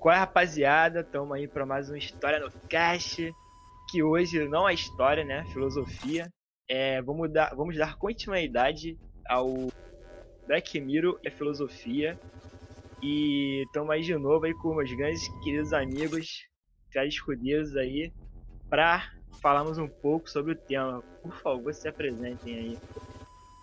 Qual 0.00 0.14
é, 0.14 0.18
rapaziada? 0.18 1.04
Tamo 1.04 1.34
aí 1.34 1.46
para 1.46 1.66
mais 1.66 1.90
uma 1.90 1.98
História 1.98 2.40
no 2.40 2.50
Cast. 2.70 3.30
Que 3.90 4.02
hoje 4.02 4.48
não 4.48 4.66
é 4.66 4.72
história, 4.72 5.22
né? 5.22 5.44
Filosofia. 5.52 6.26
É, 6.66 7.02
vamos, 7.02 7.30
dar, 7.30 7.54
vamos 7.54 7.76
dar 7.76 7.98
continuidade 7.98 8.98
ao 9.28 9.68
Black 10.46 10.80
Mirror 10.80 11.20
a 11.26 11.30
filosofia. 11.30 12.18
E 13.02 13.62
estamos 13.66 13.90
aí 13.90 14.00
de 14.00 14.16
novo 14.16 14.46
aí 14.46 14.54
com 14.54 14.74
meus 14.74 14.90
grandes 14.90 15.28
queridos 15.44 15.74
amigos, 15.74 16.46
caras 16.90 17.12
escudeiros 17.12 17.76
aí, 17.76 18.10
para 18.70 19.02
falarmos 19.42 19.76
um 19.76 19.88
pouco 19.88 20.30
sobre 20.30 20.52
o 20.52 20.56
tema. 20.56 21.02
Por 21.22 21.36
favor, 21.42 21.74
se 21.74 21.86
apresentem 21.86 22.54
aí. 22.54 22.78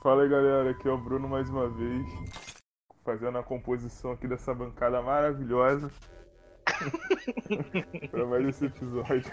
Fala 0.04 0.22
aí 0.22 0.30
galera, 0.30 0.70
aqui 0.70 0.88
é 0.88 0.92
o 0.92 0.98
Bruno 1.00 1.28
mais 1.28 1.50
uma 1.50 1.68
vez, 1.68 2.06
fazendo 3.04 3.40
a 3.40 3.44
composição 3.44 4.12
aqui 4.12 4.28
dessa 4.28 4.54
bancada 4.54 5.02
maravilhosa. 5.02 5.92
pra 8.12 8.26
mais 8.26 8.46
esse 8.48 8.66
episódio. 8.66 9.32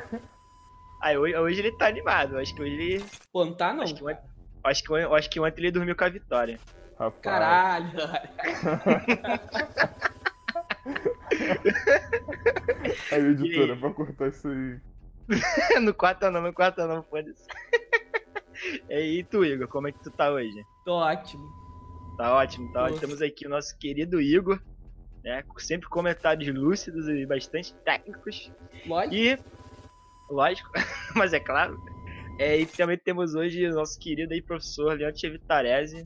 Ah, 1.00 1.12
hoje, 1.12 1.36
hoje 1.36 1.60
ele 1.60 1.72
tá 1.72 1.86
animado. 1.86 2.38
Acho 2.38 2.54
que 2.54 2.62
hoje 2.62 2.72
ele. 2.72 3.04
Pô, 3.32 3.44
não 3.44 3.54
tá 3.54 3.72
não. 3.72 3.82
Acho 3.82 3.94
que, 3.94 4.04
ontem, 4.04 4.18
acho 4.64 4.82
que, 4.82 4.94
acho 4.94 5.30
que 5.30 5.40
ontem 5.40 5.60
ele 5.60 5.70
dormiu 5.70 5.96
com 5.96 6.04
a 6.04 6.08
vitória. 6.08 6.58
Rapaz. 6.98 7.22
Caralho. 7.22 7.90
aí, 13.12 13.20
editora, 13.20 13.76
pra 13.76 13.90
cortar 13.90 14.28
isso 14.28 14.48
aí. 14.48 14.80
no 15.80 15.92
4 15.94 16.30
não, 16.30 16.42
no 16.42 16.52
4 16.52 16.86
não, 16.86 17.02
foda-se. 17.02 17.46
E 18.88 19.24
tu, 19.24 19.44
Igor, 19.44 19.68
como 19.68 19.88
é 19.88 19.92
que 19.92 20.02
tu 20.02 20.10
tá 20.10 20.30
hoje? 20.30 20.64
Tô 20.84 20.94
ótimo. 20.94 21.44
Tá 22.16 22.34
ótimo, 22.34 22.72
tá 22.72 22.84
ótimo. 22.84 23.00
Temos 23.00 23.20
aqui 23.20 23.46
o 23.46 23.50
nosso 23.50 23.76
querido 23.78 24.20
Igor 24.20 24.60
né? 25.24 25.42
Sempre 25.58 25.88
comentários 25.88 26.54
lúcidos 26.54 27.08
e 27.08 27.24
bastante 27.24 27.74
técnicos. 27.84 28.52
Lógico. 28.86 29.14
E, 29.14 29.38
lógico, 30.30 30.70
mas 31.16 31.32
é 31.32 31.40
claro. 31.40 31.82
É, 32.38 32.60
e 32.60 32.66
também 32.66 32.98
temos 32.98 33.34
hoje 33.34 33.66
o 33.66 33.74
nosso 33.74 33.98
querido 33.98 34.34
aí 34.34 34.42
professor 34.42 34.98
Leandro 34.98 35.30
Vitarese 35.30 36.04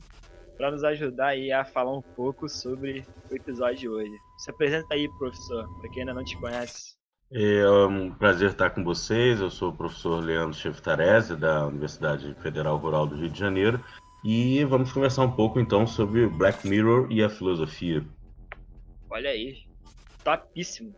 para 0.55 0.71
nos 0.71 0.83
ajudar 0.83 1.27
aí 1.27 1.51
a 1.51 1.65
falar 1.65 1.95
um 1.95 2.01
pouco 2.01 2.47
sobre 2.47 3.05
o 3.31 3.35
episódio 3.35 3.77
de 3.77 3.89
hoje. 3.89 4.11
Se 4.37 4.49
apresenta 4.49 4.93
aí, 4.93 5.09
professor, 5.17 5.67
para 5.79 5.89
quem 5.89 6.01
ainda 6.01 6.13
não 6.13 6.23
te 6.23 6.37
conhece. 6.37 6.97
É 7.31 7.69
um 7.69 8.11
prazer 8.11 8.49
estar 8.49 8.69
com 8.71 8.83
vocês. 8.83 9.39
Eu 9.39 9.49
sou 9.49 9.69
o 9.69 9.75
professor 9.75 10.23
Leandro 10.23 10.57
Chevitarese, 10.57 11.35
da 11.35 11.65
Universidade 11.67 12.33
Federal 12.41 12.77
Rural 12.77 13.07
do 13.07 13.15
Rio 13.15 13.29
de 13.29 13.39
Janeiro, 13.39 13.81
e 14.23 14.63
vamos 14.65 14.91
conversar 14.91 15.23
um 15.23 15.31
pouco 15.31 15.59
então 15.59 15.87
sobre 15.87 16.27
Black 16.27 16.67
Mirror 16.67 17.07
e 17.09 17.23
a 17.23 17.29
filosofia. 17.29 18.03
Olha 19.09 19.31
aí. 19.31 19.65
Topíssimo. 20.23 20.93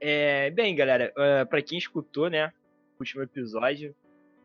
É, 0.00 0.50
bem, 0.50 0.74
galera, 0.74 1.12
uh, 1.16 1.20
é, 1.20 1.44
para 1.44 1.60
quem 1.60 1.78
escutou, 1.78 2.30
né, 2.30 2.52
o 2.96 3.00
último 3.00 3.22
episódio 3.22 3.94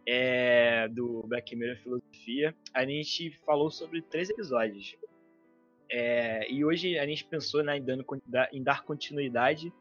é, 0.07 0.87
do 0.87 1.23
Black 1.27 1.55
Mirror 1.55 1.77
Filosofia, 1.77 2.55
a 2.73 2.83
gente 2.85 3.37
falou 3.45 3.69
sobre 3.69 4.01
três 4.01 4.29
episódios. 4.29 4.95
É, 5.91 6.49
e 6.49 6.63
hoje 6.63 6.97
a 6.97 7.05
gente 7.05 7.25
pensou 7.25 7.61
né, 7.63 7.77
em, 7.77 7.83
dando, 7.83 8.05
em 8.53 8.63
dar 8.63 8.83
continuidade 8.83 9.73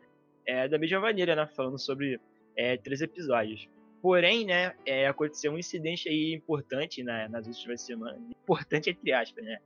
é, 0.45 0.67
da 0.67 0.77
mesma 0.77 0.99
maneira, 0.99 1.37
né, 1.37 1.47
falando 1.47 1.79
sobre 1.79 2.21
é, 2.57 2.77
três 2.77 3.01
episódios. 3.01 3.69
Porém, 4.03 4.45
né, 4.45 4.75
é, 4.85 5.07
aconteceu 5.07 5.53
um 5.53 5.59
incidente 5.59 6.09
aí 6.09 6.35
importante 6.35 7.03
né, 7.05 7.29
nas 7.29 7.47
últimas 7.47 7.83
semanas, 7.83 8.21
importante 8.43 8.91
entre 8.91 9.13
aspas, 9.13 9.45
né, 9.45 9.59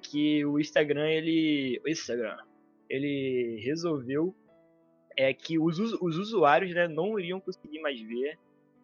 que 0.00 0.44
o 0.44 0.60
Instagram 0.60 1.08
ele, 1.08 1.80
o 1.84 1.88
Instagram, 1.88 2.38
ele 2.88 3.60
resolveu 3.64 4.34
é 5.16 5.34
que 5.34 5.58
os, 5.58 5.78
os 5.78 6.16
usuários 6.16 6.74
né, 6.74 6.86
não 6.88 7.18
iriam 7.18 7.40
conseguir 7.40 7.80
mais 7.80 8.00
ver 8.00 8.38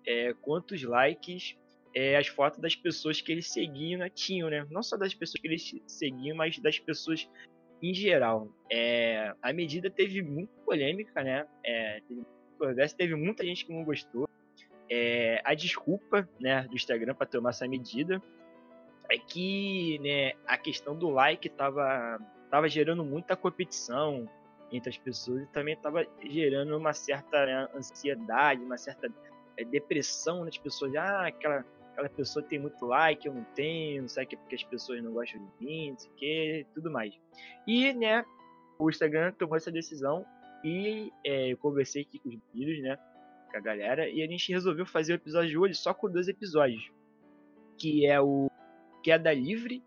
é, 0.07 0.35
quantos 0.35 0.83
likes 0.83 1.57
é, 1.95 2.17
as 2.17 2.27
fotos 2.27 2.61
das 2.61 2.75
pessoas 2.75 3.21
que 3.21 3.33
eles 3.33 3.51
seguiam 3.51 3.99
né, 3.99 4.09
tinham, 4.09 4.51
né? 4.51 4.67
Não 4.71 4.83
só 4.83 4.97
das 4.97 5.15
pessoas 5.15 5.41
que 5.41 5.49
eles 5.49 5.75
seguiam, 5.87 6.37
mas 6.37 6.59
das 6.59 6.79
pessoas 6.79 7.29
em 7.83 7.95
geral. 7.95 8.49
É, 8.71 9.33
a 9.41 9.53
medida 9.53 9.91
teve 9.91 10.23
muita 10.23 10.53
polêmica, 10.65 11.23
né? 11.23 11.47
É, 11.65 12.01
teve, 12.07 12.95
teve 12.97 13.15
muita 13.15 13.45
gente 13.45 13.65
que 13.65 13.73
não 13.73 13.85
gostou. 13.85 14.29
É, 14.91 15.41
a 15.45 15.55
desculpa 15.55 16.29
né, 16.41 16.63
do 16.63 16.75
Instagram 16.75 17.15
para 17.15 17.27
tomar 17.27 17.51
essa 17.51 17.69
medida 17.69 18.23
é 19.11 19.19
que 19.19 19.99
né, 20.01 20.33
a 20.47 20.57
questão 20.57 20.97
do 20.97 21.11
like 21.11 21.47
estava 21.47 22.19
tava 22.51 22.69
gerando 22.69 23.05
muita 23.05 23.37
competição 23.37 24.27
entre 24.73 24.91
as 24.91 24.97
pessoas 24.97 25.43
e 25.43 25.47
também 25.47 25.75
estava 25.75 26.07
gerando 26.25 26.77
uma 26.77 26.93
certa 26.93 27.45
né, 27.45 27.69
ansiedade, 27.75 28.63
uma 28.63 28.79
certa 28.79 29.13
é, 29.57 29.65
depressão 29.65 30.45
nas 30.45 30.57
pessoas. 30.57 30.95
Ah, 30.95 31.27
aquela 31.27 31.65
aquela 31.99 32.09
pessoa 32.09 32.45
tem 32.45 32.61
muito 32.61 32.87
like, 32.87 33.27
eu 33.27 33.35
não 33.35 33.45
tenho, 33.55 34.03
não 34.03 34.09
sei 34.09 34.25
que 34.25 34.37
é 34.37 34.39
porque 34.39 34.55
as 34.55 34.63
pessoas 34.63 35.03
não 35.03 35.13
gostam 35.13 35.41
de 35.41 35.65
mim, 35.65 35.91
não 35.91 35.99
sei 35.99 36.11
o 36.11 36.15
que, 36.15 36.67
tudo 36.73 36.91
mais. 36.91 37.13
E, 37.67 37.93
né, 37.93 38.25
o 38.79 38.89
Instagram 38.89 39.33
tomou 39.33 39.57
essa 39.57 39.71
decisão 39.71 40.25
e 40.65 41.13
é, 41.25 41.53
eu 41.53 41.57
conversei 41.57 42.03
aqui 42.03 42.21
com 42.21 42.29
os 42.29 42.37
meninos, 42.55 42.83
né, 42.83 42.97
com 43.51 43.57
a 43.57 43.61
galera, 43.61 44.09
e 44.09 44.23
a 44.23 44.27
gente 44.29 44.53
resolveu 44.53 44.87
fazer 44.87 45.13
o 45.13 45.17
episódio 45.17 45.61
hoje 45.61 45.75
só 45.75 45.93
com 45.93 46.09
dois 46.09 46.29
episódios. 46.29 46.89
Que 47.77 48.07
é 48.07 48.21
o 48.21 48.51
Queda 49.03 49.33
Livre, 49.33 49.83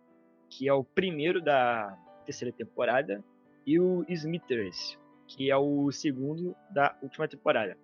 que 0.50 0.68
é 0.68 0.74
o 0.74 0.84
primeiro 0.84 1.42
da 1.42 1.98
terceira 2.26 2.54
temporada, 2.54 3.24
e 3.66 3.80
o 3.80 4.06
Smithers, 4.10 4.98
que 5.28 5.50
é 5.50 5.56
o 5.56 5.92
segundo 5.92 6.56
da 6.70 6.98
última 7.02 7.28
temporada. 7.28 7.78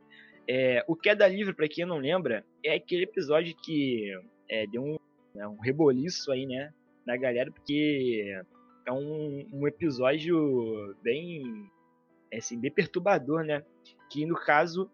É, 0.49 0.83
o 0.87 0.95
Queda 0.95 1.27
Livre, 1.27 1.53
para 1.53 1.67
quem 1.67 1.85
não 1.85 1.97
lembra, 1.97 2.45
é 2.63 2.75
aquele 2.75 3.03
episódio 3.03 3.55
que 3.63 4.13
é, 4.49 4.65
deu 4.67 4.81
um, 4.81 4.97
é, 5.35 5.47
um 5.47 5.59
reboliço 5.59 6.31
aí, 6.31 6.45
né, 6.45 6.73
na 7.05 7.17
galera, 7.17 7.51
porque 7.51 8.41
é 8.85 8.91
um, 8.91 9.45
um 9.51 9.67
episódio 9.67 10.95
bem, 11.03 11.69
assim, 12.33 12.57
bem 12.59 12.71
perturbador, 12.71 13.43
né? 13.43 13.63
Que 14.09 14.25
no 14.25 14.35
caso 14.35 14.89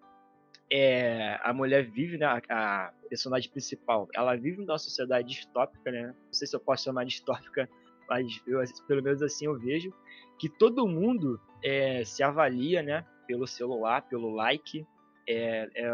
é, 0.72 1.40
a 1.44 1.54
mulher 1.54 1.84
vive, 1.84 2.18
né, 2.18 2.26
a, 2.26 2.42
a, 2.50 2.94
personagem 3.08 3.52
principal, 3.52 4.08
ela 4.16 4.36
vive 4.36 4.66
numa 4.66 4.80
sociedade 4.80 5.28
distópica, 5.28 5.92
né? 5.92 6.08
Não 6.08 6.34
sei 6.34 6.48
se 6.48 6.56
eu 6.56 6.60
posso 6.60 6.86
chamar 6.86 7.06
distópica, 7.06 7.70
mas 8.10 8.42
eu, 8.48 8.60
pelo 8.88 9.04
menos 9.04 9.22
assim 9.22 9.46
eu 9.46 9.60
vejo 9.60 9.94
que 10.40 10.50
todo 10.50 10.88
mundo 10.88 11.40
é, 11.64 12.04
se 12.04 12.24
avalia, 12.24 12.82
né? 12.82 13.06
Pelo 13.28 13.46
celular, 13.46 14.02
pelo 14.02 14.34
like, 14.34 14.86
é, 15.28 15.70
é, 15.76 15.92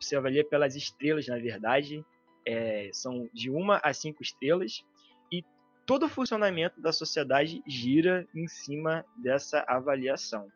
se 0.00 0.16
avalia 0.16 0.44
pelas 0.44 0.76
estrelas, 0.76 1.26
na 1.26 1.38
verdade, 1.38 2.04
é, 2.46 2.90
são 2.92 3.28
de 3.32 3.50
uma 3.50 3.78
a 3.82 3.92
cinco 3.92 4.22
estrelas. 4.22 4.84
E 5.32 5.44
todo 5.84 6.06
o 6.06 6.08
funcionamento 6.08 6.80
da 6.80 6.92
sociedade 6.92 7.62
gira 7.66 8.26
em 8.34 8.46
cima 8.46 9.04
dessa 9.16 9.64
avaliação, 9.66 10.48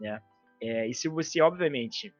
né? 0.00 0.22
É, 0.60 0.88
e 0.88 0.94
se 0.94 1.08
você, 1.08 1.40
obviamente, 1.40 2.12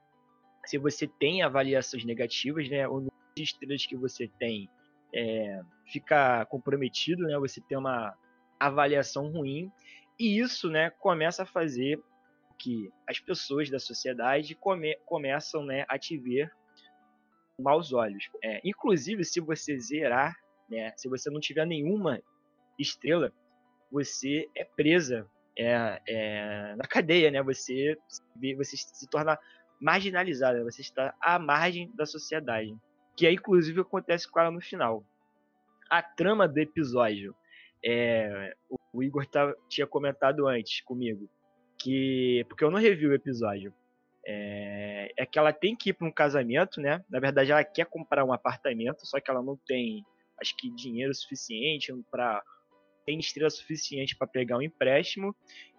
se 0.65 0.79
você 0.79 1.07
tem 1.07 1.43
avaliações 1.43 2.05
negativas, 2.05 2.69
né, 2.69 2.87
o 2.87 2.97
número 2.97 3.13
de 3.37 3.43
estrelas 3.43 3.85
que 3.85 3.97
você 3.97 4.29
tem 4.39 4.69
é, 5.13 5.61
fica 5.87 6.45
comprometido, 6.47 7.25
né, 7.25 7.39
você 7.39 7.61
tem 7.61 7.77
uma 7.77 8.15
avaliação 8.61 9.31
ruim, 9.31 9.73
e 10.19 10.39
isso 10.39 10.69
né, 10.69 10.91
começa 10.91 11.45
a 11.45 11.47
fazer 11.47 12.01
que 12.59 12.91
as 13.07 13.21
pessoas 13.21 13.71
da 13.71 13.79
sociedade 13.79 14.55
come, 14.55 14.97
começam 15.07 15.65
né, 15.65 15.85
a 15.89 15.99
te 15.99 16.19
ver 16.19 16.51
com 17.57 17.63
maus 17.63 17.93
olhos. 17.93 18.29
É, 18.43 18.61
inclusive, 18.65 19.25
se 19.25 19.41
você 19.41 19.79
zerar, 19.79 20.37
né, 20.69 20.93
se 20.97 21.09
você 21.09 21.31
não 21.31 21.41
tiver 21.41 21.67
nenhuma 21.67 22.21
estrela, 22.79 23.33
você 23.91 24.49
é 24.55 24.65
presa 24.65 25.29
é, 25.57 26.01
é, 26.07 26.77
na 26.77 26.85
cadeia, 26.85 27.31
né? 27.31 27.43
Você, 27.43 27.97
você 28.57 28.77
se 28.77 29.09
torna 29.09 29.39
marginalizada, 29.81 30.63
você 30.63 30.83
está 30.83 31.15
à 31.21 31.39
margem 31.39 31.91
da 31.95 32.07
sociedade. 32.07 32.77
Que 33.17 33.27
é 33.27 33.33
inclusive 33.33 33.81
acontece 33.81 34.31
com 34.31 34.39
ela 34.39 34.51
no 34.51 34.61
final. 34.61 35.05
A 35.91 36.03
trama 36.03 36.47
do 36.47 36.59
episódio, 36.59 37.35
é, 37.85 38.55
o 38.93 39.03
Igor 39.03 39.27
tá, 39.27 39.53
tinha 39.69 39.87
comentado 39.87 40.47
antes 40.47 40.81
comigo, 40.83 41.29
que. 41.79 42.45
Porque 42.49 42.65
eu 42.65 42.71
não 42.71 42.79
revi 42.79 43.07
o 43.07 43.15
episódio. 43.15 43.73
É, 44.27 45.13
é 45.17 45.25
que 45.25 45.39
ela 45.39 45.53
tem 45.53 45.75
que 45.75 45.91
ir 45.91 45.93
para 45.95 46.07
um 46.07 46.13
casamento, 46.13 46.81
né? 46.81 47.03
Na 47.09 47.19
verdade, 47.19 47.51
ela 47.51 47.65
quer 47.65 47.87
comprar 47.87 48.25
um 48.25 48.33
apartamento, 48.33 49.07
só 49.07 49.19
que 49.21 49.31
ela 49.31 49.43
não 49.43 49.57
tem, 49.57 50.05
acho 50.41 50.57
que, 50.57 50.71
dinheiro 50.71 51.15
suficiente 51.15 51.93
para. 52.11 52.43
Tem 53.07 53.19
estrela 53.19 53.49
suficiente 53.49 54.17
para 54.17 54.27
pegar 54.27 54.59
um 54.59 54.63
empréstimo. 54.63 55.35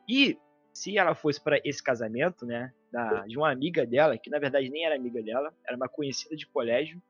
E 0.08 0.36
se 0.74 0.98
ela 0.98 1.14
fosse 1.14 1.44
para 1.44 1.60
esse 1.64 1.84
casamento, 1.84 2.46
né? 2.46 2.74
da, 2.92 3.26
de 3.26 3.38
uma 3.38 3.52
amiga 3.52 3.86
dela, 3.86 4.18
que 4.18 4.30
na 4.30 4.40
verdade 4.40 4.70
nem 4.70 4.86
era 4.86 4.96
amiga 4.96 5.22
dela, 5.22 5.54
era 5.66 5.78
uma 5.78 5.88
conhecida 5.88 6.36
de 6.36 6.48
colégio, 6.48 7.02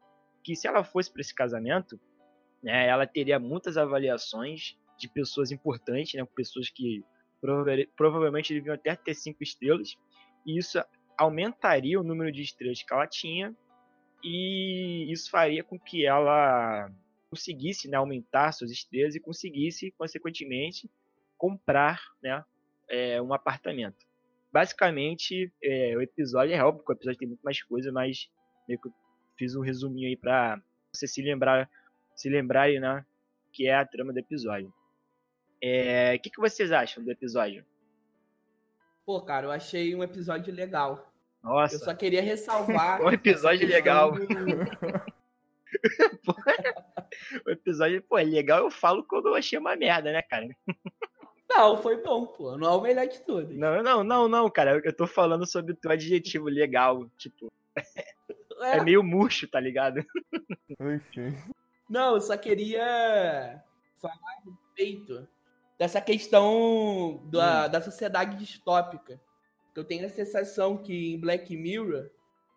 que 0.43 0.55
se 0.55 0.67
ela 0.67 0.83
fosse 0.83 1.11
para 1.11 1.21
esse 1.21 1.33
casamento, 1.33 1.99
né, 2.61 2.87
ela 2.87 3.07
teria 3.07 3.39
muitas 3.39 3.77
avaliações 3.77 4.77
de 4.97 5.07
pessoas 5.09 5.51
importantes, 5.51 6.13
né, 6.13 6.27
pessoas 6.35 6.69
que 6.69 7.03
provavelmente 7.95 8.53
deviam 8.53 8.75
até 8.75 8.95
ter 8.95 9.13
cinco 9.13 9.43
estrelas, 9.43 9.95
e 10.45 10.57
isso 10.57 10.81
aumentaria 11.17 11.99
o 11.99 12.03
número 12.03 12.31
de 12.31 12.41
estrelas 12.41 12.81
que 12.81 12.93
ela 12.93 13.07
tinha, 13.07 13.55
e 14.23 15.11
isso 15.11 15.29
faria 15.29 15.63
com 15.63 15.79
que 15.79 16.05
ela 16.05 16.89
conseguisse 17.29 17.87
né, 17.87 17.97
aumentar 17.97 18.51
suas 18.51 18.71
estrelas 18.71 19.15
e 19.15 19.19
conseguisse, 19.19 19.91
consequentemente, 19.91 20.89
comprar 21.37 22.01
né, 22.21 22.43
é, 22.89 23.21
um 23.21 23.33
apartamento 23.33 24.09
basicamente, 24.51 25.51
é, 25.63 25.95
o 25.95 26.01
episódio 26.01 26.53
é 26.53 26.63
óbvio 26.63 26.83
que 26.83 26.91
o 26.91 26.95
episódio 26.95 27.19
tem 27.19 27.27
muito 27.27 27.41
mais 27.41 27.61
coisa, 27.63 27.91
mas 27.91 28.29
meio 28.67 28.79
que 28.79 28.89
fiz 29.37 29.55
um 29.55 29.61
resuminho 29.61 30.07
aí 30.07 30.17
pra 30.17 30.61
você 30.93 31.07
se 31.07 31.21
lembrar, 31.21 31.69
se 32.15 32.29
lembrarem, 32.29 32.79
né, 32.79 33.05
que 33.53 33.67
é 33.67 33.75
a 33.75 33.85
trama 33.85 34.11
do 34.11 34.19
episódio. 34.19 34.73
É, 35.61 36.15
o 36.15 36.19
que, 36.21 36.29
que 36.29 36.39
vocês 36.39 36.71
acham 36.71 37.03
do 37.03 37.11
episódio? 37.11 37.65
Pô, 39.05 39.21
cara, 39.21 39.47
eu 39.47 39.51
achei 39.51 39.95
um 39.95 40.03
episódio 40.03 40.53
legal. 40.53 41.11
Nossa. 41.43 41.75
Eu 41.75 41.79
só 41.79 41.93
queria 41.93 42.21
ressalvar. 42.21 43.01
um 43.01 43.11
episódio 43.11 43.67
legal. 43.67 44.11
Do... 44.11 44.21
o 47.45 47.49
episódio, 47.49 48.01
pô, 48.03 48.17
é 48.17 48.23
legal, 48.23 48.59
eu 48.59 48.71
falo 48.71 49.03
quando 49.03 49.27
eu 49.27 49.35
achei 49.35 49.57
uma 49.57 49.75
merda, 49.75 50.11
né, 50.11 50.21
cara? 50.21 50.47
Não, 51.49 51.81
foi 51.81 52.01
bom, 52.01 52.27
pô. 52.27 52.57
Não 52.57 52.67
é 52.67 52.75
o 52.75 52.81
melhor 52.81 53.07
de 53.07 53.21
tudo. 53.21 53.53
Não, 53.53 53.81
não, 53.81 54.03
não, 54.03 54.27
não, 54.27 54.49
cara. 54.49 54.81
Eu 54.83 54.95
tô 54.95 55.07
falando 55.07 55.49
sobre 55.49 55.73
o 55.73 55.75
teu 55.75 55.91
adjetivo 55.91 56.45
legal. 56.45 57.09
Tipo. 57.17 57.51
É, 58.61 58.77
é 58.77 58.83
meio 58.83 59.03
murcho, 59.03 59.47
tá 59.47 59.59
ligado? 59.59 60.05
Enfim. 60.79 61.35
Não, 61.89 62.13
eu 62.13 62.21
só 62.21 62.37
queria 62.37 63.63
falar 63.97 64.13
a 64.13 64.45
respeito 64.45 65.27
dessa 65.79 65.99
questão 65.99 67.25
da, 67.31 67.65
hum. 67.65 67.69
da 67.71 67.81
sociedade 67.81 68.37
distópica. 68.37 69.19
Eu 69.75 69.83
tenho 69.83 70.05
a 70.05 70.09
sensação 70.09 70.77
que 70.77 71.13
em 71.13 71.19
Black 71.19 71.55
Mirror 71.55 72.09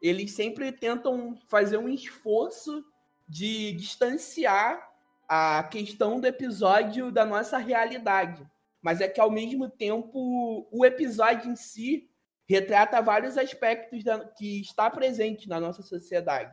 eles 0.02 0.32
sempre 0.32 0.72
tentam 0.72 1.38
fazer 1.48 1.76
um 1.76 1.88
esforço 1.88 2.84
de 3.28 3.72
distanciar 3.72 4.90
a 5.28 5.62
questão 5.62 6.20
do 6.20 6.26
episódio 6.26 7.12
da 7.12 7.24
nossa 7.24 7.56
realidade 7.56 8.44
mas 8.82 9.00
é 9.00 9.08
que 9.08 9.20
ao 9.20 9.30
mesmo 9.30 9.70
tempo 9.70 10.66
o 10.70 10.84
episódio 10.84 11.50
em 11.50 11.56
si 11.56 12.10
retrata 12.48 13.00
vários 13.00 13.38
aspectos 13.38 14.02
da, 14.02 14.18
que 14.18 14.60
está 14.60 14.90
presente 14.90 15.48
na 15.48 15.60
nossa 15.60 15.82
sociedade, 15.82 16.52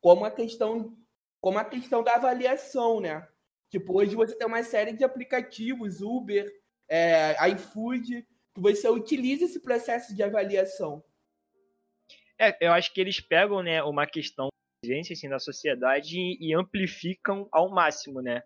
como 0.00 0.26
a 0.26 0.30
questão 0.30 0.94
como 1.40 1.58
a 1.58 1.64
questão 1.64 2.04
da 2.04 2.16
avaliação, 2.16 3.00
né? 3.00 3.26
Tipo, 3.70 3.98
hoje 3.98 4.16
você 4.16 4.36
tem 4.36 4.46
uma 4.46 4.62
série 4.62 4.92
de 4.92 5.04
aplicativos, 5.04 6.00
Uber, 6.00 6.50
é, 6.88 7.36
iFood, 7.50 8.26
que 8.54 8.60
você 8.60 8.88
utiliza 8.88 9.44
esse 9.44 9.60
processo 9.60 10.14
de 10.14 10.22
avaliação. 10.22 11.02
É, 12.38 12.56
eu 12.60 12.72
acho 12.72 12.92
que 12.92 13.00
eles 13.00 13.20
pegam, 13.20 13.62
né, 13.62 13.82
uma 13.82 14.06
questão 14.06 14.48
assim, 14.82 15.28
da 15.28 15.38
sociedade 15.38 16.16
e 16.18 16.54
amplificam 16.54 17.46
ao 17.52 17.70
máximo, 17.70 18.20
né? 18.22 18.42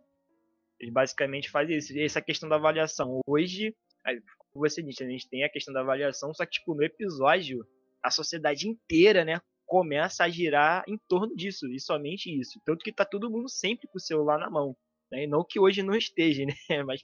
Eles 0.80 0.92
basicamente 0.92 1.48
fazem 1.48 1.76
isso. 1.76 1.96
Essa 1.96 2.20
questão 2.20 2.48
da 2.48 2.56
avaliação. 2.56 3.20
Hoje, 3.26 3.74
como 4.04 4.68
você 4.68 4.82
disse, 4.82 5.04
a 5.04 5.08
gente 5.08 5.28
tem 5.28 5.44
a 5.44 5.48
questão 5.48 5.72
da 5.72 5.80
avaliação, 5.80 6.34
só 6.34 6.44
que 6.44 6.52
tipo, 6.52 6.74
no 6.74 6.82
episódio, 6.82 7.64
a 8.02 8.10
sociedade 8.10 8.68
inteira, 8.68 9.24
né, 9.24 9.40
começa 9.64 10.24
a 10.24 10.28
girar 10.28 10.84
em 10.86 10.98
torno 11.08 11.34
disso, 11.34 11.66
e 11.68 11.80
somente 11.80 12.28
isso. 12.28 12.60
Tanto 12.64 12.84
que 12.84 12.92
tá 12.92 13.04
todo 13.04 13.30
mundo 13.30 13.48
sempre 13.48 13.88
com 13.88 13.96
o 13.96 14.00
celular 14.00 14.38
na 14.38 14.50
mão. 14.50 14.76
Né? 15.14 15.26
Não 15.26 15.44
que 15.48 15.60
hoje 15.60 15.82
não 15.82 15.94
esteja, 15.94 16.44
né? 16.44 16.54
Mas 16.84 17.02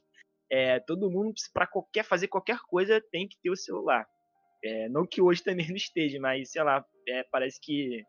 é, 0.51 0.81
todo 0.81 1.11
mundo, 1.11 1.35
para 1.55 1.67
qualquer, 1.67 2.05
fazer 2.05 2.27
qualquer 2.27 2.59
coisa, 2.69 3.01
tem 3.13 3.29
que 3.29 3.39
ter 3.41 3.51
o 3.51 3.57
celular. 3.57 4.05
É, 4.63 4.89
não 4.89 5.07
que 5.07 5.23
hoje 5.23 5.43
também 5.43 5.69
não 5.69 5.77
esteja, 5.77 6.19
mas 6.21 6.51
sei 6.51 6.63
lá, 6.63 6.85
é, 7.09 7.23
parece 7.31 7.59
que 7.59 8.05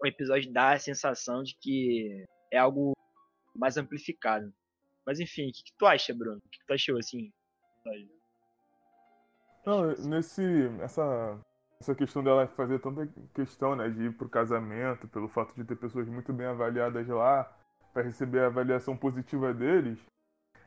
o 0.00 0.06
episódio 0.06 0.52
dá 0.52 0.72
a 0.72 0.78
sensação 0.78 1.42
de 1.42 1.56
que 1.60 2.24
é 2.52 2.58
algo 2.58 2.92
mais 3.56 3.76
amplificado. 3.76 4.52
Mas 5.04 5.18
enfim, 5.18 5.48
o 5.48 5.52
que, 5.52 5.64
que, 5.64 5.72
tu 5.76 5.86
acha, 5.86 6.14
Bruno? 6.14 6.36
O 6.36 6.48
que, 6.48 6.58
que 6.58 6.66
tu 6.66 6.74
achou 6.74 6.98
assim? 6.98 7.32
Não, 9.66 9.96
nesse. 9.96 10.42
Essa, 10.80 11.40
essa 11.80 11.94
questão 11.94 12.22
dela 12.22 12.46
fazer 12.48 12.78
tanta 12.78 13.08
questão, 13.34 13.74
né, 13.74 13.88
de 13.88 14.04
ir 14.04 14.16
pro 14.16 14.28
casamento, 14.28 15.08
pelo 15.08 15.28
fato 15.28 15.54
de 15.56 15.64
ter 15.64 15.76
pessoas 15.76 16.08
muito 16.08 16.32
bem 16.32 16.46
avaliadas 16.46 17.08
lá, 17.08 17.57
para 17.98 18.04
receber 18.04 18.40
a 18.40 18.46
avaliação 18.46 18.96
positiva 18.96 19.52
deles. 19.52 19.98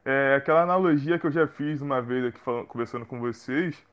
É 0.04 0.36
aquela 0.36 0.64
analogia 0.64 1.18
que 1.18 1.26
eu 1.26 1.32
já 1.32 1.48
fiz 1.48 1.80
uma 1.80 2.02
vez 2.02 2.26
aqui 2.26 2.40
falando, 2.40 2.68
conversando 2.68 3.06
com 3.06 3.22
vocês, 3.22 3.88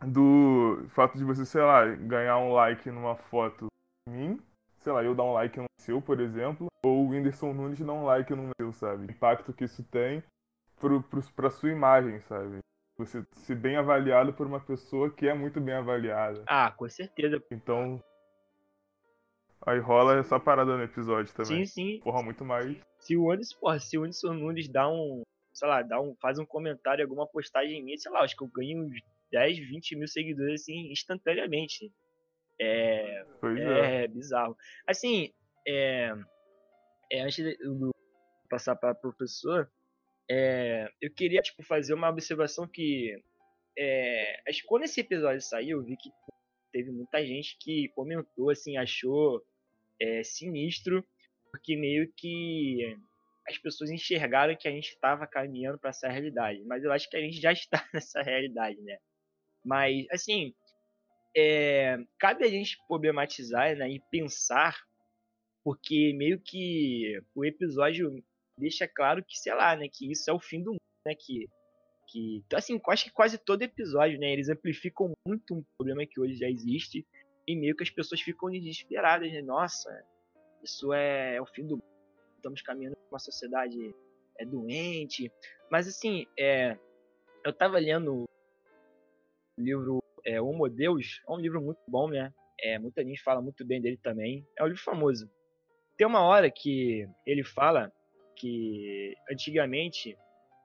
do 0.00 0.86
fato 0.90 1.18
de 1.18 1.24
você, 1.24 1.44
sei 1.44 1.62
lá, 1.62 1.84
ganhar 1.86 2.38
um 2.38 2.52
like 2.52 2.88
numa 2.88 3.16
foto 3.16 3.66
mim, 4.08 4.40
sei 4.78 4.92
lá, 4.92 5.02
eu 5.02 5.12
dar 5.12 5.24
um 5.24 5.32
like 5.32 5.58
no 5.58 5.66
seu, 5.80 6.00
por 6.00 6.20
exemplo, 6.20 6.68
ou 6.84 7.04
o 7.04 7.08
Whindersson 7.08 7.52
Nunes 7.52 7.80
dar 7.80 7.92
um 7.94 8.04
like 8.04 8.32
no 8.32 8.50
meu, 8.56 8.72
sabe? 8.72 9.06
O 9.06 9.10
impacto 9.10 9.52
que 9.52 9.64
isso 9.64 9.82
tem 9.82 10.22
pro, 10.78 11.02
pro, 11.02 11.20
pra 11.34 11.50
sua 11.50 11.70
imagem, 11.70 12.20
sabe? 12.20 12.58
Você 12.96 13.24
ser 13.32 13.56
bem 13.56 13.76
avaliado 13.76 14.32
por 14.32 14.46
uma 14.46 14.60
pessoa 14.60 15.10
que 15.10 15.26
é 15.26 15.34
muito 15.34 15.60
bem 15.60 15.74
avaliada. 15.74 16.44
Ah, 16.46 16.70
com 16.70 16.88
certeza. 16.88 17.42
Então, 17.50 18.00
Aí 19.66 19.78
rola 19.78 20.18
essa 20.18 20.40
parada 20.40 20.76
no 20.76 20.82
episódio 20.82 21.32
também. 21.34 21.64
Sim, 21.64 21.66
sim. 21.66 22.00
Porra, 22.00 22.22
muito 22.22 22.44
mais. 22.44 22.76
Se 22.98 23.16
o 23.16 23.30
Anderson, 23.30 23.56
porra, 23.60 23.78
se 23.78 23.96
o 23.96 24.02
Anderson 24.02 24.34
Nunes 24.34 24.68
dá 24.68 24.88
um, 24.88 25.22
sei 25.52 25.68
lá, 25.68 25.82
dá 25.82 26.00
um, 26.00 26.14
faz 26.20 26.38
um 26.38 26.46
comentário, 26.46 27.04
alguma 27.04 27.26
postagem 27.26 27.82
minha, 27.82 27.96
sei 27.96 28.10
lá, 28.10 28.20
acho 28.22 28.36
que 28.36 28.42
eu 28.42 28.48
ganho 28.48 28.82
uns 28.84 29.00
10, 29.30 29.58
20 29.58 29.96
mil 29.96 30.08
seguidores 30.08 30.62
assim, 30.62 30.90
instantaneamente. 30.90 31.92
É, 32.60 33.24
Pois 33.40 33.58
é. 33.58 34.04
é 34.04 34.08
bizarro. 34.08 34.56
Assim, 34.86 35.32
é, 35.66 36.12
é, 37.10 37.20
antes 37.22 37.36
de 37.36 37.56
do- 37.58 37.90
passar 38.48 38.76
para 38.76 38.94
professor, 38.94 39.70
é, 40.30 40.88
eu 41.00 41.12
queria 41.12 41.40
tipo 41.40 41.62
fazer 41.62 41.94
uma 41.94 42.10
observação 42.10 42.66
que 42.68 43.16
é, 43.78 44.42
acho 44.48 44.60
que 44.62 44.66
quando 44.68 44.84
esse 44.84 45.00
episódio 45.00 45.40
saiu, 45.40 45.78
eu 45.78 45.84
vi 45.84 45.96
que 45.96 46.10
teve 46.72 46.90
muita 46.90 47.24
gente 47.24 47.56
que 47.60 47.88
comentou 47.94 48.50
assim, 48.50 48.76
achou 48.76 49.42
é, 50.02 50.24
sinistro, 50.24 51.06
porque 51.50 51.76
meio 51.76 52.12
que 52.16 52.98
as 53.48 53.56
pessoas 53.58 53.90
enxergaram 53.90 54.56
que 54.56 54.66
a 54.66 54.70
gente 54.70 54.88
estava 54.88 55.26
caminhando 55.26 55.78
para 55.78 55.90
essa 55.90 56.08
realidade, 56.08 56.62
mas 56.64 56.82
eu 56.82 56.92
acho 56.92 57.08
que 57.08 57.16
a 57.16 57.20
gente 57.20 57.40
já 57.40 57.52
está 57.54 57.88
nessa 57.94 58.20
realidade, 58.20 58.80
né? 58.82 58.98
Mas 59.64 60.06
assim, 60.10 60.52
é, 61.36 61.98
cabe 62.18 62.44
a 62.44 62.48
gente 62.48 62.76
problematizar 62.88 63.76
né, 63.76 63.88
e 63.90 64.00
pensar, 64.10 64.76
porque 65.62 66.12
meio 66.14 66.40
que 66.40 67.22
o 67.34 67.44
episódio 67.44 68.22
deixa 68.58 68.88
claro 68.88 69.24
que, 69.24 69.38
sei 69.38 69.54
lá, 69.54 69.76
né, 69.76 69.88
que 69.88 70.10
isso 70.10 70.28
é 70.28 70.32
o 70.32 70.40
fim 70.40 70.62
do 70.62 70.72
mundo, 70.72 70.80
né, 71.06 71.14
que, 71.14 71.48
que 72.08 72.44
assim, 72.52 72.80
acho 72.88 73.04
que 73.04 73.12
quase 73.12 73.38
todo 73.38 73.62
episódio, 73.62 74.18
né, 74.18 74.32
eles 74.32 74.48
amplificam 74.48 75.12
muito 75.26 75.54
um 75.54 75.64
problema 75.76 76.04
que 76.04 76.20
hoje 76.20 76.34
já 76.34 76.48
existe 76.48 77.06
e 77.52 77.56
meio 77.56 77.76
que 77.76 77.82
as 77.82 77.90
pessoas 77.90 78.20
ficam 78.20 78.50
desesperadas, 78.50 79.32
né, 79.32 79.42
nossa, 79.42 79.90
isso 80.62 80.92
é, 80.92 81.36
é 81.36 81.42
o 81.42 81.46
fim 81.46 81.66
do 81.66 81.76
mundo, 81.76 81.84
estamos 82.36 82.62
caminhando 82.62 82.96
para 82.96 83.14
uma 83.14 83.18
sociedade 83.18 83.94
é, 84.38 84.44
doente, 84.44 85.30
mas 85.70 85.86
assim, 85.88 86.26
é, 86.38 86.76
eu 87.44 87.52
tava 87.52 87.78
lendo 87.78 88.24
o 88.24 88.26
livro 89.58 90.02
é, 90.24 90.40
Homo 90.40 90.68
Deus, 90.68 91.20
é 91.26 91.32
um 91.32 91.38
livro 91.38 91.60
muito 91.60 91.80
bom, 91.88 92.08
né? 92.08 92.32
É, 92.60 92.78
muita 92.78 93.04
gente 93.04 93.22
fala 93.22 93.42
muito 93.42 93.64
bem 93.64 93.80
dele 93.80 93.96
também. 93.96 94.46
É 94.56 94.62
um 94.62 94.68
livro 94.68 94.82
famoso. 94.82 95.28
Tem 95.96 96.06
uma 96.06 96.22
hora 96.22 96.50
que 96.50 97.08
ele 97.26 97.42
fala 97.42 97.92
que 98.36 99.14
antigamente 99.30 100.16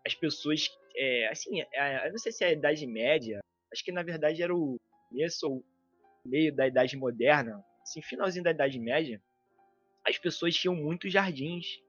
as 0.05 0.13
pessoas, 0.13 0.69
é, 0.95 1.27
assim, 1.27 1.61
é, 1.73 2.09
não 2.09 2.17
sei 2.17 2.31
se 2.31 2.43
é 2.43 2.47
a 2.47 2.53
Idade 2.53 2.85
Média, 2.85 3.39
acho 3.73 3.83
que 3.83 3.91
na 3.91 4.03
verdade 4.03 4.41
era 4.41 4.55
o 4.55 4.79
começo 5.09 5.49
ou 5.49 5.65
meio 6.27 6.55
da 6.55 6.67
Idade 6.67 6.97
Moderna, 6.97 7.63
assim, 7.81 8.01
finalzinho 8.01 8.43
da 8.43 8.51
Idade 8.51 8.79
Média, 8.79 9.21
as 10.05 10.17
pessoas 10.17 10.55
tinham 10.55 10.75
muitos 10.75 11.11
jardins. 11.11 11.81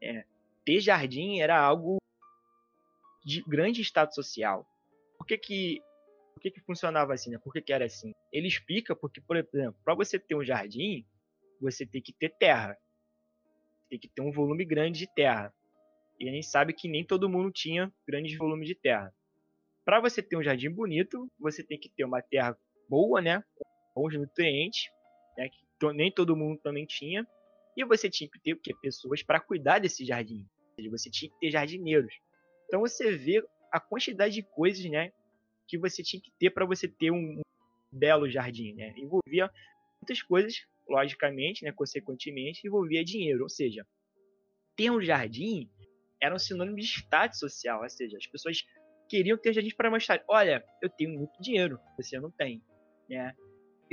É, 0.00 0.24
ter 0.64 0.80
jardim 0.80 1.40
era 1.40 1.58
algo 1.58 1.98
de 3.24 3.42
grande 3.42 3.82
status 3.82 4.14
social. 4.14 4.66
Por 5.16 5.26
que 5.26 5.38
que 5.38 5.82
por 6.34 6.40
que, 6.40 6.50
que 6.50 6.60
funcionava 6.60 7.14
assim, 7.14 7.30
né? 7.30 7.38
Por 7.38 7.52
que, 7.52 7.60
que 7.60 7.72
era 7.72 7.84
assim? 7.84 8.12
Ele 8.32 8.48
explica 8.48 8.96
porque, 8.96 9.20
por 9.20 9.36
exemplo, 9.36 9.76
para 9.84 9.94
você 9.94 10.18
ter 10.18 10.34
um 10.34 10.42
jardim, 10.42 11.06
você 11.60 11.86
tem 11.86 12.02
que 12.02 12.12
ter 12.12 12.30
terra. 12.30 12.76
Tem 13.88 13.98
que 13.98 14.08
ter 14.08 14.22
um 14.22 14.32
volume 14.32 14.64
grande 14.64 15.00
de 15.00 15.14
terra. 15.14 15.54
E 16.18 16.28
a 16.28 16.32
gente 16.32 16.46
sabe 16.46 16.72
que 16.72 16.88
nem 16.88 17.04
todo 17.04 17.28
mundo 17.28 17.52
tinha 17.52 17.92
grandes 18.06 18.36
volumes 18.36 18.66
de 18.66 18.74
terra. 18.74 19.14
Para 19.84 20.00
você 20.00 20.22
ter 20.22 20.36
um 20.36 20.42
jardim 20.42 20.70
bonito, 20.70 21.30
você 21.38 21.62
tem 21.62 21.78
que 21.78 21.88
ter 21.88 22.04
uma 22.04 22.22
terra 22.22 22.56
boa, 22.88 23.20
né? 23.20 23.44
Com 23.54 23.64
bons 23.94 24.14
nutrientes, 24.14 24.90
né? 25.36 25.48
Que 25.48 25.92
nem 25.94 26.10
todo 26.10 26.36
mundo 26.36 26.60
também 26.62 26.86
tinha. 26.86 27.26
E 27.76 27.84
você 27.84 28.08
tinha 28.08 28.28
que 28.28 28.38
ter? 28.38 28.74
Pessoas 28.80 29.22
para 29.22 29.40
cuidar 29.40 29.78
desse 29.78 30.04
jardim. 30.04 30.46
Ou 30.68 30.74
seja, 30.76 30.90
você 30.90 31.10
tinha 31.10 31.30
que 31.30 31.38
ter 31.38 31.50
jardineiros. 31.50 32.14
Então 32.66 32.80
você 32.80 33.16
vê 33.16 33.44
a 33.70 33.80
quantidade 33.80 34.34
de 34.34 34.42
coisas, 34.42 34.84
né? 34.84 35.12
que 35.72 35.78
você 35.78 36.02
tinha 36.02 36.20
que 36.20 36.30
ter 36.38 36.50
para 36.50 36.66
você 36.66 36.86
ter 36.86 37.10
um 37.10 37.40
belo 37.90 38.28
jardim, 38.28 38.74
né? 38.74 38.92
Envolvia 38.96 39.50
muitas 40.00 40.20
coisas, 40.22 40.66
logicamente, 40.86 41.64
né? 41.64 41.72
Consequentemente, 41.72 42.66
envolvia 42.66 43.02
dinheiro, 43.02 43.42
ou 43.42 43.48
seja, 43.48 43.86
ter 44.76 44.90
um 44.90 45.00
jardim 45.00 45.70
era 46.20 46.34
um 46.34 46.38
sinônimo 46.38 46.76
de 46.76 46.84
status 46.84 47.38
social, 47.38 47.82
ou 47.82 47.88
seja, 47.88 48.18
as 48.18 48.26
pessoas 48.26 48.66
queriam 49.08 49.38
ter 49.38 49.54
jardins 49.54 49.72
para 49.72 49.90
mostrar, 49.90 50.22
olha, 50.28 50.62
eu 50.82 50.90
tenho 50.90 51.18
muito 51.18 51.40
dinheiro, 51.40 51.80
você 51.96 52.20
não 52.20 52.30
tem, 52.30 52.62
né? 53.08 53.34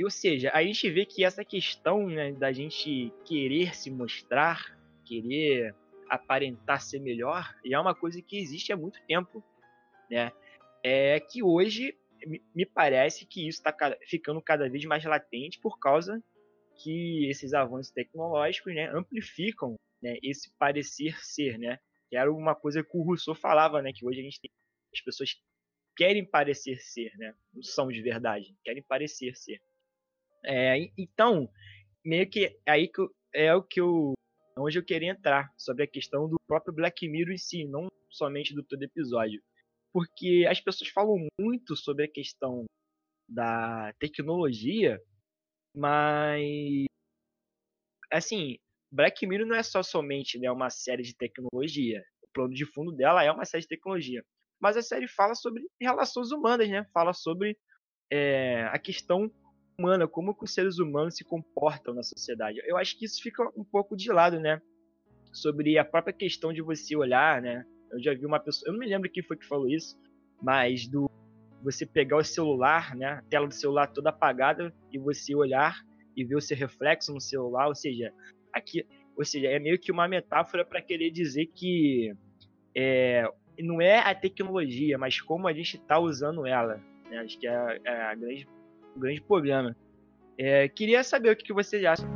Ou 0.04 0.10
seja, 0.10 0.50
a 0.54 0.62
gente 0.62 0.88
vê 0.90 1.04
que 1.04 1.24
essa 1.24 1.44
questão 1.44 2.06
né, 2.06 2.32
da 2.32 2.52
gente 2.52 3.12
querer 3.24 3.74
se 3.74 3.90
mostrar, 3.90 4.78
querer 5.04 5.74
aparentar 6.08 6.80
ser 6.80 7.00
melhor, 7.00 7.54
é 7.64 7.78
uma 7.78 7.94
coisa 7.94 8.20
que 8.20 8.38
existe 8.38 8.72
há 8.72 8.76
muito 8.76 9.00
tempo, 9.06 9.42
né? 10.10 10.32
é 10.82 11.20
que 11.20 11.42
hoje 11.42 11.96
me 12.54 12.66
parece 12.66 13.24
que 13.26 13.46
isso 13.48 13.60
está 13.60 13.74
ficando 14.06 14.40
cada 14.42 14.68
vez 14.68 14.84
mais 14.84 15.04
latente 15.04 15.58
por 15.58 15.78
causa 15.78 16.22
que 16.76 17.28
esses 17.28 17.52
avanços 17.52 17.92
tecnológicos 17.92 18.74
né, 18.74 18.90
amplificam 18.90 19.76
né, 20.02 20.16
esse 20.22 20.50
parecer 20.58 21.16
ser, 21.22 21.58
né? 21.58 21.78
Que 22.08 22.16
era 22.16 22.32
uma 22.32 22.54
coisa 22.54 22.82
que 22.82 22.96
o 22.96 23.02
Rousseau 23.02 23.34
falava, 23.34 23.82
né? 23.82 23.92
Que 23.92 24.06
hoje 24.06 24.20
a 24.20 24.22
gente 24.22 24.40
tem 24.40 24.50
as 24.92 25.00
pessoas 25.00 25.36
querem 25.94 26.24
parecer 26.24 26.80
ser, 26.80 27.12
né? 27.16 27.34
Não 27.52 27.62
são 27.62 27.88
de 27.88 28.00
verdade, 28.00 28.54
querem 28.64 28.82
parecer 28.82 29.36
ser. 29.36 29.60
É, 30.44 30.90
então, 30.96 31.48
meio 32.04 32.28
que 32.28 32.58
aí 32.66 32.88
que 32.88 33.06
é 33.34 33.54
o 33.54 33.62
que 33.62 33.80
eu 33.80 34.14
onde 34.58 34.78
eu 34.78 34.84
queria 34.84 35.12
entrar 35.12 35.50
sobre 35.56 35.84
a 35.84 35.86
questão 35.86 36.28
do 36.28 36.36
próprio 36.46 36.74
Black 36.74 37.08
Mirror 37.08 37.32
em 37.32 37.38
si, 37.38 37.64
não 37.64 37.88
somente 38.10 38.54
do 38.54 38.62
todo 38.62 38.82
episódio 38.82 39.40
porque 39.92 40.46
as 40.48 40.60
pessoas 40.60 40.90
falam 40.90 41.26
muito 41.38 41.76
sobre 41.76 42.04
a 42.04 42.10
questão 42.10 42.64
da 43.28 43.92
tecnologia, 43.98 45.00
mas 45.74 46.86
assim, 48.10 48.58
Black 48.92 49.26
Mirror 49.26 49.46
não 49.46 49.56
é 49.56 49.62
só 49.62 49.82
somente 49.82 50.38
né, 50.38 50.50
uma 50.50 50.70
série 50.70 51.02
de 51.02 51.14
tecnologia. 51.14 52.02
O 52.22 52.28
plano 52.32 52.54
de 52.54 52.66
fundo 52.66 52.92
dela 52.92 53.22
é 53.22 53.30
uma 53.30 53.44
série 53.44 53.62
de 53.62 53.68
tecnologia. 53.68 54.24
Mas 54.60 54.76
a 54.76 54.82
série 54.82 55.08
fala 55.08 55.34
sobre 55.34 55.64
relações 55.80 56.32
humanas, 56.32 56.68
né? 56.68 56.84
Fala 56.92 57.12
sobre 57.12 57.56
é, 58.10 58.64
a 58.64 58.78
questão 58.78 59.30
humana, 59.80 60.06
como 60.06 60.34
que 60.34 60.44
os 60.44 60.52
seres 60.52 60.78
humanos 60.78 61.16
se 61.16 61.24
comportam 61.24 61.94
na 61.94 62.02
sociedade. 62.02 62.60
Eu 62.66 62.76
acho 62.76 62.98
que 62.98 63.06
isso 63.06 63.22
fica 63.22 63.42
um 63.56 63.64
pouco 63.64 63.96
de 63.96 64.12
lado, 64.12 64.38
né? 64.38 64.60
Sobre 65.32 65.78
a 65.78 65.84
própria 65.84 66.12
questão 66.12 66.52
de 66.52 66.60
você 66.60 66.94
olhar, 66.94 67.40
né? 67.40 67.64
Eu 67.90 68.02
já 68.02 68.14
vi 68.14 68.26
uma 68.26 68.38
pessoa, 68.38 68.68
eu 68.68 68.72
não 68.72 68.78
me 68.78 68.86
lembro 68.86 69.10
quem 69.10 69.22
foi 69.22 69.36
que 69.36 69.46
falou 69.46 69.68
isso, 69.68 69.98
mas 70.40 70.86
do 70.86 71.10
você 71.62 71.84
pegar 71.84 72.16
o 72.16 72.24
celular, 72.24 72.96
né, 72.96 73.06
a 73.06 73.22
tela 73.22 73.46
do 73.46 73.52
celular 73.52 73.86
toda 73.88 74.08
apagada 74.08 74.72
e 74.90 74.98
você 74.98 75.34
olhar 75.34 75.76
e 76.16 76.24
ver 76.24 76.36
o 76.36 76.40
seu 76.40 76.56
reflexo 76.56 77.12
no 77.12 77.20
celular, 77.20 77.68
ou 77.68 77.74
seja, 77.74 78.14
aqui, 78.50 78.86
ou 79.16 79.24
seja, 79.24 79.48
é 79.48 79.58
meio 79.58 79.78
que 79.78 79.92
uma 79.92 80.08
metáfora 80.08 80.64
para 80.64 80.80
querer 80.80 81.10
dizer 81.10 81.46
que 81.46 82.14
é, 82.74 83.24
não 83.58 83.80
é 83.80 83.98
a 83.98 84.14
tecnologia, 84.14 84.96
mas 84.96 85.20
como 85.20 85.46
a 85.46 85.52
gente 85.52 85.76
está 85.76 85.98
usando 85.98 86.46
ela. 86.46 86.80
Né? 87.10 87.18
Acho 87.18 87.38
que 87.38 87.46
é, 87.46 87.80
é 87.84 88.02
a 88.02 88.14
grande, 88.14 88.48
grande 89.00 89.20
problema. 89.20 89.74
É, 90.38 90.68
queria 90.68 91.02
saber 91.02 91.32
o 91.32 91.36
que, 91.36 91.52
que 91.52 91.86
acham. 91.86 92.08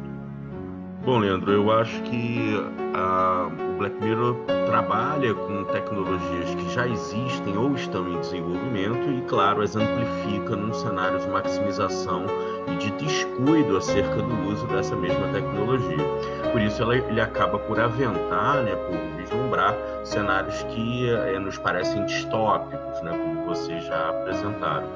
Bom, 1.04 1.18
Leandro, 1.18 1.52
eu 1.52 1.70
acho 1.70 2.02
que 2.04 2.54
a, 2.94 3.46
o 3.46 3.76
Black 3.76 3.94
Mirror 4.02 4.36
trabalha 4.64 5.34
com 5.34 5.64
tecnologias 5.64 6.54
que 6.54 6.70
já 6.70 6.88
existem 6.88 7.54
ou 7.58 7.74
estão 7.74 8.08
em 8.08 8.18
desenvolvimento 8.20 9.10
e, 9.10 9.20
claro, 9.28 9.60
as 9.60 9.76
amplifica 9.76 10.56
num 10.56 10.72
cenário 10.72 11.20
de 11.20 11.28
maximização 11.28 12.24
e 12.72 12.76
de 12.76 12.90
descuido 12.92 13.76
acerca 13.76 14.16
do 14.22 14.48
uso 14.48 14.66
dessa 14.68 14.96
mesma 14.96 15.28
tecnologia. 15.28 16.04
Por 16.50 16.62
isso, 16.62 16.82
ela, 16.82 16.96
ele 16.96 17.20
acaba 17.20 17.58
por 17.58 17.78
aventar, 17.78 18.62
né, 18.62 18.74
por 18.74 18.96
vislumbrar 19.18 19.76
cenários 20.04 20.62
que 20.64 21.10
eh, 21.10 21.38
nos 21.38 21.58
parecem 21.58 22.06
distópicos, 22.06 23.02
né, 23.02 23.10
como 23.10 23.44
vocês 23.44 23.84
já 23.84 24.08
apresentaram. 24.08 24.88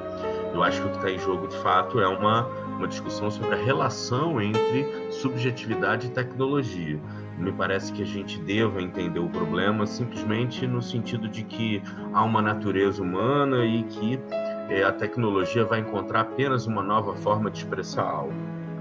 Eu 0.53 0.63
acho 0.63 0.81
que 0.81 0.87
o 0.87 0.91
que 0.91 0.97
está 0.97 1.11
em 1.11 1.19
jogo, 1.19 1.47
de 1.47 1.57
fato, 1.57 1.99
é 1.99 2.07
uma, 2.07 2.47
uma 2.77 2.87
discussão 2.87 3.29
sobre 3.29 3.53
a 3.53 3.57
relação 3.57 4.41
entre 4.41 5.11
subjetividade 5.11 6.07
e 6.07 6.09
tecnologia. 6.09 6.99
Me 7.37 7.51
parece 7.51 7.93
que 7.93 8.03
a 8.03 8.05
gente 8.05 8.39
deva 8.41 8.81
entender 8.81 9.19
o 9.19 9.29
problema 9.29 9.85
simplesmente 9.85 10.67
no 10.67 10.81
sentido 10.81 11.29
de 11.29 11.43
que 11.43 11.81
há 12.13 12.23
uma 12.23 12.41
natureza 12.41 13.01
humana 13.01 13.63
e 13.63 13.83
que 13.83 14.19
eh, 14.69 14.83
a 14.83 14.91
tecnologia 14.91 15.63
vai 15.63 15.79
encontrar 15.79 16.21
apenas 16.21 16.67
uma 16.67 16.83
nova 16.83 17.15
forma 17.15 17.49
de 17.49 17.59
expressar 17.59 18.03
algo. 18.03 18.33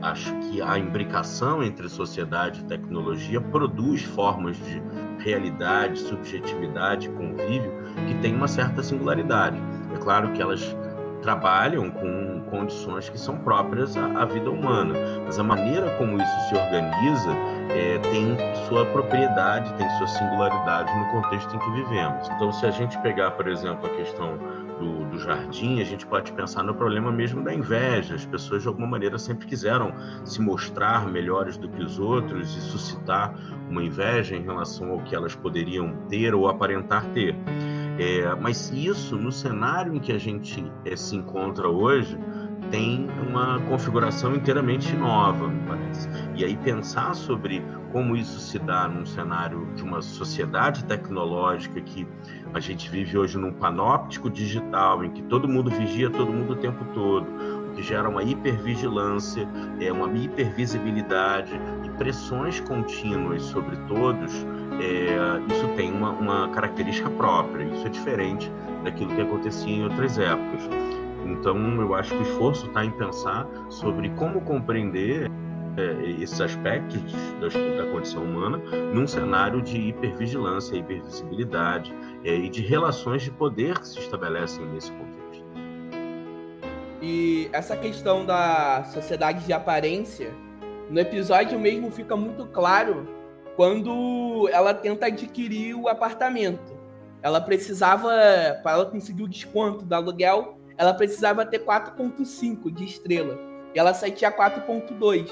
Acho 0.03 0.33
que 0.41 0.63
a 0.63 0.79
imbricação 0.79 1.63
entre 1.63 1.89
sociedade 1.89 2.61
e 2.61 2.65
tecnologia 2.65 3.41
produz 3.41 4.03
formas 4.03 4.57
de 4.57 4.81
realidade, 5.19 5.99
subjetividade, 5.99 7.09
convívio 7.11 7.73
que 8.07 8.15
têm 8.21 8.35
uma 8.35 8.47
certa 8.47 8.83
singularidade. 8.83 9.61
É 9.93 9.99
claro 9.99 10.33
que 10.33 10.41
elas 10.41 10.77
trabalham 11.23 11.91
com 11.91 12.41
condições 12.51 13.09
que 13.09 13.19
são 13.19 13.37
próprias 13.39 13.97
à, 13.97 14.23
à, 14.23 14.25
vida 14.25 14.51
humana. 14.51 14.95
Mas 15.25 15.39
a 15.39 15.43
maneira 15.43 15.91
como 15.97 16.21
isso 16.21 16.49
se 16.49 16.55
organiza 16.55 17.31
é, 17.71 17.99
tem 17.99 18.37
sua 18.67 18.85
propriedade, 18.87 19.73
tem 19.75 19.89
sua 19.99 20.07
singularidade 20.07 20.93
no 20.99 21.05
contexto 21.11 21.55
em 21.55 21.59
que 21.59 21.71
vivemos. 21.73 22.29
Então, 22.31 22.53
se 22.53 22.67
a 22.67 22.71
gente 22.71 22.99
pegar, 22.99 23.33
por 23.33 23.49
exemplo, 23.49 23.87
a 23.87 23.97
questão 23.97 24.39
do, 24.79 25.05
do, 25.11 25.19
jardim, 25.19 25.81
a 25.81 25.85
gente 25.85 26.07
pode 26.07 26.33
pensar 26.33 26.63
no 26.63 26.75
problema 26.75 27.11
mesmo 27.11 27.43
da 27.43 27.53
inveja. 27.53 28.15
As 28.15 28.25
pessoas, 28.25 28.63
de 28.63 28.69
alguma 28.69 28.87
maneira, 28.87 29.19
sempre 29.19 29.47
quiseram 29.47 29.93
se 30.25 30.41
mostrar 30.41 31.07
melhores 31.07 31.57
do 31.57 31.69
que 31.69 31.83
os 31.83 31.99
outros 31.99 32.57
e 32.57 32.61
suscitar 32.61 33.35
uma 33.69 33.83
inveja 33.83 34.37
em 34.37 34.43
relação 34.43 34.91
ao 34.91 35.01
que 35.01 35.15
elas 35.15 35.35
poderiam 35.35 35.95
ter 36.09 36.35
ou 36.35 36.49
aparentar 36.49 37.05
ter. 37.13 37.35
É, 37.99 38.35
mas 38.37 38.71
isso, 38.71 39.17
no 39.17 39.33
cenário 39.33 39.95
em 39.95 39.99
que 39.99 40.13
a 40.13 40.19
gente 40.19 40.65
é, 40.85 40.95
se 40.95 41.17
encontra 41.17 41.69
hoje, 41.69 42.17
tem 42.71 43.09
uma 43.29 43.59
configuração 43.69 44.35
inteiramente 44.35 44.95
nova, 44.95 45.49
me 45.49 45.61
parece. 45.67 46.09
E 46.37 46.45
aí 46.45 46.57
pensar 46.57 47.15
sobre 47.15 47.63
como 47.93 48.17
isso 48.17 48.39
se 48.39 48.59
dá 48.59 48.87
num 48.87 49.07
cenário 49.07 49.67
de 49.75 49.83
uma 49.83 50.03
sociedade 50.03 50.85
tecnológica 50.85 51.81
que 51.81 52.07
a 52.55 52.61
gente 52.61 52.89
vive 52.91 53.17
hoje 53.19 53.37
num 53.37 53.53
panóptico 53.53 54.31
digital, 54.31 55.05
em 55.05 55.11
que 55.11 55.23
todo 55.23 55.49
mundo 55.49 55.71
vigia 55.71 56.11
todo 56.11 56.33
mundo 56.33 56.53
o 56.53 56.57
tempo 56.57 56.85
todo, 56.95 57.27
o 57.69 57.73
que 57.75 57.83
gera 57.83 58.09
uma 58.09 58.23
hipervigilância, 58.23 59.49
é 59.81 59.93
uma 59.93 60.09
hipervisibilidade 60.13 61.53
e 61.85 61.91
pressões 61.91 62.61
contínuas 62.61 63.43
sobre 63.43 63.77
todos, 63.89 64.33
é, 64.81 65.53
isso 65.53 65.69
tem 65.77 65.93
uma, 65.93 66.11
uma 66.11 66.49
característica 66.49 67.11
própria, 67.11 67.65
isso 67.65 67.87
é 67.87 67.91
diferente 67.91 68.51
daquilo 68.85 69.15
que 69.15 69.21
acontecia 69.21 69.73
em 69.73 69.85
outras 69.85 70.19
épocas. 70.19 70.69
Então, 71.27 71.57
eu 71.81 71.95
acho 71.95 72.15
que 72.15 72.19
o 72.19 72.23
esforço 72.23 72.67
está 72.67 72.85
em 72.85 72.91
pensar 72.93 73.47
sobre 73.69 74.09
como 74.11 74.41
compreender 74.41 75.31
é, 75.79 76.11
esses 76.21 76.41
aspectos 76.41 77.01
da, 77.41 77.87
condição 77.93 78.25
humana 78.25 78.59
num 78.93 79.07
cenário 79.07 79.63
de 79.63 79.79
hipervigilância, 79.79 80.77
hipervisibilidade 80.77 81.95
é, 82.25 82.35
e 82.35 82.49
de 82.49 82.63
relações 82.63 83.23
de 83.23 83.31
poder 83.31 83.79
que 83.79 83.89
se 83.89 83.99
estabelecem 83.99 84.65
nesse 84.67 84.91
contexto. 84.93 85.45
E 87.01 87.49
essa 87.53 87.77
questão 87.77 88.27
da 88.27 88.85
sociedade 88.93 89.45
de 89.45 89.53
aparência, 89.53 90.35
no 90.91 90.99
episódio 90.99 91.59
mesmo 91.59 91.91
fica 91.91 92.17
muito 92.17 92.47
claro 92.47 93.09
quando 93.57 94.49
ela 94.53 94.75
tenta 94.75 95.07
adquirir 95.07 95.75
o 95.75 95.89
apartamento. 95.89 96.79
Ela 97.23 97.41
precisava, 97.41 98.09
para 98.63 98.73
ela 98.73 98.87
conseguir 98.87 99.25
o 99.25 99.29
desconto 99.29 99.85
do 99.85 99.95
aluguel, 99.95 100.59
ela 100.77 100.95
precisava 100.95 101.45
ter 101.45 101.65
4.5 101.65 102.73
de 102.73 102.85
estrela. 102.85 103.39
E 103.75 103.79
ela 103.79 103.93
só 103.93 104.09
tinha 104.09 104.31
4.2. 104.31 105.29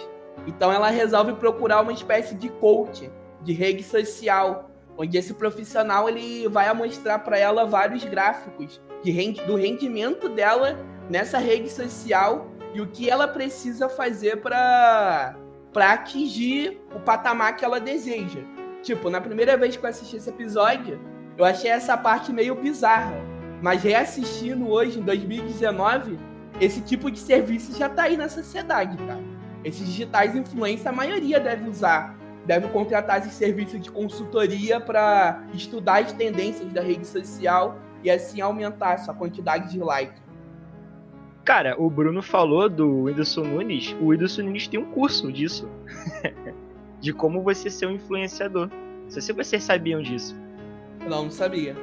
Então 0.46 0.72
ela 0.72 0.90
resolve 0.90 1.34
procurar 1.34 1.82
uma 1.82 1.92
espécie 1.92 2.34
de 2.34 2.48
coach 2.48 3.10
de 3.42 3.52
rede 3.52 3.82
social, 3.82 4.70
onde 4.96 5.16
esse 5.16 5.34
profissional 5.34 6.08
ele 6.08 6.48
vai 6.48 6.72
mostrar 6.74 7.18
para 7.20 7.38
ela 7.38 7.66
vários 7.66 8.04
gráficos 8.04 8.80
rend 9.04 9.40
do 9.46 9.54
rendimento 9.54 10.28
dela 10.28 10.76
nessa 11.08 11.38
rede 11.38 11.70
social 11.70 12.50
e 12.74 12.80
o 12.80 12.88
que 12.88 13.08
ela 13.08 13.28
precisa 13.28 13.88
fazer 13.88 14.38
para 14.38 15.36
para 15.72 15.92
atingir 15.92 16.80
o 16.94 16.98
patamar 16.98 17.54
que 17.54 17.64
ela 17.64 17.78
deseja. 17.78 18.40
Tipo, 18.82 19.10
na 19.10 19.20
primeira 19.20 19.58
vez 19.58 19.76
que 19.76 19.84
eu 19.84 19.90
assisti 19.90 20.16
esse 20.16 20.30
episódio, 20.30 20.98
eu 21.36 21.44
achei 21.44 21.70
essa 21.70 21.96
parte 21.98 22.32
meio 22.32 22.54
bizarra 22.54 23.36
mas 23.60 23.82
reassistindo 23.82 24.68
hoje, 24.68 24.98
em 24.98 25.02
2019, 25.02 26.18
esse 26.60 26.80
tipo 26.80 27.10
de 27.10 27.18
serviço 27.18 27.76
já 27.76 27.88
tá 27.88 28.04
aí 28.04 28.16
na 28.16 28.28
sociedade, 28.28 28.96
cara. 28.98 29.22
Esses 29.64 29.86
digitais 29.86 30.36
influência, 30.36 30.90
a 30.90 30.92
maioria 30.92 31.40
deve 31.40 31.68
usar. 31.68 32.16
Deve 32.46 32.68
contratar 32.68 33.18
esses 33.18 33.32
serviços 33.32 33.80
de 33.80 33.90
consultoria 33.90 34.80
para 34.80 35.44
estudar 35.52 36.02
as 36.02 36.12
tendências 36.12 36.73
da 36.73 36.80
rede 36.80 37.06
social 37.06 37.76
e 38.04 38.10
assim 38.10 38.40
aumentar 38.40 38.94
essa 38.94 39.12
quantidade 39.12 39.71
de 39.73 39.80
likes. 39.80 40.23
Cara, 41.44 41.80
o 41.80 41.90
Bruno 41.90 42.23
falou 42.23 42.68
do 42.68 43.04
Whindersson 43.04 43.44
Nunes. 43.44 43.97
O 44.00 44.06
Whindersson 44.06 44.42
Nunes 44.42 44.66
tem 44.66 44.80
um 44.80 44.86
curso 44.86 45.32
disso. 45.32 45.68
de 47.00 47.12
como 47.12 47.42
você 47.42 47.71
ser 47.71 47.86
um 47.86 47.92
influenciador. 47.92 48.68
Não 49.04 49.10
sei 49.10 49.23
se 49.23 49.32
vocês 49.32 49.62
sabiam 49.62 50.02
disso. 50.02 50.36
Não, 51.08 51.25
não 51.25 51.30
sabia. 51.30 51.76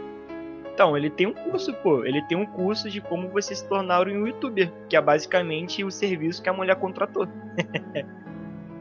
Então, 0.73 0.97
ele 0.97 1.09
tem 1.09 1.27
um 1.27 1.33
curso, 1.33 1.73
pô. 1.75 2.03
Ele 2.03 2.21
tem 2.23 2.37
um 2.37 2.45
curso 2.45 2.89
de 2.89 2.99
como 2.99 3.29
você 3.29 3.55
se 3.55 3.67
tornar 3.67 4.07
um 4.07 4.27
youtuber, 4.27 4.71
que 4.89 4.97
é 4.97 5.01
basicamente 5.01 5.83
o 5.83 5.91
serviço 5.91 6.41
que 6.41 6.49
a 6.49 6.53
mulher 6.53 6.75
contratou. 6.75 7.27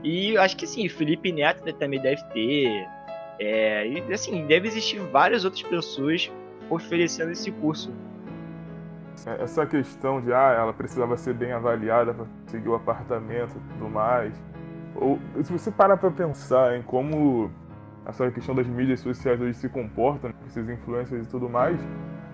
e 0.02 0.36
acho 0.38 0.56
que 0.56 0.66
sim, 0.66 0.88
Felipe 0.88 1.32
Neto 1.32 1.64
também 1.74 2.00
deve 2.00 2.22
ter. 2.32 2.88
É, 3.38 3.86
e 3.86 4.12
assim, 4.12 4.46
deve 4.46 4.68
existir 4.68 4.98
várias 4.98 5.44
outras 5.44 5.62
pessoas 5.62 6.30
oferecendo 6.68 7.32
esse 7.32 7.50
curso. 7.50 7.92
É, 9.26 9.42
essa 9.42 9.64
questão 9.66 10.20
de 10.20 10.32
ah, 10.32 10.56
ela 10.58 10.72
precisava 10.72 11.16
ser 11.16 11.34
bem 11.34 11.52
avaliada 11.52 12.12
para 12.12 12.26
conseguir 12.44 12.68
o 12.68 12.74
apartamento 12.74 13.56
e 13.56 13.72
tudo 13.72 13.88
mais. 13.88 14.34
Ou 14.94 15.18
se 15.42 15.52
você 15.52 15.70
parar 15.70 15.96
para 15.96 16.10
pensar 16.10 16.76
em 16.76 16.82
como 16.82 17.50
essa 18.04 18.30
questão 18.30 18.54
das 18.54 18.66
mídias 18.66 19.00
sociais 19.00 19.40
hoje 19.40 19.54
se 19.54 19.68
comportam, 19.68 20.30
né, 20.30 20.36
esses 20.46 20.68
influencers 20.68 21.26
e 21.26 21.28
tudo 21.28 21.48
mais, 21.48 21.78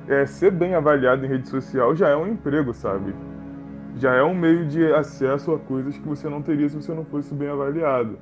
é, 0.08 0.24
ser 0.24 0.50
bem 0.50 0.74
avaliado 0.74 1.24
em 1.24 1.28
rede 1.28 1.48
social 1.48 1.94
já 1.94 2.08
é 2.08 2.16
um 2.16 2.26
emprego, 2.26 2.72
sabe? 2.72 3.14
Já 3.98 4.14
é 4.14 4.22
um 4.22 4.32
meio 4.34 4.64
de 4.68 4.92
acesso 4.92 5.52
a 5.52 5.58
coisas 5.58 5.98
que 5.98 6.06
você 6.06 6.28
não 6.28 6.40
teria 6.40 6.68
se 6.68 6.76
você 6.76 6.94
não 6.94 7.04
fosse 7.04 7.34
bem 7.34 7.48
avaliado. 7.48 8.16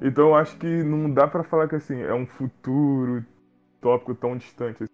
Então 0.00 0.28
eu 0.28 0.34
acho 0.34 0.56
que 0.56 0.82
não 0.82 1.12
dá 1.12 1.28
para 1.28 1.42
falar 1.42 1.68
que 1.68 1.74
assim 1.74 2.00
é 2.00 2.14
um 2.14 2.26
futuro 2.26 3.22
tópico 3.78 4.14
tão 4.14 4.38
distante. 4.38 4.84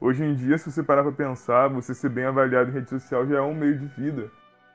Hoje 0.00 0.24
em 0.24 0.34
dia, 0.34 0.58
se 0.58 0.72
você 0.72 0.82
parar 0.82 1.04
para 1.04 1.12
pensar, 1.12 1.68
você 1.68 1.94
ser 1.94 2.08
bem 2.08 2.24
avaliado 2.24 2.70
em 2.70 2.74
rede 2.74 2.90
social 2.90 3.24
já 3.24 3.38
é 3.38 3.40
um 3.40 3.54
meio 3.54 3.78
de 3.78 3.86
vida 3.86 4.32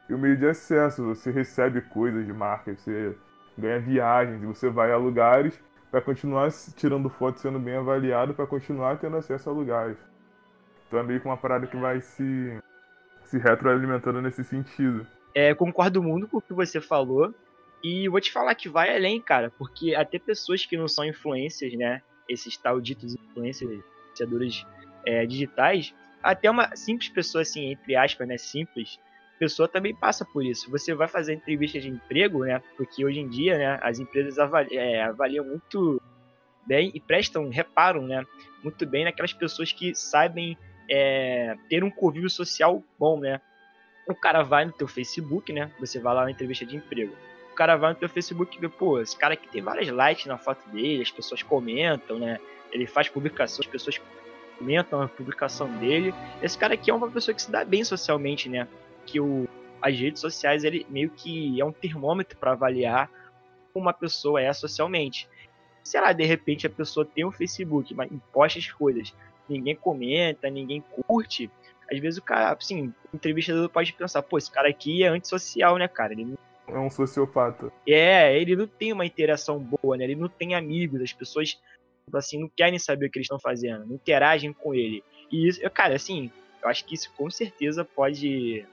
e 0.10 0.14
um 0.14 0.18
meio 0.18 0.38
de 0.38 0.48
acesso. 0.48 1.04
Você 1.04 1.32
recebe 1.32 1.82
coisas 1.82 2.26
de 2.26 2.32
marca, 2.32 2.74
você 2.74 3.14
ganha 3.58 3.80
viagens, 3.80 4.42
você 4.42 4.70
vai 4.70 4.94
a 4.94 4.98
lugares 4.98 5.62
para 5.92 6.02
continuar 6.02 6.50
tirando 6.78 7.10
foto 7.10 7.42
sendo 7.42 7.60
bem 7.60 7.76
avaliado, 7.76 8.34
para 8.34 8.48
continuar 8.48 8.98
tendo 9.00 9.18
acesso 9.18 9.50
a 9.50 9.54
lugares. 9.54 9.98
Então 10.88 10.98
é 10.98 11.04
meio 11.04 11.20
que 11.20 11.28
uma 11.28 11.36
parada 11.36 11.68
que 11.68 11.76
vai 11.76 12.00
se, 12.00 12.58
se 13.32 13.38
retroalimentando 13.38 14.22
nesse 14.22 14.44
sentido. 14.44 15.08
É, 15.34 15.56
concordo 15.56 16.04
muito 16.04 16.28
com 16.28 16.38
o 16.38 16.42
que 16.42 16.54
você 16.54 16.82
falou. 16.82 17.34
E 17.84 18.08
vou 18.10 18.22
te 18.22 18.32
falar 18.32 18.54
que 18.54 18.70
vai 18.70 18.96
além, 18.96 19.20
cara, 19.20 19.50
porque 19.58 19.96
até 19.96 20.20
pessoas 20.20 20.64
que 20.66 20.78
não 20.78 20.88
são 20.88 21.04
influências, 21.04 21.74
né? 21.74 22.02
Esses 22.30 22.56
tal 22.56 22.80
ditos 22.80 23.16
influenciadores 23.16 24.64
é, 25.04 25.26
digitais, 25.26 25.92
até 26.22 26.52
uma 26.52 26.76
simples 26.76 27.10
pessoa, 27.10 27.42
assim, 27.42 27.72
entre 27.72 27.96
aspas, 27.96 28.28
né? 28.28 28.38
Simples, 28.38 29.00
pessoa 29.40 29.68
também 29.68 29.96
passa 29.96 30.24
por 30.24 30.46
isso. 30.46 30.70
Você 30.70 30.94
vai 30.94 31.08
fazer 31.08 31.34
entrevista 31.34 31.80
de 31.80 31.90
emprego, 31.90 32.46
né? 32.46 32.62
Porque 32.78 33.04
hoje 33.04 33.20
em 33.20 33.28
dia, 33.28 33.58
né, 33.58 33.80
as 33.82 33.98
empresas 33.98 34.38
avaliam, 34.38 34.80
é, 34.80 35.02
avaliam 35.02 35.44
muito 35.44 36.00
bem 36.68 36.92
e 36.94 37.00
prestam, 37.00 37.50
reparam, 37.50 38.06
né, 38.06 38.24
muito 38.64 38.86
bem 38.86 39.06
naquelas 39.06 39.34
pessoas 39.34 39.72
que 39.72 39.96
sabem 39.96 40.56
é, 40.92 41.56
ter 41.70 41.84
um 41.84 41.90
convívio 41.90 42.30
social 42.30 42.84
bom, 43.00 43.20
né? 43.20 43.40
O 44.08 44.14
cara 44.14 44.44
vai 44.44 44.66
no 44.66 44.74
teu 44.74 44.88
Facebook, 44.88 45.54
né? 45.54 45.72
Você 45.80 46.00
vai 46.00 46.14
lá 46.14 46.26
na 46.26 46.32
entrevista 46.32 46.66
de 46.66 46.76
emprego. 46.76 47.16
O 47.52 47.56
cara 47.56 47.78
vai 47.78 47.94
no 47.94 48.00
teu 48.00 48.10
Facebook 48.10 48.58
e 48.58 48.60
vê, 48.60 48.68
pô, 48.68 49.00
esse 49.00 49.18
cara 49.18 49.36
aqui 49.36 49.48
tem 49.48 49.62
várias 49.62 49.88
likes 49.90 50.26
na 50.26 50.38
foto 50.38 50.68
dele, 50.70 51.02
as 51.02 51.12
pessoas 51.12 51.42
comentam, 51.42 52.20
né? 52.20 52.40
Ele 52.72 52.86
faz 52.86 53.08
publicações, 53.10 53.66
as 53.66 53.72
pessoas 53.72 54.02
comentam 54.58 55.02
a 55.02 55.08
publicação 55.08 55.68
dele. 55.78 56.14
Esse 56.42 56.58
cara 56.58 56.74
aqui 56.74 56.92
é 56.92 56.94
uma 56.94 57.10
pessoa 57.10 57.34
que 57.34 57.42
se 57.42 57.52
dá 57.52 57.64
bem 57.64 57.84
socialmente, 57.84 58.50
né? 58.50 58.68
que 59.06 59.20
o, 59.20 59.48
as 59.82 59.98
redes 59.98 60.22
sociais 60.22 60.64
ele 60.64 60.86
meio 60.90 61.10
que 61.10 61.60
é 61.60 61.66
um 61.66 61.72
termômetro 61.72 62.38
para 62.38 62.52
avaliar 62.52 63.10
como 63.74 63.86
uma 63.86 63.94
pessoa 63.94 64.42
é 64.42 64.52
socialmente. 64.54 65.28
Se 65.84 65.98
ela 65.98 66.14
de 66.14 66.24
repente 66.24 66.68
a 66.68 66.70
pessoa 66.70 67.06
tem 67.06 67.26
um 67.26 67.32
Facebook, 67.32 67.94
mas 67.94 68.10
posta 68.32 68.60
as 68.60 68.72
coisas, 68.72 69.14
ninguém 69.52 69.76
comenta, 69.76 70.50
ninguém 70.50 70.84
curte, 71.06 71.50
às 71.92 72.00
vezes 72.00 72.18
o 72.18 72.22
cara, 72.22 72.54
assim, 72.54 72.94
o 73.12 73.16
entrevistador 73.16 73.70
pode 73.70 73.92
pensar, 73.94 74.22
pô, 74.22 74.38
esse 74.38 74.50
cara 74.50 74.70
aqui 74.70 75.04
é 75.04 75.08
antissocial, 75.08 75.78
né, 75.78 75.88
cara? 75.88 76.14
Ele 76.14 76.36
é 76.68 76.80
um 76.80 76.90
sociopata. 76.90 77.72
É, 77.86 78.40
ele 78.40 78.56
não 78.56 78.66
tem 78.66 78.94
uma 78.94 79.06
interação 79.06 79.60
boa, 79.60 79.98
né? 79.98 80.06
Ele 80.06 80.16
não 80.16 80.30
tem 80.30 80.56
amigos, 80.56 81.02
as 81.02 81.12
pessoas 81.12 81.60
assim 82.14 82.40
não 82.40 82.50
querem 82.56 82.80
saber 82.80 83.06
o 83.06 83.12
que 83.12 83.20
eles 83.20 83.26
estão 83.26 83.40
fazendo, 83.40 83.86
não 83.86 83.96
interagem 83.96 84.54
com 84.54 84.74
ele. 84.74 85.04
E 85.30 85.48
isso, 85.48 85.62
cara, 85.70 85.96
assim, 85.96 86.32
eu 86.64 86.70
acho 86.70 86.86
que 86.86 86.96
isso 86.96 87.12
com 87.16 87.30
certeza 87.30 87.84
pode 87.84 88.66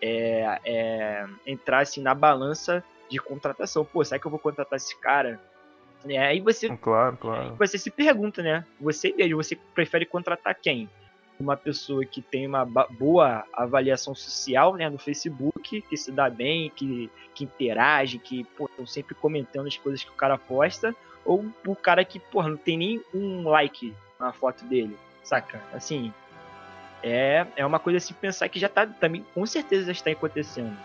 é, 0.00 0.60
é, 0.64 1.26
entrar 1.46 1.80
assim, 1.80 2.02
na 2.02 2.14
balança 2.14 2.84
de 3.08 3.18
contratação. 3.18 3.84
Pô, 3.84 4.04
será 4.04 4.18
que 4.18 4.26
eu 4.26 4.30
vou 4.30 4.40
contratar 4.40 4.76
esse 4.76 4.98
cara? 5.00 5.40
É, 6.04 6.18
aí 6.18 6.40
você, 6.40 6.68
claro, 6.76 7.16
claro. 7.16 7.56
você 7.56 7.78
se 7.78 7.90
pergunta, 7.90 8.42
né? 8.42 8.64
Você 8.80 9.12
mesmo, 9.16 9.42
você 9.42 9.56
prefere 9.74 10.06
contratar 10.06 10.54
quem? 10.54 10.88
uma 11.38 11.56
pessoa 11.56 12.04
que 12.04 12.22
tem 12.22 12.46
uma 12.46 12.64
boa 12.64 13.44
avaliação 13.52 14.14
social 14.14 14.74
né, 14.74 14.88
no 14.88 14.98
Facebook, 14.98 15.82
que 15.82 15.96
se 15.96 16.10
dá 16.10 16.30
bem, 16.30 16.70
que, 16.74 17.10
que 17.34 17.44
interage, 17.44 18.18
que 18.18 18.46
estão 18.58 18.86
sempre 18.86 19.14
comentando 19.14 19.66
as 19.66 19.76
coisas 19.76 20.02
que 20.02 20.10
o 20.10 20.14
cara 20.14 20.38
posta, 20.38 20.94
ou 21.24 21.44
o 21.66 21.76
cara 21.76 22.04
que 22.04 22.18
porra, 22.18 22.48
não 22.48 22.56
tem 22.56 22.78
nem 22.78 23.02
um 23.12 23.48
like 23.48 23.94
na 24.18 24.32
foto 24.32 24.64
dele, 24.64 24.96
saca? 25.22 25.62
Assim, 25.72 26.12
é, 27.02 27.46
é 27.56 27.66
uma 27.66 27.78
coisa 27.78 27.98
assim 27.98 28.14
pensar 28.14 28.48
que 28.48 28.58
já 28.58 28.68
tá 28.68 28.86
também, 28.86 29.24
com 29.34 29.44
certeza 29.44 29.86
já 29.86 29.92
está 29.92 30.10
acontecendo. 30.10 30.76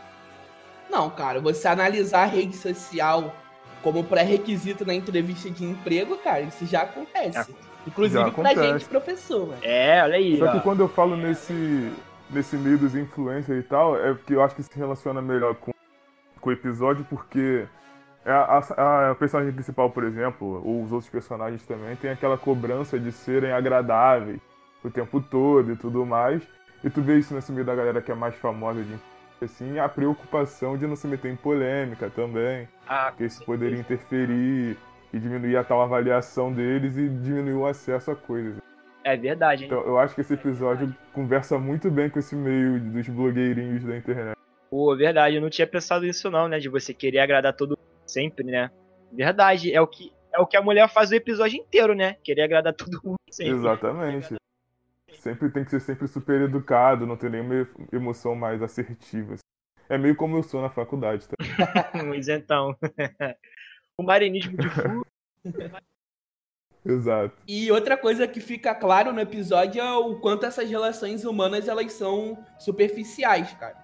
Não, 0.89 1.09
cara, 1.09 1.39
você 1.39 1.67
analisar 1.67 2.23
a 2.23 2.25
rede 2.25 2.55
social 2.55 3.33
como 3.81 4.03
pré-requisito 4.03 4.85
na 4.85 4.93
entrevista 4.93 5.49
de 5.49 5.65
emprego, 5.65 6.17
cara, 6.17 6.41
isso 6.41 6.65
já 6.65 6.81
acontece. 6.83 7.51
É 7.51 7.71
Inclusive 7.87 8.23
Já 8.23 8.31
pra 8.31 8.53
gente, 8.53 8.85
professor, 8.85 9.47
mano. 9.47 9.59
É, 9.63 10.03
olha 10.03 10.15
aí. 10.15 10.37
Só 10.37 10.45
ó. 10.45 10.51
que 10.51 10.59
quando 10.59 10.81
eu 10.81 10.87
falo 10.87 11.17
nesse, 11.17 11.91
nesse 12.29 12.55
meio 12.55 12.77
dos 12.77 12.95
influencers 12.95 13.59
e 13.59 13.67
tal, 13.67 13.97
é 13.97 14.13
porque 14.13 14.35
eu 14.35 14.43
acho 14.43 14.55
que 14.55 14.63
se 14.63 14.77
relaciona 14.77 15.21
melhor 15.21 15.55
com, 15.55 15.71
com 16.39 16.49
o 16.49 16.53
episódio, 16.53 17.05
porque 17.09 17.65
a, 18.25 18.57
a, 18.57 19.11
a, 19.11 19.15
personagem 19.15 19.51
principal, 19.51 19.89
por 19.89 20.03
exemplo, 20.03 20.61
ou 20.63 20.83
os 20.83 20.91
outros 20.91 21.09
personagens 21.09 21.65
também, 21.65 21.95
tem 21.95 22.11
aquela 22.11 22.37
cobrança 22.37 22.99
de 22.99 23.11
serem 23.11 23.51
agradáveis 23.51 24.39
o 24.83 24.89
tempo 24.89 25.19
todo 25.19 25.71
e 25.71 25.75
tudo 25.75 26.05
mais. 26.05 26.43
E 26.83 26.89
tu 26.89 27.01
vê 27.01 27.17
isso 27.17 27.33
nesse 27.33 27.51
meio 27.51 27.65
da 27.65 27.75
galera 27.75 28.01
que 28.01 28.11
é 28.11 28.15
mais 28.15 28.35
famosa 28.35 28.81
de 28.83 28.95
assim, 29.45 29.79
a 29.79 29.89
preocupação 29.89 30.77
de 30.77 30.85
não 30.87 30.95
se 30.95 31.07
meter 31.07 31.31
em 31.31 31.35
polêmica 31.35 32.09
também. 32.09 32.67
Ah, 32.87 33.11
que 33.15 33.25
isso 33.25 33.43
poderia 33.45 33.79
interferir 33.79 34.77
e 35.13 35.19
diminuir 35.19 35.57
a 35.57 35.63
tal 35.63 35.81
avaliação 35.81 36.51
deles 36.53 36.97
e 36.97 37.09
diminuir 37.09 37.53
o 37.53 37.65
acesso 37.65 38.11
a 38.11 38.15
coisas. 38.15 38.57
É 39.03 39.17
verdade. 39.17 39.63
Hein? 39.63 39.69
Então 39.71 39.81
eu 39.85 39.97
acho 39.97 40.15
que 40.15 40.21
esse 40.21 40.33
episódio 40.33 40.87
é 40.87 41.13
conversa 41.13 41.57
muito 41.57 41.89
bem 41.89 42.09
com 42.09 42.19
esse 42.19 42.35
meio 42.35 42.79
dos 42.79 43.07
blogueirinhos 43.07 43.83
da 43.83 43.97
internet. 43.97 44.37
Pô, 44.69 44.95
verdade, 44.95 45.35
eu 45.35 45.41
não 45.41 45.49
tinha 45.49 45.67
pensado 45.67 46.05
nisso 46.05 46.29
não, 46.29 46.47
né? 46.47 46.59
De 46.59 46.69
você 46.69 46.93
querer 46.93 47.19
agradar 47.19 47.53
todo 47.53 47.71
mundo 47.71 47.89
sempre, 48.05 48.45
né? 48.45 48.71
Verdade, 49.11 49.73
é 49.73 49.81
o 49.81 49.87
que 49.87 50.13
é 50.33 50.39
o 50.39 50.47
que 50.47 50.55
a 50.55 50.61
mulher 50.61 50.87
faz 50.87 51.11
o 51.11 51.15
episódio 51.15 51.59
inteiro, 51.59 51.93
né? 51.93 52.15
Querer 52.23 52.43
agradar 52.43 52.73
todo 52.73 53.01
mundo 53.03 53.19
sempre. 53.29 53.53
Exatamente. 53.53 54.35
Sempre 55.19 55.49
tem 55.49 55.63
que 55.63 55.71
ser 55.71 55.81
sempre 55.81 56.07
super 56.07 56.41
educado, 56.41 57.05
não 57.05 57.17
ter 57.17 57.29
nenhuma 57.29 57.67
emoção 57.91 58.35
mais 58.35 58.61
assertiva. 58.61 59.35
É 59.89 59.97
meio 59.97 60.15
como 60.15 60.37
eu 60.37 60.43
sou 60.43 60.61
na 60.61 60.69
faculdade, 60.69 61.27
tá? 61.27 61.35
Mas 62.07 62.27
então. 62.27 62.75
o 63.97 64.03
marinismo 64.03 64.57
de 64.57 64.69
full. 64.69 65.05
Exato. 66.83 67.35
E 67.47 67.71
outra 67.71 67.95
coisa 67.95 68.27
que 68.27 68.39
fica 68.39 68.73
claro 68.73 69.13
no 69.13 69.19
episódio 69.19 69.81
é 69.81 69.93
o 69.93 70.15
quanto 70.19 70.45
essas 70.45 70.69
relações 70.69 71.23
humanas 71.25 71.67
elas 71.67 71.93
são 71.93 72.43
superficiais, 72.57 73.53
cara. 73.53 73.77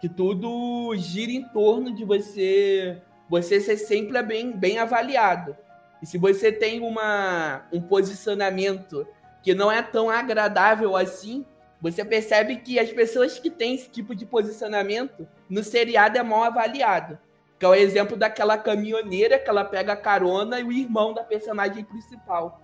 Que 0.00 0.08
tudo 0.08 0.94
gira 0.96 1.32
em 1.32 1.48
torno 1.48 1.92
de 1.92 2.04
você 2.04 3.02
você 3.28 3.60
ser 3.60 3.78
sempre 3.78 4.22
bem, 4.22 4.52
bem 4.52 4.78
avaliado. 4.78 5.56
E 6.02 6.06
se 6.06 6.18
você 6.18 6.52
tem 6.52 6.80
uma, 6.80 7.62
um 7.72 7.80
posicionamento 7.80 9.06
que 9.44 9.54
não 9.54 9.70
é 9.70 9.82
tão 9.82 10.08
agradável 10.08 10.96
assim, 10.96 11.44
você 11.78 12.02
percebe 12.02 12.56
que 12.56 12.78
as 12.78 12.90
pessoas 12.90 13.38
que 13.38 13.50
têm 13.50 13.74
esse 13.74 13.90
tipo 13.90 14.14
de 14.14 14.24
posicionamento 14.24 15.28
no 15.50 15.62
seriado 15.62 16.16
é 16.16 16.22
mal 16.22 16.44
avaliado. 16.44 17.18
Que 17.58 17.66
é 17.66 17.68
o 17.68 17.74
exemplo 17.74 18.16
daquela 18.16 18.56
caminhoneira 18.56 19.38
que 19.38 19.50
ela 19.50 19.62
pega 19.62 19.94
carona 19.94 20.58
e 20.60 20.64
o 20.64 20.72
irmão 20.72 21.12
da 21.12 21.22
personagem 21.22 21.84
principal. 21.84 22.58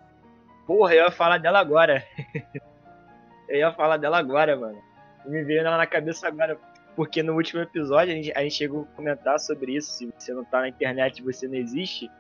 Porra, 0.67 0.95
eu 0.95 1.05
ia 1.05 1.11
falar 1.11 1.37
dela 1.37 1.59
agora. 1.59 2.03
eu 3.47 3.59
ia 3.59 3.73
falar 3.73 3.99
dela 3.99 4.17
agora, 4.17 4.57
mano. 4.57 4.83
Me 5.27 5.45
veio 5.45 5.61
ela 5.61 5.77
na 5.77 5.87
cabeça 5.87 6.27
agora. 6.29 6.59
Porque 6.97 7.23
no 7.23 7.35
último 7.35 7.61
episódio 7.61 8.15
a 8.15 8.17
gente, 8.17 8.33
a 8.35 8.41
gente 8.41 8.55
chegou 8.55 8.89
a 8.91 8.97
comentar 8.97 9.39
sobre 9.39 9.77
isso. 9.77 9.93
Se 9.93 10.11
você 10.19 10.33
não 10.33 10.47
tá 10.47 10.61
na 10.61 10.69
internet, 10.71 11.23
você 11.23 11.47
não 11.47 11.57
existe. 11.57 12.11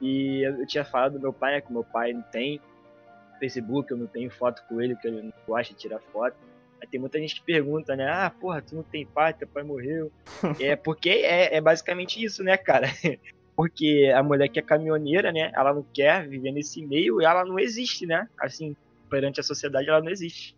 E 0.00 0.42
eu 0.46 0.64
tinha 0.68 0.84
falado 0.84 1.14
do 1.14 1.20
meu 1.20 1.32
pai, 1.32 1.54
né? 1.54 1.60
Que 1.60 1.72
meu 1.72 1.82
pai 1.82 2.12
não 2.12 2.22
tem 2.22 2.60
Facebook, 3.38 3.90
eu 3.90 3.96
não 3.96 4.06
tenho 4.06 4.30
foto 4.30 4.62
com 4.68 4.80
ele, 4.80 4.96
que 4.96 5.06
ele 5.06 5.22
não 5.22 5.32
gosta 5.46 5.72
de 5.72 5.80
tirar 5.80 6.00
foto. 6.12 6.36
Aí 6.80 6.88
tem 6.88 7.00
muita 7.00 7.18
gente 7.18 7.36
que 7.36 7.42
pergunta, 7.42 7.96
né? 7.96 8.08
Ah, 8.08 8.30
porra, 8.30 8.62
tu 8.62 8.74
não 8.74 8.82
tem 8.82 9.06
pai, 9.06 9.32
teu 9.34 9.48
pai 9.48 9.62
morreu. 9.62 10.10
é 10.60 10.76
porque 10.76 11.10
é, 11.10 11.56
é 11.56 11.60
basicamente 11.60 12.22
isso, 12.22 12.42
né, 12.42 12.56
cara? 12.56 12.88
porque 13.56 14.12
a 14.14 14.22
mulher 14.22 14.48
que 14.48 14.58
é 14.58 14.62
caminhoneira, 14.62 15.32
né? 15.32 15.50
Ela 15.54 15.72
não 15.72 15.84
quer 15.94 16.26
viver 16.28 16.52
nesse 16.52 16.84
meio 16.84 17.20
e 17.20 17.24
ela 17.24 17.44
não 17.44 17.58
existe, 17.58 18.06
né? 18.06 18.28
Assim, 18.38 18.76
perante 19.08 19.40
a 19.40 19.42
sociedade, 19.42 19.88
ela 19.88 20.02
não 20.02 20.10
existe. 20.10 20.56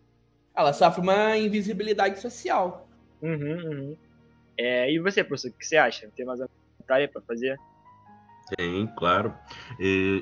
Ela 0.55 0.73
sofre 0.73 1.01
uma 1.01 1.37
invisibilidade 1.37 2.19
social. 2.19 2.89
Uhum, 3.21 3.29
uhum. 3.31 3.97
É, 4.57 4.91
e 4.91 4.99
você, 4.99 5.23
professor, 5.23 5.51
o 5.51 5.53
que 5.53 5.65
você 5.65 5.77
acha? 5.77 6.09
Tem 6.15 6.25
mais 6.25 6.39
uma 6.39 6.49
comentário 6.87 7.09
para 7.09 7.21
fazer? 7.21 7.57
Tem, 8.55 8.87
claro. 8.87 9.33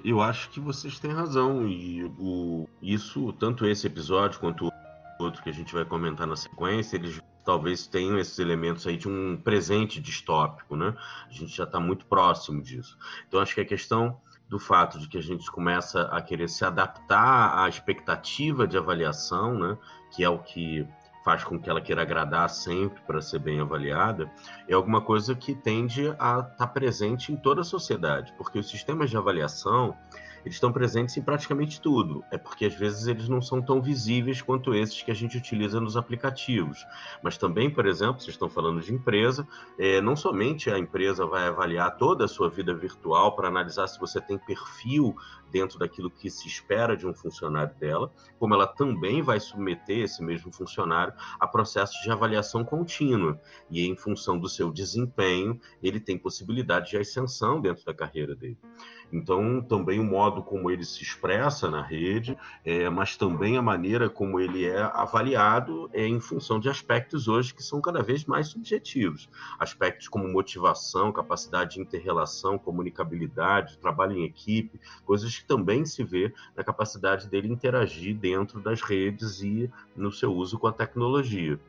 Eu 0.03 0.21
acho 0.21 0.49
que 0.49 0.59
vocês 0.59 0.99
têm 0.99 1.11
razão. 1.11 1.67
E 1.67 2.03
o, 2.17 2.67
isso, 2.81 3.31
tanto 3.33 3.65
esse 3.65 3.85
episódio 3.87 4.39
quanto 4.39 4.71
outro 5.19 5.41
que 5.43 5.49
a 5.49 5.53
gente 5.53 5.73
vai 5.73 5.85
comentar 5.85 6.27
na 6.27 6.35
sequência, 6.35 6.95
eles 6.95 7.21
talvez 7.45 7.85
tenham 7.85 8.17
esses 8.17 8.37
elementos 8.39 8.85
aí 8.87 8.97
de 8.97 9.07
um 9.07 9.37
presente 9.37 10.01
distópico, 10.01 10.75
né? 10.75 10.95
A 11.29 11.31
gente 11.31 11.55
já 11.55 11.63
está 11.63 11.79
muito 11.79 12.05
próximo 12.07 12.61
disso. 12.61 12.97
Então, 13.27 13.39
acho 13.39 13.53
que 13.53 13.61
a 13.61 13.65
questão 13.65 14.19
do 14.49 14.59
fato 14.59 14.99
de 14.99 15.07
que 15.07 15.17
a 15.17 15.21
gente 15.21 15.49
começa 15.51 16.03
a 16.03 16.21
querer 16.21 16.49
se 16.49 16.65
adaptar 16.65 17.63
à 17.63 17.69
expectativa 17.69 18.67
de 18.67 18.77
avaliação, 18.77 19.57
né? 19.57 19.77
Que 20.15 20.23
é 20.23 20.29
o 20.29 20.39
que 20.39 20.87
faz 21.25 21.43
com 21.43 21.59
que 21.59 21.67
ela 21.67 21.81
queira 21.81 22.03
agradar 22.03 22.47
sempre 22.51 23.01
para 23.01 23.19
ser 23.19 23.39
bem 23.39 23.59
avaliada, 23.59 24.31
é 24.69 24.75
alguma 24.75 25.01
coisa 25.01 25.33
que 25.33 25.55
tende 25.55 26.07
a 26.19 26.39
estar 26.39 26.43
tá 26.43 26.67
presente 26.67 27.33
em 27.33 27.35
toda 27.35 27.61
a 27.61 27.63
sociedade, 27.63 28.31
porque 28.37 28.59
os 28.59 28.69
sistemas 28.69 29.09
de 29.09 29.17
avaliação 29.17 29.97
eles 30.45 30.55
estão 30.55 30.71
presentes 30.71 31.17
em 31.17 31.21
praticamente 31.23 31.81
tudo. 31.81 32.23
É 32.31 32.37
porque 32.37 32.65
às 32.65 32.75
vezes 32.75 33.07
eles 33.07 33.27
não 33.27 33.41
são 33.41 33.61
tão 33.61 33.81
visíveis 33.81 34.41
quanto 34.41 34.75
esses 34.75 35.01
que 35.01 35.09
a 35.09 35.13
gente 35.15 35.37
utiliza 35.37 35.81
nos 35.81 35.97
aplicativos. 35.97 36.85
Mas 37.23 37.37
também, 37.37 37.69
por 37.69 37.87
exemplo, 37.87 38.21
vocês 38.21 38.35
estão 38.35 38.47
falando 38.49 38.79
de 38.79 38.93
empresa, 38.93 39.47
é, 39.77 39.99
não 39.99 40.15
somente 40.15 40.69
a 40.69 40.77
empresa 40.77 41.25
vai 41.25 41.47
avaliar 41.47 41.97
toda 41.97 42.25
a 42.25 42.27
sua 42.27 42.49
vida 42.49 42.73
virtual 42.75 43.35
para 43.35 43.47
analisar 43.47 43.87
se 43.87 43.99
você 43.99 44.21
tem 44.21 44.37
perfil 44.37 45.15
dentro 45.51 45.79
daquilo 45.79 46.11
que 46.11 46.29
se 46.29 46.47
espera 46.47 46.97
de 46.97 47.07
um 47.07 47.13
funcionário 47.13 47.73
dela, 47.75 48.11
como 48.37 48.53
ela 48.53 48.67
também 48.67 49.21
vai 49.21 49.39
submeter 49.39 49.99
esse 49.99 50.21
mesmo 50.21 50.51
funcionário 50.51 51.13
a 51.39 51.47
processos 51.47 52.01
de 52.01 52.11
avaliação 52.11 52.63
contínua. 52.63 53.39
E 53.69 53.87
em 53.87 53.95
função 53.95 54.37
do 54.37 54.49
seu 54.49 54.71
desempenho, 54.71 55.59
ele 55.81 55.99
tem 55.99 56.17
possibilidade 56.17 56.91
de 56.91 56.97
ascensão 56.97 57.61
dentro 57.61 57.85
da 57.85 57.93
carreira 57.93 58.35
dele. 58.35 58.57
Então, 59.11 59.61
também 59.61 59.99
o 59.99 60.03
modo 60.03 60.41
como 60.43 60.69
ele 60.69 60.83
se 60.83 61.03
expressa 61.03 61.69
na 61.69 61.81
rede, 61.81 62.37
é, 62.63 62.89
mas 62.89 63.15
também 63.15 63.57
a 63.57 63.61
maneira 63.61 64.09
como 64.09 64.39
ele 64.39 64.65
é 64.65 64.81
avaliado 64.81 65.89
é 65.93 66.05
em 66.05 66.19
função 66.19 66.59
de 66.59 66.69
aspectos 66.69 67.27
hoje 67.27 67.53
que 67.53 67.63
são 67.63 67.79
cada 67.79 68.01
vez 68.01 68.25
mais 68.25 68.47
subjetivos. 68.47 69.29
Aspectos 69.59 70.07
como 70.07 70.27
motivação, 70.27 71.11
capacidade 71.11 71.75
de 71.75 71.81
interrelação, 71.81 72.57
comunicabilidade, 72.57 73.77
trabalho 73.77 74.17
em 74.17 74.25
equipe, 74.25 74.79
coisas 75.05 75.37
que 75.37 75.45
também 75.45 75.85
se 75.85 76.03
vê 76.03 76.33
na 76.55 76.63
capacidade 76.63 77.29
dele 77.29 77.47
interagir 77.47 78.15
dentro 78.15 78.59
das 78.59 78.81
redes 78.81 79.41
e 79.41 79.69
no 79.95 80.11
seu 80.11 80.33
uso 80.33 80.57
com 80.59 80.67
a 80.67 80.73
tecnologia. 80.73 81.59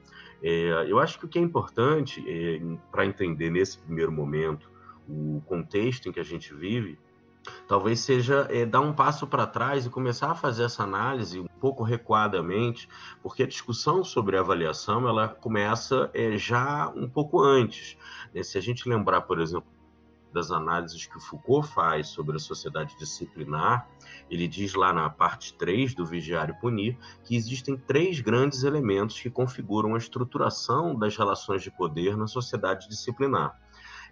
É, 0.43 0.85
eu 0.89 0.99
acho 0.99 1.19
que 1.19 1.25
o 1.25 1.29
que 1.29 1.39
é 1.39 1.43
importante 1.43 2.25
é, 2.27 2.61
para 2.91 3.07
entender 3.07 3.51
nesse 3.51 3.79
primeiro 3.79 4.13
momento 4.13 4.71
o 5.09 5.41
contexto 5.47 6.09
em 6.09 6.13
que 6.13 6.21
a 6.21 6.25
gente 6.25 6.53
vive 6.53 6.99
talvez 7.67 8.01
seja 8.01 8.47
é, 8.51 8.65
dar 8.65 8.81
um 8.81 8.93
passo 8.93 9.27
para 9.27 9.47
trás 9.47 9.87
e 9.87 9.91
começar 9.91 10.31
a 10.31 10.35
fazer 10.35 10.65
essa 10.65 10.83
análise 10.83 11.41
um 11.41 11.47
pouco 11.61 11.83
recuadamente, 11.83 12.89
porque 13.23 13.43
a 13.43 13.47
discussão 13.47 14.05
sobre 14.05 14.37
avaliação 14.37 15.09
ela 15.09 15.29
começa 15.29 16.11
é, 16.15 16.37
já 16.37 16.89
um 16.95 17.09
pouco 17.09 17.43
antes. 17.43 17.97
Né? 18.35 18.43
Se 18.43 18.57
a 18.57 18.61
gente 18.61 18.89
lembrar, 18.89 19.23
por 19.23 19.41
exemplo, 19.41 19.69
das 20.33 20.51
análises 20.51 21.07
que 21.07 21.17
o 21.17 21.21
Foucault 21.21 21.67
faz 21.67 22.09
sobre 22.09 22.37
a 22.37 22.39
sociedade 22.39 22.95
disciplinar, 22.99 23.89
ele 24.31 24.47
diz 24.47 24.75
lá 24.75 24.93
na 24.93 25.09
parte 25.09 25.55
3 25.55 25.95
do 25.95 26.05
Vigiar 26.05 26.51
e 26.51 26.61
Punir 26.61 26.99
que 27.25 27.35
existem 27.35 27.75
três 27.77 28.21
grandes 28.21 28.63
elementos 28.63 29.19
que 29.19 29.31
configuram 29.31 29.95
a 29.95 29.99
estruturação 29.99 30.95
das 30.95 31.17
relações 31.17 31.63
de 31.63 31.71
poder 31.71 32.19
na 32.19 32.27
sociedade 32.27 32.87
disciplinar. 32.87 33.59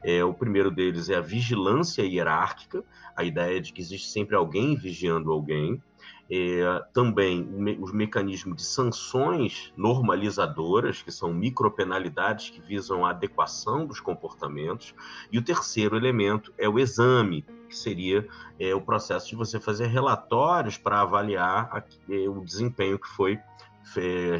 É, 0.04 0.22
o 0.22 0.34
primeiro 0.34 0.70
deles 0.70 1.08
é 1.08 1.16
a 1.16 1.22
vigilância 1.22 2.02
hierárquica, 2.02 2.84
a 3.16 3.24
ideia 3.24 3.58
de 3.58 3.72
que 3.72 3.80
existe 3.80 4.08
sempre 4.08 4.36
alguém 4.36 4.76
vigiando 4.76 5.32
alguém. 5.32 5.82
É, 6.30 6.82
também 6.92 7.46
os 7.80 7.92
mecanismos 7.92 8.56
de 8.56 8.64
sanções 8.64 9.72
normalizadoras, 9.76 11.02
que 11.02 11.12
são 11.12 11.32
micropenalidades 11.32 12.50
que 12.50 12.60
visam 12.60 13.04
a 13.04 13.10
adequação 13.10 13.86
dos 13.86 14.00
comportamentos, 14.00 14.94
e 15.30 15.38
o 15.38 15.42
terceiro 15.42 15.96
elemento 15.96 16.52
é 16.56 16.68
o 16.68 16.78
exame, 16.78 17.44
que 17.68 17.76
seria 17.76 18.26
é, 18.58 18.74
o 18.74 18.80
processo 18.80 19.28
de 19.28 19.36
você 19.36 19.60
fazer 19.60 19.86
relatórios 19.86 20.78
para 20.78 21.00
avaliar 21.00 21.68
a, 21.70 21.82
é, 22.10 22.28
o 22.28 22.40
desempenho 22.42 22.98
que 22.98 23.08
foi 23.08 23.38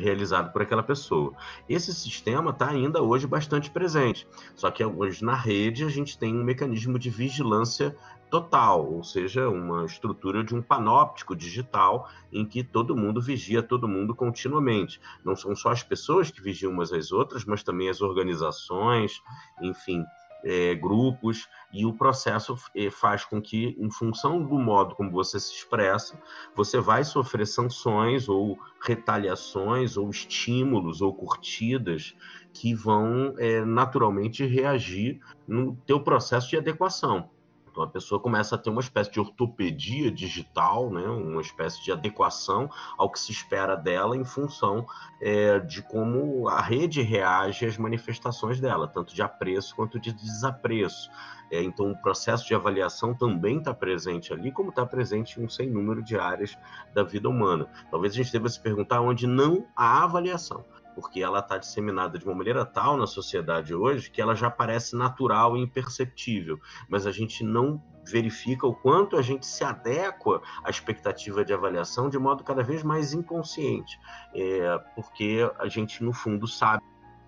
realizado 0.01 0.53
por 0.53 0.63
aquela 0.63 0.83
pessoa. 0.83 1.33
Esse 1.69 1.93
sistema 1.95 2.51
está 2.51 2.71
ainda 2.71 3.03
hoje 3.03 3.27
bastante 3.27 3.71
presente, 3.71 4.27
só 4.55 4.71
que 4.71 4.85
hoje 4.85 5.25
na 5.25 5.35
rede 5.35 5.85
a 5.85 5.89
gente 5.89 6.19
tem 6.19 6.35
um 6.35 6.45
mecanismo 6.45 6.99
de 6.99 7.11
vigilância 7.11 7.97
total, 8.31 8.91
ou 8.91 9.05
seja, 9.05 9.49
uma 9.49 9.85
estrutura 9.85 10.43
de 10.43 10.57
um 10.57 10.61
panóptico 10.61 11.37
digital 11.37 12.09
em 12.33 12.45
que 12.45 12.65
todo 12.65 12.97
mundo 12.97 13.23
vigia 13.23 13.63
todo 13.63 13.87
mundo 13.87 14.13
continuamente. 14.13 15.01
Não 15.25 15.37
são 15.37 15.55
só 15.55 15.71
as 15.71 15.85
pessoas 15.85 16.33
que 16.33 16.43
vigiam 16.43 16.73
umas 16.73 16.93
às 16.93 17.13
outras, 17.13 17.45
mas 17.45 17.63
também 17.63 17.89
as 17.89 18.01
organizações, 18.01 19.23
enfim, 19.63 20.05
é, 20.45 20.75
grupos, 20.75 21.49
e 21.73 21.85
o 21.87 21.93
processo 21.93 22.55
é, 22.77 22.91
faz 22.91 23.25
com 23.25 23.41
que, 23.41 23.77
em 23.79 23.91
função 23.91 24.43
do 24.43 24.59
modo 24.59 24.95
como 24.95 25.11
você 25.11 25.41
se 25.41 25.53
expressa, 25.53 26.21
você 26.55 26.79
vai 26.79 27.03
sofrer 27.03 27.47
sanções 27.47 28.29
ou 28.29 28.59
retaliações 28.81 29.97
ou 29.97 30.11
estímulos 30.11 31.01
ou 31.01 31.13
curtidas 31.15 32.15
que 32.53 32.75
vão 32.75 33.35
é, 33.39 33.65
naturalmente 33.65 34.45
reagir 34.45 35.21
no 35.49 35.75
teu 35.87 36.01
processo 36.01 36.51
de 36.51 36.59
adequação. 36.59 37.31
Então 37.75 37.83
a 37.83 37.89
pessoa 37.89 38.21
começa 38.21 38.55
a 38.55 38.59
ter 38.59 38.71
uma 38.71 38.81
espécie 38.81 39.11
de 39.11 39.19
ortopedia 39.19 40.09
digital, 40.09 40.93
né? 40.93 41.03
uma 41.09 41.41
espécie 41.41 41.83
de 41.83 41.91
adequação 41.91 42.71
ao 42.97 43.11
que 43.11 43.19
se 43.19 43.33
espera 43.33 43.75
dela 43.75 44.17
em 44.17 44.25
função 44.25 44.87
é, 45.21 45.59
de 45.59 45.83
como 45.83 46.49
a 46.49 46.61
rede 46.61 47.03
reage 47.03 47.67
às 47.67 47.77
manifestações 47.77 48.61
dela, 48.61 48.87
tanto 48.87 49.13
de 49.13 49.21
apreço 49.23 49.75
quanto 49.75 49.99
de 49.99 50.13
desapreço. 50.13 51.11
É, 51.51 51.61
então 51.65 51.91
o 51.91 52.01
processo 52.01 52.47
de 52.47 52.55
avaliação 52.55 53.13
também 53.13 53.59
está 53.59 53.75
presente 53.75 54.33
ali, 54.33 54.53
como 54.53 54.71
está 54.71 54.87
presente 54.87 55.41
em 55.41 55.45
um 55.45 55.49
sem 55.49 55.69
número 55.69 56.01
de 56.01 56.17
áreas 56.17 56.57
da 56.95 57.03
vida 57.03 57.29
humana. 57.29 57.67
Talvez 57.91 58.13
a 58.13 58.17
gente 58.17 58.33
deva 58.33 58.49
se 58.49 58.61
perguntar 58.61 59.01
onde 59.01 59.27
não 59.27 59.67
há 59.75 60.05
avaliação 60.05 60.65
porque 60.95 61.21
ela 61.21 61.41
está 61.41 61.59
disseminada 61.59 62.19
de 62.19 62.25
uma 62.25 62.35
maneira 62.35 62.65
tal 62.65 62.97
na 62.97 63.07
sociedade 63.07 63.75
hoje 63.75 64.11
que 64.11 64.21
ela 64.21 64.35
já 64.35 64.51
parece 64.51 64.97
natural 64.97 65.57
e 65.57 65.61
imperceptível, 65.61 66.59
mas 66.89 67.07
a 67.07 67.11
gente 67.11 67.45
não 67.45 67.83
verifica 68.07 68.67
o 68.67 68.75
quanto 68.75 69.17
a 69.17 69.23
gente 69.23 69.47
se 69.47 69.65
adequa 69.65 70.43
à 70.63 70.71
expectativa 70.71 71.45
de 71.45 71.53
avaliação 71.53 72.09
de 72.09 72.19
modo 72.19 72.45
cada 72.45 72.63
vez 72.63 72.83
mais 72.83 73.13
inconsciente, 73.13 73.99
é, 74.35 74.79
porque 74.95 75.51
a 75.59 75.69
gente, 75.69 76.05
no 76.05 76.13
fundo, 76.13 76.47
sabe 76.47 76.83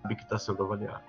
que 0.07 0.23
está 0.23 0.37
sendo 0.37 0.63
avaliado. 0.63 1.03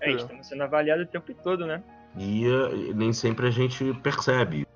É, 0.00 0.12
estamos 0.12 0.46
sendo 0.46 0.62
avaliados 0.62 1.06
o 1.06 1.08
tempo 1.08 1.32
todo, 1.34 1.64
né? 1.64 1.82
E, 2.16 2.44
e 2.44 2.94
nem 2.94 3.12
sempre 3.12 3.46
a 3.46 3.50
gente 3.50 3.94
percebe. 3.94 4.66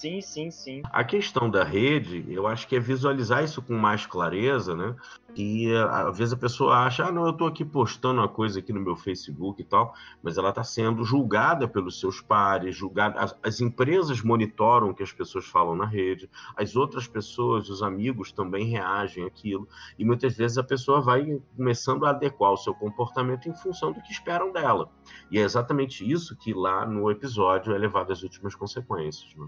Sim, 0.00 0.22
sim, 0.22 0.50
sim. 0.50 0.82
A 0.86 1.04
questão 1.04 1.50
da 1.50 1.62
rede, 1.62 2.24
eu 2.26 2.46
acho 2.46 2.66
que 2.66 2.74
é 2.74 2.80
visualizar 2.80 3.44
isso 3.44 3.60
com 3.60 3.74
mais 3.74 4.06
clareza, 4.06 4.74
né? 4.74 4.96
E 5.36 5.70
às 5.76 6.16
vezes 6.16 6.32
a 6.32 6.38
pessoa 6.38 6.86
acha, 6.86 7.04
ah, 7.04 7.12
não, 7.12 7.24
eu 7.24 7.32
estou 7.32 7.46
aqui 7.46 7.66
postando 7.66 8.18
uma 8.18 8.28
coisa 8.28 8.60
aqui 8.60 8.72
no 8.72 8.80
meu 8.80 8.96
Facebook 8.96 9.60
e 9.60 9.64
tal, 9.64 9.92
mas 10.22 10.38
ela 10.38 10.48
está 10.48 10.64
sendo 10.64 11.04
julgada 11.04 11.68
pelos 11.68 12.00
seus 12.00 12.18
pares, 12.18 12.74
julgada. 12.74 13.20
As, 13.20 13.38
as, 13.42 13.60
empresas 13.60 14.22
monitoram 14.22 14.88
o 14.88 14.94
que 14.94 15.02
as 15.02 15.12
pessoas 15.12 15.44
falam 15.44 15.76
na 15.76 15.84
rede, 15.84 16.30
as 16.56 16.76
outras 16.76 17.06
pessoas, 17.06 17.68
os 17.68 17.82
amigos 17.82 18.32
também 18.32 18.70
reagem 18.70 19.26
àquilo, 19.26 19.68
e 19.98 20.04
muitas 20.04 20.34
vezes 20.34 20.56
a 20.56 20.64
pessoa 20.64 21.02
vai 21.02 21.38
começando 21.54 22.06
a 22.06 22.10
adequar 22.10 22.52
o 22.52 22.56
seu 22.56 22.72
comportamento 22.72 23.50
em 23.50 23.54
função 23.54 23.92
do 23.92 24.00
que 24.00 24.12
esperam 24.12 24.50
dela. 24.50 24.90
E 25.30 25.38
é 25.38 25.42
exatamente 25.42 26.10
isso 26.10 26.34
que 26.38 26.54
lá 26.54 26.86
no 26.86 27.10
episódio 27.10 27.74
é 27.74 27.76
levado 27.76 28.10
às 28.10 28.22
últimas 28.22 28.54
consequências. 28.54 29.34
Né? 29.36 29.46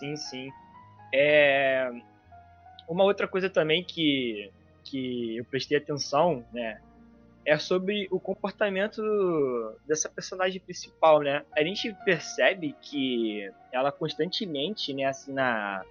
Sim, 0.00 0.16
sim. 0.16 0.50
É... 1.12 1.90
Uma 2.88 3.04
outra 3.04 3.28
coisa 3.28 3.48
também 3.48 3.84
que, 3.84 4.50
que 4.82 5.36
eu 5.36 5.44
prestei 5.44 5.78
atenção, 5.78 6.44
né? 6.52 6.80
É 7.44 7.58
sobre 7.58 8.08
o 8.10 8.18
comportamento 8.18 9.02
dessa 9.86 10.08
personagem 10.08 10.60
principal, 10.60 11.20
né? 11.20 11.44
A 11.56 11.62
gente 11.62 11.94
percebe 12.04 12.74
que 12.80 13.50
ela 13.72 13.92
constantemente, 13.92 14.92
né, 14.92 15.04
assim, 15.04 15.32
na, 15.32 15.84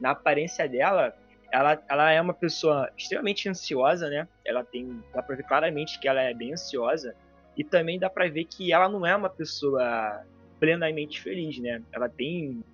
na 0.00 0.10
aparência 0.10 0.68
dela, 0.68 1.14
ela, 1.52 1.82
ela 1.88 2.10
é 2.10 2.20
uma 2.20 2.32
pessoa 2.32 2.90
extremamente 2.96 3.48
ansiosa, 3.48 4.08
né? 4.08 4.26
Ela 4.44 4.64
tem, 4.64 5.02
dá 5.12 5.22
pra 5.22 5.36
ver 5.36 5.44
claramente 5.44 5.98
que 5.98 6.08
ela 6.08 6.22
é 6.22 6.32
bem 6.32 6.52
ansiosa. 6.52 7.14
E 7.56 7.62
também 7.62 7.98
dá 7.98 8.08
pra 8.08 8.28
ver 8.28 8.44
que 8.44 8.72
ela 8.72 8.88
não 8.88 9.06
é 9.06 9.14
uma 9.14 9.28
pessoa 9.28 10.24
plenamente 10.58 11.20
feliz, 11.20 11.58
né? 11.58 11.82
Ela 11.92 12.08
tem 12.08 12.64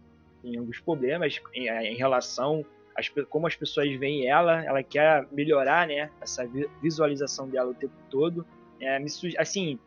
em 0.45 0.57
alguns 0.57 0.81
problemas 0.81 1.41
em, 1.55 1.69
em 1.69 1.97
relação 1.97 2.65
a 2.97 3.25
como 3.27 3.47
as 3.47 3.57
pessoas 3.57 3.91
veem 3.99 4.27
ela, 4.27 4.65
ela 4.65 4.83
quer 4.83 5.27
melhorar, 5.33 5.87
né, 5.87 6.11
essa 6.21 6.47
visualização 6.83 7.49
dela 7.49 7.71
o 7.71 7.75
tempo 7.75 7.95
todo. 8.11 8.47
É, 8.81 8.99
me, 8.99 9.07
assim, 9.39 9.79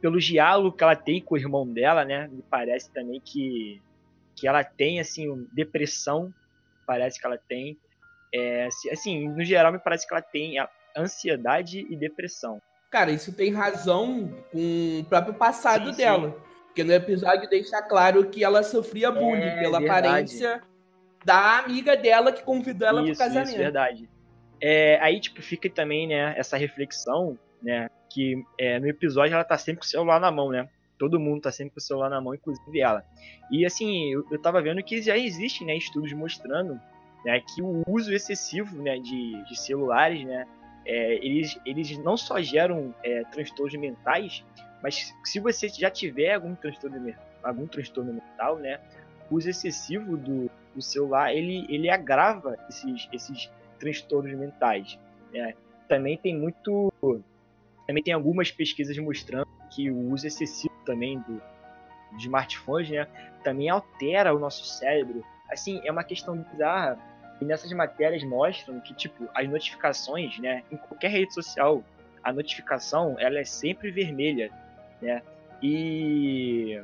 pelo 0.00 0.18
diálogo 0.18 0.76
que 0.76 0.82
ela 0.82 0.96
tem 0.96 1.20
com 1.20 1.34
o 1.34 1.38
irmão 1.38 1.66
dela, 1.66 2.04
né, 2.04 2.28
me 2.28 2.42
parece 2.42 2.90
também 2.92 3.20
que, 3.20 3.80
que 4.36 4.46
ela 4.46 4.62
tem, 4.62 5.00
assim, 5.00 5.46
depressão, 5.52 6.32
parece 6.86 7.20
que 7.20 7.26
ela 7.26 7.38
tem. 7.38 7.78
É, 8.32 8.68
assim, 8.92 9.28
no 9.28 9.44
geral, 9.44 9.72
me 9.72 9.78
parece 9.78 10.06
que 10.06 10.12
ela 10.12 10.22
tem 10.22 10.56
ansiedade 10.96 11.86
e 11.88 11.96
depressão. 11.96 12.60
Cara, 12.90 13.10
isso 13.10 13.32
tem 13.32 13.52
razão 13.52 14.28
com 14.50 15.00
o 15.00 15.04
próprio 15.04 15.34
passado 15.34 15.90
sim, 15.90 15.96
dela. 15.96 16.30
Sim. 16.30 16.47
Porque 16.68 16.84
no 16.84 16.92
episódio 16.92 17.48
deixa 17.48 17.82
claro 17.82 18.28
que 18.28 18.44
ela 18.44 18.62
sofria 18.62 19.10
bullying 19.10 19.42
é, 19.42 19.60
pela 19.60 19.80
verdade. 19.80 20.06
aparência 20.08 20.62
da 21.24 21.58
amiga 21.58 21.96
dela 21.96 22.32
que 22.32 22.42
convidou 22.42 22.86
ela 22.86 23.02
isso, 23.02 23.12
pro 23.12 23.18
casamento. 23.18 23.48
Isso, 23.48 23.58
verdade. 23.58 24.08
É, 24.60 24.98
aí, 25.00 25.20
tipo, 25.20 25.42
fica 25.42 25.68
também, 25.70 26.06
né, 26.06 26.34
essa 26.36 26.56
reflexão, 26.56 27.38
né, 27.62 27.88
que 28.10 28.42
é, 28.58 28.78
no 28.78 28.88
episódio 28.88 29.34
ela 29.34 29.44
tá 29.44 29.58
sempre 29.58 29.80
com 29.80 29.86
o 29.86 29.88
celular 29.88 30.20
na 30.20 30.30
mão, 30.30 30.50
né? 30.50 30.68
Todo 30.98 31.20
mundo 31.20 31.42
tá 31.42 31.52
sempre 31.52 31.74
com 31.74 31.78
o 31.78 31.82
celular 31.82 32.10
na 32.10 32.20
mão, 32.20 32.34
inclusive 32.34 32.80
ela. 32.80 33.04
E, 33.50 33.64
assim, 33.64 34.12
eu, 34.12 34.24
eu 34.30 34.40
tava 34.40 34.60
vendo 34.60 34.82
que 34.82 35.00
já 35.00 35.16
existem, 35.16 35.66
né, 35.66 35.76
estudos 35.76 36.12
mostrando 36.12 36.80
né, 37.24 37.40
que 37.40 37.62
o 37.62 37.82
uso 37.86 38.12
excessivo, 38.12 38.80
né, 38.82 38.98
de, 38.98 39.44
de 39.44 39.60
celulares, 39.60 40.24
né, 40.24 40.46
é, 40.88 41.14
eles, 41.24 41.60
eles 41.66 41.98
não 41.98 42.16
só 42.16 42.40
geram 42.40 42.94
é, 43.04 43.22
transtornos 43.24 43.74
mentais, 43.78 44.42
mas 44.82 45.14
se 45.22 45.38
você 45.38 45.68
já 45.68 45.90
tiver 45.90 46.32
algum 46.34 46.54
transtorno, 46.54 47.14
algum 47.42 47.66
transtorno 47.66 48.14
mental, 48.14 48.56
né, 48.56 48.80
o 49.30 49.36
uso 49.36 49.50
excessivo 49.50 50.16
do, 50.16 50.50
do 50.74 50.80
celular, 50.80 51.34
ele, 51.34 51.66
ele 51.68 51.90
agrava 51.90 52.56
esses, 52.70 53.06
esses 53.12 53.50
transtornos 53.78 54.32
mentais. 54.34 54.98
Né? 55.32 55.54
Também 55.86 56.16
tem 56.16 56.36
muito... 56.36 56.90
Também 57.86 58.02
tem 58.02 58.12
algumas 58.12 58.50
pesquisas 58.50 58.96
mostrando 58.98 59.48
que 59.70 59.90
o 59.90 60.12
uso 60.12 60.26
excessivo 60.26 60.74
também 60.84 61.18
do, 61.20 61.40
de 62.16 62.24
smartphones, 62.24 62.90
né, 62.90 63.06
também 63.44 63.68
altera 63.68 64.34
o 64.34 64.38
nosso 64.38 64.64
cérebro. 64.64 65.22
Assim, 65.50 65.80
é 65.84 65.92
uma 65.92 66.04
questão 66.04 66.36
bizarra. 66.36 66.98
E 67.40 67.44
nessas 67.44 67.72
matérias 67.72 68.22
mostram 68.24 68.80
que, 68.80 68.94
tipo, 68.94 69.28
as 69.34 69.48
notificações, 69.48 70.38
né, 70.38 70.62
em 70.70 70.76
qualquer 70.76 71.08
rede 71.08 71.32
social, 71.32 71.84
a 72.22 72.32
notificação, 72.32 73.16
ela 73.18 73.38
é 73.38 73.44
sempre 73.44 73.90
vermelha 73.90 74.50
né? 75.00 75.22
E 75.62 76.80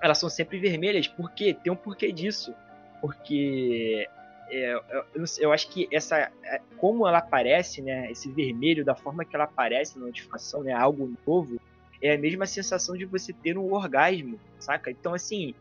elas 0.00 0.18
são 0.18 0.28
sempre 0.28 0.58
vermelhas, 0.58 1.08
porque 1.08 1.54
tem 1.54 1.72
um 1.72 1.76
porquê 1.76 2.12
disso. 2.12 2.54
Porque 3.00 4.08
é, 4.50 4.74
eu, 5.14 5.24
eu, 5.38 5.52
acho 5.52 5.68
que 5.68 5.88
essa 5.92 6.30
é, 6.44 6.60
como 6.76 7.06
ela 7.06 7.18
aparece, 7.18 7.82
né, 7.82 8.10
esse 8.10 8.30
vermelho 8.30 8.84
da 8.84 8.94
forma 8.94 9.24
que 9.24 9.34
ela 9.34 9.44
aparece 9.44 9.98
na 9.98 10.06
notificação, 10.06 10.62
né, 10.62 10.72
algo 10.72 11.12
novo, 11.26 11.60
é 12.00 12.14
a 12.14 12.18
mesma 12.18 12.46
sensação 12.46 12.96
de 12.96 13.04
você 13.04 13.32
ter 13.32 13.58
um 13.58 13.72
orgasmo, 13.72 14.38
saca? 14.58 14.90
Então 14.90 15.14
assim, 15.14 15.54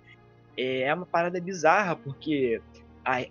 é 0.58 0.94
uma 0.94 1.06
parada 1.06 1.40
bizarra, 1.40 1.96
porque 1.96 2.62
a, 3.04 3.22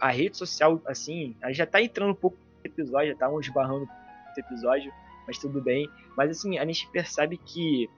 a 0.00 0.10
rede 0.10 0.36
social, 0.36 0.80
assim, 0.86 1.36
a 1.42 1.48
gente 1.48 1.58
já 1.58 1.66
tá 1.66 1.80
entrando 1.80 2.10
um 2.10 2.14
pouco 2.14 2.36
no 2.36 2.70
episódio, 2.70 3.12
já 3.12 3.18
tá 3.18 3.28
uns 3.28 3.46
esbarrando 3.46 3.86
no 3.86 3.88
episódio, 4.36 4.92
mas 5.26 5.38
tudo 5.38 5.60
bem. 5.60 5.88
Mas 6.16 6.30
assim, 6.30 6.58
a 6.58 6.64
gente 6.64 6.88
percebe 6.90 7.36
que 7.36 7.88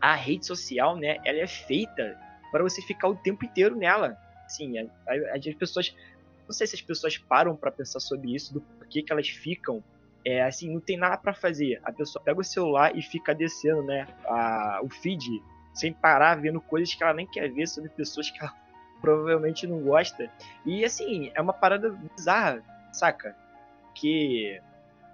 a 0.00 0.14
rede 0.14 0.46
social, 0.46 0.96
né, 0.96 1.18
ela 1.24 1.38
é 1.38 1.46
feita 1.46 2.18
para 2.50 2.62
você 2.62 2.80
ficar 2.82 3.08
o 3.08 3.16
tempo 3.16 3.44
inteiro 3.44 3.76
nela. 3.76 4.16
Assim, 4.46 4.74
as 4.78 5.54
pessoas, 5.54 5.94
não 6.46 6.52
sei 6.52 6.66
se 6.66 6.74
as 6.74 6.82
pessoas 6.82 7.16
param 7.18 7.54
para 7.54 7.70
pensar 7.70 8.00
sobre 8.00 8.34
isso, 8.34 8.52
do 8.52 8.60
porquê 8.60 9.02
que 9.02 9.12
elas 9.12 9.28
ficam 9.28 9.82
é, 10.24 10.42
assim, 10.42 10.72
não 10.72 10.80
tem 10.80 10.96
nada 10.96 11.16
para 11.16 11.32
fazer. 11.32 11.80
A 11.82 11.92
pessoa 11.92 12.22
pega 12.22 12.40
o 12.40 12.44
celular 12.44 12.96
e 12.96 13.02
fica 13.02 13.34
descendo, 13.34 13.82
né, 13.82 14.06
a, 14.26 14.80
o 14.82 14.88
feed 14.88 15.42
sem 15.72 15.92
parar 15.92 16.34
vendo 16.34 16.60
coisas 16.60 16.94
que 16.94 17.02
ela 17.02 17.14
nem 17.14 17.26
quer 17.26 17.50
ver 17.50 17.66
sobre 17.66 17.88
pessoas 17.90 18.30
que 18.30 18.38
ela 18.40 18.52
provavelmente 19.00 19.66
não 19.66 19.80
gosta. 19.80 20.30
E 20.64 20.84
assim, 20.84 21.30
é 21.34 21.40
uma 21.40 21.52
parada 21.52 21.90
bizarra, 21.90 22.62
saca? 22.92 23.36
Que 23.94 24.60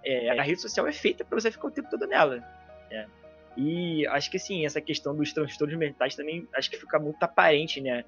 é, 0.05 0.39
a 0.39 0.43
rede 0.43 0.61
social 0.61 0.87
é 0.87 0.93
feita 0.93 1.25
para 1.25 1.41
você 1.41 1.51
ficar 1.51 1.69
o 1.69 1.71
tempo 1.71 1.91
todo 1.91 2.07
nela. 2.07 2.37
Né? 2.91 3.07
E 3.57 4.07
acho 4.09 4.31
que 4.31 4.37
assim, 4.37 4.67
essa 4.67 4.81
questão 4.81 5.15
dos 5.15 5.33
transtornos 5.33 5.77
mentais 5.79 6.15
também 6.15 6.47
acho 6.55 6.71
que 6.71 6.77
fica 6.77 6.99
muito 6.99 7.23
aparente, 7.23 7.81
né? 7.81 8.05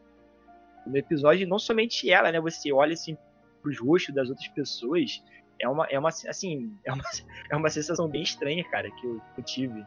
no 0.88 0.97
episódio, 0.97 1.47
não 1.47 1.59
somente 1.59 2.11
ela, 2.11 2.33
né? 2.33 2.41
Você 2.41 2.73
olha 2.73 2.95
assim 2.95 3.17
pros 3.62 3.79
rostos 3.79 4.14
das 4.14 4.29
outras 4.29 4.49
pessoas, 4.49 5.23
é 5.61 5.69
uma, 5.69 5.87
é 5.87 5.99
uma 5.99 6.09
assim, 6.09 6.73
é 6.85 6.93
uma, 6.93 7.05
é 7.51 7.57
uma 7.57 7.71
sensação 7.71 8.09
bem 8.09 8.23
estranha, 8.23 8.64
cara, 8.64 8.91
que 8.91 9.07
eu, 9.07 9.21
que 9.35 9.41
eu 9.41 9.45
tive. 9.45 9.87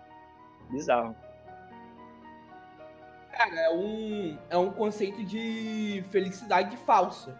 Bizarro. 0.70 1.16
Cara, 3.32 3.56
é 3.56 3.70
um, 3.74 4.38
é 4.50 4.58
um 4.58 4.72
conceito 4.72 5.24
de 5.24 6.04
felicidade 6.12 6.76
falsa. 6.78 7.38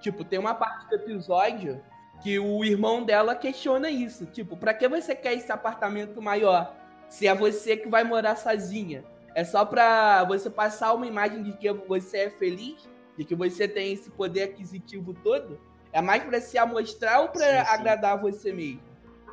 Tipo, 0.00 0.24
tem 0.24 0.38
uma 0.38 0.54
parte 0.54 0.88
do 0.88 0.94
episódio 0.94 1.80
que 2.22 2.38
o 2.38 2.64
irmão 2.64 3.04
dela 3.04 3.34
questiona 3.34 3.90
isso. 3.90 4.26
Tipo, 4.26 4.56
pra 4.56 4.72
que 4.72 4.88
você 4.88 5.14
quer 5.14 5.34
esse 5.34 5.50
apartamento 5.50 6.22
maior? 6.22 6.74
Se 7.08 7.26
é 7.26 7.34
você 7.34 7.76
que 7.76 7.88
vai 7.88 8.04
morar 8.04 8.36
sozinha. 8.36 9.04
É 9.34 9.44
só 9.44 9.64
pra 9.64 10.24
você 10.24 10.50
passar 10.50 10.92
uma 10.92 11.06
imagem 11.06 11.42
de 11.42 11.52
que 11.52 11.70
você 11.72 12.18
é 12.18 12.30
feliz? 12.30 12.88
De 13.16 13.24
que 13.24 13.34
você 13.34 13.66
tem 13.66 13.92
esse 13.92 14.10
poder 14.10 14.44
aquisitivo 14.44 15.14
todo? 15.14 15.58
É 15.92 16.00
mais 16.00 16.22
pra 16.24 16.40
se 16.40 16.56
amostrar 16.56 17.20
ou 17.20 17.28
pra 17.28 17.44
sim, 17.44 17.50
sim. 17.50 17.74
agradar 17.74 18.20
você 18.20 18.52
mesmo? 18.52 18.80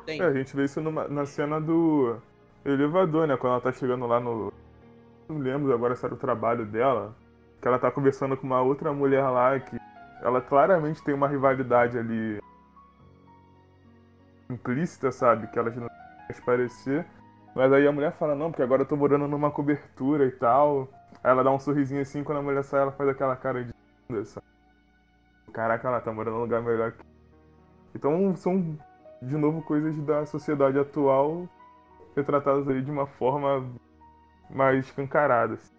É, 0.06 0.20
a 0.22 0.32
gente 0.32 0.54
vê 0.56 0.64
isso 0.64 0.80
numa, 0.80 1.06
na 1.08 1.24
cena 1.24 1.60
do 1.60 2.18
elevador, 2.64 3.26
né? 3.26 3.36
Quando 3.36 3.52
ela 3.54 3.62
tá 3.62 3.72
chegando 3.72 4.06
lá 4.06 4.18
no. 4.18 4.52
Não 5.30 5.38
lembro 5.38 5.72
agora 5.72 5.94
se 5.94 6.04
era 6.04 6.12
o 6.12 6.18
trabalho 6.18 6.66
dela. 6.66 7.14
Que 7.62 7.68
ela 7.68 7.78
tá 7.78 7.88
conversando 7.88 8.36
com 8.36 8.46
uma 8.46 8.60
outra 8.60 8.92
mulher 8.92 9.22
lá 9.28 9.60
que 9.60 9.78
ela 10.22 10.40
claramente 10.40 11.04
tem 11.04 11.14
uma 11.14 11.28
rivalidade 11.28 11.96
ali 11.96 12.40
implícita, 14.50 15.12
sabe? 15.12 15.46
Que 15.46 15.58
elas 15.58 15.76
não 15.76 15.88
parecer. 16.44 17.06
Mas 17.54 17.72
aí 17.72 17.86
a 17.86 17.92
mulher 17.92 18.12
fala, 18.12 18.34
não, 18.34 18.50
porque 18.50 18.62
agora 18.62 18.82
eu 18.82 18.86
tô 18.86 18.96
morando 18.96 19.28
numa 19.28 19.52
cobertura 19.52 20.26
e 20.26 20.32
tal. 20.32 20.88
Aí 21.22 21.30
ela 21.30 21.44
dá 21.44 21.50
um 21.52 21.60
sorrisinho 21.60 22.02
assim, 22.02 22.24
quando 22.24 22.38
a 22.38 22.42
mulher 22.42 22.64
sai, 22.64 22.80
ela 22.80 22.92
faz 22.92 23.08
aquela 23.08 23.36
cara 23.36 23.62
de. 23.62 23.72
Sabe? 24.24 24.46
Caraca, 25.52 25.86
ela 25.86 26.00
tá 26.00 26.12
morando 26.12 26.34
num 26.34 26.42
lugar 26.42 26.60
melhor 26.60 26.90
que. 26.92 27.04
Então 27.94 28.34
são, 28.34 28.76
de 29.22 29.36
novo, 29.36 29.62
coisas 29.62 29.96
da 30.02 30.26
sociedade 30.26 30.76
atual 30.78 31.48
retratadas 32.16 32.68
ali 32.68 32.82
de 32.82 32.90
uma 32.90 33.06
forma 33.06 33.64
mais 34.54 34.86
escancarada. 34.86 35.54
Assim. 35.54 35.72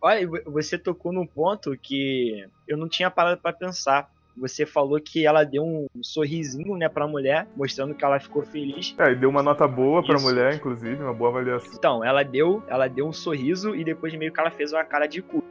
Olha, 0.00 0.28
você 0.46 0.78
tocou 0.78 1.12
num 1.12 1.26
ponto 1.26 1.76
que 1.76 2.46
eu 2.66 2.76
não 2.76 2.88
tinha 2.88 3.10
parado 3.10 3.40
para 3.40 3.52
pensar. 3.52 4.08
Você 4.36 4.64
falou 4.64 5.00
que 5.00 5.26
ela 5.26 5.42
deu 5.42 5.64
um 5.64 5.88
sorrisinho, 6.00 6.76
né, 6.76 6.88
pra 6.88 7.08
mulher, 7.08 7.48
mostrando 7.56 7.92
que 7.92 8.04
ela 8.04 8.20
ficou 8.20 8.42
feliz. 8.42 8.94
É, 8.96 9.10
e 9.10 9.16
deu 9.16 9.28
uma 9.28 9.42
nota 9.42 9.66
boa 9.66 10.00
pra 10.00 10.14
Isso. 10.14 10.24
mulher, 10.24 10.54
inclusive, 10.54 11.02
uma 11.02 11.12
boa 11.12 11.30
avaliação. 11.30 11.72
Então, 11.74 12.04
ela 12.04 12.22
deu, 12.22 12.62
ela 12.68 12.86
deu 12.86 13.08
um 13.08 13.12
sorriso 13.12 13.74
e 13.74 13.82
depois 13.82 14.14
meio 14.14 14.32
que 14.32 14.38
ela 14.38 14.52
fez 14.52 14.72
uma 14.72 14.84
cara 14.84 15.08
de 15.08 15.22
cu. 15.22 15.42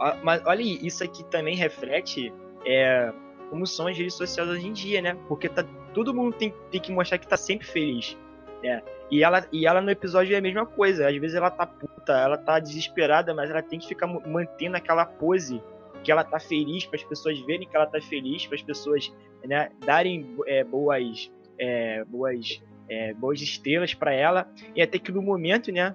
Ah, 0.00 0.18
mas 0.24 0.44
olha, 0.44 0.62
isso 0.62 1.04
aqui 1.04 1.22
também 1.26 1.54
reflete 1.54 2.32
é, 2.66 3.12
como 3.50 3.64
são 3.68 3.86
as 3.86 3.96
redes 3.96 4.14
sociais 4.14 4.50
hoje 4.50 4.66
em 4.66 4.72
dia, 4.72 5.00
né? 5.00 5.16
Porque 5.28 5.48
tá, 5.48 5.64
todo 5.92 6.12
mundo 6.12 6.34
tem, 6.34 6.52
tem 6.72 6.80
que 6.80 6.90
mostrar 6.90 7.18
que 7.18 7.28
tá 7.28 7.36
sempre 7.36 7.64
feliz. 7.64 8.16
Né? 8.64 8.82
E 9.10 9.22
ela, 9.22 9.46
e 9.52 9.66
ela 9.66 9.80
no 9.80 9.90
episódio 9.90 10.34
é 10.34 10.38
a 10.38 10.42
mesma 10.42 10.66
coisa. 10.66 11.08
Às 11.08 11.16
vezes 11.16 11.36
ela 11.36 11.50
tá 11.50 11.66
puta, 11.66 12.12
ela 12.12 12.36
tá 12.36 12.58
desesperada, 12.58 13.34
mas 13.34 13.50
ela 13.50 13.62
tem 13.62 13.78
que 13.78 13.86
ficar 13.86 14.06
mantendo 14.06 14.76
aquela 14.76 15.04
pose 15.04 15.62
que 16.02 16.12
ela 16.12 16.22
tá 16.22 16.38
feliz, 16.38 16.84
para 16.84 16.96
as 16.96 17.04
pessoas 17.04 17.38
verem 17.40 17.66
que 17.66 17.74
ela 17.74 17.86
tá 17.86 18.00
feliz, 18.00 18.46
para 18.46 18.56
as 18.56 18.62
pessoas 18.62 19.12
né, 19.44 19.70
darem 19.84 20.36
é, 20.46 20.62
boas, 20.62 21.32
é, 21.58 22.04
boas, 22.04 22.62
é, 22.88 23.14
boas 23.14 23.40
estrelas 23.40 23.94
para 23.94 24.12
ela. 24.12 24.46
E 24.76 24.82
até 24.82 24.98
que 24.98 25.10
no 25.10 25.22
momento, 25.22 25.72
né, 25.72 25.94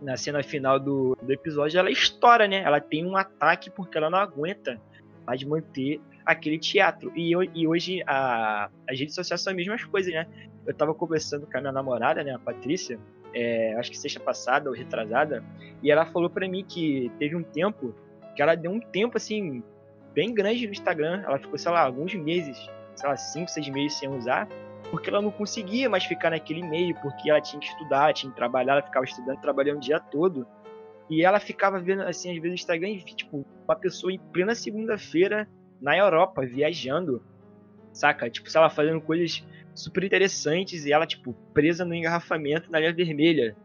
na 0.00 0.16
cena 0.16 0.42
final 0.42 0.78
do, 0.78 1.16
do 1.20 1.32
episódio, 1.32 1.78
ela 1.78 1.90
estoura, 1.90 2.46
né? 2.46 2.62
Ela 2.62 2.80
tem 2.80 3.04
um 3.06 3.16
ataque 3.16 3.70
porque 3.70 3.96
ela 3.96 4.10
não 4.10 4.18
aguenta 4.18 4.80
mais 5.26 5.42
manter 5.42 6.00
aquele 6.26 6.58
teatro. 6.58 7.12
E, 7.16 7.32
e 7.54 7.66
hoje 7.66 8.02
a, 8.06 8.68
as 8.90 8.98
redes 8.98 9.14
sociais 9.14 9.40
são 9.40 9.52
as 9.52 9.56
mesmas 9.56 9.84
coisas, 9.84 10.12
né? 10.12 10.26
Eu 10.66 10.74
tava 10.74 10.92
conversando 10.92 11.46
com 11.46 11.56
a 11.56 11.60
minha 11.60 11.72
namorada, 11.72 12.24
né, 12.24 12.34
a 12.34 12.38
Patrícia, 12.40 12.98
é, 13.32 13.76
acho 13.76 13.90
que 13.90 13.96
sexta 13.96 14.18
passada 14.18 14.68
ou 14.68 14.74
retrasada, 14.74 15.44
e 15.80 15.92
ela 15.92 16.04
falou 16.06 16.28
para 16.28 16.48
mim 16.48 16.64
que 16.64 17.12
teve 17.20 17.36
um 17.36 17.42
tempo 17.44 17.94
que 18.34 18.42
ela 18.42 18.54
deu 18.54 18.70
um 18.70 18.80
tempo, 18.80 19.16
assim, 19.16 19.62
bem 20.12 20.34
grande 20.34 20.66
no 20.66 20.72
Instagram. 20.72 21.22
Ela 21.24 21.38
ficou, 21.38 21.58
sei 21.58 21.72
lá, 21.72 21.80
alguns 21.80 22.14
meses, 22.14 22.58
sei 22.94 23.08
lá, 23.08 23.16
cinco, 23.16 23.50
seis 23.50 23.68
meses 23.68 23.98
sem 23.98 24.08
usar, 24.08 24.46
porque 24.90 25.08
ela 25.08 25.22
não 25.22 25.30
conseguia 25.30 25.88
mais 25.88 26.04
ficar 26.04 26.30
naquele 26.30 26.62
meio, 26.62 26.94
porque 27.00 27.30
ela 27.30 27.40
tinha 27.40 27.58
que 27.58 27.66
estudar, 27.66 28.12
tinha 28.12 28.30
que 28.30 28.36
trabalhar, 28.36 28.74
ela 28.74 28.82
ficava 28.82 29.04
estudando, 29.04 29.40
trabalhando 29.40 29.78
o 29.78 29.80
dia 29.80 29.98
todo. 29.98 30.46
E 31.08 31.24
ela 31.24 31.40
ficava 31.40 31.80
vendo, 31.80 32.02
assim, 32.02 32.30
às 32.30 32.34
vezes 32.34 32.48
no 32.48 32.54
Instagram, 32.54 32.88
e, 32.90 33.02
tipo, 33.04 33.46
uma 33.66 33.76
pessoa 33.76 34.12
em 34.12 34.18
plena 34.18 34.54
segunda-feira 34.54 35.48
na 35.80 35.96
Europa, 35.96 36.44
viajando, 36.44 37.22
saca? 37.92 38.30
Tipo, 38.30 38.50
sei 38.50 38.60
lá, 38.60 38.70
fazendo 38.70 39.00
coisas 39.00 39.44
super 39.74 40.04
interessantes 40.04 40.84
e 40.84 40.92
ela, 40.92 41.06
tipo, 41.06 41.34
presa 41.52 41.84
no 41.84 41.94
engarrafamento 41.94 42.70
na 42.70 42.78
linha 42.78 42.92
vermelha. 42.92 43.56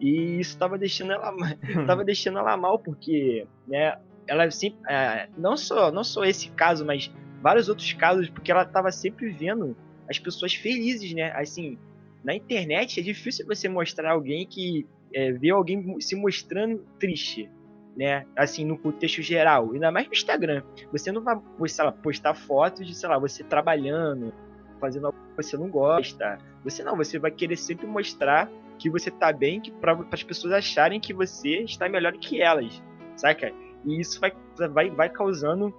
E 0.00 0.38
isso 0.38 0.58
tava 0.58 0.78
deixando 0.78 1.12
ela, 1.12 1.32
tava 1.86 2.04
deixando 2.04 2.38
ela 2.38 2.56
mal, 2.56 2.78
porque, 2.78 3.46
né, 3.66 3.94
ela 4.26 4.50
sempre. 4.50 4.78
É, 4.88 5.28
não, 5.36 5.56
só, 5.56 5.90
não 5.90 6.04
só 6.04 6.24
esse 6.24 6.50
caso, 6.50 6.84
mas 6.84 7.10
vários 7.42 7.68
outros 7.68 7.92
casos, 7.92 8.28
porque 8.28 8.50
ela 8.50 8.62
estava 8.62 8.90
sempre 8.90 9.30
vendo 9.30 9.76
as 10.08 10.18
pessoas 10.18 10.54
felizes, 10.54 11.12
né? 11.14 11.32
Assim, 11.32 11.78
na 12.22 12.34
internet 12.34 13.00
é 13.00 13.02
difícil 13.02 13.46
você 13.46 13.68
mostrar 13.68 14.12
alguém 14.12 14.46
que 14.46 14.86
é, 15.14 15.32
vê 15.32 15.50
alguém 15.50 16.00
se 16.00 16.14
mostrando 16.14 16.84
triste, 16.98 17.48
né? 17.96 18.26
Assim, 18.36 18.64
no 18.64 18.76
contexto 18.76 19.22
geral, 19.22 19.72
ainda 19.72 19.90
mais 19.90 20.06
no 20.06 20.12
Instagram. 20.12 20.62
Você 20.92 21.10
não 21.10 21.22
vai 21.22 21.36
lá, 21.78 21.92
postar 21.92 22.34
fotos 22.34 22.86
de, 22.86 22.94
sei 22.94 23.08
lá, 23.08 23.18
você 23.18 23.42
trabalhando, 23.42 24.32
fazendo 24.78 25.06
algo 25.06 25.18
que 25.18 25.42
você 25.42 25.56
não 25.56 25.68
gosta. 25.68 26.38
Você 26.62 26.84
não, 26.84 26.96
você 26.96 27.18
vai 27.18 27.30
querer 27.30 27.56
sempre 27.56 27.86
mostrar 27.86 28.50
que 28.78 28.90
você 28.90 29.10
tá 29.10 29.32
bem, 29.32 29.60
que 29.60 29.70
para 29.70 29.98
as 30.12 30.22
pessoas 30.22 30.52
acharem 30.52 31.00
que 31.00 31.14
você 31.14 31.62
está 31.62 31.88
melhor 31.88 32.12
que 32.12 32.42
elas, 32.42 32.82
saca? 33.16 33.50
E 33.84 34.00
isso 34.00 34.20
vai, 34.20 34.32
vai, 34.70 34.90
vai 34.90 35.08
causando 35.08 35.74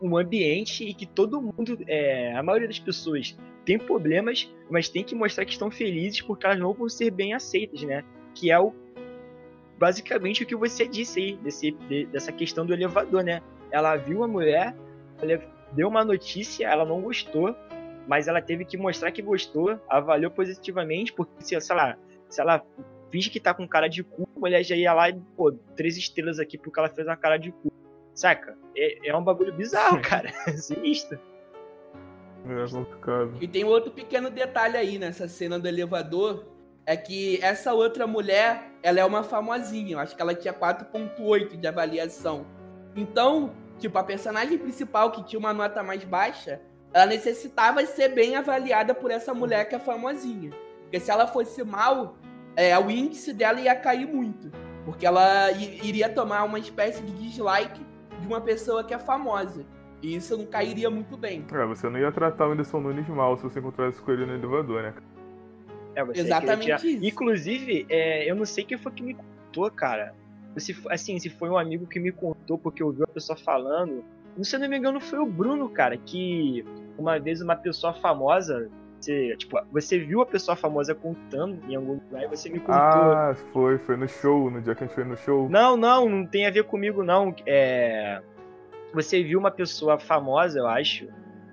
um 0.00 0.16
ambiente 0.16 0.84
em 0.84 0.94
que 0.94 1.06
todo 1.06 1.42
mundo, 1.42 1.78
é, 1.86 2.34
a 2.36 2.42
maioria 2.42 2.68
das 2.68 2.78
pessoas 2.78 3.36
tem 3.64 3.78
problemas, 3.78 4.50
mas 4.70 4.88
tem 4.88 5.02
que 5.02 5.14
mostrar 5.14 5.44
que 5.44 5.52
estão 5.52 5.70
felizes 5.70 6.20
porque 6.20 6.46
elas 6.46 6.58
não 6.58 6.72
vão 6.72 6.88
ser 6.88 7.10
bem 7.10 7.34
aceitas, 7.34 7.82
né? 7.82 8.04
Que 8.34 8.50
é 8.50 8.58
o 8.58 8.72
basicamente 9.80 10.42
o 10.42 10.46
que 10.46 10.54
você 10.54 10.86
disse 10.86 11.18
aí, 11.18 11.36
desse, 11.36 11.70
de, 11.70 12.04
dessa 12.06 12.30
questão 12.30 12.66
do 12.66 12.74
elevador, 12.74 13.24
né? 13.24 13.40
Ela 13.70 13.96
viu 13.96 14.22
a 14.22 14.28
mulher, 14.28 14.76
deu 15.72 15.88
uma 15.88 16.04
notícia, 16.04 16.68
ela 16.68 16.84
não 16.84 17.00
gostou, 17.00 17.56
mas 18.06 18.28
ela 18.28 18.42
teve 18.42 18.66
que 18.66 18.76
mostrar 18.76 19.10
que 19.10 19.22
gostou, 19.22 19.80
avaliou 19.88 20.30
positivamente, 20.30 21.14
porque, 21.14 21.32
se, 21.42 21.58
sei 21.58 21.74
lá, 21.74 21.96
se 22.28 22.42
ela 22.42 22.62
finge 23.10 23.30
que 23.30 23.40
tá 23.40 23.54
com 23.54 23.66
cara 23.66 23.88
de 23.88 24.04
cu, 24.04 24.28
a 24.36 24.38
mulher 24.38 24.62
já 24.62 24.76
ia 24.76 24.92
lá 24.92 25.08
e, 25.08 25.18
pô, 25.34 25.50
três 25.74 25.96
estrelas 25.96 26.38
aqui 26.38 26.58
porque 26.58 26.78
ela 26.78 26.90
fez 26.90 27.06
uma 27.06 27.16
cara 27.16 27.38
de 27.38 27.50
cu. 27.50 27.72
Saca? 28.14 28.58
É, 28.76 29.08
é 29.08 29.16
um 29.16 29.24
bagulho 29.24 29.54
bizarro, 29.54 30.00
cara. 30.04 30.30
Sinistro. 30.58 31.18
É 32.46 32.70
complicado. 32.70 33.32
E 33.40 33.48
tem 33.48 33.64
outro 33.64 33.90
pequeno 33.90 34.28
detalhe 34.28 34.76
aí 34.76 34.98
nessa 34.98 35.26
cena 35.26 35.58
do 35.58 35.66
elevador. 35.66 36.44
É 36.90 36.96
que 36.96 37.38
essa 37.40 37.72
outra 37.72 38.04
mulher, 38.04 38.72
ela 38.82 38.98
é 38.98 39.04
uma 39.04 39.22
famosinha. 39.22 39.92
Eu 39.92 40.00
acho 40.00 40.16
que 40.16 40.20
ela 40.20 40.34
tinha 40.34 40.52
4.8 40.52 41.56
de 41.56 41.68
avaliação. 41.68 42.44
Então, 42.96 43.52
tipo, 43.78 43.96
a 43.96 44.02
personagem 44.02 44.58
principal 44.58 45.12
que 45.12 45.22
tinha 45.22 45.38
uma 45.38 45.54
nota 45.54 45.84
mais 45.84 46.02
baixa, 46.02 46.60
ela 46.92 47.06
necessitava 47.06 47.86
ser 47.86 48.08
bem 48.08 48.34
avaliada 48.34 48.92
por 48.92 49.12
essa 49.12 49.32
mulher 49.32 49.68
que 49.68 49.76
é 49.76 49.78
famosinha. 49.78 50.50
Porque 50.80 50.98
se 50.98 51.12
ela 51.12 51.28
fosse 51.28 51.62
mal, 51.62 52.16
é, 52.56 52.76
o 52.76 52.90
índice 52.90 53.32
dela 53.32 53.60
ia 53.60 53.76
cair 53.76 54.08
muito. 54.12 54.50
Porque 54.84 55.06
ela 55.06 55.52
iria 55.52 56.08
tomar 56.08 56.42
uma 56.42 56.58
espécie 56.58 57.04
de 57.04 57.12
dislike 57.12 57.86
de 58.18 58.26
uma 58.26 58.40
pessoa 58.40 58.82
que 58.82 58.92
é 58.92 58.98
famosa. 58.98 59.64
E 60.02 60.16
isso 60.16 60.36
não 60.36 60.46
cairia 60.46 60.90
muito 60.90 61.16
bem. 61.16 61.46
É, 61.52 61.66
você 61.66 61.88
não 61.88 62.00
ia 62.00 62.10
tratar 62.10 62.48
o 62.48 62.50
Anderson 62.50 62.80
Nunes 62.80 63.06
mal 63.08 63.36
se 63.36 63.44
você 63.44 63.60
encontrasse 63.60 64.00
com 64.00 64.10
ele 64.10 64.26
no 64.26 64.34
elevador, 64.34 64.82
né? 64.82 64.94
É, 66.00 66.18
Exatamente 66.18 66.86
isso. 66.86 67.04
Inclusive, 67.04 67.86
é, 67.88 68.30
eu 68.30 68.34
não 68.34 68.44
sei 68.44 68.64
quem 68.64 68.78
foi 68.78 68.92
que 68.92 69.02
me 69.02 69.14
contou, 69.14 69.70
cara. 69.70 70.14
Se, 70.56 70.76
assim, 70.88 71.18
se 71.18 71.28
foi 71.30 71.48
um 71.48 71.56
amigo 71.56 71.86
que 71.86 72.00
me 72.00 72.10
contou 72.10 72.58
porque 72.58 72.82
ouviu 72.82 73.04
a 73.04 73.08
pessoa 73.08 73.36
falando. 73.36 74.04
Se 74.42 74.56
eu 74.56 74.60
não 74.60 74.68
me 74.68 74.78
engano, 74.78 75.00
foi 75.00 75.18
o 75.18 75.26
Bruno, 75.26 75.68
cara, 75.68 75.96
que 75.96 76.64
uma 76.98 77.18
vez 77.18 77.40
uma 77.40 77.56
pessoa 77.56 77.92
famosa 77.94 78.70
você, 79.00 79.34
tipo, 79.36 79.58
você 79.72 79.98
viu 79.98 80.20
a 80.20 80.26
pessoa 80.26 80.54
famosa 80.54 80.94
contando 80.94 81.58
em 81.68 81.74
algum 81.74 81.94
lugar 81.94 82.22
e 82.22 82.28
você 82.28 82.50
me 82.50 82.60
contou. 82.60 82.74
Ah, 82.74 83.34
foi, 83.52 83.78
foi 83.78 83.96
no 83.96 84.06
show, 84.06 84.50
no 84.50 84.60
dia 84.60 84.74
que 84.74 84.84
a 84.84 84.86
gente 84.86 84.94
foi 84.94 85.04
no 85.04 85.16
show. 85.16 85.48
Não, 85.48 85.76
não, 85.76 86.08
não 86.08 86.26
tem 86.26 86.46
a 86.46 86.50
ver 86.50 86.64
comigo, 86.64 87.02
não. 87.02 87.34
É... 87.46 88.20
Você 88.92 89.22
viu 89.22 89.38
uma 89.38 89.50
pessoa 89.50 89.98
famosa, 89.98 90.58
eu 90.58 90.66
acho, 90.66 91.08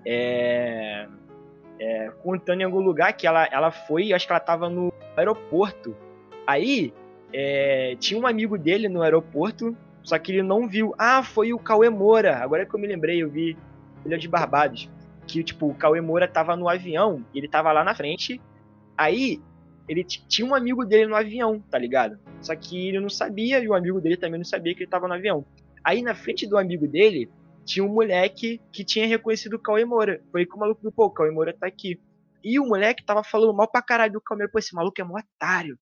é... 0.06 1.08
É, 1.80 2.12
contando 2.24 2.62
em 2.62 2.64
algum 2.64 2.80
lugar 2.80 3.14
que 3.14 3.28
ela, 3.28 3.48
ela 3.52 3.72
foi, 3.72 4.12
acho 4.12 4.26
que 4.26 4.34
ela 4.34 4.40
tava 4.40 4.70
no 4.70 4.92
aeroporto. 5.16 5.96
Aí, 6.46 6.94
é, 7.34 7.96
tinha 8.00 8.20
um 8.20 8.26
amigo 8.26 8.58
dele 8.58 8.88
no 8.88 9.02
aeroporto 9.02 9.76
Só 10.02 10.18
que 10.18 10.32
ele 10.32 10.42
não 10.42 10.68
viu. 10.68 10.94
Ah, 10.98 11.22
foi 11.22 11.54
o 11.54 11.60
Cauê 11.60 11.90
Moura. 11.90 12.38
Agora 12.38 12.66
que 12.66 12.74
eu 12.74 12.80
me 12.80 12.88
lembrei, 12.88 13.22
eu 13.22 13.30
vi 13.30 13.58
Ilha 14.06 14.18
de 14.18 14.28
Barbados. 14.28 14.90
Que, 15.28 15.44
tipo, 15.44 15.68
o 15.68 15.76
Cauê 15.76 16.00
Moura 16.00 16.28
tava 16.28 16.56
no 16.56 16.70
avião, 16.70 17.26
ele 17.36 17.48
tava 17.48 17.72
lá 17.74 17.84
na 17.84 17.94
frente. 17.94 18.40
Aí, 18.98 19.42
ele 19.88 20.04
tinha 20.04 20.48
um 20.48 20.56
amigo 20.56 20.86
dele 20.86 21.08
no 21.08 21.16
avião, 21.16 21.60
tá 21.60 21.78
ligado? 21.78 22.18
Só 22.42 22.56
que 22.56 22.88
ele 22.88 23.00
não 23.00 23.10
sabia, 23.10 23.60
e 23.60 23.68
o 23.68 23.74
amigo 23.74 24.00
dele 24.00 24.18
também 24.18 24.38
não 24.38 24.46
sabia 24.46 24.74
que 24.74 24.84
ele 24.84 24.90
tava 24.90 25.08
no 25.08 25.14
avião. 25.14 25.46
Aí, 25.84 26.02
na 26.02 26.16
frente 26.16 26.48
do 26.48 26.58
amigo 26.58 26.88
dele, 26.88 27.30
tinha 27.68 27.86
um 27.86 27.90
moleque 27.90 28.62
que 28.72 28.86
tinha 28.86 29.06
reconhecido 29.06 29.56
o 29.56 29.60
Cauê 29.60 29.84
Moura. 29.84 30.24
Foi 30.32 30.46
que 30.46 30.56
o 30.56 30.58
maluco 30.58 30.82
viu, 30.82 30.92
pô, 30.92 31.06
o 31.06 31.12
Cauê 31.12 31.30
Moura 31.30 31.54
tá 31.54 31.68
aqui. 31.68 32.02
E 32.42 32.58
o 32.58 32.66
moleque 32.66 33.04
tava 33.04 33.26
falando 33.26 33.54
mal 33.54 33.70
pra 33.70 33.82
caralho 33.82 34.14
do 34.14 34.22
Cauê 34.22 34.38
Moura. 34.38 34.52
Pô, 34.52 34.58
esse 34.58 34.74
maluco 34.74 35.00
é 35.02 35.04
um 35.04 35.14
otário. 35.14 35.78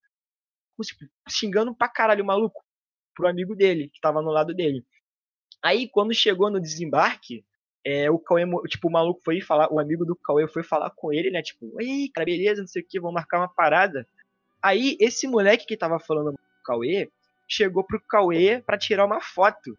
Tipo, 0.81 1.05
xingando 1.29 1.75
pra 1.75 1.87
caralho 1.87 2.23
o 2.23 2.27
maluco. 2.27 2.65
Pro 3.13 3.27
amigo 3.27 3.55
dele, 3.55 3.89
que 3.93 4.01
tava 4.01 4.19
no 4.21 4.31
lado 4.31 4.53
dele. 4.53 4.83
Aí, 5.63 5.87
quando 5.87 6.13
chegou 6.13 6.49
no 6.49 6.59
desembarque, 6.59 7.45
é, 7.85 8.09
o 8.09 8.17
Cauê, 8.17 8.43
tipo, 8.67 8.87
o 8.87 8.91
maluco 8.91 9.21
foi 9.23 9.39
falar, 9.39 9.71
o 9.71 9.79
amigo 9.79 10.03
do 10.03 10.15
Cauê 10.15 10.47
foi 10.47 10.63
falar 10.63 10.89
com 10.89 11.13
ele, 11.13 11.29
né? 11.29 11.43
Tipo, 11.43 11.79
ei, 11.79 12.09
cara, 12.09 12.25
beleza, 12.25 12.61
não 12.61 12.67
sei 12.67 12.81
o 12.81 12.85
que, 12.85 12.99
vamos 12.99 13.13
marcar 13.13 13.37
uma 13.37 13.47
parada. 13.47 14.07
Aí, 14.59 14.97
esse 14.99 15.27
moleque 15.27 15.67
que 15.67 15.77
tava 15.77 15.99
falando 15.99 16.33
com 16.33 16.41
o 16.41 16.63
Cauê, 16.63 17.11
chegou 17.47 17.83
pro 17.83 18.01
Cauê 18.01 18.59
pra 18.59 18.77
tirar 18.77 19.05
uma 19.05 19.21
foto. 19.21 19.77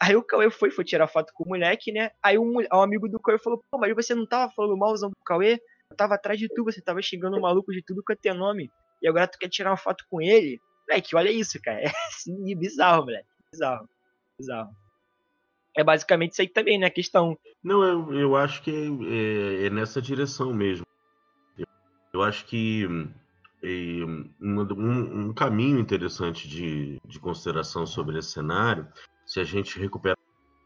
Aí 0.00 0.14
o 0.14 0.22
Cauê 0.22 0.48
foi, 0.50 0.70
foi 0.70 0.84
tirar 0.84 1.08
foto 1.08 1.32
com 1.34 1.44
o 1.44 1.48
moleque, 1.48 1.90
né? 1.90 2.10
Aí 2.22 2.38
um, 2.38 2.58
um 2.58 2.80
amigo 2.80 3.08
do 3.08 3.18
Cauê 3.18 3.38
falou, 3.38 3.62
pô, 3.70 3.78
mas 3.78 3.94
você 3.94 4.14
não 4.14 4.26
tava 4.26 4.52
falando 4.52 4.76
malzão 4.76 5.10
do 5.10 5.24
Cauê? 5.24 5.60
Eu 5.90 5.96
tava 5.96 6.14
atrás 6.14 6.38
de 6.38 6.48
tu, 6.48 6.64
você 6.64 6.80
tava 6.80 7.02
xingando 7.02 7.36
o 7.36 7.40
maluco 7.40 7.72
de 7.72 7.82
tudo 7.82 8.02
quanto 8.06 8.24
é 8.24 8.32
nome. 8.32 8.70
E 9.02 9.08
agora 9.08 9.26
tu 9.26 9.38
quer 9.38 9.48
tirar 9.48 9.70
uma 9.70 9.76
foto 9.76 10.04
com 10.08 10.20
ele? 10.20 10.60
Moleque, 10.88 11.16
olha 11.16 11.30
isso, 11.30 11.60
cara. 11.60 11.82
É 11.84 11.90
assim, 12.08 12.56
bizarro, 12.56 13.04
moleque. 13.06 13.28
Bizarro. 13.52 13.88
Bizarro. 14.38 14.70
É 15.76 15.82
basicamente 15.82 16.32
isso 16.32 16.42
aí 16.42 16.48
também, 16.48 16.78
né? 16.78 16.86
A 16.86 16.90
questão. 16.90 17.36
Não, 17.62 17.82
eu, 17.82 18.12
eu 18.14 18.36
acho 18.36 18.62
que 18.62 18.70
é, 18.70 19.66
é 19.66 19.70
nessa 19.70 20.00
direção 20.00 20.52
mesmo. 20.52 20.86
Eu 22.12 22.22
acho 22.22 22.46
que 22.46 22.84
é, 23.62 23.68
um, 24.40 25.28
um, 25.28 25.34
caminho 25.34 25.78
interessante 25.78 26.48
de, 26.48 26.98
de 27.04 27.20
consideração 27.20 27.86
sobre 27.86 28.18
esse 28.18 28.30
cenário 28.30 28.88
se 29.28 29.38
a 29.38 29.44
gente 29.44 29.78
recuperar 29.78 30.16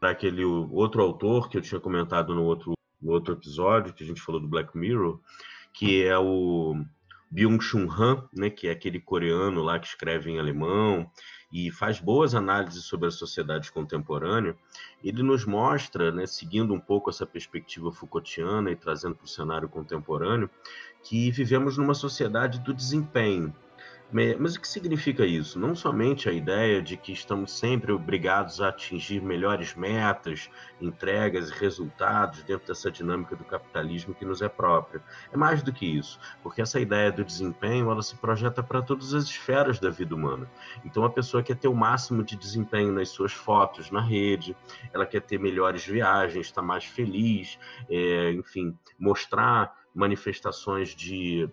aquele 0.01 0.43
outro 0.45 1.01
autor 1.01 1.49
que 1.49 1.57
eu 1.57 1.61
tinha 1.61 1.81
comentado 1.81 2.33
no 2.33 2.43
outro, 2.43 2.73
no 3.01 3.11
outro 3.11 3.33
episódio, 3.33 3.93
que 3.93 4.03
a 4.03 4.07
gente 4.07 4.21
falou 4.21 4.39
do 4.39 4.47
Black 4.47 4.75
Mirror, 4.77 5.19
que 5.73 6.05
é 6.05 6.17
o 6.17 6.81
Byung-Chun 7.29 7.91
Han, 7.91 8.23
né, 8.33 8.49
que 8.49 8.69
é 8.69 8.71
aquele 8.71 9.01
coreano 9.01 9.61
lá 9.61 9.77
que 9.79 9.87
escreve 9.87 10.31
em 10.31 10.39
alemão 10.39 11.09
e 11.51 11.69
faz 11.71 11.99
boas 11.99 12.33
análises 12.33 12.85
sobre 12.85 13.07
a 13.09 13.11
sociedade 13.11 13.69
contemporânea, 13.69 14.55
ele 15.03 15.21
nos 15.21 15.45
mostra, 15.45 16.09
né, 16.09 16.25
seguindo 16.25 16.73
um 16.73 16.79
pouco 16.79 17.09
essa 17.09 17.25
perspectiva 17.25 17.91
Foucaultiana 17.91 18.71
e 18.71 18.77
trazendo 18.77 19.15
para 19.15 19.25
o 19.25 19.29
cenário 19.29 19.67
contemporâneo, 19.67 20.49
que 21.03 21.29
vivemos 21.31 21.77
numa 21.77 21.93
sociedade 21.93 22.59
do 22.59 22.73
desempenho, 22.73 23.53
mas 24.39 24.55
o 24.55 24.61
que 24.61 24.67
significa 24.67 25.25
isso? 25.25 25.59
Não 25.59 25.75
somente 25.75 26.29
a 26.29 26.31
ideia 26.31 26.81
de 26.83 26.95
que 26.95 27.11
estamos 27.11 27.51
sempre 27.51 27.91
obrigados 27.91 28.61
a 28.61 28.69
atingir 28.69 29.19
melhores 29.21 29.73
metas, 29.73 30.51
entregas 30.79 31.49
e 31.49 31.53
resultados 31.53 32.43
dentro 32.43 32.67
dessa 32.67 32.91
dinâmica 32.91 33.35
do 33.35 33.43
capitalismo 33.43 34.13
que 34.13 34.23
nos 34.23 34.43
é 34.43 34.47
própria. 34.47 35.01
É 35.31 35.37
mais 35.37 35.63
do 35.63 35.73
que 35.73 35.85
isso, 35.85 36.19
porque 36.43 36.61
essa 36.61 36.79
ideia 36.79 37.11
do 37.11 37.23
desempenho 37.23 37.89
ela 37.89 38.03
se 38.03 38.15
projeta 38.15 38.61
para 38.61 38.83
todas 38.83 39.15
as 39.15 39.23
esferas 39.23 39.79
da 39.79 39.89
vida 39.89 40.13
humana. 40.13 40.47
Então 40.85 41.03
a 41.03 41.09
pessoa 41.09 41.41
quer 41.41 41.55
ter 41.55 41.67
o 41.67 41.73
máximo 41.73 42.23
de 42.23 42.35
desempenho 42.35 42.91
nas 42.91 43.09
suas 43.09 43.33
fotos 43.33 43.89
na 43.89 44.01
rede, 44.01 44.55
ela 44.93 45.07
quer 45.07 45.21
ter 45.21 45.39
melhores 45.39 45.83
viagens, 45.85 46.45
estar 46.45 46.61
mais 46.61 46.85
feliz, 46.85 47.57
é, 47.89 48.31
enfim, 48.33 48.77
mostrar 48.99 49.75
manifestações 49.95 50.89
de 50.89 51.49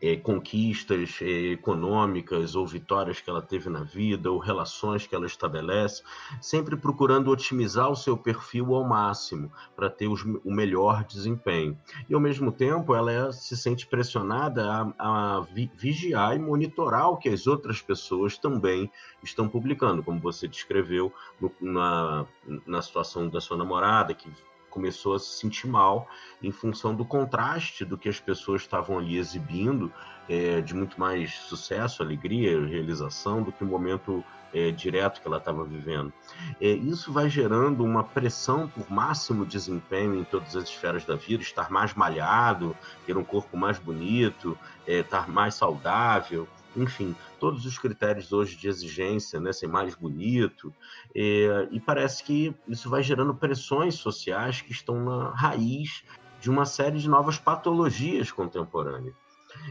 é, 0.00 0.16
conquistas 0.16 1.18
é, 1.20 1.52
econômicas 1.52 2.54
ou 2.54 2.66
vitórias 2.66 3.20
que 3.20 3.28
ela 3.28 3.42
teve 3.42 3.68
na 3.68 3.82
vida 3.82 4.30
ou 4.30 4.38
relações 4.38 5.06
que 5.06 5.14
ela 5.14 5.26
estabelece, 5.26 6.02
sempre 6.40 6.76
procurando 6.76 7.30
otimizar 7.30 7.90
o 7.90 7.96
seu 7.96 8.16
perfil 8.16 8.74
ao 8.74 8.84
máximo 8.84 9.50
para 9.76 9.90
ter 9.90 10.08
os, 10.08 10.22
o 10.22 10.50
melhor 10.50 11.04
desempenho. 11.04 11.76
E 12.08 12.14
ao 12.14 12.20
mesmo 12.20 12.50
tempo, 12.50 12.94
ela 12.94 13.12
é, 13.12 13.32
se 13.32 13.56
sente 13.56 13.86
pressionada 13.86 14.94
a, 14.98 15.36
a 15.38 15.40
vi, 15.40 15.70
vigiar 15.76 16.34
e 16.34 16.38
monitorar 16.38 17.10
o 17.10 17.16
que 17.16 17.28
as 17.28 17.46
outras 17.46 17.82
pessoas 17.82 18.38
também 18.38 18.90
estão 19.22 19.48
publicando, 19.48 20.02
como 20.02 20.20
você 20.20 20.48
descreveu 20.48 21.12
no, 21.40 21.52
na, 21.60 22.26
na 22.66 22.82
situação 22.82 23.28
da 23.28 23.40
sua 23.40 23.56
namorada, 23.56 24.14
que 24.14 24.30
começou 24.70 25.14
a 25.14 25.18
se 25.18 25.38
sentir 25.38 25.66
mal 25.66 26.08
em 26.42 26.50
função 26.50 26.94
do 26.94 27.04
contraste 27.04 27.84
do 27.84 27.98
que 27.98 28.08
as 28.08 28.18
pessoas 28.18 28.62
estavam 28.62 28.98
ali 28.98 29.18
exibindo, 29.18 29.92
é, 30.28 30.60
de 30.60 30.74
muito 30.74 30.98
mais 30.98 31.34
sucesso, 31.34 32.02
alegria, 32.02 32.64
realização, 32.66 33.42
do 33.42 33.52
que 33.52 33.64
o 33.64 33.66
momento 33.66 34.24
é, 34.54 34.70
direto 34.70 35.20
que 35.20 35.26
ela 35.26 35.38
estava 35.38 35.64
vivendo. 35.64 36.12
É, 36.60 36.68
isso 36.68 37.12
vai 37.12 37.28
gerando 37.28 37.84
uma 37.84 38.04
pressão 38.04 38.68
por 38.68 38.90
máximo 38.90 39.44
desempenho 39.44 40.14
em 40.14 40.24
todas 40.24 40.56
as 40.56 40.64
esferas 40.64 41.04
da 41.04 41.16
vida, 41.16 41.42
estar 41.42 41.70
mais 41.70 41.94
malhado, 41.94 42.76
ter 43.06 43.16
um 43.16 43.24
corpo 43.24 43.56
mais 43.56 43.78
bonito, 43.78 44.56
é, 44.86 45.00
estar 45.00 45.28
mais 45.28 45.54
saudável 45.54 46.48
enfim, 46.76 47.14
todos 47.38 47.66
os 47.66 47.78
critérios 47.78 48.32
hoje 48.32 48.56
de 48.56 48.68
exigência, 48.68 49.40
né, 49.40 49.52
ser 49.52 49.66
mais 49.66 49.94
bonito, 49.94 50.72
é, 51.14 51.68
e 51.70 51.80
parece 51.80 52.22
que 52.22 52.54
isso 52.68 52.88
vai 52.88 53.02
gerando 53.02 53.34
pressões 53.34 53.94
sociais 53.96 54.60
que 54.60 54.72
estão 54.72 55.04
na 55.04 55.30
raiz 55.30 56.04
de 56.40 56.48
uma 56.48 56.64
série 56.64 56.98
de 56.98 57.08
novas 57.08 57.38
patologias 57.38 58.30
contemporâneas. 58.30 59.14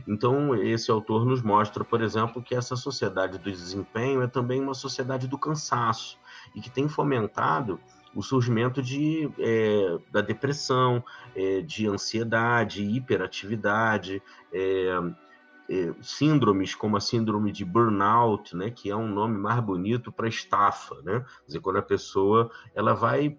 Então, 0.08 0.56
esse 0.56 0.92
autor 0.92 1.26
nos 1.26 1.42
mostra, 1.42 1.84
por 1.84 2.02
exemplo, 2.02 2.44
que 2.44 2.54
essa 2.54 2.76
sociedade 2.76 3.38
do 3.38 3.50
desempenho 3.50 4.22
é 4.22 4.28
também 4.28 4.62
uma 4.62 4.74
sociedade 4.74 5.28
do 5.28 5.38
cansaço 5.38 6.18
e 6.54 6.62
que 6.62 6.70
tem 6.70 6.88
fomentado 6.88 7.80
o 8.14 8.22
surgimento 8.22 8.82
de, 8.82 9.30
é, 9.38 9.98
da 10.12 10.22
depressão, 10.22 11.04
é, 11.36 11.62
de 11.62 11.88
ansiedade, 11.88 12.84
hiperatividade, 12.84 14.22
é, 14.52 15.00
síndromes 16.02 16.74
como 16.74 16.98
a 16.98 17.00
síndrome 17.00 17.52
de 17.52 17.64
burnout, 17.64 18.56
né, 18.56 18.72
que 18.72 18.90
é 18.90 18.96
um 18.96 19.08
nome 19.08 19.38
mais 19.38 19.64
bonito 19.64 20.12
para 20.12 20.28
estafa, 20.28 20.96
né? 21.04 21.20
Quer 21.20 21.46
dizer, 21.46 21.60
quando 21.62 21.78
a 21.78 21.84
pessoa 21.84 22.50
ela 22.74 22.94
vai 22.94 23.38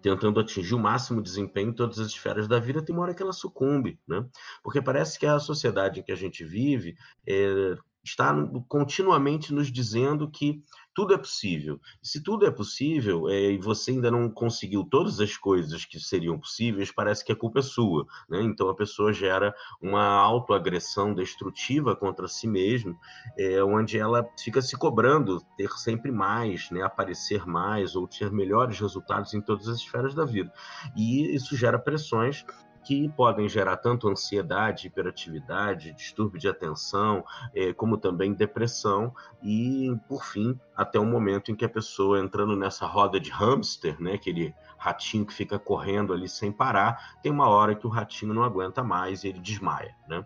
tentando 0.00 0.38
atingir 0.38 0.74
o 0.74 0.78
máximo 0.78 1.22
desempenho 1.22 1.70
em 1.70 1.72
todas 1.72 1.98
as 1.98 2.08
esferas 2.08 2.46
da 2.46 2.58
vida, 2.58 2.82
tem 2.82 2.94
uma 2.94 3.02
hora 3.02 3.14
que 3.14 3.22
ela 3.22 3.32
sucumbe, 3.32 3.98
né? 4.06 4.24
Porque 4.62 4.80
parece 4.82 5.18
que 5.18 5.26
a 5.26 5.38
sociedade 5.38 6.00
em 6.00 6.02
que 6.02 6.12
a 6.12 6.16
gente 6.16 6.44
vive 6.44 6.94
é, 7.26 7.74
está 8.04 8.34
continuamente 8.68 9.52
nos 9.52 9.72
dizendo 9.72 10.30
que 10.30 10.60
tudo 10.94 11.12
é 11.12 11.18
possível. 11.18 11.80
Se 12.02 12.22
tudo 12.22 12.46
é 12.46 12.50
possível 12.50 13.28
é, 13.28 13.52
e 13.52 13.58
você 13.58 13.90
ainda 13.90 14.10
não 14.10 14.30
conseguiu 14.30 14.84
todas 14.84 15.20
as 15.20 15.36
coisas 15.36 15.84
que 15.84 15.98
seriam 15.98 16.38
possíveis, 16.38 16.92
parece 16.92 17.24
que 17.24 17.32
a 17.32 17.36
culpa 17.36 17.58
é 17.58 17.62
sua. 17.62 18.06
Né? 18.28 18.42
Então 18.42 18.68
a 18.68 18.74
pessoa 18.74 19.12
gera 19.12 19.54
uma 19.82 20.04
autoagressão 20.04 21.12
destrutiva 21.12 21.96
contra 21.96 22.28
si 22.28 22.46
mesma, 22.46 22.96
é, 23.36 23.62
onde 23.62 23.98
ela 23.98 24.26
fica 24.38 24.62
se 24.62 24.76
cobrando 24.76 25.40
ter 25.56 25.70
sempre 25.72 26.12
mais, 26.12 26.70
né? 26.70 26.82
aparecer 26.82 27.46
mais 27.46 27.96
ou 27.96 28.06
ter 28.06 28.30
melhores 28.30 28.78
resultados 28.78 29.34
em 29.34 29.40
todas 29.40 29.68
as 29.68 29.78
esferas 29.78 30.14
da 30.14 30.24
vida. 30.24 30.52
E 30.96 31.34
isso 31.34 31.56
gera 31.56 31.78
pressões 31.78 32.44
que 32.84 33.08
podem 33.08 33.48
gerar 33.48 33.78
tanto 33.78 34.08
ansiedade, 34.08 34.86
hiperatividade, 34.86 35.92
distúrbio 35.92 36.38
de 36.38 36.48
atenção, 36.48 37.24
eh, 37.54 37.72
como 37.72 37.96
também 37.96 38.34
depressão 38.34 39.12
e, 39.42 39.96
por 40.08 40.24
fim, 40.24 40.58
até 40.76 40.98
o 40.98 41.04
momento 41.04 41.50
em 41.50 41.56
que 41.56 41.64
a 41.64 41.68
pessoa 41.68 42.20
entrando 42.20 42.54
nessa 42.56 42.86
roda 42.86 43.18
de 43.18 43.30
hamster, 43.30 44.00
né, 44.00 44.14
aquele 44.14 44.54
ratinho 44.76 45.24
que 45.24 45.32
fica 45.32 45.58
correndo 45.58 46.12
ali 46.12 46.28
sem 46.28 46.52
parar, 46.52 47.16
tem 47.22 47.32
uma 47.32 47.48
hora 47.48 47.74
que 47.74 47.86
o 47.86 47.90
ratinho 47.90 48.34
não 48.34 48.44
aguenta 48.44 48.84
mais 48.84 49.24
e 49.24 49.28
ele 49.28 49.40
desmaia, 49.40 49.94
né? 50.06 50.24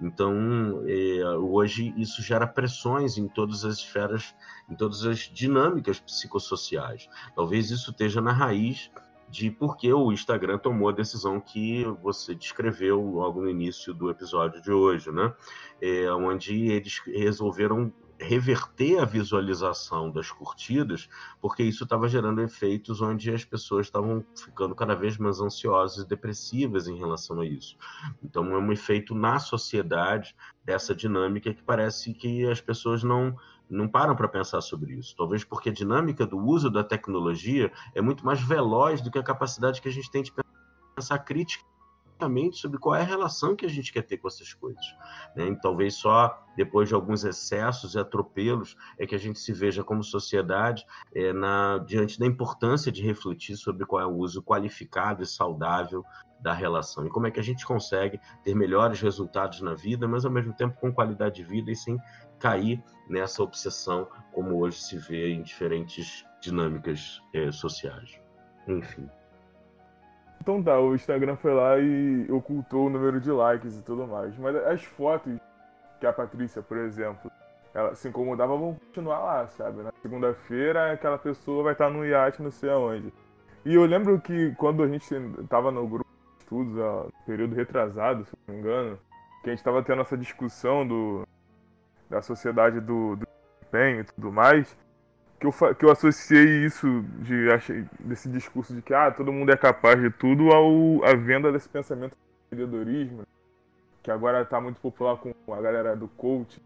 Então, 0.00 0.82
eh, 0.86 1.24
hoje 1.36 1.94
isso 1.96 2.20
gera 2.22 2.46
pressões 2.46 3.16
em 3.16 3.28
todas 3.28 3.64
as 3.64 3.76
esferas, 3.76 4.34
em 4.68 4.74
todas 4.74 5.06
as 5.06 5.18
dinâmicas 5.20 6.00
psicossociais. 6.00 7.08
Talvez 7.36 7.70
isso 7.70 7.92
esteja 7.92 8.20
na 8.20 8.32
raiz 8.32 8.90
de 9.30 9.50
por 9.50 9.76
que 9.76 9.92
o 9.92 10.12
Instagram 10.12 10.58
tomou 10.58 10.88
a 10.88 10.92
decisão 10.92 11.40
que 11.40 11.84
você 12.02 12.34
descreveu 12.34 13.00
logo 13.00 13.40
no 13.40 13.48
início 13.48 13.94
do 13.94 14.10
episódio 14.10 14.60
de 14.60 14.72
hoje, 14.72 15.10
né? 15.10 15.32
É, 15.80 16.10
onde 16.12 16.66
eles 16.66 17.00
resolveram 17.06 17.92
reverter 18.20 18.98
a 18.98 19.04
visualização 19.04 20.10
das 20.10 20.30
curtidas, 20.30 21.08
porque 21.40 21.62
isso 21.62 21.84
estava 21.84 22.06
gerando 22.06 22.42
efeitos 22.42 23.00
onde 23.00 23.32
as 23.32 23.44
pessoas 23.44 23.86
estavam 23.86 24.24
ficando 24.36 24.74
cada 24.74 24.94
vez 24.94 25.16
mais 25.16 25.40
ansiosas 25.40 26.04
e 26.04 26.08
depressivas 26.08 26.86
em 26.86 26.98
relação 26.98 27.40
a 27.40 27.46
isso. 27.46 27.76
Então 28.22 28.52
é 28.52 28.58
um 28.58 28.72
efeito 28.72 29.14
na 29.14 29.38
sociedade 29.38 30.36
dessa 30.64 30.94
dinâmica 30.94 31.54
que 31.54 31.62
parece 31.62 32.12
que 32.12 32.46
as 32.46 32.60
pessoas 32.60 33.02
não 33.02 33.34
não 33.70 33.88
param 33.88 34.16
para 34.16 34.28
pensar 34.28 34.60
sobre 34.60 34.94
isso. 34.94 35.14
Talvez 35.16 35.44
porque 35.44 35.70
a 35.70 35.72
dinâmica 35.72 36.26
do 36.26 36.38
uso 36.38 36.68
da 36.68 36.82
tecnologia 36.82 37.72
é 37.94 38.00
muito 38.00 38.24
mais 38.24 38.40
veloz 38.40 39.00
do 39.00 39.10
que 39.10 39.18
a 39.18 39.22
capacidade 39.22 39.80
que 39.80 39.88
a 39.88 39.92
gente 39.92 40.10
tem 40.10 40.22
de 40.22 40.32
pensar 40.94 41.18
crítica 41.20 41.64
sobre 42.52 42.78
qual 42.78 42.94
é 42.94 43.00
a 43.00 43.04
relação 43.04 43.56
que 43.56 43.64
a 43.64 43.68
gente 43.68 43.90
quer 43.90 44.02
ter 44.02 44.18
com 44.18 44.28
essas 44.28 44.52
coisas. 44.52 44.84
Né? 45.34 45.48
E 45.48 45.56
talvez 45.56 45.94
só 45.94 46.38
depois 46.54 46.86
de 46.86 46.94
alguns 46.94 47.24
excessos 47.24 47.94
e 47.94 47.98
atropelos 47.98 48.76
é 48.98 49.06
que 49.06 49.14
a 49.14 49.18
gente 49.18 49.38
se 49.38 49.54
veja 49.54 49.82
como 49.82 50.04
sociedade 50.04 50.84
é, 51.14 51.32
na, 51.32 51.78
diante 51.78 52.18
da 52.18 52.26
importância 52.26 52.92
de 52.92 53.02
refletir 53.02 53.56
sobre 53.56 53.86
qual 53.86 54.02
é 54.02 54.06
o 54.06 54.14
uso 54.14 54.42
qualificado 54.42 55.22
e 55.22 55.26
saudável 55.26 56.04
da 56.42 56.52
relação 56.52 57.06
e 57.06 57.10
como 57.10 57.26
é 57.26 57.30
que 57.30 57.40
a 57.40 57.42
gente 57.42 57.66
consegue 57.66 58.20
ter 58.42 58.54
melhores 58.54 59.00
resultados 59.00 59.60
na 59.60 59.74
vida, 59.74 60.06
mas 60.06 60.24
ao 60.24 60.30
mesmo 60.30 60.54
tempo 60.54 60.78
com 60.78 60.92
qualidade 60.92 61.36
de 61.36 61.44
vida 61.44 61.70
e 61.70 61.76
sem 61.76 61.98
cair 62.38 62.82
nessa 63.10 63.42
obsessão 63.42 64.08
como 64.32 64.58
hoje 64.58 64.80
se 64.80 64.96
vê 64.96 65.32
em 65.32 65.42
diferentes 65.42 66.24
dinâmicas 66.40 67.20
é, 67.34 67.50
sociais. 67.50 68.18
Enfim. 68.66 69.08
Então 70.40 70.62
tá, 70.62 70.80
o 70.80 70.94
Instagram 70.94 71.36
foi 71.36 71.52
lá 71.52 71.78
e 71.78 72.30
ocultou 72.30 72.86
o 72.86 72.90
número 72.90 73.20
de 73.20 73.30
likes 73.30 73.76
e 73.76 73.82
tudo 73.82 74.06
mais. 74.06 74.36
Mas 74.38 74.56
as 74.56 74.82
fotos 74.84 75.38
que 75.98 76.06
a 76.06 76.12
Patrícia, 76.12 76.62
por 76.62 76.78
exemplo, 76.78 77.30
ela 77.74 77.94
se 77.94 78.08
incomodava, 78.08 78.56
vão 78.56 78.74
continuar 78.74 79.18
lá, 79.18 79.46
sabe? 79.48 79.82
Na 79.82 79.92
segunda-feira 80.00 80.92
aquela 80.92 81.18
pessoa 81.18 81.64
vai 81.64 81.72
estar 81.72 81.90
no 81.90 82.06
iate 82.06 82.42
não 82.42 82.50
sei 82.50 82.70
aonde. 82.70 83.12
E 83.66 83.74
eu 83.74 83.84
lembro 83.84 84.18
que 84.20 84.54
quando 84.54 84.82
a 84.82 84.88
gente 84.88 85.06
tava 85.48 85.70
no 85.70 85.86
grupo 85.86 86.08
de 86.38 86.44
estudos, 86.44 86.78
ó, 86.78 87.08
período 87.26 87.54
retrasado, 87.54 88.24
se 88.24 88.32
não 88.46 88.54
me 88.54 88.60
engano, 88.60 88.98
que 89.42 89.50
a 89.50 89.54
gente 89.54 89.64
tava 89.64 89.82
tendo 89.82 90.00
essa 90.00 90.16
discussão 90.16 90.86
do, 90.86 91.26
da 92.10 92.20
sociedade 92.20 92.80
do, 92.80 93.16
do 93.16 93.26
desempenho 93.60 94.00
e 94.00 94.04
tudo 94.04 94.32
mais, 94.32 94.76
que 95.38 95.46
eu, 95.46 95.52
que 95.74 95.84
eu 95.84 95.90
associei 95.90 96.64
isso 96.66 97.02
de 97.20 97.50
achei, 97.50 97.86
desse 98.00 98.28
discurso 98.28 98.74
de 98.74 98.82
que 98.82 98.92
ah, 98.92 99.10
todo 99.10 99.32
mundo 99.32 99.50
é 99.50 99.56
capaz 99.56 99.98
de 99.98 100.10
tudo 100.10 100.50
ao 100.50 101.04
à 101.04 101.14
venda 101.14 101.50
desse 101.50 101.68
pensamento 101.68 102.10
do 102.10 102.56
empreendedorismo, 102.56 103.22
que 104.02 104.10
agora 104.10 104.42
está 104.42 104.60
muito 104.60 104.80
popular 104.80 105.16
com 105.16 105.32
a 105.54 105.60
galera 105.62 105.96
do 105.96 106.08
coach, 106.08 106.60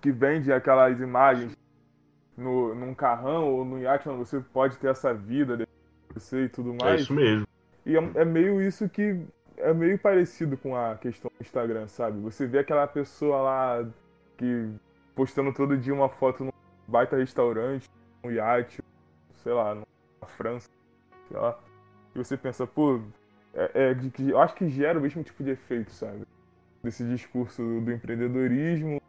que 0.00 0.10
vende 0.10 0.52
aquelas 0.52 1.00
imagens 1.00 1.56
no, 2.36 2.74
num 2.74 2.94
carrão 2.94 3.50
ou 3.50 3.64
no 3.64 3.78
iate 3.78 4.08
onde 4.08 4.18
você 4.18 4.40
pode 4.40 4.76
ter 4.78 4.88
essa 4.88 5.14
vida 5.14 5.66
você 6.12 6.44
e 6.44 6.48
tudo 6.48 6.72
é 6.72 6.84
mais. 6.84 7.00
É 7.00 7.02
isso 7.02 7.12
mesmo. 7.12 7.46
E 7.86 7.96
é, 7.96 8.10
é 8.16 8.24
meio 8.24 8.60
isso 8.60 8.88
que 8.88 9.20
é 9.62 9.72
meio 9.72 9.98
parecido 9.98 10.56
com 10.56 10.76
a 10.76 10.96
questão 10.96 11.30
do 11.36 11.42
Instagram, 11.42 11.86
sabe? 11.88 12.20
Você 12.20 12.46
vê 12.46 12.58
aquela 12.58 12.86
pessoa 12.86 13.40
lá 13.42 13.88
que 14.36 14.70
postando 15.14 15.52
todo 15.52 15.76
dia 15.76 15.94
uma 15.94 16.08
foto 16.08 16.44
no 16.44 16.52
baita 16.86 17.16
restaurante, 17.16 17.88
um 18.24 18.30
iate, 18.30 18.82
sei 19.42 19.52
lá, 19.52 19.74
na 19.74 20.26
França, 20.26 20.68
sei 21.28 21.36
lá. 21.36 21.58
E 22.14 22.18
você 22.18 22.36
pensa, 22.36 22.66
pô, 22.66 23.00
é, 23.54 23.92
é, 23.92 23.96
eu 24.30 24.38
acho 24.38 24.54
que 24.54 24.68
gera 24.68 24.98
o 24.98 25.02
mesmo 25.02 25.22
tipo 25.22 25.42
de 25.42 25.50
efeito, 25.50 25.90
sabe? 25.92 26.26
Desse 26.82 27.04
discurso 27.04 27.62
do 27.80 27.92
empreendedorismo 27.92 29.00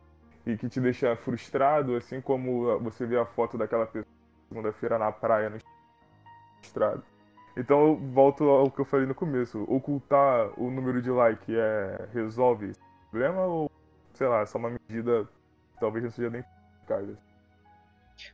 e 0.46 0.58
que 0.58 0.68
te 0.68 0.80
deixa 0.80 1.16
frustrado, 1.16 1.96
assim 1.96 2.20
como 2.20 2.80
você 2.80 3.06
vê 3.06 3.18
a 3.18 3.26
foto 3.26 3.58
daquela 3.58 3.86
pessoa 3.86 4.06
segunda-feira 4.50 4.98
na 4.98 5.12
praia, 5.12 5.50
no 5.50 5.58
estrado. 6.62 7.04
Então 7.56 7.88
eu 7.88 7.96
volto 7.98 8.44
ao 8.46 8.72
que 8.72 8.80
eu 8.80 8.86
falei 8.86 9.06
no 9.06 9.16
começo. 9.16 9.64
Ocultar 9.68 10.50
o 10.60 10.72
número 10.72 11.02
de 11.02 11.10
like 11.10 11.54
é, 11.56 12.08
resolve 12.14 12.70
esse 12.70 12.80
problema 13.10 13.44
ou, 13.46 13.70
sei 14.14 14.28
lá, 14.28 14.42
é 14.42 14.46
só 14.46 14.58
uma 14.58 14.70
medida 14.70 15.28
talvez 15.80 16.04
não 16.04 16.12
seja 16.12 16.30
nem 16.30 16.44
eficaz? 16.78 17.08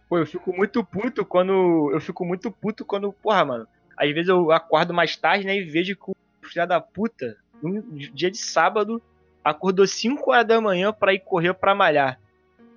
Pô, 0.10 0.18
eu 0.18 0.26
fico 0.28 0.54
muito 0.54 0.84
puto 0.84 1.26
quando. 1.26 1.90
Eu 1.94 2.02
fico 2.02 2.26
muito 2.26 2.52
puto 2.52 2.86
quando. 2.86 3.12
Porra, 3.14 3.46
mano. 3.46 3.68
Às 3.96 4.12
vezes 4.14 4.28
eu 4.28 4.52
acordo 4.52 4.94
mais 4.94 5.16
tarde, 5.16 5.46
né? 5.46 5.56
E 5.58 5.64
vejo 5.64 5.96
que 5.96 6.12
o 6.12 6.16
filho 6.44 6.68
da 6.68 6.80
puta, 6.80 7.38
um 7.64 7.82
dia 8.14 8.30
de 8.30 8.38
sábado, 8.38 9.02
acordou 9.44 9.88
5 9.88 10.30
horas 10.30 10.46
da 10.46 10.62
manhã 10.62 10.94
pra 10.94 11.14
ir 11.14 11.20
correr 11.20 11.54
pra 11.54 11.74
malhar. 11.74 12.20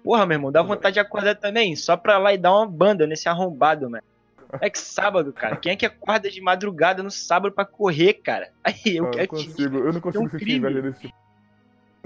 Porra, 0.03 0.25
meu 0.25 0.37
irmão, 0.37 0.53
dá 0.53 0.63
vontade 0.63 0.95
de 0.95 1.01
acordar 1.01 1.35
também, 1.35 1.77
só 1.77 1.95
pra 1.95 2.17
lá 2.17 2.33
e 2.33 2.39
dar 2.39 2.53
uma 2.53 2.67
banda 2.67 3.07
nesse 3.07 3.29
arrombado, 3.29 3.91
mano. 3.91 4.03
É 4.61 4.71
que 4.71 4.79
sábado, 4.79 5.33
cara. 5.33 5.57
Quem 5.57 5.73
é 5.73 5.77
que 5.77 5.87
acorda 5.87 6.31
de 6.31 6.41
madrugada 6.41 7.03
no 7.03 7.11
sábado 7.11 7.53
pra 7.53 7.65
correr, 7.65 8.15
cara? 8.15 8.51
Aí 8.65 8.97
eu, 8.97 9.07
ah, 9.07 9.23
eu, 9.23 9.29
consigo, 9.29 9.79
eu 9.79 9.93
não 9.93 10.01
consigo 10.01 10.25
um 10.25 10.29
sentir 10.31 10.57
inveja 10.57 10.83
desse 10.83 11.01
tipo. 11.01 11.15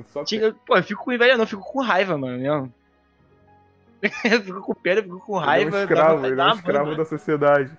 Só 0.07 0.25
que... 0.25 0.53
Pô, 0.67 0.77
eu 0.77 0.83
fico 0.83 1.05
com 1.05 1.13
inveja, 1.13 1.35
não, 1.35 1.45
eu 1.45 1.49
fico 1.49 1.63
com 1.63 1.81
raiva, 1.81 2.19
mano. 2.19 2.39
Mesmo. 2.39 2.75
eu 4.25 4.43
fico 4.43 4.61
com 4.61 4.75
pena, 4.75 5.01
eu 5.01 5.05
fico 5.05 5.21
com 5.21 5.39
raiva. 5.39 5.69
Ele 5.69 5.77
é 5.77 5.79
um 5.79 5.83
escravo, 5.83 6.27
ele 6.27 6.41
é 6.41 6.45
um 6.45 6.55
escravo 6.55 6.97
da 6.97 7.05
sociedade. 7.05 7.79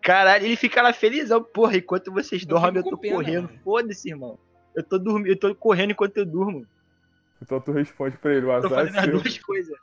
Caralho, 0.00 0.44
ele 0.46 0.56
fica 0.56 0.80
lá 0.80 0.92
felizão, 0.92 1.42
porra, 1.42 1.76
enquanto 1.76 2.12
vocês 2.12 2.42
eu 2.42 2.48
dormem, 2.48 2.76
eu 2.76 2.84
tô 2.84 2.96
pena, 2.96 3.14
correndo. 3.16 3.50
Foda-se, 3.64 4.08
irmão. 4.08 4.38
Eu 4.74 4.82
tô 4.82 4.98
dormindo, 4.98 5.28
eu 5.28 5.38
tô 5.38 5.54
correndo 5.54 5.90
enquanto 5.90 6.16
eu 6.18 6.24
durmo. 6.24 6.64
Então 7.42 7.60
tu 7.60 7.72
responde 7.72 8.16
pra 8.16 8.32
ele, 8.32 8.46
o 8.46 8.52
azar 8.52 8.68
tô 8.68 8.74
fazendo 8.76 8.96
é 8.96 9.00
as 9.00 9.06
duas 9.06 9.38
coisas. 9.38 9.76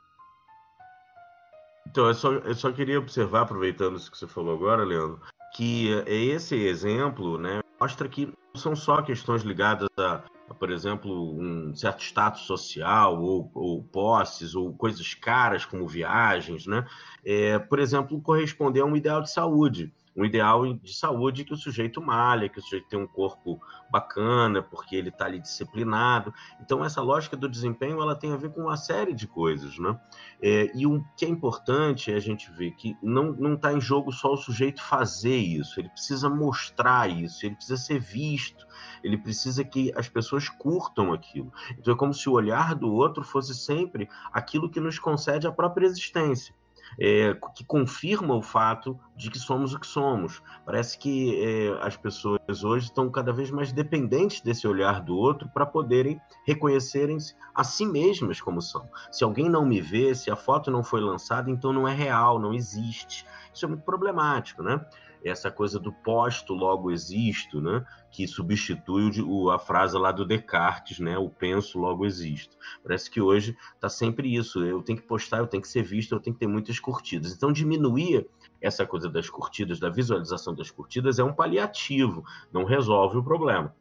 Então, 1.96 2.08
eu 2.08 2.14
só, 2.14 2.30
eu 2.30 2.54
só 2.54 2.70
queria 2.70 2.98
observar, 2.98 3.40
aproveitando 3.40 3.96
isso 3.96 4.10
que 4.10 4.18
você 4.18 4.26
falou 4.26 4.54
agora, 4.54 4.84
Leandro, 4.84 5.18
que 5.54 5.88
esse 6.06 6.54
exemplo, 6.54 7.38
né, 7.38 7.60
mostra 7.80 8.06
que 8.06 8.26
não 8.26 8.60
são 8.60 8.76
só 8.76 9.00
questões 9.00 9.40
ligadas 9.40 9.88
a 9.98 10.22
por 10.58 10.70
exemplo, 10.70 11.34
um 11.40 11.74
certo 11.74 12.02
status 12.02 12.42
social 12.42 13.18
ou, 13.20 13.50
ou 13.54 13.82
posses 13.82 14.54
ou 14.54 14.74
coisas 14.74 15.14
caras 15.14 15.64
como 15.64 15.88
viagens, 15.88 16.66
né? 16.66 16.86
É, 17.24 17.58
por 17.58 17.78
exemplo, 17.78 18.20
corresponder 18.20 18.80
a 18.80 18.84
um 18.84 18.94
ideal 18.94 19.22
de 19.22 19.30
saúde 19.30 19.92
um 20.16 20.24
ideal 20.24 20.72
de 20.74 20.94
saúde 20.94 21.44
que 21.44 21.52
o 21.52 21.56
sujeito 21.56 22.00
malha, 22.00 22.48
que 22.48 22.58
o 22.58 22.62
sujeito 22.62 22.88
tem 22.88 22.98
um 22.98 23.06
corpo 23.06 23.60
bacana, 23.90 24.62
porque 24.62 24.96
ele 24.96 25.10
está 25.10 25.26
ali 25.26 25.38
disciplinado. 25.38 26.32
Então, 26.60 26.82
essa 26.84 27.02
lógica 27.02 27.36
do 27.36 27.48
desempenho 27.48 28.00
ela 28.00 28.16
tem 28.16 28.32
a 28.32 28.36
ver 28.36 28.50
com 28.50 28.62
uma 28.62 28.76
série 28.76 29.12
de 29.12 29.26
coisas. 29.26 29.78
Né? 29.78 29.98
É, 30.40 30.70
e 30.74 30.86
o 30.86 31.04
que 31.16 31.26
é 31.26 31.28
importante 31.28 32.10
é 32.10 32.14
a 32.14 32.20
gente 32.20 32.50
ver 32.50 32.72
que 32.72 32.96
não 33.02 33.54
está 33.54 33.72
em 33.72 33.80
jogo 33.80 34.10
só 34.10 34.32
o 34.32 34.36
sujeito 34.36 34.82
fazer 34.82 35.36
isso, 35.36 35.78
ele 35.78 35.90
precisa 35.90 36.30
mostrar 36.30 37.10
isso, 37.10 37.44
ele 37.44 37.54
precisa 37.54 37.76
ser 37.76 37.98
visto, 37.98 38.66
ele 39.04 39.18
precisa 39.18 39.64
que 39.64 39.92
as 39.94 40.08
pessoas 40.08 40.48
curtam 40.48 41.12
aquilo. 41.12 41.52
Então, 41.78 41.92
é 41.92 41.96
como 41.96 42.14
se 42.14 42.28
o 42.28 42.32
olhar 42.32 42.74
do 42.74 42.90
outro 42.90 43.22
fosse 43.22 43.54
sempre 43.54 44.08
aquilo 44.32 44.70
que 44.70 44.80
nos 44.80 44.98
concede 44.98 45.46
a 45.46 45.52
própria 45.52 45.86
existência 45.86 46.54
é, 46.98 47.34
que 47.54 47.64
confirma 47.64 48.34
o 48.34 48.42
fato 48.42 48.98
de 49.14 49.30
que 49.30 49.38
somos 49.38 49.74
o 49.74 49.78
que 49.78 49.86
somos. 49.86 50.42
Parece 50.64 50.98
que 50.98 51.42
é, 51.42 51.86
as 51.86 51.96
pessoas 51.96 52.64
hoje 52.64 52.86
estão 52.86 53.10
cada 53.10 53.32
vez 53.32 53.50
mais 53.50 53.72
dependentes 53.72 54.40
desse 54.40 54.66
olhar 54.66 55.00
do 55.00 55.16
outro 55.16 55.48
para 55.48 55.66
poderem 55.66 56.20
reconhecerem-se 56.46 57.34
a 57.54 57.64
si 57.64 57.86
mesmas 57.86 58.40
como 58.40 58.60
são. 58.60 58.88
Se 59.10 59.24
alguém 59.24 59.48
não 59.48 59.64
me 59.64 59.80
vê, 59.80 60.14
se 60.14 60.30
a 60.30 60.36
foto 60.36 60.70
não 60.70 60.82
foi 60.82 61.00
lançada, 61.00 61.50
então 61.50 61.72
não 61.72 61.88
é 61.88 61.94
real, 61.94 62.38
não 62.38 62.52
existe. 62.52 63.26
Isso 63.52 63.64
é 63.64 63.68
muito 63.68 63.82
problemático, 63.82 64.62
né? 64.62 64.84
Essa 65.28 65.50
coisa 65.50 65.78
do 65.78 65.92
posto 65.92 66.54
logo 66.54 66.90
existo, 66.90 67.60
né? 67.60 67.84
que 68.10 68.26
substitui 68.26 69.20
o, 69.20 69.50
a 69.50 69.58
frase 69.58 69.98
lá 69.98 70.12
do 70.12 70.24
Descartes, 70.24 70.98
né? 70.98 71.18
o 71.18 71.28
penso 71.28 71.78
logo 71.78 72.06
existo. 72.06 72.56
Parece 72.82 73.10
que 73.10 73.20
hoje 73.20 73.56
está 73.74 73.88
sempre 73.88 74.34
isso, 74.34 74.64
eu 74.64 74.82
tenho 74.82 74.98
que 74.98 75.06
postar, 75.06 75.38
eu 75.38 75.46
tenho 75.46 75.62
que 75.62 75.68
ser 75.68 75.82
visto, 75.82 76.14
eu 76.14 76.20
tenho 76.20 76.34
que 76.34 76.40
ter 76.40 76.46
muitas 76.46 76.78
curtidas. 76.78 77.32
Então 77.32 77.52
diminuir 77.52 78.26
essa 78.60 78.86
coisa 78.86 79.08
das 79.08 79.28
curtidas, 79.28 79.78
da 79.78 79.90
visualização 79.90 80.54
das 80.54 80.70
curtidas, 80.70 81.18
é 81.18 81.24
um 81.24 81.32
paliativo, 81.32 82.24
não 82.52 82.64
resolve 82.64 83.18
o 83.18 83.24
problema 83.24 83.74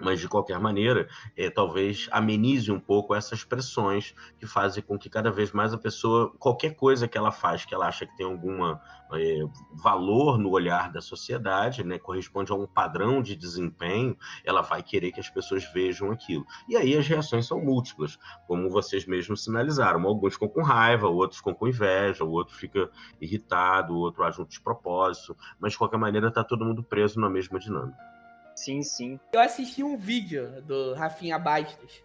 mas 0.00 0.20
de 0.20 0.28
qualquer 0.28 0.58
maneira, 0.58 1.08
é, 1.36 1.50
talvez 1.50 2.08
amenize 2.10 2.70
um 2.70 2.80
pouco 2.80 3.14
essas 3.14 3.44
pressões 3.44 4.14
que 4.38 4.46
fazem 4.46 4.82
com 4.82 4.98
que 4.98 5.10
cada 5.10 5.30
vez 5.30 5.52
mais 5.52 5.72
a 5.72 5.78
pessoa, 5.78 6.32
qualquer 6.38 6.74
coisa 6.74 7.08
que 7.08 7.18
ela 7.18 7.30
faz, 7.30 7.64
que 7.64 7.74
ela 7.74 7.86
acha 7.86 8.06
que 8.06 8.16
tem 8.16 8.26
algum 8.26 8.64
é, 8.64 9.40
valor 9.72 10.38
no 10.38 10.50
olhar 10.50 10.92
da 10.92 11.00
sociedade, 11.00 11.82
né, 11.82 11.98
corresponde 11.98 12.52
a 12.52 12.54
um 12.54 12.66
padrão 12.66 13.22
de 13.22 13.34
desempenho, 13.34 14.16
ela 14.44 14.60
vai 14.60 14.82
querer 14.82 15.12
que 15.12 15.20
as 15.20 15.30
pessoas 15.30 15.64
vejam 15.72 16.10
aquilo. 16.10 16.46
E 16.68 16.76
aí 16.76 16.96
as 16.96 17.06
reações 17.06 17.46
são 17.46 17.60
múltiplas, 17.60 18.18
como 18.46 18.68
vocês 18.70 19.06
mesmos 19.06 19.44
sinalizaram. 19.44 20.06
Alguns 20.06 20.34
ficam 20.34 20.48
com 20.48 20.62
raiva, 20.62 21.08
outros 21.08 21.38
ficam 21.38 21.54
com 21.54 21.66
inveja, 21.66 22.24
o 22.24 22.30
outro 22.30 22.54
fica 22.54 22.90
irritado, 23.20 23.94
o 23.94 23.98
outro 23.98 24.22
age 24.24 24.40
um 24.40 24.44
despropósito, 24.44 25.36
mas 25.58 25.72
de 25.72 25.78
qualquer 25.78 25.98
maneira 25.98 26.28
está 26.28 26.44
todo 26.44 26.64
mundo 26.64 26.82
preso 26.82 27.20
na 27.20 27.28
mesma 27.28 27.58
dinâmica. 27.58 28.17
Sim, 28.58 28.82
sim. 28.82 29.20
Eu 29.32 29.40
assisti 29.40 29.84
um 29.84 29.96
vídeo 29.96 30.60
do 30.62 30.92
Rafinha 30.94 31.38
Bastos 31.38 32.02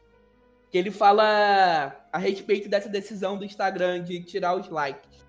que 0.70 0.78
ele 0.78 0.92
fala 0.92 1.96
a 2.12 2.18
respeito 2.20 2.70
dessa 2.70 2.88
decisão 2.88 3.38
do 3.38 3.44
Instagram 3.44 4.04
de 4.04 4.24
tirar 4.24 4.56
os 4.56 4.70
likes. 4.70 5.26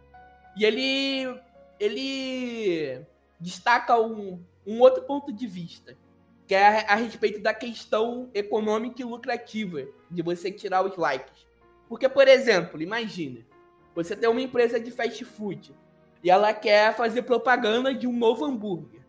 E 0.54 0.64
ele 0.64 1.40
ele 1.80 3.00
destaca 3.40 3.98
um, 3.98 4.44
um 4.66 4.80
outro 4.80 5.02
ponto 5.04 5.32
de 5.32 5.46
vista, 5.46 5.96
que 6.46 6.54
é 6.54 6.66
a, 6.66 6.92
a 6.92 6.94
respeito 6.94 7.40
da 7.40 7.54
questão 7.54 8.28
econômica 8.34 9.00
e 9.00 9.04
lucrativa 9.04 9.86
de 10.10 10.20
você 10.20 10.52
tirar 10.52 10.84
os 10.84 10.96
likes. 10.96 11.46
Porque, 11.88 12.08
por 12.08 12.28
exemplo, 12.28 12.82
imagina, 12.82 13.40
você 13.94 14.14
tem 14.14 14.28
uma 14.28 14.42
empresa 14.42 14.78
de 14.78 14.90
fast 14.90 15.24
food 15.24 15.74
e 16.22 16.30
ela 16.30 16.52
quer 16.52 16.94
fazer 16.94 17.22
propaganda 17.22 17.94
de 17.94 18.06
um 18.06 18.12
novo 18.12 18.44
hambúrguer. 18.44 19.00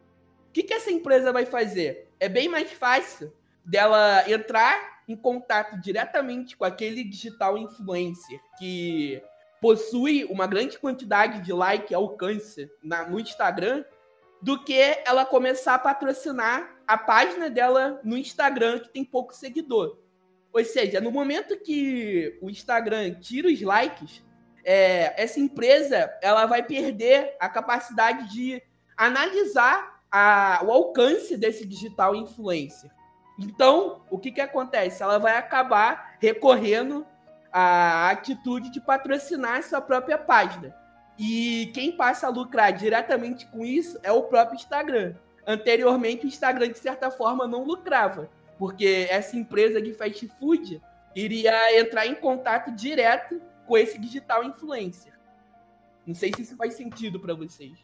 O 0.50 0.52
que, 0.54 0.64
que 0.64 0.74
essa 0.74 0.90
empresa 0.90 1.34
vai 1.34 1.46
fazer? 1.46 2.05
É 2.20 2.30
bem 2.30 2.48
mais 2.48 2.72
fácil 2.72 3.34
dela 3.64 4.24
entrar 4.30 5.02
em 5.08 5.16
contato 5.16 5.80
diretamente 5.80 6.56
com 6.56 6.66
aquele 6.66 7.04
digital 7.04 7.58
influencer 7.58 8.40
que 8.58 9.22
possui 9.62 10.26
uma 10.26 10.48
grande 10.48 10.78
quantidade 10.78 11.42
de 11.42 11.52
like 11.54 11.92
e 11.92 11.96
alcance 11.96 12.70
na, 12.84 13.08
no 13.08 13.20
Instagram 13.20 13.84
do 14.42 14.64
que 14.64 14.80
ela 15.06 15.26
começar 15.26 15.76
a 15.76 15.80
patrocinar 15.80 16.76
a 16.88 16.98
página 16.98 17.50
dela 17.50 18.00
no 18.04 18.18
Instagram 18.18 18.80
que 18.80 18.90
tem 18.90 19.04
pouco 19.04 19.34
seguidor. 19.34 19.98
Ou 20.54 20.64
seja, 20.64 21.02
no 21.02 21.12
momento 21.12 21.60
que 21.60 22.38
o 22.42 22.50
Instagram 22.50 23.16
tira 23.16 23.48
os 23.48 23.62
likes, 23.62 24.24
é, 24.64 25.22
essa 25.22 25.40
empresa 25.40 26.14
ela 26.22 26.46
vai 26.46 26.64
perder 26.64 27.36
a 27.40 27.50
capacidade 27.50 28.32
de 28.32 28.62
analisar 28.96 29.95
a, 30.18 30.62
o 30.64 30.72
alcance 30.72 31.36
desse 31.36 31.66
digital 31.66 32.16
influencer. 32.16 32.90
Então, 33.38 34.02
o 34.10 34.18
que, 34.18 34.32
que 34.32 34.40
acontece? 34.40 35.04
Ela 35.04 35.20
vai 35.20 35.36
acabar 35.36 36.16
recorrendo 36.22 37.06
à 37.52 38.10
atitude 38.12 38.70
de 38.70 38.80
patrocinar 38.80 39.62
sua 39.62 39.82
própria 39.82 40.18
página. 40.18 40.74
E 41.20 41.70
quem 41.74 41.92
passa 41.92 42.28
a 42.28 42.30
lucrar 42.30 42.72
diretamente 42.72 43.46
com 43.48 43.66
isso 43.66 44.00
é 44.04 44.12
o 44.12 44.24
próprio 44.24 44.56
Instagram. 44.56 45.16
Anteriormente, 45.46 46.26
o 46.26 46.30
Instagram, 46.30 46.70
de 46.70 46.80
certa 46.80 47.12
forma, 47.12 47.46
não 47.46 47.66
lucrava, 47.66 48.30
porque 48.58 49.08
essa 49.10 49.36
empresa 49.36 49.82
de 49.82 49.92
fast 49.92 50.26
food 50.40 50.82
iria 51.14 51.78
entrar 51.78 52.08
em 52.08 52.16
contato 52.16 52.72
direto 52.72 53.42
com 53.68 53.78
esse 53.78 54.00
digital 54.00 54.46
influencer. 54.46 55.12
Não 56.08 56.16
sei 56.16 56.32
se 56.34 56.44
isso 56.44 56.56
faz 56.56 56.76
sentido 56.76 57.20
para 57.20 57.34
vocês. 57.34 57.78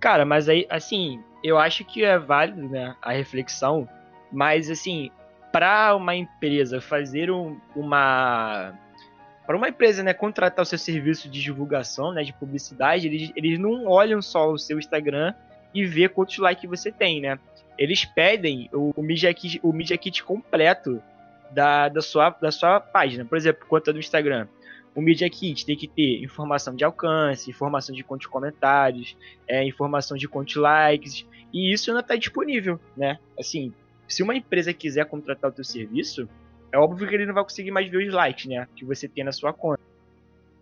Cara, 0.00 0.24
mas 0.24 0.48
aí, 0.48 0.66
assim, 0.70 1.22
eu 1.44 1.58
acho 1.58 1.84
que 1.84 2.04
é 2.04 2.18
válido, 2.18 2.68
né, 2.68 2.96
a 3.02 3.12
reflexão, 3.12 3.88
mas 4.32 4.70
assim, 4.70 5.10
para 5.52 5.94
uma 5.94 6.14
empresa 6.14 6.80
fazer 6.80 7.30
um, 7.30 7.60
uma 7.76 8.72
para 9.46 9.56
uma 9.56 9.68
empresa, 9.68 10.02
né, 10.02 10.14
contratar 10.14 10.62
o 10.62 10.66
seu 10.66 10.78
serviço 10.78 11.28
de 11.28 11.42
divulgação, 11.42 12.12
né, 12.12 12.22
de 12.22 12.32
publicidade, 12.32 13.08
eles, 13.08 13.32
eles 13.34 13.58
não 13.58 13.86
olham 13.86 14.22
só 14.22 14.48
o 14.50 14.56
seu 14.56 14.78
Instagram 14.78 15.34
e 15.74 15.84
vê 15.84 16.08
quantos 16.08 16.38
likes 16.38 16.70
você 16.70 16.92
tem, 16.92 17.20
né? 17.20 17.36
Eles 17.76 18.04
pedem 18.04 18.68
o, 18.72 18.92
o, 18.94 19.02
Media, 19.02 19.32
Kit, 19.34 19.58
o 19.62 19.72
Media 19.72 19.98
Kit 19.98 20.22
completo 20.22 21.02
da, 21.50 21.88
da, 21.88 22.00
sua, 22.00 22.30
da 22.30 22.52
sua 22.52 22.78
página. 22.78 23.24
Por 23.24 23.36
exemplo, 23.36 23.66
conta 23.66 23.92
do 23.92 23.98
Instagram. 23.98 24.46
O 24.94 25.00
Media 25.00 25.30
Kit 25.30 25.64
tem 25.64 25.76
que 25.76 25.86
ter 25.86 26.22
informação 26.22 26.74
de 26.74 26.84
alcance, 26.84 27.48
informação 27.48 27.94
de 27.94 28.02
quantos 28.02 28.26
comentários, 28.26 29.16
é, 29.46 29.64
informação 29.64 30.16
de 30.16 30.26
quantos 30.26 30.56
likes, 30.56 31.26
e 31.52 31.72
isso 31.72 31.90
ainda 31.90 32.00
está 32.00 32.16
disponível, 32.16 32.80
né? 32.96 33.18
Assim, 33.38 33.72
se 34.08 34.22
uma 34.22 34.34
empresa 34.34 34.72
quiser 34.74 35.06
contratar 35.06 35.50
o 35.50 35.54
teu 35.54 35.64
serviço, 35.64 36.28
é 36.72 36.78
óbvio 36.78 37.08
que 37.08 37.14
ele 37.14 37.26
não 37.26 37.34
vai 37.34 37.44
conseguir 37.44 37.70
mais 37.70 37.88
ver 37.88 38.06
os 38.06 38.12
likes, 38.12 38.46
né? 38.46 38.66
Que 38.74 38.84
você 38.84 39.08
tem 39.08 39.24
na 39.24 39.32
sua 39.32 39.52
conta. 39.52 39.80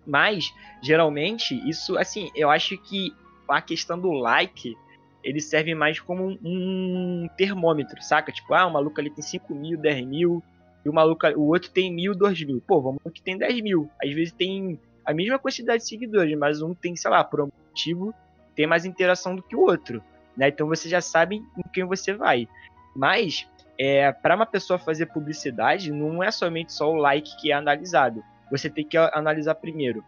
Mas, 0.07 0.53
geralmente, 0.83 1.55
isso, 1.69 1.97
assim, 1.99 2.31
eu 2.35 2.51
acho 2.51 2.77
que 2.79 3.15
a 3.49 3.61
questão 3.61 3.99
do 3.99 4.11
like, 4.11 4.77
ele 5.23 5.41
serve 5.41 5.75
mais 5.75 6.01
como 6.01 6.29
um, 6.29 6.39
um 6.43 7.29
termômetro, 7.37 8.03
saca? 8.03 8.33
Tipo, 8.33 8.55
ah, 8.55 8.67
o 8.67 8.73
maluco 8.73 9.01
ali 9.01 9.11
tem 9.11 9.23
5 9.23 9.55
mil, 9.55 9.79
10 9.79 10.07
mil, 10.07 10.43
o 10.89 10.93
maluco, 10.93 11.27
o 11.37 11.49
outro 11.49 11.71
tem 11.71 11.93
mil, 11.93 12.15
2 12.15 12.45
mil. 12.45 12.63
Pô, 12.67 12.81
vamos 12.81 13.01
que 13.13 13.23
tem 13.23 13.37
10 13.37 13.61
mil. 13.61 13.91
Às 14.03 14.13
vezes 14.13 14.33
tem 14.33 14.79
a 15.05 15.13
mesma 15.13 15.39
quantidade 15.39 15.83
de 15.83 15.89
seguidores, 15.89 16.37
mas 16.39 16.63
um 16.63 16.75
tem, 16.75 16.95
sei 16.97 17.11
lá, 17.11 17.25
por 17.25 17.41
um 17.41 17.49
motivo, 17.69 18.15
tem 18.55 18.67
mais 18.67 18.85
interação 18.85 19.35
do 19.35 19.43
que 19.43 19.57
o 19.57 19.61
outro. 19.61 20.03
Né? 20.37 20.49
Então 20.49 20.67
você 20.69 20.89
já 20.89 21.01
sabe 21.01 21.37
em 21.37 21.63
quem 21.73 21.85
você 21.85 22.13
vai. 22.13 22.49
Mas 22.95 23.49
é, 23.79 24.13
para 24.13 24.37
uma 24.37 24.47
pessoa 24.47 24.79
fazer 24.79 25.07
publicidade, 25.07 25.93
não 25.93 26.23
é 26.23 26.31
somente 26.31 26.73
só 26.73 26.91
o 26.91 26.97
like 26.97 27.37
que 27.41 27.53
é 27.53 27.55
analisado. 27.55 28.23
Você 28.51 28.69
tem 28.69 28.85
que 28.85 28.97
analisar 28.97 29.55
primeiro 29.55 30.05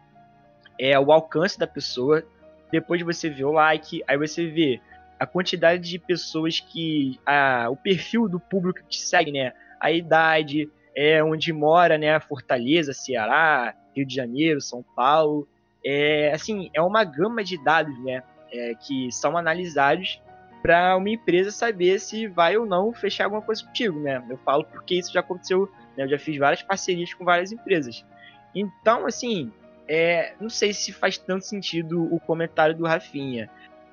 é 0.81 0.99
o 0.99 1.11
alcance 1.11 1.59
da 1.59 1.67
pessoa, 1.67 2.23
depois 2.71 2.99
você 3.03 3.29
vê 3.29 3.43
o 3.43 3.51
like, 3.51 4.03
aí 4.07 4.17
você 4.17 4.47
vê 4.47 4.81
a 5.19 5.27
quantidade 5.27 5.87
de 5.87 5.99
pessoas 5.99 6.59
que 6.59 7.19
a, 7.23 7.67
o 7.69 7.75
perfil 7.75 8.27
do 8.27 8.39
público 8.39 8.79
que 8.79 8.97
te 8.97 9.01
segue, 9.01 9.31
né? 9.31 9.53
A 9.81 9.91
idade, 9.91 10.69
é 10.95 11.23
onde 11.23 11.51
mora, 11.51 11.97
né? 11.97 12.19
Fortaleza, 12.19 12.93
Ceará, 12.93 13.73
Rio 13.95 14.05
de 14.05 14.13
Janeiro, 14.13 14.61
São 14.61 14.83
Paulo, 14.95 15.47
é 15.83 16.31
assim 16.33 16.69
é 16.73 16.81
uma 16.81 17.03
gama 17.03 17.43
de 17.43 17.61
dados, 17.63 17.97
né? 18.03 18.23
É, 18.53 18.75
que 18.75 19.11
são 19.11 19.37
analisados 19.37 20.21
para 20.61 20.95
uma 20.95 21.09
empresa 21.09 21.51
saber 21.51 21.99
se 21.99 22.27
vai 22.27 22.57
ou 22.57 22.65
não 22.65 22.93
fechar 22.93 23.23
alguma 23.23 23.41
coisa 23.41 23.65
contigo, 23.65 23.99
né? 23.99 24.23
Eu 24.29 24.37
falo 24.37 24.63
porque 24.65 24.95
isso 24.95 25.11
já 25.11 25.21
aconteceu, 25.21 25.69
né? 25.97 26.03
Eu 26.03 26.09
já 26.09 26.19
fiz 26.19 26.37
várias 26.37 26.61
parcerias 26.61 27.13
com 27.13 27.25
várias 27.25 27.51
empresas. 27.51 28.05
Então, 28.53 29.05
assim, 29.05 29.51
é, 29.87 30.33
não 30.39 30.49
sei 30.49 30.73
se 30.73 30.91
faz 30.91 31.17
tanto 31.17 31.45
sentido 31.45 32.13
o 32.13 32.19
comentário 32.19 32.75
do 32.75 32.85
Rafinha, 32.85 33.49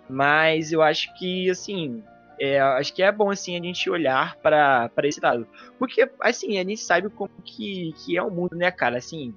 mas 0.08 0.72
eu 0.72 0.82
acho 0.82 1.14
que, 1.14 1.48
assim, 1.48 2.02
é, 2.40 2.60
acho 2.60 2.94
que 2.94 3.02
é 3.02 3.10
bom, 3.10 3.30
assim, 3.30 3.56
a 3.56 3.62
gente 3.62 3.88
olhar 3.90 4.36
para 4.36 4.90
esse 5.04 5.20
lado. 5.20 5.46
Porque, 5.78 6.08
assim, 6.20 6.58
a 6.58 6.64
gente 6.64 6.78
sabe 6.78 7.08
como 7.10 7.30
que, 7.44 7.92
que 7.98 8.16
é 8.16 8.22
o 8.22 8.30
mundo, 8.30 8.56
né, 8.56 8.70
cara? 8.70 8.98
Assim, 8.98 9.34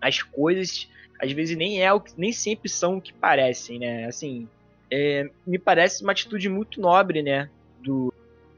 as 0.00 0.22
coisas, 0.22 0.88
às 1.20 1.30
vezes, 1.32 1.56
nem, 1.56 1.82
é 1.82 1.92
o, 1.92 2.02
nem 2.16 2.32
sempre 2.32 2.68
são 2.68 2.96
o 2.96 3.00
que 3.00 3.12
parecem, 3.12 3.78
né? 3.78 4.06
Assim, 4.06 4.48
é, 4.90 5.28
me 5.46 5.58
parece 5.58 6.02
uma 6.02 6.12
atitude 6.12 6.48
muito 6.48 6.80
nobre, 6.80 7.22
né? 7.22 7.48
Do, 7.80 8.12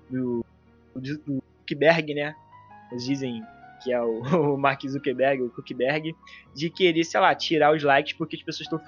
do, 0.08 0.44
do, 0.94 1.18
do 1.18 1.42
Zuckerberg, 1.60 2.14
né? 2.14 2.34
Eles 2.90 3.04
dizem 3.04 3.42
que 3.82 3.92
é 3.92 4.00
o, 4.00 4.20
o 4.54 4.58
Mark 4.58 4.82
Zuckerberg, 4.86 5.42
o 5.42 5.52
Zuckerberg, 5.54 6.14
de 6.54 6.70
querer, 6.70 7.04
sei 7.04 7.20
lá, 7.20 7.34
tirar 7.34 7.74
os 7.74 7.82
likes 7.82 8.14
porque 8.14 8.36
as 8.36 8.42
pessoas 8.42 8.66
estão 8.66 8.80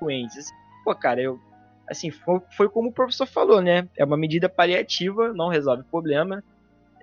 doentes. 0.00 0.36
Assim, 0.36 0.54
pô, 0.84 0.94
cara, 0.94 1.20
eu. 1.20 1.40
Assim, 1.88 2.10
foi, 2.10 2.40
foi 2.56 2.68
como 2.68 2.88
o 2.88 2.92
professor 2.92 3.26
falou, 3.26 3.60
né? 3.60 3.88
É 3.96 4.04
uma 4.04 4.16
medida 4.16 4.48
paliativa, 4.48 5.32
não 5.32 5.48
resolve 5.48 5.82
o 5.82 5.86
problema, 5.86 6.42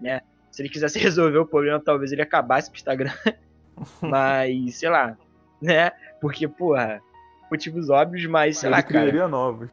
né? 0.02 0.22
Se 0.52 0.62
ele 0.62 0.70
quisesse 0.70 0.98
resolver 1.00 1.38
o 1.38 1.46
problema, 1.46 1.80
talvez 1.80 2.12
ele 2.12 2.22
acabasse 2.22 2.70
com 2.70 2.76
o 2.76 2.78
Instagram. 2.78 3.14
Mas, 4.02 4.76
sei 4.76 4.90
lá, 4.90 5.18
né? 5.62 5.92
Porque, 6.20 6.48
porra, 6.48 7.02
motivos 7.50 7.90
óbvios, 7.90 8.26
mas 8.28 8.60
sei 8.60 8.68
ele 8.68 8.76
lá, 8.76 8.84
cara. 8.84 9.02
criaria 9.02 9.28
novos, 9.28 9.70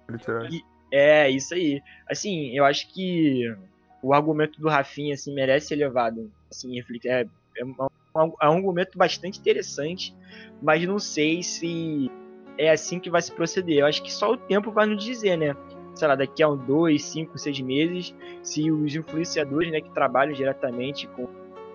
e, 0.50 0.62
É, 0.90 1.30
isso 1.30 1.54
aí. 1.54 1.82
Assim, 2.10 2.56
eu 2.56 2.64
acho 2.64 2.92
que 2.92 3.54
o 4.02 4.14
argumento 4.14 4.60
do 4.60 4.68
Rafinha, 4.68 5.14
assim, 5.14 5.34
merece 5.34 5.68
ser 5.68 5.76
levado, 5.76 6.30
assim. 6.50 6.80
É, 7.04 7.26
é, 7.58 7.64
um, 7.64 8.32
é 8.40 8.48
um 8.48 8.56
argumento 8.56 8.96
bastante 8.96 9.38
interessante, 9.38 10.14
mas 10.62 10.84
não 10.86 10.98
sei 10.98 11.42
se 11.42 12.10
é 12.58 12.70
assim 12.70 12.98
que 12.98 13.08
vai 13.08 13.22
se 13.22 13.32
proceder. 13.32 13.78
Eu 13.78 13.86
acho 13.86 14.02
que 14.02 14.12
só 14.12 14.32
o 14.32 14.36
tempo 14.36 14.72
vai 14.72 14.84
nos 14.84 15.02
dizer, 15.02 15.36
né? 15.38 15.56
Sei 15.94 16.06
lá, 16.06 16.14
daqui 16.14 16.42
a 16.42 16.48
um, 16.48 16.56
dois, 16.56 17.04
cinco, 17.04 17.38
seis 17.38 17.60
meses, 17.60 18.14
se 18.42 18.70
os 18.70 18.94
influenciadores, 18.94 19.70
né, 19.70 19.80
que 19.80 19.90
trabalham 19.90 20.32
diretamente 20.32 21.06
com 21.08 21.28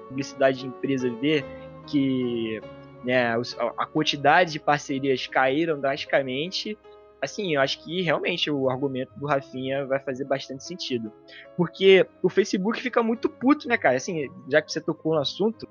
publicidade 0.09 0.59
de 0.59 0.67
empresa 0.67 1.09
ver 1.09 1.43
que 1.88 2.61
né, 3.03 3.36
a 3.77 3.86
quantidade 3.86 4.53
de 4.53 4.59
parcerias 4.59 5.27
caíram 5.27 5.79
drasticamente. 5.79 6.77
Assim, 7.21 7.55
eu 7.55 7.61
acho 7.61 7.81
que 7.84 8.01
realmente 8.01 8.51
o 8.51 8.69
argumento 8.69 9.17
do 9.17 9.25
Rafinha 9.25 9.86
vai 9.86 9.99
fazer 9.99 10.25
bastante 10.25 10.63
sentido. 10.63 11.11
Porque 11.55 12.05
o 12.21 12.29
Facebook 12.29 12.81
fica 12.81 13.01
muito 13.01 13.29
puto, 13.29 13.67
né, 13.67 13.77
cara? 13.77 13.95
Assim, 13.95 14.29
já 14.49 14.61
que 14.61 14.71
você 14.71 14.81
tocou 14.81 15.15
no 15.15 15.21
assunto, 15.21 15.67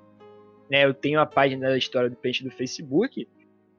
né, 0.71 0.85
eu 0.85 0.95
tenho 0.95 1.21
a 1.21 1.27
página 1.27 1.69
da 1.69 1.77
história 1.77 2.09
do 2.09 2.17
peixe 2.17 2.43
do 2.43 2.51
Facebook, 2.51 3.29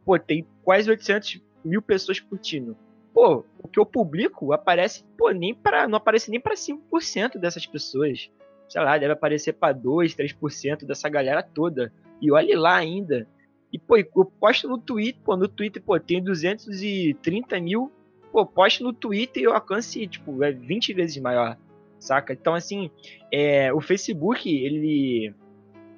pô, 0.05 0.17
tem 0.19 0.45
quase 0.63 0.89
800 0.89 1.41
mil 1.63 1.81
pessoas 1.81 2.19
curtindo. 2.19 2.77
Pô, 3.13 3.45
o 3.61 3.67
que 3.67 3.79
eu 3.79 3.85
publico 3.85 4.53
aparece, 4.53 5.03
pô, 5.17 5.29
nem 5.31 5.53
para 5.53 5.87
não 5.87 5.97
aparece 5.97 6.31
nem 6.31 6.39
para 6.39 6.55
5% 6.55 7.37
dessas 7.37 7.65
pessoas. 7.65 8.29
Sei 8.67 8.81
lá, 8.81 8.97
deve 8.97 9.13
aparecer 9.13 9.53
para 9.53 9.73
2, 9.73 10.15
3% 10.15 10.85
dessa 10.85 11.07
galera 11.09 11.43
toda. 11.43 11.93
E 12.19 12.31
olhe 12.31 12.55
lá 12.55 12.75
ainda, 12.75 13.27
e, 13.73 13.79
pô, 13.79 13.97
eu 13.97 14.25
posto 14.39 14.69
no 14.69 14.77
Twitter, 14.77 15.19
pô, 15.23 15.35
no 15.35 15.47
Twitter, 15.47 15.81
pô, 15.81 15.99
tem 15.99 16.23
230 16.23 17.59
mil. 17.59 17.91
Pô, 18.31 18.45
posto 18.45 18.83
no 18.83 18.93
Twitter 18.93 19.41
e 19.41 19.47
o 19.47 19.51
alcance, 19.51 20.05
tipo, 20.07 20.43
é 20.43 20.51
20 20.51 20.93
vezes 20.93 21.17
maior, 21.17 21.57
saca? 21.99 22.33
Então, 22.33 22.53
assim, 22.53 22.91
é, 23.31 23.73
o 23.73 23.81
Facebook, 23.81 24.47
ele 24.47 25.33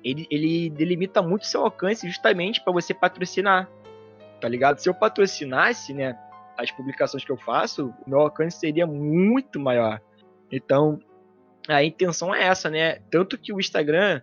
ele, 0.01 0.27
ele 0.29 0.69
delimita 0.69 1.21
muito 1.21 1.47
seu 1.47 1.63
alcance 1.63 2.07
justamente 2.07 2.63
para 2.63 2.71
você 2.71 2.93
patrocinar, 2.93 3.69
tá 4.45 4.49
ligado? 4.49 4.77
Se 4.77 4.87
eu 4.87 4.93
patrocinasse, 4.93 5.91
né, 5.91 6.15
as 6.55 6.69
publicações 6.69 7.25
que 7.25 7.31
eu 7.31 7.37
faço, 7.37 7.91
o 8.05 8.09
meu 8.11 8.19
alcance 8.19 8.59
seria 8.59 8.85
muito 8.85 9.59
maior. 9.59 9.99
Então, 10.51 10.99
a 11.67 11.83
intenção 11.83 12.33
é 12.33 12.43
essa, 12.43 12.69
né? 12.69 12.99
Tanto 13.09 13.39
que 13.39 13.51
o 13.51 13.59
Instagram, 13.59 14.21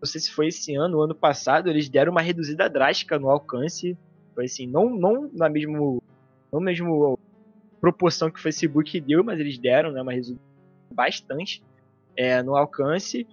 não 0.00 0.06
sei 0.06 0.20
se 0.20 0.30
foi 0.30 0.46
esse 0.46 0.76
ano, 0.76 1.00
ano 1.00 1.12
passado, 1.12 1.68
eles 1.68 1.88
deram 1.88 2.12
uma 2.12 2.20
reduzida 2.20 2.70
drástica 2.70 3.18
no 3.18 3.28
alcance. 3.28 3.98
Foi 4.32 4.44
assim, 4.44 4.64
não, 4.64 4.88
não 4.90 5.28
na 5.32 5.48
mesmo, 5.48 6.00
não 6.52 6.60
mesmo 6.60 7.18
proporção 7.80 8.30
que 8.30 8.38
o 8.38 8.42
Facebook 8.42 9.00
deu, 9.00 9.24
mas 9.24 9.40
eles 9.40 9.58
deram, 9.58 9.90
né, 9.90 10.00
uma 10.00 10.12
reduzida 10.12 10.38
bastante 10.88 11.64
é, 12.16 12.40
no 12.44 12.54
alcance. 12.54 13.26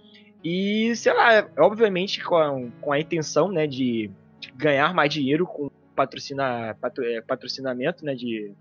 E, 0.43 0.95
sei 0.95 1.13
lá, 1.13 1.47
obviamente 1.59 2.23
com, 2.23 2.71
com 2.81 2.91
a 2.91 2.99
intenção, 2.99 3.51
né, 3.51 3.67
de 3.67 4.09
ganhar 4.55 4.91
mais 4.91 5.13
dinheiro 5.13 5.45
com 5.45 5.69
patrocina, 6.01 6.75
patro, 6.79 7.03
é, 7.03 7.21
patrocinamento, 7.21 8.03
né, 8.03 8.15
de, 8.15 8.51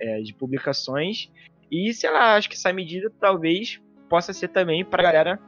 é, 0.00 0.20
de 0.20 0.32
publicações. 0.32 1.30
E, 1.70 1.92
sei 1.92 2.10
lá, 2.10 2.36
acho 2.36 2.48
que 2.48 2.56
essa 2.56 2.72
medida 2.72 3.12
talvez 3.20 3.80
possa 4.08 4.32
ser 4.32 4.48
também 4.48 4.84
para 4.84 5.02
a 5.02 5.04
galera 5.12 5.40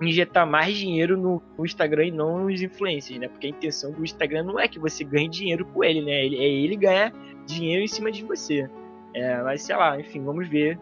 injetar 0.00 0.46
mais 0.46 0.76
dinheiro 0.76 1.16
no, 1.16 1.40
Instagram 1.64 2.06
e 2.06 2.10
não 2.10 2.44
nos 2.44 2.60
influencers, 2.60 3.18
né? 3.18 3.28
Porque 3.28 3.46
a 3.46 3.50
intenção 3.50 3.92
do 3.92 4.04
Instagram 4.04 4.42
não 4.42 4.60
é 4.60 4.68
que 4.68 4.78
você 4.78 5.04
ganhe 5.04 5.28
dinheiro 5.28 5.64
com 5.66 5.82
ele, 5.82 6.02
né? 6.02 6.24
Ele, 6.24 6.36
é 6.36 6.48
ele 6.48 6.76
ganhar 6.76 7.12
dinheiro 7.46 7.82
em 7.82 7.88
cima 7.88 8.10
de 8.10 8.24
você. 8.24 8.68
É, 9.14 9.40
mas 9.42 9.62
sei 9.62 9.76
lá, 9.76 9.98
enfim, 9.98 10.22
vamos 10.22 10.48
ver. 10.48 10.78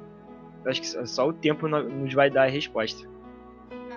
Acho 0.67 0.81
que 0.81 1.07
só 1.07 1.29
o 1.29 1.33
tempo 1.33 1.69
nos 1.69 2.13
vai 2.15 2.31
dar 2.31 2.45
a 2.45 2.51
resposta. 2.51 3.07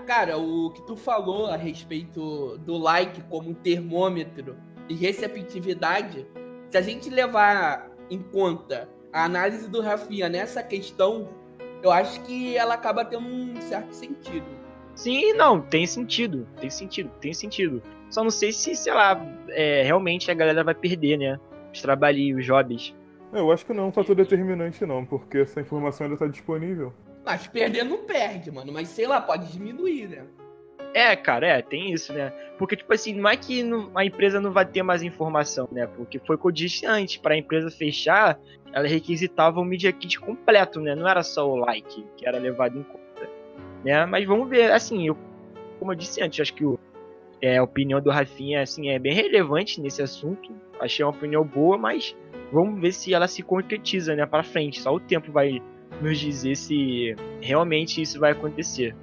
Cara, 0.06 0.38
o 0.38 0.70
que 0.72 0.82
tu 0.86 0.96
falou 0.96 1.48
a 1.48 1.58
respeito 1.58 2.58
do 2.60 2.78
like 2.78 3.22
como 3.24 3.54
termômetro 3.54 4.56
e 4.90 4.94
receptividade, 4.94 6.26
se 6.70 6.78
a 6.78 6.82
gente 6.82 7.10
levar 7.10 7.90
em 8.10 8.20
conta 8.22 8.90
a 9.12 9.26
análise 9.26 9.70
do 9.70 9.82
Rafinha 9.82 10.30
nessa 10.30 10.62
questão, 10.64 11.30
eu 11.82 11.92
acho 11.92 12.22
que 12.22 12.56
ela 12.58 12.74
acaba 12.74 13.06
tendo 13.06 13.26
um 13.28 13.60
certo 13.62 13.94
sentido. 13.94 14.46
Sim, 14.96 15.34
não, 15.34 15.62
tem 15.62 15.86
sentido, 15.86 16.48
tem 16.60 16.70
sentido, 16.70 17.12
tem 17.22 17.34
sentido. 17.34 17.82
Só 18.10 18.24
não 18.24 18.32
sei 18.32 18.52
se, 18.52 18.76
sei 18.76 18.94
lá, 18.94 19.22
é, 19.50 19.84
realmente 19.84 20.32
a 20.32 20.34
galera 20.34 20.64
vai 20.64 20.74
perder, 20.74 21.18
né? 21.18 21.40
Os 21.74 21.82
trabalhos, 21.82 22.40
os 22.40 22.46
jobs. 22.46 22.96
Eu 23.32 23.52
acho 23.52 23.66
que 23.66 23.74
não 23.74 23.84
é 23.84 23.88
um 23.88 23.92
fator 23.92 24.16
determinante, 24.16 24.86
não, 24.86 25.06
porque 25.06 25.40
essa 25.40 25.60
informação 25.62 26.06
ainda 26.06 26.16
está 26.16 26.28
disponível. 26.28 26.94
Mas 27.26 27.46
perder 27.46 27.84
não 27.84 28.06
perde, 28.06 28.50
mano. 28.50 28.72
Mas 28.72 28.88
sei 28.88 29.06
lá, 29.06 29.20
pode 29.20 29.52
diminuir, 29.52 30.08
né? 30.08 30.26
É, 30.98 31.16
cara, 31.16 31.46
é, 31.46 31.62
tem 31.62 31.94
isso, 31.94 32.12
né? 32.12 32.34
Porque, 32.58 32.76
tipo 32.76 32.92
assim, 32.92 33.14
não 33.14 33.30
é 33.30 33.38
que 33.38 33.62
não, 33.62 33.92
a 33.94 34.04
empresa 34.04 34.42
não 34.42 34.52
vai 34.52 34.66
ter 34.66 34.82
mais 34.82 35.04
informação, 35.04 35.70
né? 35.72 35.86
Porque 35.86 36.18
foi 36.18 36.36
o 36.36 36.40
que 36.40 36.48
eu 36.48 36.52
disse 36.52 36.88
antes, 36.88 37.18
pra 37.18 37.38
empresa 37.38 37.70
fechar, 37.70 38.40
ela 38.74 38.88
requisitava 38.88 39.60
o 39.60 39.64
Media 39.64 39.94
Kit 39.94 40.20
completo, 40.20 40.80
né? 40.82 40.96
Não 40.96 41.08
era 41.08 41.22
só 41.22 41.48
o 41.48 41.56
like 41.56 42.04
que 42.18 42.28
era 42.28 42.40
levado 42.40 42.80
em 42.80 42.82
conta, 42.82 43.30
né? 43.86 44.08
Mas 44.08 44.26
vamos 44.26 44.50
ver, 44.50 44.72
assim, 44.72 45.08
eu, 45.08 45.16
como 45.78 45.92
eu 45.92 45.96
disse 45.96 46.20
antes, 46.20 46.40
acho 46.40 46.56
que 46.56 46.66
o, 46.66 46.80
é, 47.40 47.58
a 47.58 47.64
opinião 47.64 48.02
do 48.02 48.10
Rafinha, 48.10 48.64
assim, 48.64 48.90
é 48.90 48.98
bem 48.98 49.14
relevante 49.14 49.80
nesse 49.80 50.02
assunto. 50.02 50.52
Achei 50.80 51.06
uma 51.06 51.12
opinião 51.12 51.44
boa, 51.44 51.78
mas 51.78 52.16
vamos 52.52 52.82
ver 52.82 52.92
se 52.92 53.14
ela 53.14 53.28
se 53.28 53.44
concretiza, 53.44 54.16
né, 54.16 54.26
pra 54.26 54.42
frente. 54.42 54.82
Só 54.82 54.96
o 54.96 55.00
tempo 55.00 55.32
vai 55.32 55.62
nos 56.02 56.18
dizer 56.18 56.56
se 56.56 57.16
realmente 57.40 58.02
isso 58.02 58.20
vai 58.20 58.32
acontecer. 58.32 58.96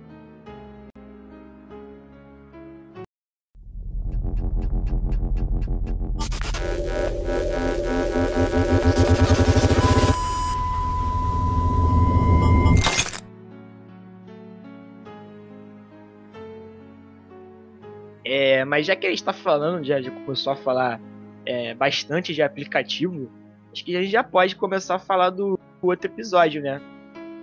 Mas 18.75 18.87
já 18.87 18.97
que 18.97 19.07
a 19.07 19.11
gente 19.11 19.21
está 19.21 19.33
falando, 19.33 19.85
já, 19.85 20.03
já, 20.03 20.11
começou 20.11 20.53
a 20.53 20.57
falar 20.57 21.01
é, 21.47 21.75
bastante 21.75 22.35
de 22.35 22.43
aplicativo, 22.43 23.31
acho 23.73 23.85
que 23.85 23.97
a 23.97 24.03
gente 24.03 24.11
já 24.11 24.25
pode 24.25 24.57
começar 24.57 24.97
a 24.97 24.99
falar 24.99 25.31
do, 25.31 25.57
do 25.81 25.87
outro 25.87 26.11
episódio, 26.11 26.61
né? 26.61 26.83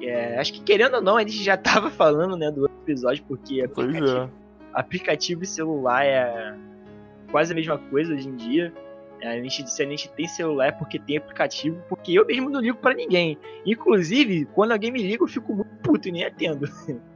É, 0.01 0.37
acho 0.37 0.51
que 0.51 0.61
querendo 0.61 0.95
ou 0.95 1.01
não, 1.01 1.15
a 1.15 1.21
gente 1.21 1.41
já 1.41 1.55
estava 1.55 1.87
falando 1.95 2.35
né, 2.35 2.51
do 2.51 2.63
outro 2.63 2.75
episódio, 2.83 3.23
porque 3.29 3.61
aplicativo, 3.61 4.17
é. 4.17 4.29
aplicativo 4.73 5.43
e 5.43 5.47
celular 5.47 6.05
é 6.05 6.53
quase 7.31 7.53
a 7.53 7.55
mesma 7.55 7.77
coisa 7.77 8.13
hoje 8.13 8.27
em 8.27 8.35
dia. 8.35 8.73
É, 9.21 9.29
a 9.29 9.41
gente, 9.41 9.71
se 9.71 9.81
a 9.81 9.85
gente 9.85 10.09
tem 10.09 10.27
celular 10.27 10.67
é 10.67 10.71
porque 10.73 10.99
tem 10.99 11.15
aplicativo, 11.15 11.81
porque 11.87 12.11
eu 12.11 12.25
mesmo 12.25 12.49
não 12.49 12.59
ligo 12.59 12.77
para 12.77 12.93
ninguém. 12.93 13.37
Inclusive, 13.65 14.49
quando 14.53 14.73
alguém 14.73 14.91
me 14.91 15.01
liga, 15.01 15.23
eu 15.23 15.29
fico 15.29 15.55
muito 15.55 15.73
puto 15.81 16.09
e 16.09 16.11
nem 16.11 16.25
atendo. 16.25 16.67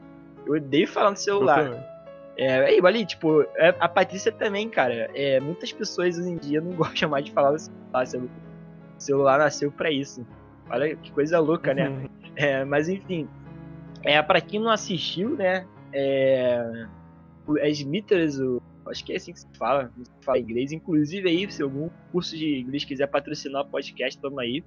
Eu 0.46 0.54
odeio 0.54 0.88
falar 0.88 1.10
no 1.10 1.18
celular. 1.18 1.95
É, 2.38 2.66
aí, 2.66 2.80
ali, 2.84 3.06
tipo, 3.06 3.44
é, 3.56 3.76
a 3.80 3.88
Patrícia 3.88 4.32
também, 4.32 4.70
cara. 4.70 5.10
É, 5.14 5.40
muitas 5.40 5.72
pessoas 5.72 6.18
hoje 6.18 6.30
em 6.30 6.38
dia 6.38 6.62
não 6.62 6.72
gostam 6.76 7.10
mais 7.10 7.26
de 7.26 7.32
falar 7.32 7.52
do 7.52 7.60
celular. 7.60 8.06
O 8.98 9.02
celular 9.02 9.40
nasceu 9.40 9.72
para 9.72 9.92
isso. 9.92 10.26
Olha 10.70 10.96
que 10.96 11.12
coisa 11.12 11.40
louca, 11.40 11.74
né? 11.74 11.90
Uhum. 11.90 12.10
É, 12.36 12.66
mas 12.66 12.90
enfim, 12.90 13.28
é, 14.04 14.22
para 14.22 14.42
quem 14.42 14.60
não 14.60 14.70
assistiu, 14.70 15.32
né? 15.32 15.66
É, 15.94 16.88
as 17.62 17.80
Smithers, 17.80 18.40
o, 18.40 18.62
acho 18.88 19.06
que 19.06 19.14
é 19.14 19.16
assim 19.16 19.32
que 19.32 19.40
se 19.40 19.48
fala, 19.58 19.92
se 20.04 20.26
fala 20.26 20.40
inglês. 20.40 20.72
Inclusive 20.72 21.30
aí, 21.30 21.52
se 21.52 21.62
algum 21.64 21.90
curso 22.12 22.36
de 22.38 22.60
inglês 22.60 22.84
quiser 22.84 23.08
patrocinar 23.08 23.62
o 23.64 23.70
podcast, 23.70 24.20
toma 24.20 24.42
aí. 24.42 24.64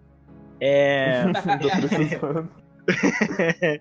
É... 0.60 1.24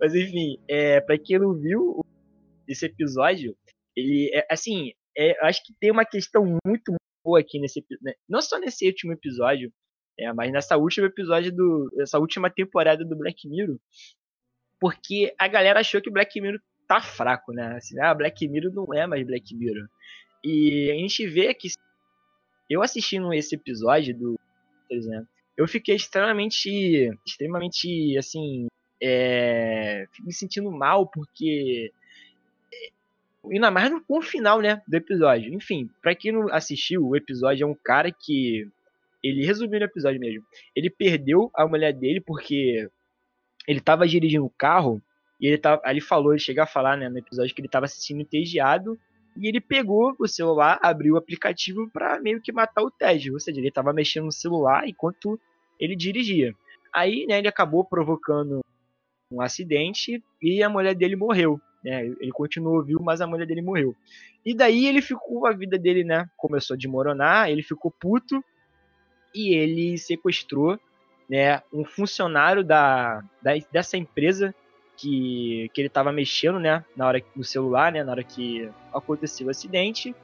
mas 0.00 0.14
enfim, 0.14 0.58
é, 0.66 1.00
para 1.00 1.16
quem 1.16 1.38
não 1.38 1.54
viu, 1.54 2.04
desse 2.66 2.86
episódio, 2.86 3.56
ele 3.96 4.30
é, 4.34 4.46
assim, 4.50 4.92
é, 5.16 5.36
acho 5.46 5.64
que 5.64 5.72
tem 5.80 5.90
uma 5.90 6.04
questão 6.04 6.58
muito 6.64 6.94
boa 7.24 7.40
aqui 7.40 7.58
nesse 7.58 7.84
né? 8.02 8.14
não 8.28 8.40
só 8.40 8.58
nesse 8.58 8.86
último 8.86 9.12
episódio, 9.12 9.72
é, 10.18 10.32
mas 10.32 10.52
nessa 10.52 10.76
última 10.76 11.06
episódio 11.06 11.54
do 11.54 11.90
essa 12.00 12.18
última 12.18 12.50
temporada 12.50 13.04
do 13.04 13.16
Black 13.16 13.48
Mirror, 13.48 13.78
porque 14.80 15.34
a 15.38 15.48
galera 15.48 15.80
achou 15.80 16.00
que 16.00 16.10
Black 16.10 16.40
Mirror 16.40 16.60
tá 16.86 17.00
fraco, 17.00 17.52
né? 17.52 17.76
Assim, 17.76 17.98
ah, 18.00 18.14
Black 18.14 18.46
Mirror 18.46 18.72
não 18.72 18.92
é 18.94 19.06
mais 19.06 19.26
Black 19.26 19.54
Mirror. 19.54 19.88
E 20.44 20.90
a 20.90 20.94
gente 20.94 21.26
vê 21.26 21.54
que 21.54 21.68
eu 22.68 22.82
assistindo 22.82 23.32
esse 23.32 23.54
episódio 23.54 24.16
do, 24.16 24.38
por 24.88 24.96
exemplo, 24.96 25.28
eu 25.56 25.66
fiquei 25.66 25.94
extremamente, 25.94 27.10
extremamente, 27.26 28.16
assim, 28.18 28.66
é, 29.02 30.06
me 30.20 30.32
sentindo 30.32 30.70
mal 30.70 31.06
porque 31.06 31.92
ainda 33.50 33.70
mais 33.70 33.90
com 34.06 34.18
o 34.18 34.22
final, 34.22 34.60
né, 34.60 34.80
do 34.86 34.94
episódio. 34.94 35.52
Enfim, 35.52 35.88
para 36.02 36.14
quem 36.14 36.32
não 36.32 36.48
assistiu, 36.52 37.06
o 37.06 37.16
episódio 37.16 37.64
é 37.64 37.66
um 37.66 37.74
cara 37.74 38.10
que 38.10 38.66
ele 39.22 39.44
resumiu 39.44 39.80
o 39.80 39.84
episódio 39.84 40.20
mesmo. 40.20 40.44
Ele 40.76 40.90
perdeu 40.90 41.50
a 41.54 41.66
mulher 41.66 41.92
dele 41.92 42.20
porque 42.20 42.88
ele 43.66 43.80
tava 43.80 44.06
dirigindo 44.06 44.44
o 44.44 44.50
carro 44.50 45.02
e 45.40 45.46
ele 45.46 45.58
tava, 45.58 45.80
ele 45.86 46.00
falou, 46.00 46.32
ele 46.32 46.40
chega 46.40 46.64
a 46.64 46.66
falar, 46.66 46.96
né, 46.96 47.08
no 47.08 47.18
episódio 47.18 47.54
que 47.54 47.60
ele 47.60 47.68
tava 47.68 47.86
se 47.86 48.00
sentindo 48.00 48.20
entediado 48.20 48.98
e 49.36 49.48
ele 49.48 49.60
pegou 49.60 50.14
o 50.18 50.28
celular, 50.28 50.78
abriu 50.82 51.14
o 51.14 51.16
aplicativo 51.16 51.90
para 51.90 52.20
meio 52.20 52.40
que 52.40 52.52
matar 52.52 52.82
o 52.82 52.90
Ted, 52.90 53.32
ou 53.32 53.40
seja, 53.40 53.58
ele 53.58 53.70
tava 53.70 53.92
mexendo 53.92 54.26
no 54.26 54.32
celular 54.32 54.86
enquanto 54.86 55.40
ele 55.78 55.96
dirigia. 55.96 56.54
Aí, 56.92 57.26
né, 57.26 57.38
ele 57.38 57.48
acabou 57.48 57.84
provocando 57.84 58.60
um 59.30 59.40
acidente 59.40 60.22
e 60.40 60.62
a 60.62 60.68
mulher 60.68 60.94
dele 60.94 61.16
morreu. 61.16 61.60
Né? 61.84 62.06
Ele 62.18 62.32
continuou 62.32 62.82
vivo, 62.82 63.02
mas 63.02 63.20
a 63.20 63.26
mulher 63.26 63.46
dele 63.46 63.60
morreu. 63.60 63.94
E 64.44 64.54
daí 64.54 64.86
ele 64.86 65.02
ficou, 65.02 65.46
a 65.46 65.52
vida 65.52 65.78
dele, 65.78 66.02
né? 66.02 66.28
Começou 66.36 66.74
a 66.74 66.78
desmoronar, 66.78 67.50
ele 67.50 67.62
ficou 67.62 67.90
puto 67.90 68.42
e 69.34 69.54
ele 69.54 69.98
sequestrou, 69.98 70.78
né? 71.28 71.62
Um 71.72 71.84
funcionário 71.84 72.64
da, 72.64 73.22
da 73.42 73.52
dessa 73.70 73.96
empresa 73.96 74.54
que, 74.96 75.70
que 75.74 75.80
ele 75.80 75.88
estava 75.88 76.10
mexendo, 76.10 76.58
né? 76.58 76.84
Na 76.96 77.06
hora 77.06 77.22
no 77.36 77.44
celular, 77.44 77.92
né? 77.92 78.02
Na 78.02 78.12
hora 78.12 78.24
que 78.24 78.68
aconteceu 78.92 79.46
o 79.46 79.50
acidente. 79.50 80.14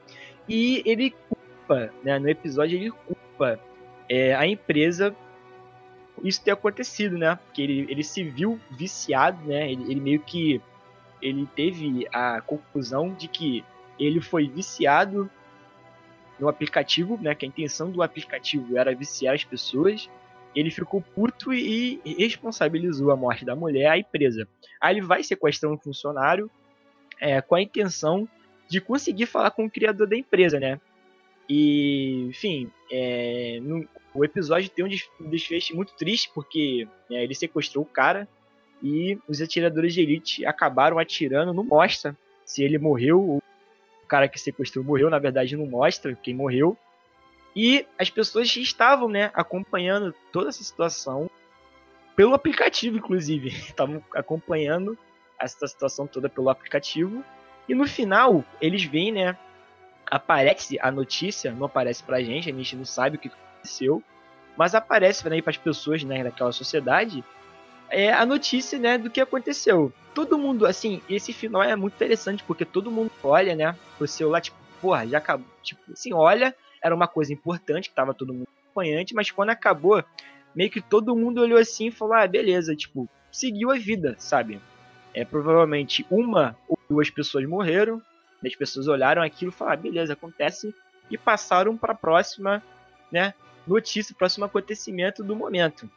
E 0.48 0.82
ele 0.86 1.10
culpa, 1.10 1.92
né? 2.02 2.18
No 2.18 2.28
episódio 2.28 2.78
ele 2.78 2.90
culpa 2.90 3.60
é, 4.08 4.34
a 4.34 4.46
empresa 4.46 5.14
isso 6.22 6.42
ter 6.42 6.50
acontecido, 6.50 7.16
né? 7.16 7.36
Porque 7.36 7.62
ele, 7.62 7.86
ele 7.88 8.04
se 8.04 8.22
viu 8.22 8.60
viciado, 8.70 9.42
né? 9.46 9.70
Ele, 9.72 9.90
ele 9.90 10.00
meio 10.00 10.20
que 10.20 10.60
ele 11.20 11.46
teve 11.54 12.06
a 12.12 12.40
conclusão 12.40 13.12
de 13.14 13.28
que 13.28 13.64
ele 13.98 14.20
foi 14.20 14.48
viciado 14.48 15.30
no 16.38 16.48
aplicativo, 16.48 17.18
né? 17.20 17.34
Que 17.34 17.44
a 17.44 17.48
intenção 17.48 17.90
do 17.90 18.02
aplicativo 18.02 18.78
era 18.78 18.94
viciar 18.94 19.34
as 19.34 19.44
pessoas. 19.44 20.08
Ele 20.54 20.70
ficou 20.70 21.00
puto 21.00 21.52
e 21.52 22.00
responsabilizou 22.18 23.10
a 23.10 23.16
morte 23.16 23.44
da 23.44 23.54
mulher 23.54 23.90
à 23.90 23.98
empresa. 23.98 24.48
Aí 24.80 24.94
ele 24.96 25.06
vai 25.06 25.22
sequestrar 25.22 25.70
um 25.70 25.78
funcionário, 25.78 26.50
é, 27.20 27.40
com 27.40 27.54
a 27.54 27.62
intenção 27.62 28.26
de 28.66 28.80
conseguir 28.80 29.26
falar 29.26 29.50
com 29.50 29.66
o 29.66 29.70
criador 29.70 30.06
da 30.06 30.16
empresa, 30.16 30.58
né? 30.58 30.80
E, 31.48 32.26
enfim, 32.28 32.70
é, 32.90 33.58
no, 33.62 33.86
o 34.14 34.24
episódio 34.24 34.70
tem 34.70 34.84
um 34.84 35.28
desfecho 35.28 35.74
muito 35.76 35.92
triste, 35.94 36.30
porque 36.34 36.88
né, 37.08 37.24
ele 37.24 37.34
sequestrou 37.34 37.84
o 37.84 37.88
cara 37.88 38.28
e 38.82 39.18
os 39.28 39.40
atiradores 39.40 39.94
de 39.94 40.00
elite 40.00 40.46
acabaram 40.46 40.98
atirando, 40.98 41.52
não 41.52 41.64
mostra 41.64 42.16
se 42.44 42.62
ele 42.62 42.78
morreu, 42.78 43.20
o 43.20 43.42
cara 44.08 44.28
que 44.28 44.40
sequestrou 44.40 44.84
morreu, 44.84 45.10
na 45.10 45.18
verdade 45.18 45.56
não 45.56 45.66
mostra 45.66 46.14
quem 46.14 46.34
morreu. 46.34 46.76
E 47.54 47.86
as 47.98 48.10
pessoas 48.10 48.54
estavam, 48.56 49.08
né, 49.08 49.30
acompanhando 49.34 50.14
toda 50.32 50.48
essa 50.48 50.62
situação 50.62 51.30
pelo 52.16 52.34
aplicativo, 52.34 52.96
inclusive. 52.96 53.48
Estavam 53.70 54.02
acompanhando 54.14 54.96
essa 55.38 55.66
situação 55.66 56.06
toda 56.06 56.28
pelo 56.28 56.50
aplicativo. 56.50 57.24
E 57.68 57.74
no 57.74 57.86
final, 57.86 58.44
eles 58.60 58.84
veem, 58.84 59.12
né, 59.12 59.36
aparece 60.10 60.78
a 60.80 60.90
notícia, 60.90 61.52
não 61.52 61.66
aparece 61.66 62.02
pra 62.02 62.22
gente, 62.22 62.50
a 62.50 62.52
gente 62.52 62.76
não 62.76 62.84
sabe 62.84 63.16
o 63.16 63.18
que 63.18 63.28
aconteceu, 63.28 64.02
mas 64.56 64.74
aparece 64.74 65.28
né, 65.28 65.40
para 65.40 65.50
as 65.50 65.56
pessoas 65.56 66.02
né, 66.02 66.24
daquela 66.24 66.52
sociedade 66.52 67.24
é 67.90 68.12
a 68.12 68.24
notícia 68.24 68.78
né, 68.78 68.96
do 68.96 69.10
que 69.10 69.20
aconteceu. 69.20 69.92
Todo 70.14 70.38
mundo, 70.38 70.66
assim, 70.66 71.02
esse 71.08 71.32
final 71.32 71.62
é 71.62 71.74
muito 71.76 71.94
interessante 71.94 72.42
porque 72.44 72.64
todo 72.64 72.90
mundo 72.90 73.10
olha, 73.22 73.54
né, 73.54 73.76
pro 73.98 74.06
celular, 74.06 74.40
tipo, 74.40 74.56
porra, 74.80 75.06
já 75.06 75.18
acabou. 75.18 75.46
Tipo, 75.62 75.92
assim, 75.92 76.12
olha, 76.12 76.54
era 76.82 76.94
uma 76.94 77.06
coisa 77.06 77.32
importante 77.32 77.88
que 77.88 77.94
tava 77.94 78.14
todo 78.14 78.32
mundo 78.32 78.48
acompanhante, 78.64 79.14
mas 79.14 79.30
quando 79.30 79.50
acabou, 79.50 80.02
meio 80.54 80.70
que 80.70 80.80
todo 80.80 81.16
mundo 81.16 81.40
olhou 81.40 81.58
assim 81.58 81.88
e 81.88 81.92
falou, 81.92 82.14
ah, 82.14 82.26
beleza, 82.26 82.74
tipo, 82.74 83.08
seguiu 83.30 83.70
a 83.70 83.76
vida, 83.76 84.14
sabe? 84.18 84.60
É, 85.12 85.24
provavelmente 85.24 86.06
uma 86.10 86.56
ou 86.68 86.78
duas 86.88 87.10
pessoas 87.10 87.44
morreram, 87.46 88.00
as 88.44 88.54
pessoas 88.54 88.88
olharam 88.88 89.22
aquilo 89.22 89.50
e 89.50 89.54
falaram, 89.54 89.78
ah, 89.78 89.82
beleza, 89.82 90.12
acontece, 90.14 90.74
e 91.10 91.18
passaram 91.18 91.76
para 91.76 91.92
a 91.92 91.96
próxima 91.96 92.62
né, 93.10 93.34
notícia, 93.66 94.14
próximo 94.16 94.44
acontecimento 94.44 95.22
do 95.22 95.36
momento. 95.36 95.90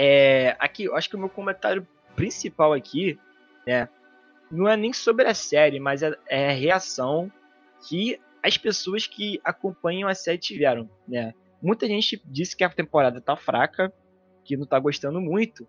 É, 0.00 0.56
aqui, 0.60 0.84
eu 0.84 0.94
acho 0.94 1.10
que 1.10 1.16
o 1.16 1.18
meu 1.18 1.28
comentário 1.28 1.84
principal 2.14 2.72
aqui, 2.72 3.18
né, 3.66 3.88
não 4.48 4.68
é 4.68 4.76
nem 4.76 4.92
sobre 4.92 5.26
a 5.26 5.34
série, 5.34 5.80
mas 5.80 6.04
é, 6.04 6.16
é 6.28 6.50
a 6.50 6.52
reação 6.52 7.28
que 7.88 8.20
as 8.40 8.56
pessoas 8.56 9.08
que 9.08 9.40
acompanham 9.42 10.08
a 10.08 10.14
série 10.14 10.38
tiveram, 10.38 10.88
né? 11.06 11.34
Muita 11.60 11.88
gente 11.88 12.22
disse 12.26 12.56
que 12.56 12.62
a 12.62 12.70
temporada 12.70 13.20
tá 13.20 13.36
fraca, 13.36 13.92
que 14.44 14.56
não 14.56 14.64
tá 14.64 14.78
gostando 14.78 15.20
muito. 15.20 15.66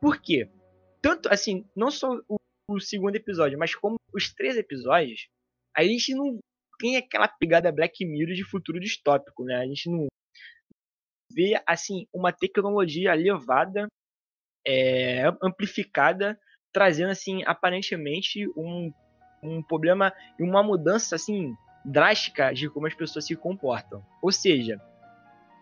Por 0.00 0.22
quê? 0.22 0.48
Tanto 1.02 1.28
assim, 1.28 1.66
não 1.74 1.90
só 1.90 2.16
o, 2.28 2.36
o 2.70 2.78
segundo 2.78 3.16
episódio, 3.16 3.58
mas 3.58 3.74
como 3.74 3.96
os 4.14 4.32
três 4.32 4.56
episódios, 4.56 5.26
a 5.76 5.82
gente 5.82 6.14
não 6.14 6.38
tem 6.78 6.96
aquela 6.96 7.26
pegada 7.26 7.72
Black 7.72 8.06
Mirror 8.06 8.36
de 8.36 8.44
futuro 8.44 8.78
distópico, 8.78 9.42
né? 9.42 9.56
A 9.56 9.66
gente 9.66 9.90
não 9.90 10.06
vê 11.34 11.60
assim 11.66 12.06
uma 12.12 12.32
tecnologia 12.32 13.14
elevada, 13.14 13.88
é, 14.66 15.24
amplificada, 15.42 16.38
trazendo 16.72 17.10
assim 17.10 17.42
aparentemente 17.44 18.48
um, 18.56 18.92
um 19.42 19.62
problema 19.62 20.12
e 20.38 20.42
uma 20.42 20.62
mudança 20.62 21.16
assim 21.16 21.54
drástica 21.84 22.52
de 22.52 22.70
como 22.70 22.86
as 22.86 22.94
pessoas 22.94 23.26
se 23.26 23.36
comportam. 23.36 24.02
Ou 24.22 24.32
seja, 24.32 24.80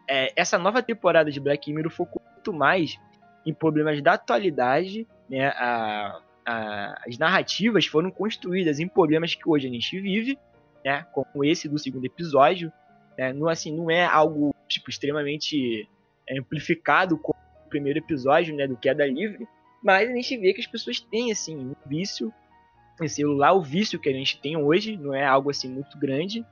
é, 0.08 0.32
essa 0.36 0.58
nova 0.58 0.82
temporada 0.82 1.30
de 1.30 1.40
Black 1.40 1.72
Mirror 1.72 1.90
focou 1.90 2.22
muito 2.32 2.52
mais 2.52 2.96
em 3.44 3.52
problemas 3.52 4.00
da 4.00 4.12
atualidade, 4.12 5.06
né? 5.28 5.48
A, 5.48 6.20
a, 6.46 7.02
as 7.06 7.18
narrativas 7.18 7.86
foram 7.86 8.10
construídas 8.10 8.78
em 8.78 8.86
problemas 8.86 9.34
que 9.34 9.48
hoje 9.48 9.66
a 9.66 9.70
gente 9.70 10.00
vive, 10.00 10.38
né? 10.84 11.04
Como 11.12 11.44
esse 11.44 11.68
do 11.68 11.78
segundo 11.78 12.04
episódio, 12.04 12.72
né? 13.18 13.32
Não 13.32 13.48
assim, 13.48 13.76
não 13.76 13.90
é 13.90 14.04
algo 14.04 14.51
tipo 14.72 14.90
extremamente 14.90 15.88
é, 16.28 16.38
amplificado 16.38 17.16
como 17.18 17.38
o 17.66 17.68
primeiro 17.68 17.98
episódio, 17.98 18.54
né? 18.54 18.66
Do 18.66 18.76
Queda 18.76 19.06
Livre, 19.06 19.46
mas 19.82 20.08
a 20.08 20.12
gente 20.12 20.36
vê 20.36 20.52
que 20.52 20.60
as 20.60 20.66
pessoas 20.66 21.00
têm 21.00 21.32
assim 21.32 21.56
um 21.56 21.74
vício 21.86 22.32
em 23.00 23.08
celular, 23.08 23.52
o 23.52 23.62
vício 23.62 23.98
que 23.98 24.08
a 24.08 24.12
gente 24.12 24.40
tem 24.40 24.56
hoje 24.56 24.96
não 24.96 25.14
é 25.14 25.24
algo 25.24 25.50
assim 25.50 25.68
muito 25.68 25.98
grande 25.98 26.44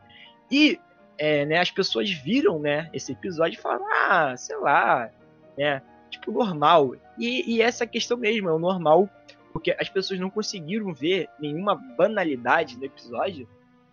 e 0.51 0.81
é, 1.21 1.45
né, 1.45 1.59
as 1.59 1.71
pessoas 1.71 2.11
viram 2.11 2.59
né, 2.59 2.89
esse 2.95 3.12
episódio 3.12 3.59
e 3.59 3.61
falaram, 3.61 3.87
ah, 3.87 4.35
sei 4.39 4.57
lá, 4.57 5.11
né, 5.57 5.83
tipo, 6.09 6.33
normal. 6.33 6.97
E, 7.18 7.57
e 7.57 7.62
essa 7.62 7.87
questão 7.87 8.16
mesmo, 8.16 8.49
é 8.49 8.53
o 8.53 8.59
normal, 8.59 9.09
porque 9.53 9.77
as 9.79 9.91
pessoas 9.91 10.18
não 10.18 10.31
conseguiram 10.31 10.95
ver 10.95 11.29
nenhuma 11.39 11.75
banalidade 11.75 12.79
no 12.79 12.87
episódio, 12.87 13.47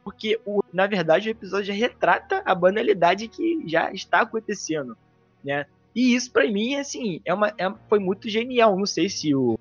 porque 0.08 0.39
o, 0.45 0.64
na 0.72 0.88
verdade 0.88 1.28
o 1.28 1.32
episódio 1.32 1.74
retrata 1.74 2.41
a 2.45 2.55
banalidade 2.55 3.28
que 3.28 3.68
já 3.68 3.91
está 3.91 4.22
acontecendo, 4.22 4.97
né? 5.43 5.66
E 5.93 6.16
isso 6.16 6.32
para 6.32 6.49
mim 6.49 6.76
assim 6.76 7.20
é 7.26 7.34
uma 7.34 7.49
é, 7.49 7.70
foi 7.89 7.99
muito 7.99 8.30
genial. 8.30 8.78
Não 8.78 8.86
sei 8.86 9.10
se 9.10 9.36
o 9.36 9.60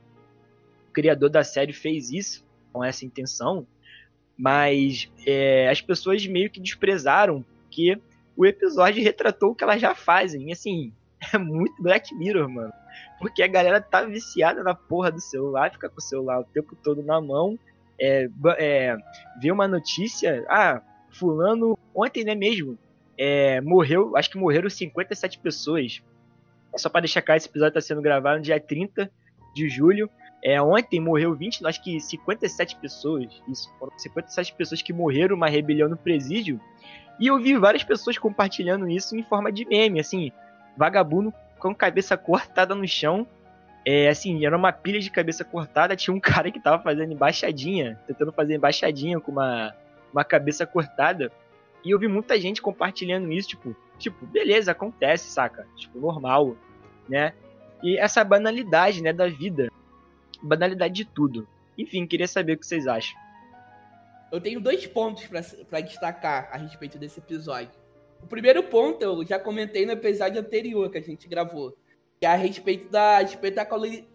criador 0.92 1.30
da 1.30 1.42
série 1.42 1.72
fez 1.72 2.12
isso 2.12 2.46
com 2.72 2.84
essa 2.84 3.04
intenção, 3.04 3.66
mas 4.38 5.10
é, 5.26 5.68
as 5.68 5.80
pessoas 5.80 6.24
meio 6.28 6.48
que 6.48 6.60
desprezaram 6.60 7.44
que 7.68 8.00
o 8.36 8.46
episódio 8.46 9.02
retratou 9.02 9.50
o 9.50 9.54
que 9.56 9.64
elas 9.64 9.80
já 9.80 9.96
fazem. 9.96 10.50
E, 10.50 10.52
assim, 10.52 10.92
é 11.34 11.38
muito 11.38 11.82
Black 11.82 12.14
Mirror, 12.14 12.48
mano. 12.48 12.72
Porque 13.18 13.42
a 13.42 13.48
galera 13.48 13.80
tá 13.80 14.04
viciada 14.04 14.62
na 14.62 14.76
porra 14.76 15.10
do 15.10 15.20
celular, 15.20 15.72
fica 15.72 15.88
com 15.88 15.98
o 15.98 16.00
celular 16.00 16.38
o 16.38 16.44
tempo 16.44 16.76
todo 16.76 17.02
na 17.02 17.20
mão 17.20 17.58
é, 18.00 18.28
é, 18.58 18.96
ver 19.40 19.52
uma 19.52 19.66
notícia, 19.66 20.44
ah, 20.48 20.80
fulano, 21.10 21.78
ontem 21.94 22.24
né 22.24 22.34
mesmo, 22.34 22.78
é, 23.18 23.60
morreu, 23.60 24.16
acho 24.16 24.30
que 24.30 24.38
morreram 24.38 24.68
57 24.68 25.38
pessoas. 25.38 26.02
É 26.72 26.78
só 26.78 26.88
para 26.88 27.02
deixar 27.02 27.22
claro, 27.22 27.38
esse 27.38 27.48
episódio 27.48 27.78
está 27.78 27.80
sendo 27.80 28.02
gravado 28.02 28.38
no 28.38 28.42
dia 28.42 28.60
30 28.60 29.10
de 29.54 29.68
julho. 29.68 30.10
É, 30.44 30.60
ontem 30.60 31.00
morreu 31.00 31.34
20, 31.34 31.66
acho 31.66 31.82
que 31.82 31.98
57 31.98 32.76
pessoas. 32.76 33.42
Isso, 33.48 33.72
foram 33.78 33.98
57 33.98 34.54
pessoas 34.54 34.82
que 34.82 34.92
morreram 34.92 35.34
uma 35.34 35.48
rebelião 35.48 35.88
no 35.88 35.96
presídio. 35.96 36.60
E 37.18 37.28
eu 37.28 37.38
vi 37.38 37.56
várias 37.56 37.82
pessoas 37.82 38.18
compartilhando 38.18 38.88
isso 38.88 39.16
em 39.16 39.22
forma 39.22 39.50
de 39.50 39.64
meme, 39.64 39.98
assim, 39.98 40.30
vagabundo 40.76 41.32
com 41.58 41.74
cabeça 41.74 42.16
cortada 42.16 42.74
no 42.74 42.86
chão, 42.86 43.26
é, 43.88 44.08
assim, 44.08 44.44
era 44.44 44.56
uma 44.56 44.72
pilha 44.72 44.98
de 44.98 45.08
cabeça 45.08 45.44
cortada, 45.44 45.94
tinha 45.94 46.12
um 46.12 46.18
cara 46.20 46.50
que 46.50 46.58
tava 46.58 46.82
fazendo 46.82 47.12
embaixadinha, 47.12 47.96
tentando 48.04 48.32
fazer 48.32 48.56
embaixadinha 48.56 49.20
com 49.20 49.30
uma, 49.30 49.72
uma 50.12 50.24
cabeça 50.24 50.66
cortada. 50.66 51.30
E 51.84 51.92
eu 51.92 51.98
vi 51.98 52.08
muita 52.08 52.38
gente 52.40 52.60
compartilhando 52.60 53.30
isso, 53.30 53.50
tipo, 53.50 53.76
tipo, 53.96 54.26
beleza, 54.26 54.72
acontece, 54.72 55.30
saca? 55.30 55.68
Tipo, 55.76 56.00
normal, 56.00 56.56
né? 57.08 57.32
E 57.80 57.96
essa 57.96 58.24
banalidade, 58.24 59.00
né, 59.00 59.12
da 59.12 59.28
vida. 59.28 59.70
Banalidade 60.42 60.92
de 60.92 61.04
tudo. 61.04 61.46
Enfim, 61.78 62.04
queria 62.08 62.26
saber 62.26 62.54
o 62.54 62.58
que 62.58 62.66
vocês 62.66 62.88
acham. 62.88 63.16
Eu 64.32 64.40
tenho 64.40 64.60
dois 64.60 64.84
pontos 64.84 65.28
para 65.70 65.80
destacar 65.80 66.48
a 66.50 66.56
respeito 66.56 66.98
desse 66.98 67.20
episódio. 67.20 67.70
O 68.20 68.26
primeiro 68.26 68.64
ponto 68.64 69.00
eu 69.00 69.24
já 69.24 69.38
comentei 69.38 69.86
no 69.86 69.92
episódio 69.92 70.40
anterior 70.40 70.90
que 70.90 70.98
a 70.98 71.02
gente 71.02 71.28
gravou 71.28 71.76
que 72.18 72.26
é 72.26 72.28
a 72.30 72.34
respeito 72.34 72.88
da 72.88 73.20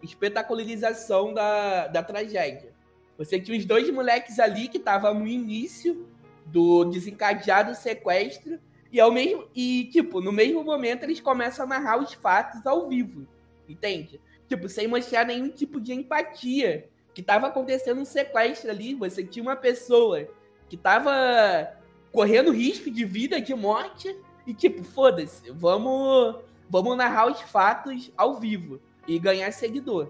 espetacularização 0.02 1.34
da, 1.34 1.88
da 1.88 2.04
tragédia. 2.04 2.72
Você 3.18 3.39
tinha 3.39 3.58
os 3.58 3.66
dois 3.66 3.89
moleques 3.91 4.39
ali 4.39 4.68
que 4.68 4.78
estavam 4.78 5.14
no 5.14 5.28
início 5.28 6.08
do 6.45 6.86
desencadeado 6.86 7.76
sequestro 7.76 8.60
e 8.91 8.99
ao 8.99 9.12
mesmo 9.12 9.47
e 9.56 9.86
tipo 9.91 10.20
no 10.20 10.32
mesmo 10.32 10.64
momento 10.64 11.04
eles 11.04 11.22
começam 11.22 11.66
a 11.66 11.70
narrar 11.70 11.99
os 11.99 12.14
fatos 12.14 12.66
ao 12.66 12.89
vivo, 12.89 13.28
entende? 13.70 14.20
Tipo 14.49 14.68
sem 14.68 14.88
mostrar 14.88 15.26
nenhum 15.26 15.49
tipo 15.49 15.80
de 15.80 15.93
empatia 15.93 16.89
que 17.14 17.22
estava 17.22 17.47
acontecendo 17.47 18.02
um 18.02 18.06
sequestro 18.06 18.72
ali. 18.72 18.95
Você 18.95 19.24
tinha 19.24 19.43
uma 19.43 19.56
pessoa 19.56 20.28
que 20.68 20.76
estava 20.76 21.72
correndo 22.12 22.52
risco 22.52 22.89
de 22.89 23.06
vida, 23.06 23.39
de 23.39 23.54
morte 23.54 24.14
e 24.47 24.54
tipo 24.54 24.84
foda-se, 24.84 25.52
vamos 25.52 26.38
vamos 26.72 26.95
narrar 26.95 27.28
os 27.28 27.41
fatos 27.41 28.11
ao 28.15 28.39
vivo 28.39 28.80
e 29.05 29.19
ganhar 29.19 29.51
seguidor. 29.51 30.09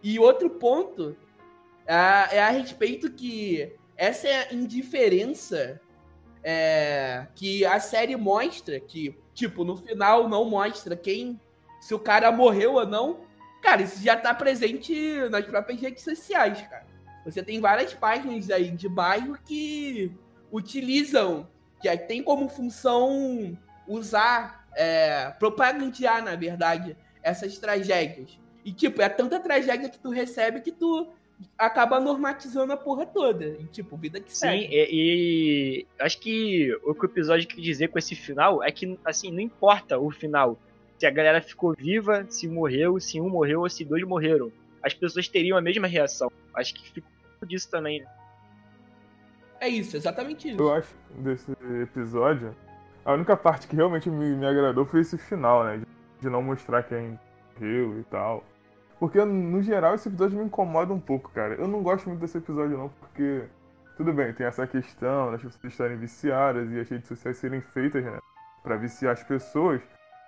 E 0.00 0.20
outro 0.20 0.48
ponto 0.48 1.16
é, 1.84 2.40
a 2.40 2.50
respeito 2.50 3.10
que 3.10 3.72
essa 3.96 4.28
é 4.28 4.54
indiferença 4.54 5.80
é, 6.44 7.26
que 7.34 7.64
a 7.64 7.80
série 7.80 8.14
mostra, 8.14 8.78
que, 8.78 9.18
tipo, 9.34 9.64
no 9.64 9.76
final 9.76 10.28
não 10.28 10.44
mostra 10.44 10.94
quem, 10.94 11.40
se 11.80 11.92
o 11.92 11.98
cara 11.98 12.30
morreu 12.30 12.74
ou 12.74 12.86
não. 12.86 13.20
Cara, 13.60 13.82
isso 13.82 14.00
já 14.00 14.16
tá 14.16 14.32
presente 14.32 14.94
nas 15.28 15.44
próprias 15.44 15.80
redes 15.80 16.04
sociais, 16.04 16.62
cara. 16.68 16.86
Você 17.24 17.42
tem 17.42 17.60
várias 17.60 17.94
páginas 17.94 18.48
aí 18.50 18.70
de 18.70 18.88
bairro 18.88 19.36
que 19.44 20.12
utilizam, 20.52 21.48
que 21.80 21.96
tem 21.96 22.22
como 22.22 22.48
função 22.48 23.58
usar 23.88 24.63
é, 24.76 25.30
propagandear, 25.38 26.22
na 26.22 26.36
verdade, 26.36 26.96
essas 27.22 27.58
tragédias. 27.58 28.38
E, 28.64 28.72
tipo, 28.72 29.02
é 29.02 29.08
tanta 29.08 29.38
tragédia 29.40 29.88
que 29.88 29.98
tu 29.98 30.10
recebe 30.10 30.60
que 30.60 30.72
tu 30.72 31.08
acaba 31.58 32.00
normatizando 32.00 32.72
a 32.72 32.76
porra 32.76 33.04
toda. 33.04 33.44
E, 33.44 33.66
tipo, 33.66 33.96
vida 33.96 34.20
que 34.20 34.32
Sim, 34.32 34.38
segue. 34.38 34.68
e, 34.70 34.88
e 34.90 35.86
acho 36.00 36.18
que 36.20 36.74
o 36.84 36.94
que 36.94 37.04
o 37.04 37.06
episódio 37.06 37.46
quer 37.46 37.60
dizer 37.60 37.88
com 37.88 37.98
esse 37.98 38.14
final 38.14 38.62
é 38.62 38.70
que, 38.70 38.98
assim, 39.04 39.30
não 39.30 39.40
importa 39.40 39.98
o 39.98 40.10
final. 40.10 40.58
Se 40.98 41.06
a 41.06 41.10
galera 41.10 41.42
ficou 41.42 41.74
viva, 41.74 42.26
se 42.28 42.48
morreu, 42.48 42.98
se 43.00 43.20
um 43.20 43.28
morreu 43.28 43.60
ou 43.60 43.68
se 43.68 43.84
dois 43.84 44.02
morreram. 44.04 44.50
As 44.82 44.94
pessoas 44.94 45.28
teriam 45.28 45.58
a 45.58 45.60
mesma 45.60 45.86
reação. 45.86 46.30
Acho 46.54 46.74
que 46.74 46.90
ficou 46.90 47.10
disso 47.46 47.70
também, 47.70 48.00
né? 48.00 48.06
É 49.60 49.68
isso, 49.68 49.96
exatamente 49.96 50.48
isso. 50.50 50.60
Eu 50.60 50.72
acho 50.72 50.94
desse 51.18 51.50
episódio, 51.82 52.54
a 53.04 53.12
única 53.12 53.36
parte 53.36 53.66
que 53.68 53.76
realmente 53.76 54.10
me, 54.10 54.34
me 54.36 54.46
agradou 54.46 54.84
foi 54.84 55.00
esse 55.00 55.18
final, 55.18 55.64
né? 55.64 55.82
De, 56.20 56.28
não 56.30 56.42
mostrar 56.42 56.82
quem 56.84 57.18
morreu 57.54 58.00
e 58.00 58.04
tal. 58.04 58.42
Porque, 58.98 59.22
no 59.24 59.60
geral, 59.62 59.94
esse 59.94 60.08
episódio 60.08 60.38
me 60.38 60.44
incomoda 60.44 60.92
um 60.92 61.00
pouco, 61.00 61.30
cara. 61.30 61.54
Eu 61.54 61.68
não 61.68 61.82
gosto 61.82 62.08
muito 62.08 62.20
desse 62.20 62.38
episódio, 62.38 62.78
não, 62.78 62.88
porque. 62.88 63.44
Tudo 63.96 64.12
bem, 64.12 64.32
tem 64.32 64.44
essa 64.44 64.66
questão 64.66 65.30
das 65.30 65.40
pessoas 65.40 65.72
estarem 65.72 65.96
viciadas 65.96 66.68
e 66.72 66.80
as 66.80 66.88
redes 66.88 67.06
sociais 67.06 67.36
serem 67.36 67.60
feitas, 67.60 68.02
né? 68.04 68.18
Pra 68.62 68.76
viciar 68.76 69.12
as 69.12 69.22
pessoas. 69.22 69.80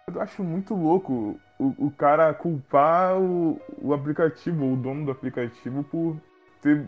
Eu 0.07 0.21
acho 0.21 0.45
muito 0.45 0.73
louco 0.73 1.37
o, 1.59 1.87
o 1.87 1.91
cara 1.91 2.33
culpar 2.33 3.19
o, 3.19 3.61
o 3.79 3.93
aplicativo, 3.93 4.73
o 4.73 4.77
dono 4.77 5.07
do 5.07 5.11
aplicativo, 5.11 5.83
por 5.83 6.17
ter. 6.61 6.87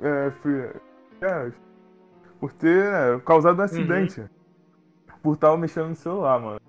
É, 0.00 0.30
fe- 0.42 0.80
é, 1.22 1.52
por 2.38 2.52
ter 2.52 2.90
né, 2.90 3.20
causado 3.24 3.60
um 3.60 3.64
acidente. 3.64 4.20
Por 5.22 5.34
estar 5.34 5.56
mexendo 5.56 5.88
no 5.88 5.94
celular, 5.94 6.40
mano. 6.40 6.60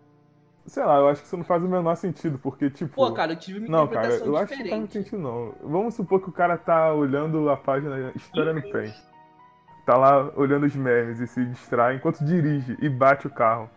Sei 0.66 0.84
lá, 0.84 0.98
eu 0.98 1.10
acho 1.10 1.22
que 1.22 1.28
isso 1.28 1.38
não 1.38 1.44
faz 1.44 1.64
o 1.64 1.68
menor 1.68 1.96
sentido, 1.96 2.38
porque, 2.38 2.70
tipo. 2.70 2.94
Pô, 2.94 3.12
cara, 3.12 3.34
eu 3.34 3.36
tive 3.36 3.60
uma 3.60 3.68
Não, 3.68 3.88
cara, 3.88 4.08
eu 4.08 4.14
acho 4.14 4.24
que 4.24 4.30
não 4.30 4.38
faz 4.38 4.50
diferente. 4.50 4.94
sentido 4.94 5.18
não. 5.20 5.54
Vamos 5.64 5.96
supor 5.96 6.22
que 6.22 6.30
o 6.30 6.32
cara 6.32 6.58
tá 6.58 6.94
olhando 6.94 7.50
a 7.50 7.58
página 7.58 8.12
História 8.16 8.54
no 8.54 8.62
Pé. 8.62 8.94
Tá 9.86 9.98
lá 9.98 10.32
olhando 10.36 10.66
os 10.66 10.76
memes 10.76 11.20
e 11.20 11.28
se 11.28 11.44
distrai 11.46 11.96
enquanto 11.96 12.24
dirige 12.24 12.78
e 12.80 12.88
bate 12.88 13.26
o 13.26 13.30
carro. 13.30 13.70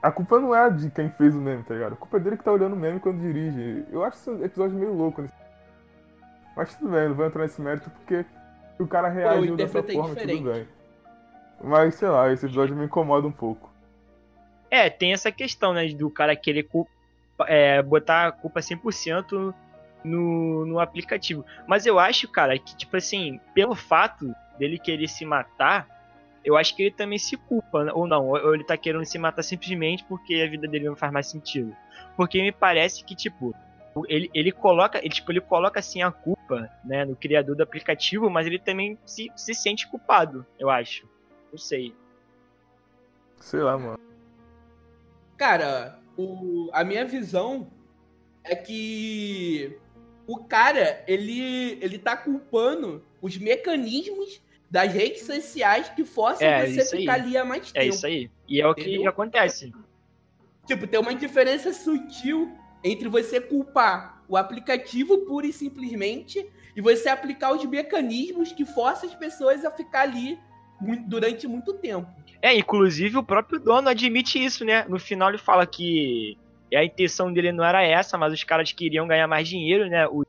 A 0.00 0.12
culpa 0.12 0.38
não 0.38 0.54
é 0.54 0.70
de 0.70 0.90
quem 0.90 1.08
fez 1.10 1.34
o 1.34 1.38
meme, 1.38 1.64
tá 1.64 1.74
ligado? 1.74 1.94
A 1.94 1.96
culpa 1.96 2.18
é 2.18 2.20
dele 2.20 2.36
que 2.36 2.44
tá 2.44 2.52
olhando 2.52 2.74
o 2.74 2.76
meme 2.78 3.00
quando 3.00 3.20
dirige. 3.20 3.84
Eu 3.90 4.04
acho 4.04 4.16
esse 4.18 4.44
episódio 4.44 4.78
meio 4.78 4.94
louco. 4.94 5.22
Nesse... 5.22 5.34
Mas 6.56 6.76
tudo 6.76 6.92
bem, 6.92 7.08
não 7.08 7.16
vou 7.16 7.26
entrar 7.26 7.42
nesse 7.42 7.60
mérito 7.60 7.90
porque 7.90 8.24
o 8.78 8.86
cara 8.86 9.08
reagiu 9.08 9.56
dessa 9.56 9.78
interpretei 9.78 9.96
forma, 9.96 10.14
diferente. 10.14 10.42
tudo 10.42 10.52
bem. 10.52 10.68
Mas 11.62 11.94
sei 11.94 12.08
lá, 12.08 12.30
esse 12.32 12.46
episódio 12.46 12.76
me 12.76 12.84
incomoda 12.84 13.26
um 13.26 13.32
pouco. 13.32 13.73
É, 14.74 14.90
tem 14.90 15.12
essa 15.12 15.30
questão, 15.30 15.72
né, 15.72 15.86
do 15.86 16.10
cara 16.10 16.34
querer 16.34 16.64
culpa, 16.64 16.90
é, 17.46 17.80
botar 17.80 18.26
a 18.26 18.32
culpa 18.32 18.58
100% 18.58 19.54
no, 20.02 20.66
no 20.66 20.80
aplicativo. 20.80 21.46
Mas 21.64 21.86
eu 21.86 21.96
acho, 21.96 22.26
cara, 22.26 22.58
que, 22.58 22.76
tipo 22.76 22.96
assim, 22.96 23.38
pelo 23.54 23.76
fato 23.76 24.34
dele 24.58 24.76
querer 24.76 25.06
se 25.06 25.24
matar, 25.24 25.86
eu 26.44 26.56
acho 26.56 26.74
que 26.74 26.82
ele 26.82 26.90
também 26.90 27.20
se 27.20 27.36
culpa, 27.36 27.84
né, 27.84 27.92
ou 27.94 28.08
não, 28.08 28.30
ou 28.30 28.52
ele 28.52 28.64
tá 28.64 28.76
querendo 28.76 29.04
se 29.04 29.16
matar 29.16 29.44
simplesmente 29.44 30.02
porque 30.08 30.42
a 30.44 30.50
vida 30.50 30.66
dele 30.66 30.86
não 30.86 30.96
faz 30.96 31.12
mais 31.12 31.28
sentido. 31.28 31.72
Porque 32.16 32.42
me 32.42 32.50
parece 32.50 33.04
que, 33.04 33.14
tipo, 33.14 33.54
ele, 34.08 34.28
ele 34.34 34.50
coloca, 34.50 34.98
ele, 34.98 35.10
tipo, 35.10 35.30
ele 35.30 35.40
coloca 35.40 35.78
assim 35.78 36.02
a 36.02 36.10
culpa, 36.10 36.68
né, 36.84 37.04
no 37.04 37.14
criador 37.14 37.54
do 37.54 37.62
aplicativo, 37.62 38.28
mas 38.28 38.44
ele 38.44 38.58
também 38.58 38.98
se, 39.06 39.30
se 39.36 39.54
sente 39.54 39.86
culpado, 39.86 40.44
eu 40.58 40.68
acho. 40.68 41.08
Não 41.52 41.58
sei. 41.60 41.94
Sei 43.38 43.60
lá, 43.60 43.78
mano. 43.78 44.03
Cara, 45.36 45.98
o, 46.16 46.70
a 46.72 46.84
minha 46.84 47.04
visão 47.04 47.70
é 48.44 48.54
que 48.54 49.76
o 50.26 50.38
cara, 50.44 51.02
ele, 51.06 51.78
ele 51.82 51.98
tá 51.98 52.16
culpando 52.16 53.02
os 53.20 53.36
mecanismos 53.36 54.40
das 54.70 54.92
redes 54.92 55.22
sociais 55.22 55.88
que 55.90 56.04
forçam 56.04 56.46
É, 56.46 56.66
você 56.66 56.80
aí. 56.80 56.86
ficar 57.00 57.14
ali 57.14 57.36
há 57.36 57.44
mais 57.44 57.70
É 57.74 57.80
tempo. 57.82 57.94
isso 57.94 58.06
aí. 58.06 58.30
E 58.48 58.60
é 58.60 58.66
o 58.66 58.74
que 58.74 58.82
Entendeu? 58.82 59.08
acontece. 59.10 59.72
Tipo, 60.66 60.86
tem 60.86 60.98
uma 60.98 61.14
diferença 61.14 61.72
sutil 61.72 62.50
entre 62.82 63.08
você 63.08 63.40
culpar 63.40 64.22
o 64.28 64.36
aplicativo 64.36 65.18
pura 65.26 65.46
e 65.46 65.52
simplesmente 65.52 66.46
e 66.74 66.80
você 66.80 67.08
aplicar 67.08 67.52
os 67.54 67.64
mecanismos 67.64 68.52
que 68.52 68.64
forçam 68.64 69.08
as 69.08 69.14
pessoas 69.14 69.64
a 69.64 69.70
ficar 69.70 70.02
ali 70.02 70.38
mu- 70.80 71.04
durante 71.06 71.46
muito 71.46 71.72
tempo. 71.74 72.08
É, 72.42 72.54
inclusive 72.54 73.16
o 73.16 73.22
próprio 73.22 73.58
dono 73.58 73.88
admite 73.88 74.42
isso, 74.42 74.64
né? 74.64 74.84
No 74.88 74.98
final 74.98 75.28
ele 75.30 75.38
fala 75.38 75.66
que 75.66 76.36
a 76.74 76.84
intenção 76.84 77.32
dele 77.32 77.52
não 77.52 77.64
era 77.64 77.82
essa, 77.82 78.18
mas 78.18 78.32
os 78.32 78.42
caras 78.44 78.72
queriam 78.72 79.06
ganhar 79.06 79.26
mais 79.28 79.48
dinheiro, 79.48 79.88
né? 79.88 80.06
Os 80.08 80.26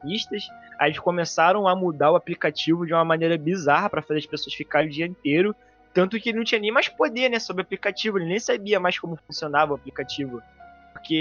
artistas. 0.00 0.44
Aí 0.78 0.90
eles 0.90 1.00
começaram 1.00 1.66
a 1.66 1.74
mudar 1.74 2.12
o 2.12 2.16
aplicativo 2.16 2.86
de 2.86 2.92
uma 2.94 3.04
maneira 3.04 3.36
bizarra 3.36 3.90
pra 3.90 4.00
fazer 4.02 4.20
as 4.20 4.26
pessoas 4.26 4.54
ficarem 4.54 4.88
o 4.88 4.92
dia 4.92 5.06
inteiro. 5.06 5.54
Tanto 5.92 6.18
que 6.20 6.28
ele 6.28 6.38
não 6.38 6.44
tinha 6.44 6.60
nem 6.60 6.70
mais 6.70 6.88
poder, 6.88 7.28
né, 7.28 7.40
sobre 7.40 7.62
o 7.62 7.64
aplicativo. 7.64 8.16
Ele 8.18 8.26
nem 8.28 8.38
sabia 8.38 8.78
mais 8.78 8.98
como 8.98 9.16
funcionava 9.26 9.72
o 9.72 9.74
aplicativo. 9.74 10.40
Porque 10.92 11.14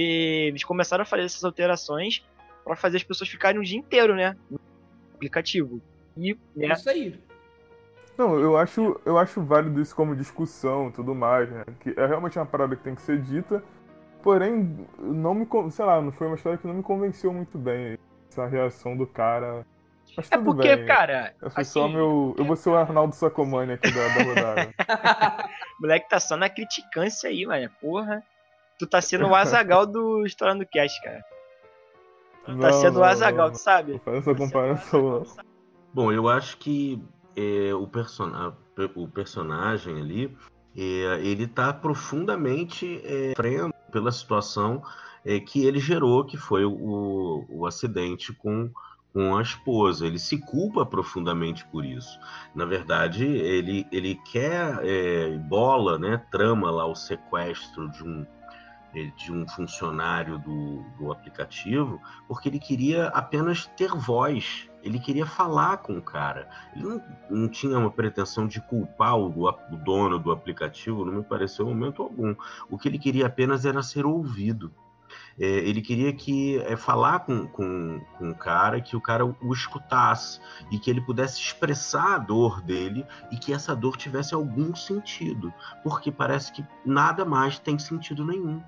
eles 0.50 0.64
começaram 0.64 1.02
a 1.02 1.06
fazer 1.06 1.24
essas 1.24 1.44
alterações 1.44 2.24
pra 2.64 2.76
fazer 2.76 2.98
as 2.98 3.04
pessoas 3.04 3.30
ficarem 3.30 3.60
o 3.60 3.64
dia 3.64 3.78
inteiro, 3.80 4.16
né? 4.16 4.36
No 4.52 4.60
aplicativo. 5.16 5.82
E, 6.16 6.32
É 6.58 6.68
né, 6.68 6.74
isso 6.74 6.90
aí. 6.90 7.16
Não, 8.18 8.40
eu 8.40 8.58
acho, 8.58 9.00
eu 9.06 9.18
acho 9.18 9.42
válido 9.44 9.80
isso 9.80 9.96
como 9.96 10.16
discussão 10.16 10.88
e 10.88 10.92
tudo 10.92 11.14
mais, 11.14 11.50
né? 11.52 11.64
Que 11.80 11.94
é 11.96 12.06
realmente 12.06 12.40
uma 12.40 12.46
parada 12.46 12.76
que 12.76 12.84
tem 12.84 12.96
que 12.96 13.02
ser 13.02 13.22
dita. 13.22 13.64
Porém, 14.24 14.88
não 14.98 15.34
me, 15.34 15.48
sei 15.72 15.86
lá, 15.86 16.02
não 16.02 16.12
foi 16.12 16.28
uma 16.28 16.36
história 16.36 16.58
que 16.58 16.66
não 16.66 16.74
me 16.74 16.84
convenceu 16.84 17.32
muito 17.32 17.58
bem 17.58 17.98
essa 18.30 18.48
reação 18.48 18.98
do 18.98 19.06
cara. 19.06 19.66
Mas 20.16 20.32
é 20.32 20.38
tudo 20.38 20.56
porque, 20.56 20.76
bem. 20.76 20.86
cara. 20.86 21.36
eu 21.42 21.50
sou 21.52 21.64
só 21.64 21.84
assim, 21.86 21.94
meu, 21.94 22.36
eu 22.38 22.44
vou 22.46 22.56
ser 22.56 22.70
o 22.70 22.76
Arnaldo 22.76 23.14
Sacomani 23.14 23.74
aqui 23.74 23.92
da, 23.92 24.08
da 24.08 24.24
rodada. 24.24 24.74
O 25.78 25.82
moleque 25.82 26.10
tá 26.10 26.20
só 26.20 26.36
na 26.36 26.50
criticância 26.50 27.30
aí, 27.30 27.46
mano. 27.46 27.70
Porra. 27.80 28.24
Tu 28.80 28.88
tá 28.88 29.02
sendo 29.02 29.28
o 29.28 29.36
Azagal 29.36 29.86
do 29.86 30.26
História 30.26 30.56
do 30.56 30.66
Cast, 30.66 31.02
cara. 31.02 31.24
Tu 32.46 32.58
tá 32.58 32.68
Não, 32.68 32.74
sendo 32.74 33.00
o 33.00 33.04
Azagal, 33.04 33.48
não. 33.48 33.54
tu 33.54 33.60
sabe? 33.60 33.94
Não 33.94 34.00
faz 34.00 34.18
essa 34.18 34.36
comparação, 34.36 35.02
não. 35.02 35.26
Bom, 35.94 36.12
eu 36.12 36.30
acho 36.30 36.58
que 36.58 37.02
é, 37.38 37.74
o, 37.76 37.88
persona- 37.88 38.58
o 38.96 39.08
personagem 39.08 40.00
ali, 40.02 40.36
é, 40.76 41.20
ele 41.22 41.46
tá 41.48 41.72
profundamente 41.72 43.00
é, 43.04 43.34
pela 43.92 44.12
situação 44.12 44.82
é, 45.24 45.40
que 45.40 45.66
ele 45.66 45.80
gerou, 45.80 46.26
que 46.26 46.36
foi 46.36 46.66
o, 46.66 47.46
o 47.50 47.66
acidente 47.68 48.34
com, 48.34 48.72
com 49.14 49.38
a 49.38 49.42
esposa. 49.42 50.08
Ele 50.08 50.18
se 50.18 50.40
culpa 50.40 50.86
profundamente 50.86 51.66
por 51.68 51.86
isso. 51.86 52.20
Na 52.56 52.66
verdade, 52.66 53.26
ele, 53.26 53.86
ele 53.92 54.16
quer, 54.32 54.80
é, 54.84 55.38
bola, 55.38 56.00
né, 56.00 56.18
trama 56.32 56.72
lá 56.72 56.86
o 56.86 56.96
sequestro 56.96 57.90
de 57.92 58.04
um, 58.04 58.26
é, 58.96 59.04
de 59.18 59.32
um 59.32 59.48
funcionário 59.48 60.40
do, 60.40 60.84
do 60.98 61.12
aplicativo, 61.12 62.02
porque 62.28 62.50
ele 62.50 62.60
queria 62.60 63.08
apenas 63.08 63.66
ter 63.78 63.90
voz. 63.90 64.68
Ele 64.88 65.00
queria 65.00 65.26
falar 65.26 65.78
com 65.78 65.98
o 65.98 66.02
cara. 66.02 66.48
Ele 66.74 66.86
não, 66.86 67.02
não 67.30 67.48
tinha 67.50 67.78
uma 67.78 67.92
pretensão 67.92 68.48
de 68.48 68.62
culpar 68.62 69.18
o, 69.18 69.28
o 69.28 69.78
dono 69.84 70.18
do 70.18 70.32
aplicativo, 70.32 71.04
não 71.04 71.14
me 71.14 71.24
pareceu 71.24 71.66
em 71.66 71.74
momento 71.74 72.02
algum. 72.02 72.34
O 72.70 72.78
que 72.78 72.88
ele 72.88 72.98
queria 72.98 73.28
apenas 73.28 73.66
era 73.66 73.84
ser 73.84 74.06
ouvido. 74.06 74.72
É, 75.38 75.46
ele 75.46 75.82
queria 75.82 76.14
que 76.14 76.58
é, 76.60 76.78
falar 76.78 77.20
com, 77.20 77.46
com, 77.48 78.00
com 78.18 78.32
o 78.32 78.36
cara, 78.36 78.80
que 78.80 78.96
o 78.96 79.02
cara 79.02 79.26
o 79.26 79.54
escutasse 79.54 80.40
e 80.72 80.80
que 80.80 80.90
ele 80.90 81.02
pudesse 81.02 81.40
expressar 81.40 82.16
a 82.16 82.18
dor 82.18 82.62
dele 82.62 83.06
e 83.30 83.38
que 83.38 83.54
essa 83.54 83.76
dor 83.76 83.98
tivesse 83.98 84.34
algum 84.34 84.74
sentido, 84.74 85.54
porque 85.84 86.12
parece 86.12 86.52
que 86.52 86.66
nada 86.86 87.26
mais 87.26 87.60
tem 87.60 87.78
sentido 87.78 88.26
nenhum. 88.26 88.62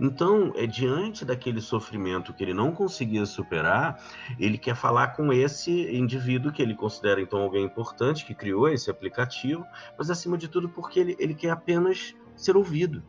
Então, 0.00 0.52
é 0.56 0.66
diante 0.66 1.24
daquele 1.24 1.60
sofrimento 1.60 2.32
que 2.32 2.42
ele 2.42 2.54
não 2.54 2.72
conseguia 2.72 3.26
superar, 3.26 4.02
ele 4.38 4.58
quer 4.58 4.74
falar 4.74 5.08
com 5.08 5.32
esse 5.32 5.70
indivíduo 5.94 6.52
que 6.52 6.62
ele 6.62 6.74
considera 6.74 7.20
então 7.20 7.40
alguém 7.40 7.64
importante, 7.64 8.24
que 8.24 8.34
criou 8.34 8.68
esse 8.68 8.90
aplicativo, 8.90 9.64
mas 9.98 10.10
acima 10.10 10.36
de 10.36 10.48
tudo 10.48 10.68
porque 10.68 11.00
ele, 11.00 11.16
ele 11.18 11.34
quer 11.34 11.50
apenas 11.50 12.14
ser 12.36 12.56
ouvido. 12.56 13.02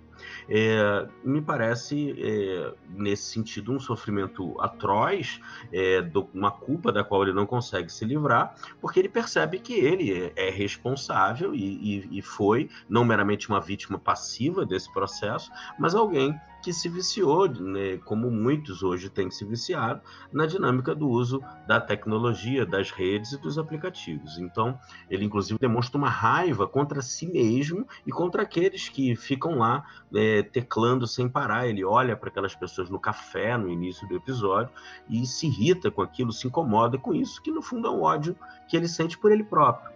É, 0.50 1.08
me 1.24 1.42
parece, 1.42 2.16
é, 2.18 2.74
nesse 2.90 3.24
sentido, 3.32 3.72
um 3.72 3.80
sofrimento 3.80 4.60
atroz, 4.62 5.40
é, 5.72 6.02
do- 6.02 6.30
uma 6.34 6.52
culpa 6.52 6.92
da 6.92 7.04
qual 7.04 7.24
ele 7.24 7.34
não 7.34 7.46
consegue 7.46 7.92
se 7.92 8.06
livrar, 8.06 8.56
porque 8.80 9.00
ele 9.00 9.10
percebe 9.10 9.60
que 9.60 9.74
ele 9.74 10.12
é, 10.36 10.48
é 10.48 10.50
responsável 10.50 11.54
e, 11.54 11.60
e- 11.60 12.20
e 12.20 12.22
foi, 12.22 12.70
não 12.90 13.04
meramente 13.04 13.50
uma 13.50 13.60
vítima 13.62 13.98
passiva 14.00 14.66
desse 14.66 14.92
processo, 14.94 15.52
mas 15.80 15.96
alguém 15.96 16.34
que 16.66 16.74
se 16.74 16.89
viciou, 16.89 17.47
né, 17.47 17.97
como 17.97 18.32
muitos 18.32 18.82
hoje 18.82 19.07
têm 19.07 19.30
se 19.30 19.45
viciado, 19.45 20.01
na 20.34 20.47
dinâmica 20.47 20.95
do 20.95 21.07
uso 21.07 21.39
da 21.68 21.80
tecnologia, 21.80 22.66
das 22.66 22.89
redes 22.89 23.34
e 23.34 23.38
dos 23.38 23.59
aplicativos. 23.59 24.39
Então, 24.39 24.76
ele 25.07 25.26
inclusive 25.26 25.59
demonstra 25.59 25.95
uma 25.95 26.09
raiva 26.09 26.68
contra 26.68 27.03
si 27.03 27.28
mesmo 27.28 27.88
e 28.03 28.11
contra 28.11 28.41
aqueles 28.41 28.89
que 28.89 29.16
ficam 29.16 29.59
lá 29.59 29.86
é, 30.11 30.41
teclando 30.41 31.05
sem 31.05 31.30
parar. 31.30 31.68
Ele 31.68 31.86
olha 31.86 32.18
para 32.18 32.30
aquelas 32.30 32.55
pessoas 32.55 32.89
no 32.89 32.99
café 32.99 33.55
no 33.55 33.70
início 33.70 34.07
do 34.07 34.16
episódio 34.16 34.74
e 35.07 35.24
se 35.28 35.45
irrita 35.45 35.91
com 35.91 36.01
aquilo, 36.01 36.34
se 36.34 36.47
incomoda 36.47 36.97
com 36.97 37.13
isso, 37.13 37.43
que 37.43 37.51
no 37.51 37.61
fundo 37.61 37.88
é 37.88 37.91
um 37.91 38.01
ódio 38.01 38.36
que 38.68 38.76
ele 38.76 38.88
sente 38.88 39.20
por 39.20 39.32
ele 39.32 39.43
próprio. 39.43 39.93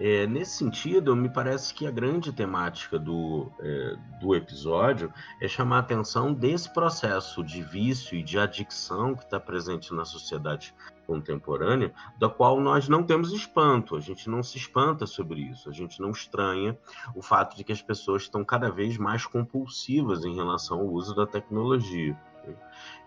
É, 0.00 0.26
nesse 0.26 0.58
sentido, 0.58 1.16
me 1.16 1.28
parece 1.28 1.74
que 1.74 1.86
a 1.86 1.90
grande 1.90 2.32
temática 2.32 2.98
do, 2.98 3.50
é, 3.58 3.96
do 4.20 4.34
episódio 4.34 5.12
é 5.40 5.48
chamar 5.48 5.76
a 5.76 5.80
atenção 5.80 6.32
desse 6.32 6.72
processo 6.72 7.42
de 7.42 7.62
vício 7.62 8.16
e 8.16 8.22
de 8.22 8.38
adicção 8.38 9.14
que 9.14 9.24
está 9.24 9.40
presente 9.40 9.92
na 9.92 10.04
sociedade 10.04 10.72
contemporânea, 11.04 11.92
da 12.18 12.28
qual 12.28 12.60
nós 12.60 12.86
não 12.86 13.02
temos 13.02 13.32
espanto, 13.32 13.96
a 13.96 14.00
gente 14.00 14.28
não 14.28 14.42
se 14.42 14.58
espanta 14.58 15.06
sobre 15.06 15.40
isso, 15.40 15.68
a 15.68 15.72
gente 15.72 16.00
não 16.00 16.10
estranha 16.10 16.78
o 17.14 17.22
fato 17.22 17.56
de 17.56 17.64
que 17.64 17.72
as 17.72 17.80
pessoas 17.80 18.22
estão 18.22 18.44
cada 18.44 18.70
vez 18.70 18.98
mais 18.98 19.24
compulsivas 19.26 20.24
em 20.24 20.34
relação 20.34 20.80
ao 20.80 20.86
uso 20.86 21.14
da 21.16 21.26
tecnologia. 21.26 22.14
Né? 22.46 22.54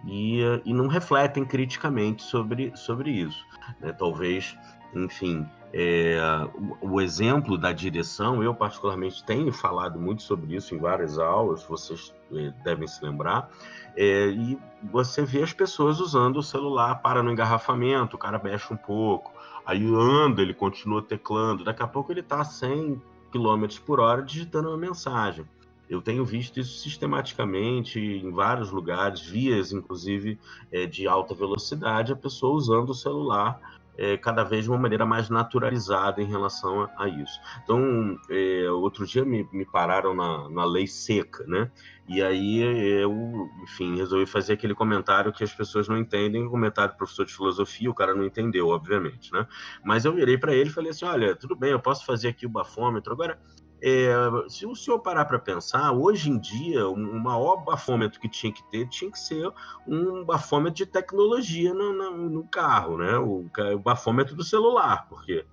E, 0.08 0.42
e 0.66 0.74
não 0.74 0.88
refletem 0.88 1.46
criticamente 1.46 2.24
sobre, 2.24 2.76
sobre 2.76 3.12
isso. 3.12 3.46
Né? 3.80 3.94
Talvez, 3.94 4.58
enfim, 4.96 5.48
é, 5.74 6.20
o, 6.82 6.94
o, 6.94 7.02
exemplo 7.02 7.58
da 7.58 7.72
direção, 7.72 8.44
eu 8.44 8.54
particularmente 8.54 9.24
tenho 9.24 9.54
falado 9.54 10.00
muito 10.00 10.22
sobre 10.22 10.56
isso 10.56 10.76
em 10.76 10.78
várias 10.78 11.18
aulas, 11.18 11.64
vocês 11.64 12.14
é, 12.34 12.54
devem 12.64 12.88
se 12.88 13.04
lembrar, 13.04 13.50
é, 13.96 14.28
e 14.28 14.60
você 14.92 15.24
vê 15.24 15.42
as 15.42 15.54
pessoas 15.54 16.00
usando 16.00 16.38
o 16.38 16.44
celular 16.44 16.96
para 17.02 17.24
no 17.24 17.32
engarrafamento, 17.32 18.16
o 18.16 18.20
cara 18.20 18.42
mexe 18.44 18.74
um 18.74 18.78
pouco, 18.78 19.32
aí 19.66 19.86
anda, 19.96 20.42
ele 20.42 20.54
continua 20.54 21.02
teclando, 21.02 21.64
daqui 21.64 21.84
a 21.84 21.88
pouco 21.88 22.12
ele 22.12 22.20
está 22.20 22.42
a 22.42 22.46
100 22.46 23.02
km 23.32 23.66
por 23.86 24.00
hora 24.00 24.22
digitando 24.22 24.68
uma 24.70 24.78
mensagem. 24.78 25.46
Eu 25.90 26.02
tenho 26.02 26.24
visto 26.24 26.58
isso 26.58 26.80
sistematicamente 26.80 28.00
em 28.00 28.32
vários 28.32 28.72
lugares, 28.72 29.22
vias 29.22 29.74
inclusive 29.74 30.40
é, 30.72 30.86
de 30.86 31.06
alta 31.06 31.36
velocidade, 31.36 32.14
a 32.14 32.16
pessoa 32.16 32.56
usando 32.56 32.92
o 32.92 32.96
celular 32.96 33.81
é, 34.02 34.18
cada 34.18 34.44
vez 34.44 34.64
de 34.64 34.70
uma 34.72 34.80
maneira 34.80 35.06
mais 35.06 35.30
naturalizada 35.30 36.24
em 36.24 36.26
relação 36.26 36.82
a, 36.82 37.04
a 37.04 37.08
isso. 37.08 37.40
Então, 37.64 38.18
é, 38.32 38.68
outro 38.72 39.06
dia 39.06 39.24
me, 39.24 39.48
me 39.54 39.64
pararam 39.64 40.16
na, 40.16 40.50
na, 40.50 40.66
lei 40.66 40.88
seca, 40.88 41.46
né? 41.46 41.70
E 42.08 42.20
aí 42.20 42.60
eu, 43.00 43.48
enfim, 43.62 43.96
resolvi 43.96 44.26
fazer 44.26 44.54
aquele 44.54 44.74
comentário 44.74 45.32
que 45.32 45.44
as 45.44 45.54
pessoas 45.54 45.88
não 45.88 46.00
entendem, 46.00 46.48
o 46.48 46.50
comentário 46.50 46.96
do 46.96 46.98
professor 46.98 47.28
de 47.28 47.34
filosofia, 47.34 47.92
o 47.92 47.94
cara 47.94 48.16
não 48.16 48.26
entendeu, 48.26 48.70
obviamente, 48.70 49.32
né? 49.32 49.46
Mas 49.86 50.04
eu 50.04 50.16
virei 50.16 50.36
para 50.36 50.56
ele 50.56 50.72
e 50.72 50.74
falei 50.74 50.90
assim: 50.90 51.06
olha, 51.06 51.36
tudo 51.36 51.56
bem, 51.56 51.70
eu 51.70 51.80
posso 51.80 52.04
fazer 52.04 52.30
aqui 52.30 52.48
o 52.48 52.50
bafômetro, 52.50 53.14
agora 53.14 53.40
é, 53.82 54.14
se 54.48 54.66
o 54.66 54.76
senhor 54.76 55.00
parar 55.00 55.26
para 55.26 55.40
pensar, 55.40 55.92
hoje 55.92 56.30
em 56.30 56.38
dia, 56.38 56.88
o 56.88 56.96
maior 56.96 57.58
bafômetro 57.66 58.20
que 58.20 58.30
tinha 58.30 58.54
que 58.54 58.64
ter 58.70 58.88
tinha 58.88 59.10
que 59.10 59.18
ser 59.18 59.52
um 59.88 60.24
bafômetro 60.24 60.76
de 60.76 60.86
tecnologia 60.86 61.74
no, 61.74 61.92
no, 61.92 62.30
no 62.30 62.44
carro, 62.44 62.98
né? 62.98 63.18
O, 63.18 63.50
o, 63.74 63.80
bafômetro 63.80 64.36
do 64.36 64.44
celular, 64.44 65.08
porque, 65.10 65.46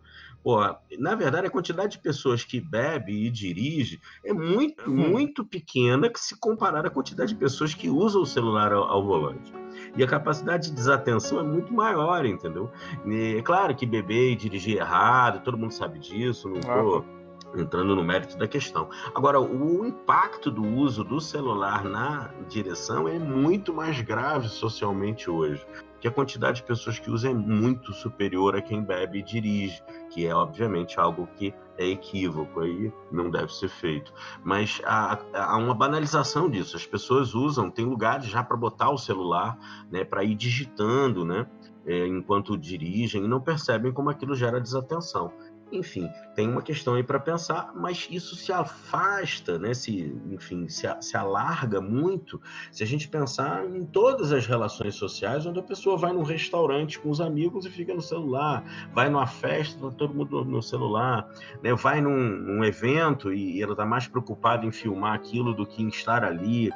pô, 0.42 0.58
na 0.98 1.14
verdade, 1.14 1.46
a 1.46 1.50
quantidade 1.50 1.92
de 1.92 2.02
pessoas 2.02 2.44
que 2.44 2.60
bebe 2.60 3.12
e 3.12 3.30
dirige 3.30 3.98
é 4.22 4.34
muito, 4.34 4.90
uhum. 4.90 5.08
muito 5.08 5.42
pequena 5.42 6.10
que 6.10 6.20
se 6.20 6.38
comparar 6.38 6.84
à 6.84 6.90
quantidade 6.90 7.32
de 7.32 7.40
pessoas 7.40 7.72
que 7.72 7.88
usam 7.88 8.20
o 8.20 8.26
celular 8.26 8.74
ao, 8.74 8.84
ao 8.84 9.02
volante. 9.02 9.54
E 9.96 10.02
a 10.02 10.06
capacidade 10.06 10.68
de 10.68 10.74
desatenção 10.74 11.40
é 11.40 11.42
muito 11.42 11.72
maior, 11.72 12.26
entendeu? 12.26 12.70
E, 13.06 13.36
é 13.38 13.42
claro 13.42 13.74
que 13.74 13.86
beber 13.86 14.32
e 14.32 14.36
dirigir 14.36 14.76
errado, 14.76 15.42
todo 15.42 15.56
mundo 15.56 15.72
sabe 15.72 15.98
disso, 15.98 16.46
não 16.50 16.60
tô 16.60 17.17
entrando 17.56 17.94
no 17.94 18.04
mérito 18.04 18.36
da 18.36 18.46
questão. 18.46 18.88
Agora, 19.14 19.40
o 19.40 19.86
impacto 19.86 20.50
do 20.50 20.64
uso 20.64 21.04
do 21.04 21.20
celular 21.20 21.84
na 21.84 22.30
direção 22.48 23.08
é 23.08 23.18
muito 23.18 23.72
mais 23.72 24.00
grave 24.00 24.48
socialmente 24.48 25.30
hoje, 25.30 25.64
que 26.00 26.06
a 26.06 26.10
quantidade 26.10 26.58
de 26.58 26.62
pessoas 26.62 26.98
que 26.98 27.10
usam 27.10 27.30
é 27.30 27.34
muito 27.34 27.92
superior 27.92 28.54
a 28.56 28.62
quem 28.62 28.82
bebe 28.82 29.18
e 29.18 29.22
dirige, 29.22 29.82
que 30.10 30.26
é 30.26 30.34
obviamente 30.34 31.00
algo 31.00 31.28
que 31.36 31.52
é 31.76 31.86
equívoco 31.86 32.60
aí 32.60 32.92
não 33.10 33.30
deve 33.30 33.52
ser 33.54 33.68
feito. 33.68 34.12
Mas 34.42 34.80
há, 34.84 35.18
há 35.32 35.56
uma 35.56 35.74
banalização 35.74 36.50
disso. 36.50 36.76
As 36.76 36.86
pessoas 36.86 37.34
usam, 37.34 37.70
tem 37.70 37.84
lugares 37.84 38.26
já 38.26 38.42
para 38.42 38.56
botar 38.56 38.90
o 38.90 38.98
celular, 38.98 39.58
né, 39.90 40.04
para 40.04 40.24
ir 40.24 40.34
digitando, 40.34 41.24
né, 41.24 41.46
é, 41.86 42.06
enquanto 42.06 42.56
dirigem 42.56 43.24
e 43.24 43.28
não 43.28 43.40
percebem 43.40 43.92
como 43.92 44.10
aquilo 44.10 44.34
gera 44.34 44.60
desatenção. 44.60 45.32
Enfim, 45.70 46.08
tem 46.34 46.48
uma 46.48 46.62
questão 46.62 46.94
aí 46.94 47.02
para 47.02 47.20
pensar, 47.20 47.72
mas 47.74 48.08
isso 48.10 48.34
se 48.36 48.50
afasta, 48.52 49.58
né? 49.58 49.74
Se, 49.74 50.14
enfim, 50.30 50.66
se, 50.68 50.86
se 51.00 51.16
alarga 51.16 51.80
muito 51.80 52.40
se 52.72 52.82
a 52.82 52.86
gente 52.86 53.08
pensar 53.08 53.66
em 53.66 53.84
todas 53.84 54.32
as 54.32 54.46
relações 54.46 54.94
sociais, 54.94 55.44
onde 55.44 55.58
a 55.58 55.62
pessoa 55.62 55.96
vai 55.96 56.12
num 56.12 56.22
restaurante 56.22 56.98
com 56.98 57.10
os 57.10 57.20
amigos 57.20 57.66
e 57.66 57.70
fica 57.70 57.92
no 57.92 58.00
celular, 58.00 58.64
vai 58.94 59.10
numa 59.10 59.26
festa, 59.26 59.78
tá 59.78 59.90
todo 59.90 60.14
mundo 60.14 60.44
no 60.44 60.62
celular, 60.62 61.28
né? 61.62 61.74
vai 61.74 62.00
num, 62.00 62.16
num 62.16 62.64
evento 62.64 63.32
e 63.32 63.62
ela 63.62 63.72
está 63.72 63.84
mais 63.84 64.08
preocupada 64.08 64.64
em 64.64 64.72
filmar 64.72 65.14
aquilo 65.14 65.52
do 65.52 65.66
que 65.66 65.82
em 65.82 65.88
estar 65.88 66.24
ali. 66.24 66.70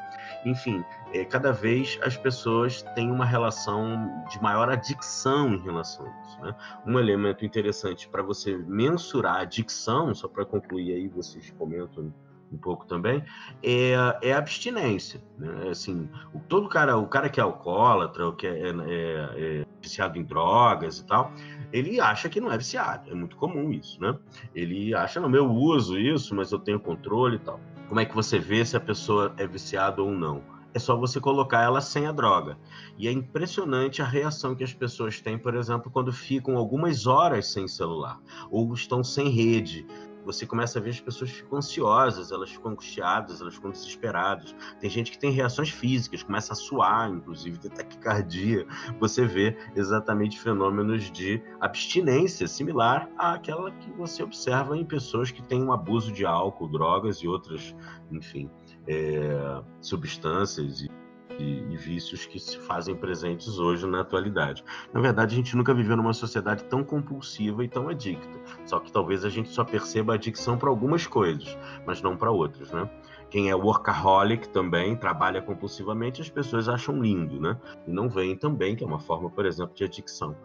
Enfim, 0.44 0.84
é, 1.14 1.24
cada 1.24 1.52
vez 1.52 1.98
as 2.02 2.16
pessoas 2.16 2.82
têm 2.94 3.10
uma 3.10 3.24
relação 3.24 4.24
de 4.28 4.42
maior 4.42 4.68
adicção 4.68 5.54
em 5.54 5.62
relação. 5.62 6.06
Né? 6.42 6.54
Um 6.86 6.98
elemento 6.98 7.44
interessante 7.44 8.08
para 8.08 8.22
você 8.22 8.56
mensurar 8.56 9.36
a 9.36 9.40
adicção, 9.40 10.14
só 10.14 10.28
para 10.28 10.44
concluir 10.44 10.92
aí, 10.92 11.08
vocês 11.08 11.50
comentam 11.56 12.12
um 12.52 12.58
pouco 12.58 12.86
também, 12.86 13.24
é, 13.62 13.94
é 14.20 14.32
a 14.34 14.38
abstinência. 14.38 15.22
Né? 15.38 15.70
Assim, 15.70 16.08
o, 16.34 16.40
todo 16.40 16.68
cara, 16.68 16.98
o 16.98 17.06
cara 17.06 17.28
que 17.30 17.40
é 17.40 17.42
alcoólatra, 17.42 18.26
ou 18.26 18.32
que 18.32 18.46
é, 18.46 18.68
é, 18.68 18.72
é, 18.72 19.66
viciado 19.80 20.18
em 20.18 20.22
drogas 20.22 20.98
e 20.98 21.06
tal, 21.06 21.32
ele 21.72 21.98
acha 21.98 22.28
que 22.28 22.40
não 22.40 22.52
é 22.52 22.58
viciado. 22.58 23.10
É 23.10 23.14
muito 23.14 23.36
comum 23.36 23.72
isso, 23.72 24.00
né? 24.00 24.16
Ele 24.54 24.94
acha, 24.94 25.18
não, 25.18 25.34
eu 25.34 25.50
uso 25.50 25.98
isso, 25.98 26.34
mas 26.34 26.52
eu 26.52 26.58
tenho 26.58 26.78
controle 26.78 27.36
e 27.36 27.40
tal. 27.40 27.58
Como 27.88 28.00
é 28.00 28.04
que 28.04 28.14
você 28.14 28.38
vê 28.38 28.64
se 28.64 28.76
a 28.76 28.80
pessoa 28.80 29.34
é 29.38 29.46
viciada 29.46 30.02
ou 30.02 30.10
não? 30.10 30.51
É 30.74 30.78
só 30.78 30.96
você 30.96 31.20
colocar 31.20 31.62
ela 31.62 31.80
sem 31.80 32.06
a 32.06 32.12
droga. 32.12 32.58
E 32.98 33.08
é 33.08 33.12
impressionante 33.12 34.00
a 34.02 34.06
reação 34.06 34.54
que 34.54 34.64
as 34.64 34.72
pessoas 34.72 35.20
têm, 35.20 35.38
por 35.38 35.54
exemplo, 35.54 35.90
quando 35.90 36.12
ficam 36.12 36.56
algumas 36.56 37.06
horas 37.06 37.48
sem 37.48 37.68
celular 37.68 38.20
ou 38.50 38.72
estão 38.74 39.04
sem 39.04 39.28
rede. 39.28 39.86
Você 40.24 40.46
começa 40.46 40.78
a 40.78 40.82
ver 40.82 40.90
as 40.90 41.00
pessoas 41.00 41.30
ficam 41.30 41.58
ansiosas, 41.58 42.30
elas 42.30 42.50
ficam 42.50 42.70
angustiadas, 42.70 43.40
elas 43.40 43.54
ficam 43.54 43.72
desesperadas. 43.72 44.54
Tem 44.80 44.88
gente 44.88 45.10
que 45.10 45.18
tem 45.18 45.32
reações 45.32 45.70
físicas, 45.70 46.22
começa 46.22 46.52
a 46.52 46.56
suar, 46.56 47.10
inclusive, 47.10 47.58
ter 47.58 47.70
taquicardia. 47.74 48.64
Você 49.00 49.26
vê 49.26 49.56
exatamente 49.74 50.38
fenômenos 50.38 51.10
de 51.10 51.42
abstinência 51.60 52.46
similar 52.46 53.10
àquela 53.18 53.72
que 53.72 53.90
você 53.92 54.22
observa 54.22 54.76
em 54.76 54.84
pessoas 54.84 55.32
que 55.32 55.42
têm 55.42 55.62
um 55.62 55.72
abuso 55.72 56.12
de 56.12 56.24
álcool, 56.24 56.68
drogas 56.68 57.16
e 57.18 57.26
outras, 57.26 57.74
enfim, 58.10 58.48
é, 58.86 59.62
substâncias 59.80 60.82
e, 60.82 60.90
e, 61.38 61.72
e, 61.72 61.76
vícios 61.76 62.26
que 62.26 62.38
se 62.38 62.58
fazem 62.58 62.94
presentes 62.94 63.58
hoje 63.58 63.86
na 63.86 64.00
atualidade. 64.00 64.64
Na 64.92 65.00
verdade, 65.00 65.34
a 65.34 65.36
gente 65.36 65.56
nunca 65.56 65.72
viveu 65.72 65.96
numa 65.96 66.12
sociedade 66.12 66.64
tão 66.64 66.84
compulsiva 66.84 67.64
e 67.64 67.68
tão 67.68 67.88
adicta. 67.88 68.38
Só 68.64 68.78
que 68.80 68.92
talvez 68.92 69.24
a 69.24 69.30
gente 69.30 69.48
só 69.48 69.64
perceba 69.64 70.12
a 70.12 70.16
adicção 70.16 70.58
para 70.58 70.68
algumas 70.68 71.06
coisas, 71.06 71.56
mas 71.86 72.02
não 72.02 72.16
para 72.16 72.30
outras, 72.30 72.70
né? 72.70 72.88
Quem 73.30 73.48
é 73.48 73.54
workaholic 73.54 74.50
também 74.50 74.94
trabalha 74.94 75.40
compulsivamente, 75.40 76.20
as 76.20 76.28
pessoas 76.28 76.68
acham 76.68 77.00
lindo, 77.00 77.40
né? 77.40 77.58
E 77.86 77.90
não 77.90 78.08
veem 78.08 78.36
também 78.36 78.76
que 78.76 78.84
é 78.84 78.86
uma 78.86 79.00
forma, 79.00 79.30
por 79.30 79.46
exemplo, 79.46 79.74
de 79.74 79.84
adicção. 79.84 80.36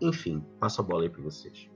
Enfim, 0.00 0.44
passo 0.58 0.80
a 0.80 0.84
bola 0.84 1.04
aí 1.04 1.08
para 1.08 1.22
vocês. 1.22 1.71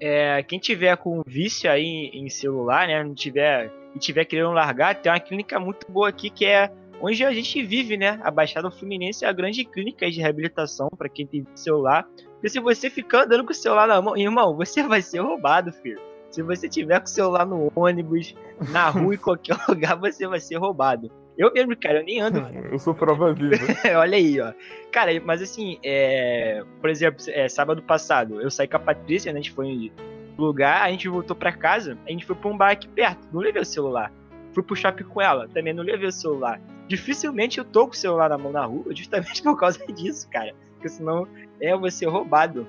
É, 0.00 0.42
quem 0.42 0.58
tiver 0.58 0.96
com 0.96 1.22
vício 1.26 1.70
aí 1.70 2.10
em 2.14 2.28
celular, 2.30 2.88
né, 2.88 3.04
não 3.04 3.14
tiver 3.14 3.70
e 3.94 3.98
tiver 3.98 4.24
querendo 4.24 4.52
largar, 4.52 4.94
tem 4.94 5.12
uma 5.12 5.20
clínica 5.20 5.60
muito 5.60 5.90
boa 5.90 6.08
aqui 6.08 6.30
que 6.30 6.46
é 6.46 6.70
onde 7.00 7.24
a 7.24 7.32
gente 7.32 7.62
vive, 7.62 7.96
né? 7.96 8.20
A 8.22 8.30
Baixada 8.30 8.70
Fluminense 8.70 9.24
é 9.24 9.28
a 9.28 9.32
grande 9.32 9.64
clínica 9.64 10.10
de 10.10 10.20
reabilitação 10.20 10.88
para 10.96 11.08
quem 11.08 11.26
tem 11.26 11.46
celular. 11.54 12.06
Porque 12.34 12.48
se 12.48 12.60
você 12.60 12.88
ficar 12.90 13.24
andando 13.24 13.44
com 13.44 13.52
o 13.52 13.54
celular 13.54 13.88
na 13.88 14.00
mão, 14.00 14.16
irmão, 14.16 14.56
você 14.56 14.82
vai 14.82 15.02
ser 15.02 15.20
roubado, 15.20 15.72
filho. 15.72 16.00
Se 16.30 16.42
você 16.42 16.68
tiver 16.68 17.00
com 17.00 17.06
o 17.06 17.08
celular 17.08 17.44
no 17.44 17.72
ônibus, 17.74 18.34
na 18.70 18.88
rua, 18.88 19.14
em 19.14 19.18
qualquer 19.18 19.56
lugar, 19.68 19.96
você 19.96 20.26
vai 20.28 20.40
ser 20.40 20.56
roubado. 20.56 21.10
Eu 21.40 21.50
mesmo, 21.54 21.74
cara, 21.74 22.00
eu 22.00 22.04
nem 22.04 22.20
ando. 22.20 22.38
eu 22.70 22.78
sou 22.78 22.94
prova 22.94 23.32
viva. 23.32 23.56
Olha 23.96 24.18
aí, 24.18 24.38
ó. 24.38 24.52
Cara, 24.92 25.10
mas 25.24 25.40
assim, 25.40 25.78
é... 25.82 26.62
por 26.82 26.90
exemplo, 26.90 27.24
é, 27.28 27.48
sábado 27.48 27.82
passado, 27.82 28.42
eu 28.42 28.50
saí 28.50 28.68
com 28.68 28.76
a 28.76 28.80
Patrícia, 28.80 29.32
né? 29.32 29.38
A 29.38 29.42
gente 29.42 29.54
foi 29.54 29.90
lugar, 30.36 30.82
a 30.82 30.90
gente 30.90 31.08
voltou 31.08 31.34
para 31.34 31.50
casa, 31.50 31.96
a 32.06 32.10
gente 32.10 32.26
foi 32.26 32.36
pra 32.36 32.50
um 32.50 32.56
bar 32.58 32.72
aqui 32.72 32.86
perto, 32.88 33.26
não 33.32 33.40
levei 33.40 33.62
o 33.62 33.64
celular. 33.64 34.12
Fui 34.52 34.62
pro 34.62 34.76
shopping 34.76 35.04
com 35.04 35.22
ela, 35.22 35.48
também 35.48 35.72
não 35.72 35.82
levei 35.82 36.08
o 36.08 36.12
celular. 36.12 36.60
dificilmente 36.86 37.56
eu 37.56 37.64
tô 37.64 37.86
com 37.86 37.94
o 37.94 37.96
celular 37.96 38.28
na 38.28 38.36
mão 38.36 38.52
na 38.52 38.66
rua, 38.66 38.84
justamente 38.94 39.42
por 39.42 39.58
causa 39.58 39.80
disso, 39.86 40.28
cara. 40.30 40.52
Porque 40.74 40.90
senão 40.90 41.26
é 41.58 41.74
você 41.74 42.04
roubado. 42.04 42.68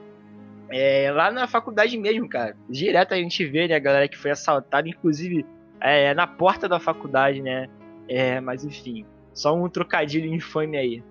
É, 0.70 1.12
lá 1.12 1.30
na 1.30 1.46
faculdade 1.46 1.98
mesmo, 1.98 2.30
cara. 2.30 2.56
Direto 2.70 3.14
a 3.14 3.18
gente 3.18 3.46
vê, 3.46 3.68
né, 3.68 3.76
a 3.76 3.80
galera 3.80 4.08
que 4.08 4.18
foi 4.18 4.32
assaltada, 4.32 4.88
inclusive 4.88 5.46
é, 5.82 6.14
na 6.14 6.26
porta 6.26 6.70
da 6.70 6.80
faculdade, 6.80 7.42
né? 7.42 7.68
É, 8.14 8.42
mas 8.42 8.66
enfim, 8.66 9.06
só 9.34 9.56
um 9.56 9.70
trocadilho 9.70 10.34
infame 10.34 10.78
aí. 10.78 11.04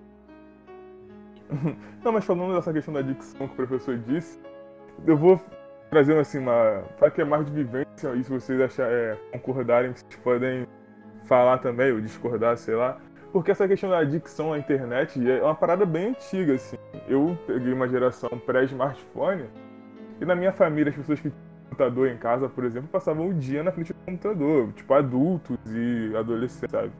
Não, 2.05 2.11
mas 2.11 2.23
falando 2.23 2.53
dessa 2.53 2.71
questão 2.71 2.93
da 2.93 3.01
dicção 3.01 3.47
que 3.47 3.53
o 3.53 3.55
professor 3.55 3.97
disse, 3.97 4.39
eu 5.07 5.17
vou 5.17 5.41
trazendo 5.89 6.19
assim 6.19 6.37
uma. 6.37 6.83
Para 6.99 7.09
que 7.09 7.21
é 7.21 7.25
mais 7.25 7.43
de 7.47 7.51
vivência, 7.51 8.13
e 8.15 8.23
se 8.23 8.29
vocês 8.29 8.61
achar, 8.61 8.87
é, 8.91 9.17
concordarem, 9.31 9.93
vocês 9.93 10.15
podem 10.23 10.67
falar 11.23 11.57
também, 11.57 11.91
ou 11.91 11.99
discordar, 11.99 12.55
sei 12.55 12.75
lá. 12.75 12.99
Porque 13.31 13.49
essa 13.49 13.67
questão 13.67 13.89
da 13.89 14.03
dicção 14.03 14.51
na 14.51 14.59
internet 14.59 15.19
é 15.27 15.41
uma 15.41 15.55
parada 15.55 15.87
bem 15.87 16.09
antiga, 16.09 16.53
assim. 16.53 16.77
Eu 17.07 17.35
peguei 17.47 17.73
uma 17.73 17.87
geração 17.87 18.29
pré-smartphone, 18.45 19.49
e 20.19 20.25
na 20.25 20.35
minha 20.35 20.53
família, 20.53 20.91
as 20.91 20.95
pessoas 20.95 21.19
que 21.19 21.31
computador 21.71 22.09
em 22.09 22.17
casa, 22.17 22.49
por 22.49 22.65
exemplo, 22.65 22.89
passavam 22.89 23.29
o 23.29 23.33
dia 23.33 23.63
na 23.63 23.71
frente 23.71 23.93
do 23.93 23.99
computador, 24.05 24.71
tipo 24.73 24.93
adultos 24.93 25.57
e 25.67 26.13
adolescentes, 26.15 26.69
sabe? 26.69 26.91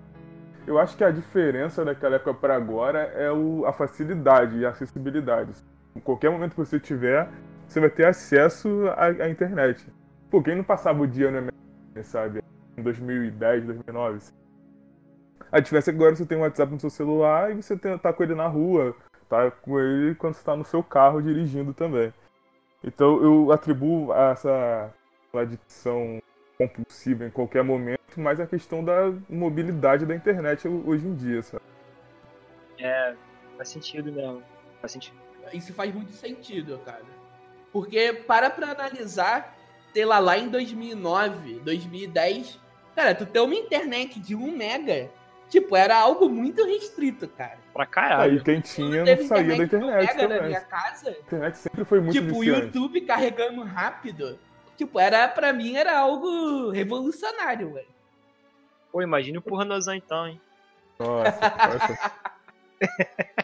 Eu 0.66 0.80
acho 0.80 0.96
que 0.96 1.04
a 1.04 1.12
diferença 1.12 1.84
daquela 1.84 2.16
época 2.16 2.34
para 2.34 2.56
agora 2.56 3.00
é 3.16 3.32
o, 3.32 3.66
a 3.66 3.74
facilidade 3.74 4.58
e 4.60 4.66
a 4.66 4.70
acessibilidade. 4.70 5.52
Em 5.96 6.00
qualquer 6.00 6.30
momento 6.30 6.52
que 6.52 6.58
você 6.58 6.80
tiver, 6.80 7.28
você 7.68 7.80
vai 7.80 7.90
ter 7.90 8.06
acesso 8.06 8.88
à, 8.96 9.08
à 9.08 9.30
internet. 9.30 9.92
Pô, 10.30 10.42
quem 10.42 10.56
não 10.56 10.64
passava 10.64 11.02
o 11.02 11.08
dia 11.08 11.30
no 11.30 11.42
MSN, 11.42 12.04
sabe? 12.04 12.44
Em 12.78 12.84
2010, 12.84 13.66
2009. 13.66 14.18
Assim. 14.18 14.34
A 15.52 15.60
diferença 15.60 15.90
é 15.90 15.94
que 15.94 16.00
agora 16.00 16.16
você 16.16 16.26
tem 16.26 16.38
um 16.38 16.42
WhatsApp 16.42 16.72
no 16.72 16.80
seu 16.80 16.90
celular 16.90 17.52
e 17.52 17.62
você 17.62 17.76
tá 17.76 18.14
com 18.14 18.24
ele 18.24 18.36
na 18.36 18.48
rua, 18.48 18.96
tá 19.28 19.52
com 19.52 19.80
ele 19.80 20.16
quando 20.16 20.36
você 20.36 20.44
tá 20.44 20.56
no 20.56 20.64
seu 20.64 20.82
carro 20.82 21.22
dirigindo 21.22 21.74
também. 21.74 22.14
Então 22.84 23.22
eu 23.22 23.52
atribuo 23.52 24.14
essa 24.14 24.94
adicção 25.34 26.22
compulsiva 26.58 27.26
em 27.26 27.30
qualquer 27.30 27.64
momento, 27.64 28.00
mas 28.18 28.40
a 28.40 28.48
questão 28.48 28.84
da 28.84 29.14
mobilidade 29.30 30.06
da 30.06 30.16
internet 30.16 30.68
hoje 30.68 31.08
em 31.08 31.16
dia, 31.16 31.42
sabe? 31.42 31.64
É, 32.80 33.16
faz 33.58 33.70
sentido 33.70 34.12
mesmo. 34.12 34.44
Faz 34.80 34.92
sentido. 34.92 35.16
Isso 35.54 35.74
faz 35.74 35.94
muito 35.94 36.12
sentido, 36.12 36.80
cara. 36.80 37.04
Porque 37.72 38.14
para 38.28 38.50
pra 38.50 38.72
analisar, 38.72 39.56
sei 39.94 40.06
lá, 40.06 40.20
lá 40.20 40.38
em 40.38 40.50
2009, 40.50 41.60
2010, 41.60 42.60
cara, 42.96 43.16
tu 43.16 43.26
ter 43.26 43.40
uma 43.40 43.56
internet 43.56 44.20
de 44.20 44.36
1 44.36 44.58
mega, 44.58 45.10
tipo, 45.50 45.76
era 45.76 45.98
algo 45.98 46.28
muito 46.28 46.66
restrito, 46.66 47.28
cara. 47.28 47.60
Pra 47.74 47.86
caralho. 47.86 48.34
Aí 48.34 48.44
quem 48.44 48.60
tinha 48.60 49.06
não 49.06 49.28
saía 49.28 49.58
da 49.58 49.64
internet 49.64 50.08
mega 50.08 50.16
também. 50.16 50.40
na 50.40 50.48
minha 50.48 50.62
casa, 50.62 51.10
A 51.10 51.12
internet 51.12 51.58
sempre 51.58 51.86
foi 51.86 52.02
muito 52.02 52.14
tipo, 52.14 52.38
o. 52.38 52.44
YouTube 52.44 53.02
carregando 53.02 53.64
rápido. 53.64 54.38
Tipo, 54.78 55.00
era, 55.00 55.28
pra 55.28 55.54
mim 55.54 55.76
era 55.76 55.98
algo 55.98 56.70
revolucionário, 56.72 57.74
velho. 57.74 57.88
Pô, 58.92 59.02
imagina 59.02 59.40
o 59.40 59.42
pornozão 59.42 59.94
então, 59.94 60.28
hein? 60.28 60.42
Nossa, 61.00 61.40
nossa. 61.40 62.12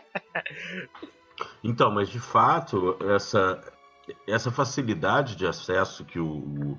Então, 1.63 1.91
mas 1.91 2.09
de 2.09 2.19
fato, 2.19 2.97
essa, 3.13 3.61
essa 4.27 4.51
facilidade 4.51 5.35
de 5.35 5.45
acesso 5.45 6.05
que 6.05 6.19
o, 6.19 6.25
o 6.25 6.77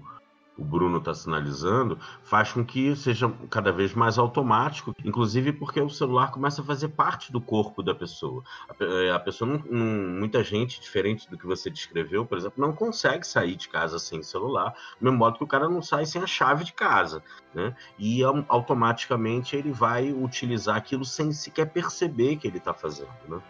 Bruno 0.64 0.98
está 0.98 1.14
sinalizando 1.14 1.98
faz 2.22 2.52
com 2.52 2.64
que 2.64 2.94
seja 2.96 3.32
cada 3.50 3.70
vez 3.72 3.94
mais 3.94 4.18
automático, 4.18 4.94
inclusive 5.04 5.52
porque 5.52 5.80
o 5.80 5.88
celular 5.88 6.30
começa 6.30 6.62
a 6.62 6.64
fazer 6.64 6.88
parte 6.88 7.30
do 7.30 7.40
corpo 7.40 7.82
da 7.82 7.94
pessoa. 7.94 8.42
A, 8.68 8.74
pe- 8.74 9.10
a 9.10 9.18
pessoa, 9.20 9.48
não, 9.50 9.58
não- 9.70 10.18
muita 10.18 10.42
gente, 10.42 10.80
diferente 10.80 11.28
do 11.30 11.38
que 11.38 11.46
você 11.46 11.70
descreveu, 11.70 12.26
por 12.26 12.36
exemplo, 12.38 12.60
não 12.60 12.72
consegue 12.72 13.26
sair 13.26 13.56
de 13.56 13.68
casa 13.68 13.98
sem 13.98 14.22
celular, 14.22 14.74
do 15.00 15.04
mesmo 15.04 15.18
modo 15.18 15.38
que 15.38 15.44
o 15.44 15.48
cara 15.48 15.68
não 15.68 15.80
sai 15.82 16.06
sem 16.06 16.22
a 16.22 16.26
chave 16.26 16.64
de 16.64 16.72
casa. 16.72 17.22
Né? 17.54 17.74
E 17.98 18.22
au- 18.22 18.44
automaticamente 18.48 19.56
ele 19.56 19.72
vai 19.72 20.12
utilizar 20.12 20.76
aquilo 20.76 21.04
sem 21.04 21.32
sequer 21.32 21.66
perceber 21.72 22.36
que 22.36 22.46
ele 22.46 22.58
está 22.58 22.74
fazendo. 22.74 23.08
Né? 23.28 23.40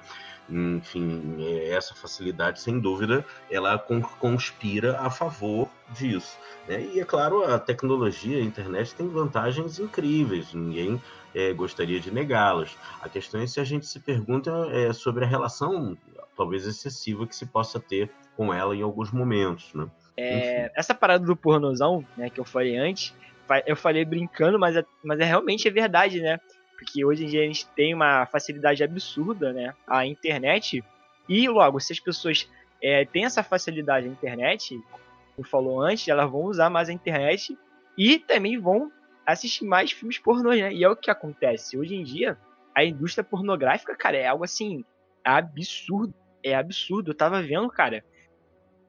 Enfim, 0.49 1.37
é, 1.41 1.71
essa 1.71 1.95
facilidade, 1.95 2.61
sem 2.61 2.79
dúvida, 2.81 3.25
ela 3.51 3.79
con- 3.79 4.03
conspira 4.19 4.99
a 5.01 5.11
favor 5.11 5.69
disso. 5.91 6.39
né? 6.67 6.83
E 6.95 7.01
é 7.01 7.05
claro, 7.05 7.45
a 7.45 7.59
tecnologia, 7.59 8.39
a 8.39 8.43
internet 8.43 8.95
tem 8.95 9.09
vantagens 9.09 9.79
incríveis, 9.79 10.53
ninguém 10.55 11.01
é, 11.35 11.53
gostaria 11.53 12.01
de 12.01 12.11
negá-las. 12.11 12.77
A 13.03 13.09
questão 13.09 13.41
é 13.41 13.47
se 13.47 13.61
a 13.61 13.65
gente 13.65 13.87
se 13.87 14.01
pergunta 14.01 14.51
é, 14.73 14.93
sobre 14.93 15.25
a 15.25 15.29
relação, 15.29 15.97
talvez 16.37 16.67
excessiva, 16.67 17.27
que 17.27 17.37
se 17.37 17.47
possa 17.47 17.79
ter 17.79 18.11
com 18.37 18.53
ela 18.53 18.75
em 18.75 18.83
alguns 18.83 19.11
momentos. 19.11 19.73
Né? 19.75 19.87
É, 20.17 20.73
essa 20.75 20.95
parada 20.95 21.25
do 21.25 21.37
pornozão, 21.37 22.05
né, 22.17 22.31
que 22.31 22.41
eu 22.41 22.45
falei 22.45 22.77
antes, 22.77 23.15
eu 23.67 23.77
falei 23.77 24.05
brincando, 24.05 24.59
mas 24.59 24.77
é, 24.77 24.85
mas 25.03 25.19
é 25.21 25.25
realmente 25.25 25.67
é 25.67 25.71
verdade, 25.71 26.21
né? 26.21 26.39
Porque 26.79 27.05
hoje 27.05 27.25
em 27.25 27.29
dia 27.29 27.43
a 27.43 27.47
gente 27.47 27.67
tem 27.71 27.93
uma 27.93 28.25
facilidade 28.27 28.85
absurda, 28.85 29.53
né? 29.53 29.75
A 29.87 30.07
internet. 30.07 30.85
E 31.29 31.49
logo, 31.49 31.81
se 31.81 31.93
as 31.93 31.99
pessoas 31.99 32.49
é, 32.81 33.05
têm 33.05 33.25
essa 33.25 33.43
facilidade 33.43 34.07
na 34.07 34.13
internet, 34.13 34.81
como 35.35 35.47
falou 35.47 35.83
antes, 35.83 36.07
elas 36.07 36.31
vão 36.31 36.43
usar 36.43 36.71
mais 36.71 36.89
a 36.89 36.93
internet 36.93 37.59
e 37.97 38.21
também 38.21 38.59
vão 38.59 38.93
assistir 39.27 39.65
mais 39.65 39.91
filmes 39.91 40.19
pornôs, 40.19 40.59
né? 40.61 40.73
E 40.73 40.85
é 40.85 40.89
o 40.89 40.97
que 40.97 41.11
acontece. 41.11 41.77
Hoje 41.77 41.97
em 41.97 42.05
dia, 42.05 42.39
a 42.75 42.85
indústria 42.85 43.25
pornográfica, 43.25 43.97
cara, 43.97 44.17
é 44.17 44.29
algo 44.29 44.45
assim 44.45 44.85
absurdo. 45.25 46.15
É 46.45 46.55
absurdo. 46.55 47.11
Eu 47.11 47.17
tava 47.17 47.43
vendo, 47.43 47.69
cara, 47.69 48.05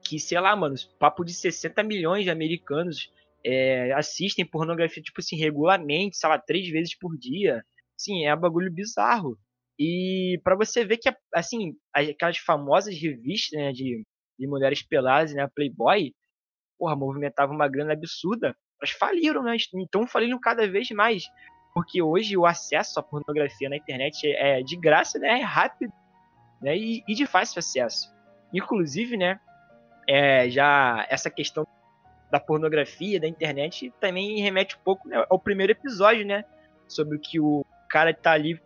que, 0.00 0.20
sei 0.20 0.38
lá, 0.38 0.54
mano, 0.54 0.76
papo 0.98 1.24
de 1.24 1.34
60 1.34 1.82
milhões 1.82 2.22
de 2.22 2.30
americanos 2.30 3.12
é, 3.44 3.92
assistem 3.92 4.46
pornografia, 4.46 5.02
tipo 5.02 5.20
assim, 5.20 5.36
regularmente, 5.36 6.16
sei 6.16 6.28
lá, 6.28 6.38
três 6.38 6.68
vezes 6.68 6.94
por 6.94 7.18
dia. 7.18 7.64
Sim, 8.00 8.24
é 8.24 8.34
um 8.34 8.40
bagulho 8.40 8.72
bizarro. 8.72 9.36
E 9.78 10.40
pra 10.42 10.56
você 10.56 10.86
ver 10.86 10.96
que, 10.96 11.14
assim, 11.34 11.74
aquelas 11.92 12.38
famosas 12.38 12.94
revistas 12.94 13.60
né, 13.60 13.72
de, 13.72 14.06
de 14.38 14.46
mulheres 14.46 14.82
peladas, 14.82 15.34
né, 15.34 15.46
Playboy, 15.54 16.14
porra, 16.78 16.96
movimentava 16.96 17.52
uma 17.52 17.68
grana 17.68 17.92
absurda. 17.92 18.56
Elas 18.80 18.92
faliram, 18.92 19.42
né? 19.42 19.54
Então 19.74 20.06
faliram 20.06 20.40
cada 20.40 20.66
vez 20.66 20.90
mais. 20.92 21.24
Porque 21.74 22.00
hoje 22.00 22.38
o 22.38 22.46
acesso 22.46 22.98
à 22.98 23.02
pornografia 23.02 23.68
na 23.68 23.76
internet 23.76 24.26
é 24.32 24.62
de 24.62 24.76
graça, 24.76 25.18
né? 25.18 25.38
É 25.38 25.42
rápido, 25.42 25.92
né? 26.62 26.74
E, 26.78 27.04
e 27.06 27.14
de 27.14 27.26
fácil 27.26 27.58
acesso. 27.58 28.10
Inclusive, 28.50 29.18
né? 29.18 29.38
É, 30.08 30.48
já 30.48 31.06
essa 31.10 31.30
questão 31.30 31.66
da 32.30 32.40
pornografia, 32.40 33.20
da 33.20 33.28
internet, 33.28 33.92
também 34.00 34.40
remete 34.40 34.76
um 34.76 34.80
pouco 34.82 35.06
né, 35.06 35.22
ao 35.28 35.38
primeiro 35.38 35.72
episódio, 35.72 36.24
né? 36.24 36.46
Sobre 36.88 37.18
o 37.18 37.20
que 37.20 37.38
o 37.38 37.62
cara 37.90 38.14
tá 38.14 38.32
ali 38.32 38.60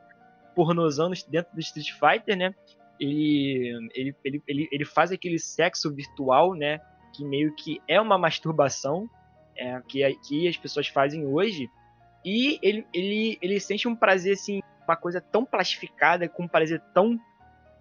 pornozando 0.55 1.15
dentro 1.29 1.53
do 1.53 1.61
Street 1.61 1.91
Fighter, 1.93 2.37
né? 2.37 2.55
Ele, 3.01 3.91
ele, 3.95 4.17
ele, 4.25 4.43
ele, 4.47 4.69
ele 4.71 4.85
faz 4.85 5.11
aquele 5.11 5.39
sexo 5.39 5.93
virtual, 5.93 6.55
né? 6.55 6.79
Que 7.13 7.25
meio 7.25 7.55
que 7.57 7.81
é 7.89 8.01
uma 8.01 8.17
masturbação, 8.17 9.09
é, 9.57 9.81
que, 9.89 10.15
que 10.27 10.47
as 10.47 10.57
pessoas 10.57 10.87
fazem 10.87 11.27
hoje. 11.27 11.69
E 12.25 12.59
ele, 12.63 12.87
ele, 12.95 13.39
ele 13.43 13.61
sente 13.61 13.89
um 13.89 13.97
prazer, 13.97 14.35
assim, 14.35 14.61
uma 14.87 14.97
coisa 14.97 15.21
tão 15.21 15.45
plastificada, 15.45 16.29
com 16.29 16.45
um 16.45 16.49
prazer 16.49 16.81
tão 16.95 17.19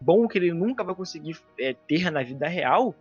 bom 0.02 0.28
que 0.28 0.38
ele 0.38 0.54
nunca 0.54 0.84
vai 0.84 0.96
conseguir 0.96 1.38
é, 1.60 1.74
ter 1.74 2.12
na 2.12 2.24
vida 2.24 2.48
real, 2.48 2.96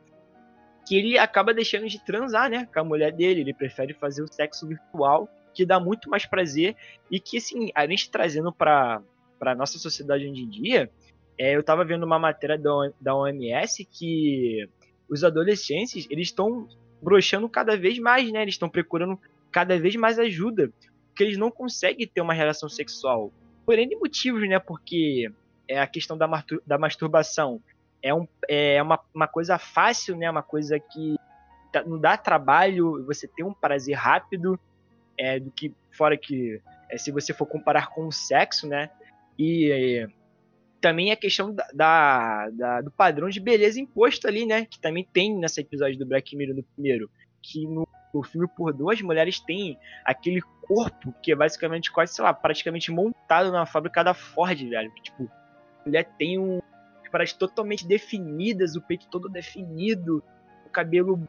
que 0.86 0.97
ele 0.97 1.19
acaba 1.19 1.55
deixando 1.55 1.89
de 1.89 2.05
transar, 2.05 2.51
né, 2.51 2.69
com 2.73 2.81
a 2.81 2.85
mulher 2.85 3.12
dele. 3.12 3.40
Ele 3.40 3.55
prefere 3.55 3.94
fazer 3.94 4.23
o 4.23 4.32
sexo 4.32 4.66
virtual, 4.66 5.28
que 5.52 5.66
dá 5.66 5.78
muito 5.78 6.08
mais 6.08 6.26
prazer 6.26 6.76
e 7.10 7.20
que, 7.20 7.36
assim, 7.36 7.70
a 7.74 7.86
gente 7.86 8.10
trazendo 8.10 8.52
para 8.52 9.02
para 9.38 9.56
nossa 9.56 9.76
sociedade 9.76 10.24
hoje 10.24 10.40
em 10.40 10.48
dia, 10.48 10.88
é, 11.36 11.56
eu 11.56 11.64
tava 11.64 11.84
vendo 11.84 12.04
uma 12.04 12.16
matéria 12.16 12.56
da, 12.56 12.70
da 13.00 13.12
OMS 13.12 13.84
que 13.84 14.68
os 15.08 15.24
adolescentes 15.24 16.06
eles 16.08 16.28
estão 16.28 16.68
broxando 17.02 17.48
cada 17.48 17.76
vez 17.76 17.98
mais, 17.98 18.30
né? 18.30 18.42
Eles 18.42 18.54
estão 18.54 18.68
procurando 18.68 19.18
cada 19.50 19.76
vez 19.76 19.96
mais 19.96 20.20
ajuda, 20.20 20.72
porque 21.08 21.24
eles 21.24 21.36
não 21.36 21.50
conseguem 21.50 22.06
ter 22.06 22.20
uma 22.20 22.32
relação 22.32 22.68
sexual. 22.68 23.32
Por 23.66 23.76
N 23.76 23.96
motivos, 23.96 24.48
né? 24.48 24.60
Porque 24.60 25.28
é 25.66 25.80
a 25.80 25.88
questão 25.88 26.16
da, 26.16 26.28
da 26.64 26.78
masturbação 26.78 27.60
é, 28.02 28.14
um, 28.14 28.26
é 28.48 28.82
uma, 28.82 29.00
uma 29.14 29.28
coisa 29.28 29.58
fácil, 29.58 30.16
né? 30.16 30.30
Uma 30.30 30.42
coisa 30.42 30.78
que 30.78 31.16
não 31.86 31.98
dá 31.98 32.16
trabalho, 32.16 33.04
você 33.06 33.26
tem 33.26 33.44
um 33.44 33.54
prazer 33.54 33.96
rápido, 33.96 34.58
é, 35.18 35.39
do 35.39 35.51
que 35.51 35.72
fora 35.90 36.16
que 36.16 36.60
é, 36.90 36.98
se 36.98 37.10
você 37.10 37.32
for 37.32 37.47
comparar 37.47 37.89
com 37.89 38.06
o 38.06 38.12
sexo, 38.12 38.66
né? 38.66 38.90
E 39.39 40.06
também 40.80 41.12
a 41.12 41.16
questão 41.16 41.55
da, 41.55 41.66
da, 41.72 42.51
da, 42.51 42.80
do 42.80 42.90
padrão 42.90 43.28
de 43.28 43.40
beleza 43.40 43.80
imposto 43.80 44.26
ali, 44.26 44.44
né? 44.44 44.66
Que 44.66 44.78
também 44.78 45.09
tem 45.10 45.34
nesse 45.34 45.60
episódio 45.60 45.98
do 45.98 46.05
Black 46.05 46.36
Mirror 46.36 46.56
no 46.56 46.62
primeiro. 46.62 47.09
Que 47.40 47.66
no, 47.66 47.86
O 48.12 48.22
filme 48.22 48.48
Pornô, 48.48 48.90
as 48.90 49.01
mulheres 49.01 49.40
têm 49.40 49.78
aquele 50.05 50.43
corpo 50.62 51.14
que 51.22 51.32
é 51.32 51.36
basicamente 51.36 51.90
quase, 51.90 52.14
sei 52.14 52.24
lá, 52.24 52.34
praticamente 52.34 52.90
montado 52.90 53.51
na 53.52 53.64
fábrica 53.64 54.02
da 54.02 54.12
Ford, 54.12 54.59
velho. 54.59 54.93
Que, 54.93 55.02
tipo, 55.02 55.24
a 55.24 55.84
mulher 55.86 56.05
tem 56.18 56.39
um. 56.39 56.60
Paradas 57.10 57.34
totalmente 57.34 57.86
definidas, 57.86 58.74
o 58.74 58.80
peito 58.80 59.06
todo 59.09 59.28
definido, 59.28 60.24
o 60.64 60.70
cabelo 60.70 61.28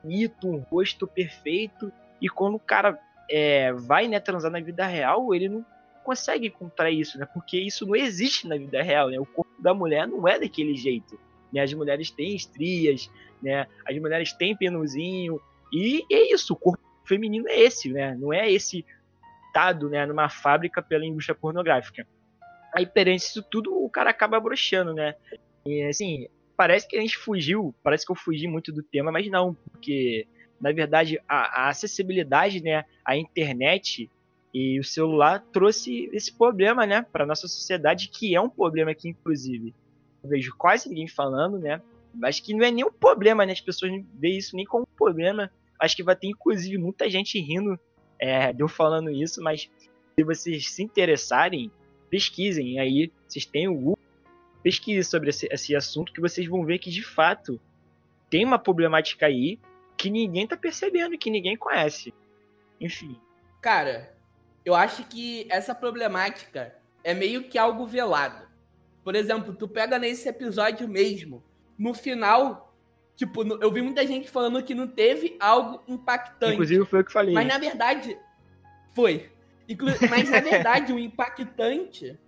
bonito, 0.00 0.48
um 0.48 0.58
rosto 0.60 1.08
perfeito. 1.08 1.92
E 2.22 2.28
quando 2.28 2.54
o 2.54 2.60
cara 2.60 2.96
é, 3.30 3.72
vai 3.72 4.08
né, 4.08 4.20
transar 4.20 4.50
na 4.50 4.60
vida 4.60 4.86
real, 4.86 5.34
ele 5.34 5.48
não 5.48 5.64
consegue 6.02 6.48
encontrar 6.48 6.90
isso, 6.90 7.18
né? 7.18 7.26
Porque 7.32 7.58
isso 7.58 7.86
não 7.86 7.96
existe 7.96 8.46
na 8.46 8.56
vida 8.56 8.82
real, 8.82 9.08
né? 9.08 9.18
O 9.18 9.26
corpo 9.26 9.60
da 9.60 9.72
mulher 9.72 10.06
não 10.06 10.28
é 10.28 10.38
daquele 10.38 10.76
jeito. 10.76 11.18
Né? 11.52 11.62
As 11.62 11.72
mulheres 11.72 12.10
têm 12.10 12.36
estrias, 12.36 13.10
né? 13.42 13.66
As 13.88 13.98
mulheres 13.98 14.32
têm 14.32 14.56
penuzinho. 14.56 15.40
E 15.72 16.04
é 16.12 16.32
isso, 16.32 16.52
o 16.52 16.56
corpo 16.56 16.82
feminino 17.06 17.48
é 17.48 17.58
esse, 17.60 17.90
né? 17.90 18.14
Não 18.14 18.32
é 18.32 18.50
esse 18.50 18.84
dado, 19.54 19.88
né, 19.88 20.04
numa 20.04 20.28
fábrica 20.28 20.82
pela 20.82 21.06
indústria 21.06 21.34
pornográfica. 21.34 22.06
Aí 22.74 22.84
perante 22.84 23.22
isso 23.22 23.42
tudo, 23.42 23.72
o 23.72 23.88
cara 23.88 24.10
acaba 24.10 24.40
broxando, 24.40 24.92
né? 24.92 25.14
E 25.64 25.84
assim, 25.84 26.26
parece 26.56 26.88
que 26.88 26.96
a 26.96 27.00
gente 27.00 27.16
fugiu, 27.16 27.72
parece 27.82 28.04
que 28.04 28.10
eu 28.10 28.16
fugi 28.16 28.48
muito 28.48 28.72
do 28.72 28.82
tema, 28.82 29.12
mas 29.12 29.30
não, 29.30 29.54
porque 29.54 30.26
na 30.64 30.72
verdade 30.72 31.20
a, 31.28 31.66
a 31.66 31.68
acessibilidade, 31.68 32.62
né, 32.62 32.86
a 33.04 33.14
internet 33.14 34.10
e 34.52 34.80
o 34.80 34.84
celular 34.84 35.44
trouxe 35.52 36.08
esse 36.10 36.32
problema, 36.32 36.86
né, 36.86 37.02
para 37.12 37.26
nossa 37.26 37.46
sociedade, 37.46 38.08
que 38.08 38.34
é 38.34 38.40
um 38.40 38.48
problema 38.48 38.94
que 38.94 39.10
inclusive 39.10 39.74
eu 40.22 40.30
vejo 40.30 40.54
quase 40.56 40.88
ninguém 40.88 41.06
falando, 41.06 41.58
né? 41.58 41.82
Mas 42.14 42.40
que 42.40 42.54
não 42.54 42.64
é 42.64 42.70
nem 42.70 42.82
um 42.82 42.90
problema, 42.90 43.44
né? 43.44 43.52
As 43.52 43.60
pessoas 43.60 43.92
não 43.92 44.02
veem 44.14 44.38
isso 44.38 44.56
nem 44.56 44.64
como 44.64 44.84
um 44.84 44.96
problema. 44.96 45.50
Acho 45.78 45.94
que 45.94 46.02
vai 46.02 46.16
ter, 46.16 46.28
inclusive, 46.28 46.78
muita 46.78 47.10
gente 47.10 47.38
rindo 47.38 47.78
é, 48.18 48.50
de 48.50 48.62
eu 48.62 48.68
falando 48.68 49.10
isso, 49.10 49.42
mas 49.42 49.68
se 50.14 50.24
vocês 50.24 50.70
se 50.70 50.82
interessarem, 50.82 51.70
pesquisem 52.08 52.78
aí, 52.78 53.12
vocês 53.28 53.44
têm 53.44 53.68
o 53.68 53.74
Google, 53.74 53.98
pesquisem 54.62 55.02
sobre 55.02 55.28
esse, 55.28 55.46
esse 55.50 55.76
assunto 55.76 56.10
que 56.10 56.22
vocês 56.22 56.46
vão 56.48 56.64
ver 56.64 56.78
que 56.78 56.88
de 56.88 57.02
fato 57.02 57.60
tem 58.30 58.46
uma 58.46 58.58
problemática 58.58 59.26
aí 59.26 59.58
que 59.96 60.10
ninguém 60.10 60.46
tá 60.46 60.56
percebendo, 60.56 61.18
que 61.18 61.30
ninguém 61.30 61.56
conhece. 61.56 62.12
Enfim. 62.80 63.18
Cara, 63.60 64.14
eu 64.64 64.74
acho 64.74 65.04
que 65.04 65.46
essa 65.50 65.74
problemática 65.74 66.74
é 67.02 67.14
meio 67.14 67.44
que 67.44 67.58
algo 67.58 67.86
velado. 67.86 68.46
Por 69.02 69.14
exemplo, 69.14 69.54
tu 69.54 69.68
pega 69.68 69.98
nesse 69.98 70.28
episódio 70.28 70.88
mesmo, 70.88 71.42
no 71.78 71.92
final, 71.92 72.74
tipo, 73.14 73.42
eu 73.62 73.70
vi 73.70 73.82
muita 73.82 74.06
gente 74.06 74.30
falando 74.30 74.62
que 74.62 74.74
não 74.74 74.86
teve 74.86 75.36
algo 75.38 75.82
impactante. 75.86 76.54
Inclusive 76.54 76.86
foi 76.86 77.00
o 77.00 77.04
que 77.04 77.12
falei. 77.12 77.34
Mas 77.34 77.46
na 77.46 77.58
verdade, 77.58 78.18
foi. 78.94 79.30
Inclu 79.68 79.88
mas 80.08 80.30
na 80.30 80.40
verdade, 80.40 80.92
o 80.92 80.98
impactante 80.98 82.18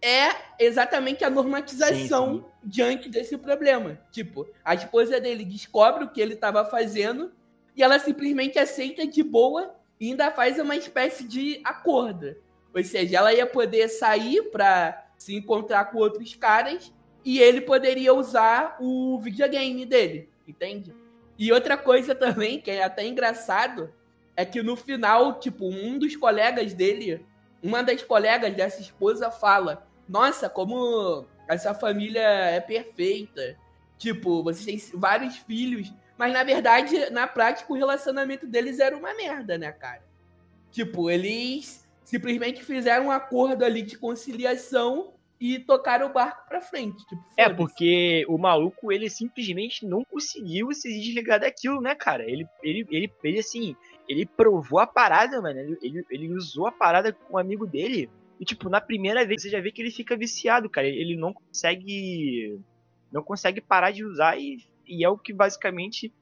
é 0.00 0.30
exatamente 0.58 1.24
a 1.24 1.30
normatização 1.30 2.34
sim, 2.34 2.40
sim. 2.40 2.44
diante 2.62 3.08
desse 3.08 3.36
problema. 3.36 3.98
Tipo, 4.10 4.46
a 4.64 4.74
esposa 4.74 5.20
dele 5.20 5.44
descobre 5.44 6.04
o 6.04 6.08
que 6.08 6.20
ele 6.20 6.34
estava 6.34 6.64
fazendo 6.64 7.32
e 7.74 7.82
ela 7.82 7.98
simplesmente 7.98 8.58
aceita 8.58 9.06
de 9.06 9.22
boa 9.22 9.74
e 10.00 10.10
ainda 10.10 10.30
faz 10.30 10.58
uma 10.58 10.76
espécie 10.76 11.24
de 11.24 11.60
acordo. 11.64 12.36
Ou 12.74 12.84
seja, 12.84 13.18
ela 13.18 13.32
ia 13.32 13.46
poder 13.46 13.88
sair 13.88 14.50
para 14.50 15.06
se 15.16 15.34
encontrar 15.34 15.86
com 15.86 15.98
outros 15.98 16.34
caras 16.34 16.92
e 17.24 17.40
ele 17.40 17.60
poderia 17.60 18.14
usar 18.14 18.76
o 18.80 19.18
videogame 19.20 19.84
dele, 19.84 20.28
entende? 20.46 20.94
E 21.38 21.52
outra 21.52 21.76
coisa 21.76 22.14
também, 22.14 22.60
que 22.60 22.70
é 22.70 22.82
até 22.82 23.06
engraçado, 23.06 23.92
é 24.36 24.44
que 24.44 24.62
no 24.62 24.76
final, 24.76 25.38
tipo, 25.40 25.66
um 25.66 25.98
dos 25.98 26.14
colegas 26.16 26.72
dele, 26.72 27.24
uma 27.62 27.82
das 27.82 28.02
colegas 28.02 28.54
dessa 28.54 28.80
esposa 28.80 29.30
fala: 29.30 29.87
Nossa, 30.08 30.48
como 30.48 31.26
essa 31.48 31.74
família 31.74 32.20
é 32.20 32.60
perfeita. 32.60 33.56
Tipo, 33.96 34.42
vocês 34.42 34.64
têm 34.64 34.98
vários 34.98 35.36
filhos. 35.36 35.92
Mas 36.16 36.32
na 36.32 36.42
verdade, 36.42 37.10
na 37.10 37.26
prática, 37.26 37.72
o 37.72 37.76
relacionamento 37.76 38.46
deles 38.46 38.78
era 38.78 38.96
uma 38.96 39.14
merda, 39.14 39.58
né, 39.58 39.70
cara? 39.72 40.02
Tipo, 40.70 41.10
eles 41.10 41.86
simplesmente 42.04 42.62
fizeram 42.64 43.06
um 43.06 43.10
acordo 43.10 43.64
ali 43.64 43.82
de 43.82 43.98
conciliação 43.98 45.12
e 45.40 45.58
tocaram 45.58 46.06
o 46.06 46.12
barco 46.12 46.48
pra 46.48 46.60
frente. 46.60 47.06
Tipo, 47.06 47.22
é, 47.36 47.48
porque 47.48 48.24
o 48.28 48.36
maluco, 48.36 48.90
ele 48.90 49.08
simplesmente 49.08 49.86
não 49.86 50.04
conseguiu 50.04 50.72
se 50.72 50.88
desligar 50.88 51.40
daquilo, 51.40 51.80
né, 51.80 51.94
cara? 51.94 52.24
Ele, 52.24 52.46
ele, 52.62 52.86
ele, 52.90 53.12
ele 53.22 53.38
assim, 53.38 53.76
ele 54.08 54.26
provou 54.26 54.80
a 54.80 54.86
parada, 54.86 55.40
mano. 55.40 55.60
Ele, 55.60 55.78
ele, 55.80 56.06
ele 56.10 56.32
usou 56.32 56.66
a 56.66 56.72
parada 56.72 57.12
com 57.12 57.34
um 57.34 57.38
amigo 57.38 57.66
dele. 57.66 58.10
E, 58.40 58.44
tipo, 58.44 58.68
na 58.68 58.80
primeira 58.80 59.26
vez 59.26 59.42
você 59.42 59.50
já 59.50 59.60
vê 59.60 59.72
que 59.72 59.82
ele 59.82 59.90
fica 59.90 60.16
viciado, 60.16 60.70
cara. 60.70 60.86
Ele 60.86 61.16
não 61.16 61.32
consegue. 61.32 62.60
Não 63.10 63.22
consegue 63.22 63.60
parar 63.60 63.90
de 63.90 64.04
usar 64.04 64.38
e, 64.38 64.58
e 64.86 65.04
é 65.04 65.08
o 65.08 65.16
que 65.16 65.32
basicamente 65.32 66.12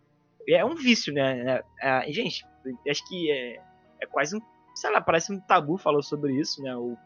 é 0.48 0.64
um 0.64 0.76
vício, 0.76 1.12
né? 1.12 1.60
É, 1.82 2.09
é, 2.09 2.12
gente, 2.12 2.47
acho 2.88 3.09
que 3.09 3.30
é, 3.30 3.60
é 4.01 4.06
quase 4.06 4.36
um 4.36 4.40
sei 4.76 4.90
lá, 4.90 5.01
parece 5.01 5.32
um 5.32 5.40
tabu 5.40 5.78
falou 5.78 6.02
sobre 6.02 6.38
isso, 6.38 6.62
né? 6.62 6.76
O 6.76 6.97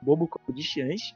bobo, 0.00 0.28
como 0.28 0.56
disse 0.56 0.80
antes. 0.80 1.14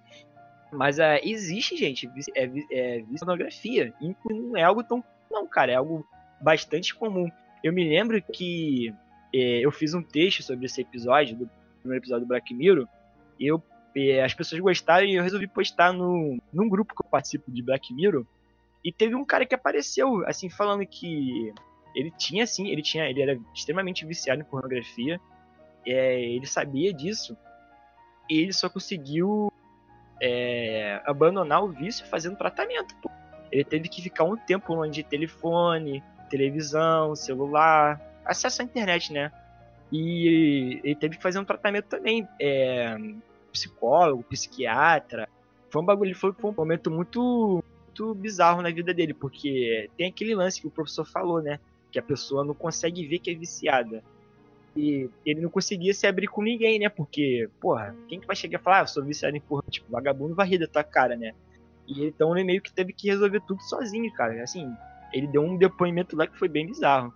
Mas 0.73 0.98
uh, 0.98 1.20
existe, 1.23 1.77
gente, 1.77 2.10
é, 2.35 2.51
é, 2.73 3.05
pornografia. 3.19 3.94
E 4.01 4.14
não 4.28 4.56
é 4.56 4.64
algo 4.64 4.82
tão. 4.82 5.02
Não, 5.31 5.47
cara, 5.47 5.73
é 5.73 5.77
algo 5.77 6.05
bastante 6.40 6.94
comum. 6.94 7.31
Eu 7.62 7.73
me 7.73 7.89
lembro 7.89 8.20
que 8.20 8.93
é, 9.32 9.60
eu 9.60 9.70
fiz 9.70 9.94
um 9.94 10.02
texto 10.02 10.43
sobre 10.43 10.66
esse 10.66 10.81
episódio, 10.81 11.36
do 11.36 11.51
primeiro 11.78 12.02
episódio 12.02 12.27
do 12.27 12.28
Black 12.28 12.52
Mirror. 12.52 12.89
Eu, 13.44 13.62
é, 13.97 14.23
as 14.23 14.35
pessoas 14.35 14.60
gostaram 14.60 15.06
e 15.06 15.14
eu 15.14 15.23
resolvi 15.23 15.47
postar 15.47 15.93
no, 15.93 16.39
num 16.52 16.69
grupo 16.69 16.94
que 16.94 17.05
eu 17.05 17.10
participo 17.10 17.51
de 17.51 17.62
Black 17.62 17.93
Mirror. 17.93 18.24
E 18.85 18.93
teve 18.93 19.14
um 19.14 19.24
cara 19.24 19.47
que 19.47 19.55
apareceu, 19.55 20.27
assim, 20.27 20.51
falando 20.51 20.85
que 20.86 21.52
ele 21.94 22.10
tinha, 22.19 22.44
assim, 22.44 22.69
ele 22.69 22.82
tinha, 22.82 23.09
ele 23.09 23.23
era 23.23 23.39
extremamente 23.55 24.05
viciado 24.05 24.40
em 24.40 24.44
pornografia 24.44 25.20
é, 25.86 26.20
ele 26.20 26.47
sabia 26.47 26.93
disso 26.93 27.36
e 28.28 28.40
ele 28.40 28.52
só 28.52 28.69
conseguiu 28.69 29.52
é, 30.20 31.01
abandonar 31.05 31.62
o 31.64 31.69
vício 31.69 32.06
fazendo 32.06 32.36
tratamento. 32.36 32.94
Pô. 32.97 33.10
Ele 33.51 33.64
teve 33.64 33.89
que 33.89 34.01
ficar 34.01 34.24
um 34.24 34.36
tempo 34.36 34.74
longe 34.74 34.93
de 34.93 35.02
telefone, 35.02 36.02
televisão, 36.31 37.14
celular, 37.14 38.01
acesso 38.24 38.62
à 38.62 38.64
internet, 38.64 39.12
né? 39.12 39.31
E 39.90 40.81
ele 40.82 40.94
teve 40.94 41.16
que 41.16 41.23
fazer 41.23 41.39
um 41.39 41.44
tratamento 41.44 41.86
também, 41.86 42.27
é, 42.40 42.97
psicólogo, 43.53 44.24
psiquiatra. 44.24 45.29
Foi 45.70 45.83
um 45.83 45.85
bagulho, 45.85 46.15
foi, 46.15 46.33
foi 46.33 46.51
um 46.51 46.55
momento 46.55 46.91
muito, 46.91 47.62
muito 47.87 48.15
bizarro 48.15 48.62
na 48.62 48.70
vida 48.70 48.93
dele, 48.93 49.15
porque 49.15 49.89
tem 49.97 50.09
aquele 50.09 50.35
lance 50.35 50.61
que 50.61 50.66
o 50.66 50.70
professor 50.70 51.05
falou, 51.05 51.41
né? 51.41 51.61
Que 51.91 51.99
a 51.99 52.03
pessoa 52.03 52.45
não 52.45 52.55
consegue 52.55 53.07
ver 53.07 53.19
que 53.19 53.31
é 53.31 53.35
viciada. 53.35 54.03
E 54.74 55.09
ele 55.24 55.41
não 55.43 55.51
conseguia 55.51 55.93
se 55.93 56.07
abrir 56.07 56.29
com 56.29 56.43
ninguém, 56.43 56.79
né? 56.79 56.89
Porque, 56.89 57.49
porra, 57.61 57.95
quem 58.09 58.19
que 58.19 58.27
vai 58.27 58.35
chegar 58.35 58.59
e 58.59 58.62
falar, 58.62 58.79
ah, 58.79 58.83
eu 58.83 58.87
sou 58.87 59.05
viciado 59.05 59.37
em 59.37 59.41
porra? 59.41 59.62
Tipo, 59.70 59.91
vagabundo 59.91 60.35
vai 60.35 60.47
rir 60.49 60.59
da 60.59 60.66
tua 60.66 60.83
cara, 60.83 61.15
né? 61.15 61.35
E 61.87 62.05
então 62.05 62.35
ele 62.35 62.45
meio 62.45 62.62
que 62.62 62.73
teve 62.73 62.93
que 62.93 63.09
resolver 63.09 63.41
tudo 63.41 63.62
sozinho, 63.62 64.11
cara. 64.15 64.43
Assim, 64.43 64.70
ele 65.12 65.27
deu 65.27 65.43
um 65.43 65.57
depoimento 65.57 66.16
lá 66.16 66.27
que 66.27 66.39
foi 66.39 66.49
bem 66.49 66.66
bizarro. 66.66 67.12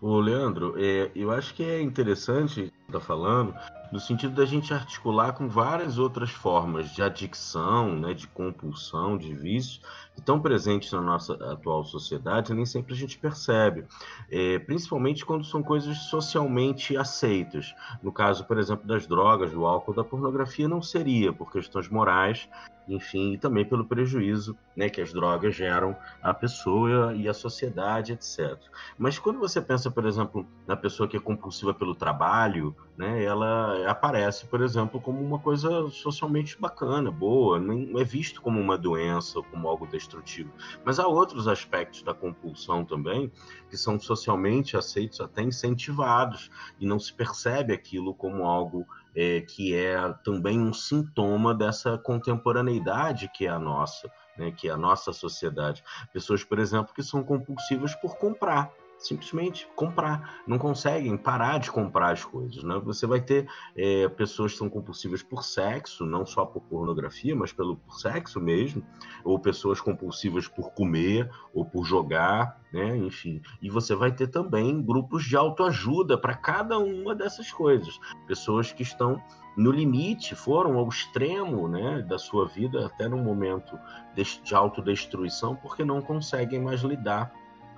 Ô, 0.00 0.20
Leandro, 0.20 0.74
é, 0.76 1.10
eu 1.14 1.30
acho 1.30 1.54
que 1.54 1.64
é 1.64 1.80
interessante 1.80 2.72
tá 2.92 3.00
falando, 3.00 3.54
no 3.90 4.00
sentido 4.00 4.34
da 4.34 4.44
gente 4.44 4.74
articular 4.74 5.32
com 5.32 5.48
várias 5.48 5.98
outras 5.98 6.30
formas 6.30 6.90
de 6.90 7.02
adicção, 7.02 7.94
né, 7.94 8.12
de 8.12 8.26
compulsão, 8.26 9.16
de 9.16 9.34
vício, 9.34 9.80
que 10.14 10.20
estão 10.20 10.40
presentes 10.40 10.92
na 10.92 11.00
nossa 11.00 11.34
atual 11.52 11.84
sociedade 11.84 12.52
nem 12.54 12.66
sempre 12.66 12.94
a 12.94 12.96
gente 12.96 13.18
percebe, 13.18 13.84
é, 14.30 14.58
principalmente 14.58 15.24
quando 15.24 15.44
são 15.44 15.62
coisas 15.62 15.96
socialmente 16.04 16.96
aceitas. 16.96 17.74
No 18.02 18.12
caso, 18.12 18.44
por 18.44 18.58
exemplo, 18.58 18.86
das 18.86 19.06
drogas, 19.06 19.52
do 19.52 19.64
álcool, 19.64 19.94
da 19.94 20.04
pornografia, 20.04 20.68
não 20.68 20.82
seria, 20.82 21.32
por 21.32 21.50
questões 21.50 21.88
morais, 21.88 22.48
enfim, 22.88 23.32
e 23.32 23.38
também 23.38 23.64
pelo 23.64 23.84
prejuízo 23.84 24.56
né, 24.76 24.88
que 24.88 25.00
as 25.00 25.12
drogas 25.12 25.54
geram 25.54 25.96
à 26.22 26.34
pessoa 26.34 27.14
e 27.14 27.28
à 27.28 27.34
sociedade, 27.34 28.12
etc. 28.12 28.58
Mas 28.98 29.18
quando 29.18 29.38
você 29.38 29.60
pensa, 29.60 29.90
por 29.90 30.04
exemplo, 30.04 30.46
na 30.66 30.76
pessoa 30.76 31.08
que 31.08 31.16
é 31.16 31.20
compulsiva 31.20 31.72
pelo 31.72 31.94
trabalho, 31.94 32.73
né, 32.96 33.24
ela 33.24 33.90
aparece, 33.90 34.46
por 34.46 34.62
exemplo, 34.62 35.00
como 35.00 35.20
uma 35.20 35.38
coisa 35.38 35.88
socialmente 35.90 36.60
bacana, 36.60 37.10
boa, 37.10 37.58
não 37.58 37.98
é 37.98 38.04
visto 38.04 38.40
como 38.40 38.60
uma 38.60 38.78
doença 38.78 39.38
ou 39.38 39.44
como 39.44 39.68
algo 39.68 39.86
destrutivo. 39.86 40.52
Mas 40.84 41.00
há 41.00 41.06
outros 41.06 41.48
aspectos 41.48 42.02
da 42.02 42.14
compulsão 42.14 42.84
também 42.84 43.32
que 43.68 43.76
são 43.76 43.98
socialmente 43.98 44.76
aceitos, 44.76 45.20
até 45.20 45.42
incentivados, 45.42 46.50
e 46.78 46.86
não 46.86 46.98
se 46.98 47.12
percebe 47.12 47.72
aquilo 47.72 48.14
como 48.14 48.44
algo 48.44 48.86
é, 49.14 49.40
que 49.40 49.74
é 49.74 49.96
também 50.24 50.60
um 50.60 50.72
sintoma 50.72 51.52
dessa 51.54 51.98
contemporaneidade 51.98 53.30
que 53.34 53.46
é 53.46 53.50
a 53.50 53.58
nossa, 53.58 54.10
né, 54.38 54.52
que 54.52 54.68
é 54.68 54.70
a 54.70 54.76
nossa 54.76 55.12
sociedade. 55.12 55.82
Pessoas, 56.12 56.44
por 56.44 56.60
exemplo, 56.60 56.94
que 56.94 57.02
são 57.02 57.24
compulsivas 57.24 57.94
por 57.96 58.16
comprar 58.16 58.72
simplesmente 59.06 59.68
comprar. 59.76 60.42
Não 60.46 60.58
conseguem 60.58 61.16
parar 61.16 61.58
de 61.58 61.70
comprar 61.70 62.12
as 62.12 62.24
coisas. 62.24 62.62
Né? 62.62 62.80
Você 62.84 63.06
vai 63.06 63.20
ter 63.20 63.46
é, 63.76 64.08
pessoas 64.08 64.52
que 64.52 64.58
são 64.58 64.70
compulsivas 64.70 65.22
por 65.22 65.44
sexo, 65.44 66.04
não 66.06 66.24
só 66.24 66.44
por 66.44 66.62
pornografia, 66.62 67.36
mas 67.36 67.52
pelo 67.52 67.76
por 67.76 67.94
sexo 67.94 68.40
mesmo, 68.40 68.84
ou 69.22 69.38
pessoas 69.38 69.80
compulsivas 69.80 70.48
por 70.48 70.72
comer 70.72 71.30
ou 71.52 71.64
por 71.64 71.84
jogar, 71.84 72.60
né? 72.72 72.96
enfim. 72.96 73.42
E 73.60 73.68
você 73.68 73.94
vai 73.94 74.10
ter 74.10 74.28
também 74.28 74.82
grupos 74.82 75.24
de 75.24 75.36
autoajuda 75.36 76.16
para 76.16 76.34
cada 76.34 76.78
uma 76.78 77.14
dessas 77.14 77.50
coisas. 77.52 77.98
Pessoas 78.26 78.72
que 78.72 78.82
estão 78.82 79.22
no 79.56 79.70
limite, 79.70 80.34
foram 80.34 80.76
ao 80.76 80.88
extremo 80.88 81.68
né, 81.68 82.02
da 82.02 82.18
sua 82.18 82.48
vida, 82.48 82.86
até 82.86 83.06
no 83.06 83.16
momento 83.16 83.78
de 84.16 84.54
autodestruição, 84.54 85.54
porque 85.54 85.84
não 85.84 86.02
conseguem 86.02 86.60
mais 86.60 86.80
lidar 86.80 87.32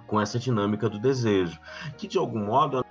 com 0.07 0.21
essa 0.21 0.39
dinâmica 0.39 0.89
do 0.89 0.99
desejo, 0.99 1.61
que 1.97 2.07
de 2.07 2.19
algum 2.19 2.45
modo 2.47 2.85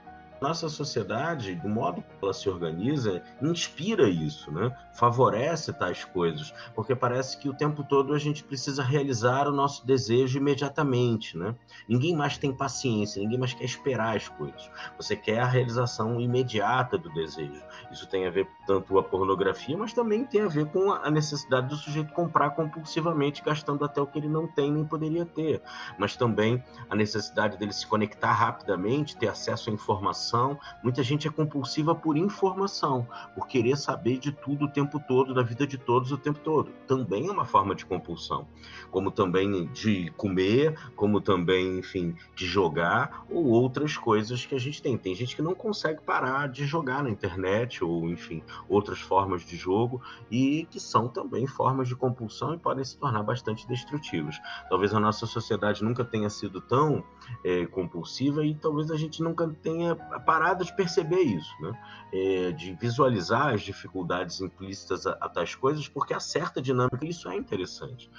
nossa 0.48 0.70
sociedade, 0.70 1.56
do 1.56 1.68
modo 1.68 2.02
que 2.02 2.08
ela 2.22 2.34
se 2.34 2.48
organiza, 2.48 3.24
inspira 3.42 4.08
isso, 4.08 4.52
né? 4.52 4.72
favorece 4.94 5.74
tais 5.74 6.06
coisas, 6.06 6.54
porque 6.74 6.96
parece 6.96 7.38
que 7.38 7.50
o 7.50 7.54
tempo 7.54 7.84
todo 7.84 8.14
a 8.14 8.20
gente 8.20 8.44
precisa 8.44 8.84
realizar 8.84 9.48
o 9.48 9.52
nosso 9.52 9.86
desejo 9.86 10.38
imediatamente. 10.38 11.38
Né? 11.38 11.54
Ninguém 11.90 12.16
mais 12.16 12.38
tem 12.38 12.54
paciência, 12.54 13.22
ninguém 13.22 13.40
mais 13.40 13.54
quer 13.54 13.66
esperar 13.66 14.16
as 14.16 14.30
coisas. 14.30 14.70
Você 14.98 15.16
quer 15.16 15.40
a 15.40 15.46
realização 15.46 16.22
imediata 16.22 16.98
do 16.98 17.12
desejo. 17.14 17.62
Isso 17.92 18.08
tem 18.08 18.26
a 18.26 18.30
ver 18.30 18.48
tanto 18.66 18.94
com 18.94 19.00
a 19.00 19.04
pornografia, 19.04 19.78
mas 19.78 19.94
também 19.94 20.24
tem 20.26 20.42
a 20.42 20.48
ver 20.48 20.68
com 20.68 20.92
a 20.92 21.10
necessidade 21.10 21.68
do 21.68 21.76
sujeito 21.76 22.14
comprar 22.14 22.52
compulsivamente, 22.52 23.44
gastando 23.44 23.84
até 23.84 24.00
o 24.00 24.08
que 24.08 24.20
ele 24.20 24.30
não 24.30 24.48
tem 24.48 24.72
nem 24.72 24.86
poderia 24.86 25.26
ter. 25.26 25.62
Mas 25.98 26.16
também 26.16 26.64
a 26.90 26.96
necessidade 26.96 27.58
dele 27.58 27.74
se 27.74 27.86
conectar 27.86 28.32
rapidamente, 28.32 29.18
ter 29.18 29.28
acesso 29.28 29.70
à 29.70 29.74
informação 29.74 30.35
informação. 30.36 30.60
Muita 30.84 31.02
gente 31.02 31.28
é 31.28 31.32
compulsiva 31.32 31.96
por 31.96 32.18
informação, 32.18 33.08
por 33.34 33.48
querer 33.48 33.78
saber 33.78 34.18
de 34.18 34.32
tudo 34.32 34.66
o 34.66 34.68
tempo 34.68 35.00
todo, 35.00 35.34
da 35.34 35.42
vida 35.42 35.66
de 35.66 35.78
todos 35.78 36.12
o 36.12 36.18
tempo 36.18 36.40
todo. 36.40 36.72
Também 36.86 37.28
é 37.28 37.32
uma 37.32 37.46
forma 37.46 37.74
de 37.74 37.86
compulsão. 37.86 38.48
Como 38.92 39.10
também 39.10 39.68
de 39.68 40.12
comer, 40.18 40.78
como 40.96 41.22
também, 41.22 41.80
enfim, 41.80 42.16
de 42.36 42.46
jogar 42.46 43.26
ou 43.30 43.46
outras 43.46 43.98
coisas 43.98 44.46
que 44.46 44.56
a 44.56 44.60
gente 44.60 44.82
tem. 44.82 44.98
Tem 44.98 45.16
gente 45.16 45.36
que 45.36 45.42
não 45.42 45.56
consegue 45.56 46.02
parar 46.02 46.48
de 46.50 46.66
jogar 46.66 47.04
na 47.04 47.10
internet 47.10 47.84
ou, 47.84 48.10
enfim, 48.10 48.44
outras 48.68 49.00
formas 49.00 49.44
de 49.44 49.56
jogo 49.56 50.02
e 50.30 50.68
que 50.70 50.80
são 50.80 51.08
também 51.08 51.48
formas 51.48 51.88
de 51.88 51.96
compulsão 51.96 52.54
e 52.54 52.58
podem 52.58 52.84
se 52.84 52.98
tornar 52.98 53.24
bastante 53.24 53.68
destrutivas. 53.68 54.40
Talvez 54.70 54.94
a 54.94 55.00
nossa 55.00 55.26
sociedade 55.26 55.84
nunca 55.84 56.04
tenha 56.04 56.30
sido 56.30 56.62
tão 56.62 57.04
é, 57.44 57.66
compulsiva 57.66 58.46
e 58.46 58.56
talvez 58.56 58.92
a 58.92 58.98
gente 58.98 59.22
nunca 59.22 59.48
tenha 59.62 59.96
parada 60.26 60.66
de 60.66 60.76
perceber 60.76 61.22
isso, 61.22 61.54
né? 61.62 61.72
É, 62.14 62.52
de 62.52 62.74
visualizar 62.74 63.54
as 63.54 63.62
dificuldades 63.62 64.42
implícitas 64.42 65.06
a, 65.06 65.12
a 65.12 65.58
coisas, 65.58 65.88
porque 65.88 66.14
a 66.14 66.20
certa 66.20 66.62
dinâmica 66.62 67.06
isso 67.06 67.30
é 67.30 67.36
interessante. 67.36 68.10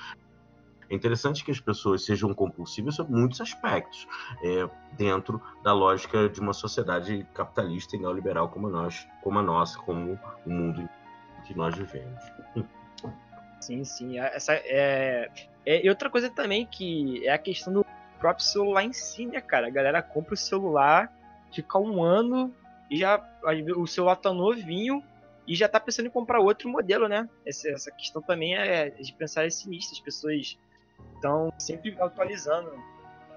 É 0.89 0.95
interessante 0.95 1.45
que 1.45 1.51
as 1.51 1.59
pessoas 1.59 2.05
sejam 2.05 2.33
compulsivas 2.33 2.95
sobre 2.95 3.13
muitos 3.13 3.41
aspectos, 3.41 4.07
é, 4.43 4.69
dentro 4.93 5.43
da 5.63 5.73
lógica 5.73 6.29
de 6.29 6.41
uma 6.41 6.53
sociedade 6.53 7.27
capitalista 7.35 7.97
e 7.97 7.99
neoliberal 7.99 8.49
como, 8.49 8.69
nós, 8.69 9.07
como 9.23 9.39
a 9.39 9.43
nossa, 9.43 9.79
como 9.81 10.19
o 10.45 10.51
mundo 10.51 10.89
que 11.45 11.55
nós 11.57 11.75
vivemos. 11.75 12.23
Sim, 13.61 13.83
sim. 13.85 14.19
Essa, 14.19 14.55
é, 14.55 15.29
é, 15.65 15.85
e 15.85 15.89
outra 15.89 16.09
coisa 16.09 16.31
também 16.31 16.67
que 16.67 17.27
é 17.27 17.33
a 17.33 17.39
questão 17.39 17.73
do 17.73 17.87
próprio 18.21 18.45
celular 18.45 18.85
em 18.85 18.93
si, 18.93 19.27
né, 19.27 19.41
cara? 19.41 19.67
A 19.67 19.71
galera 19.71 20.03
compra 20.03 20.35
o 20.35 20.37
celular 20.37 21.13
ficar 21.53 21.79
um 21.79 22.03
ano 22.03 22.53
e 22.91 22.97
já 22.97 23.23
o 23.77 23.87
celular 23.87 24.17
tá 24.17 24.33
novinho 24.33 25.03
e 25.47 25.55
já 25.55 25.69
tá 25.69 25.79
pensando 25.79 26.07
em 26.07 26.11
comprar 26.11 26.41
outro 26.41 26.69
modelo, 26.69 27.09
né? 27.09 27.29
Essa, 27.45 27.69
essa 27.71 27.91
questão 27.91 28.21
também 28.21 28.57
é 28.57 28.91
de 28.91 29.13
pensar 29.13 29.47
é 29.47 29.51
sinistra. 29.51 29.95
As 29.95 30.01
pessoas 30.01 30.59
estão 31.15 31.53
sempre 31.59 31.97
atualizando. 32.01 32.73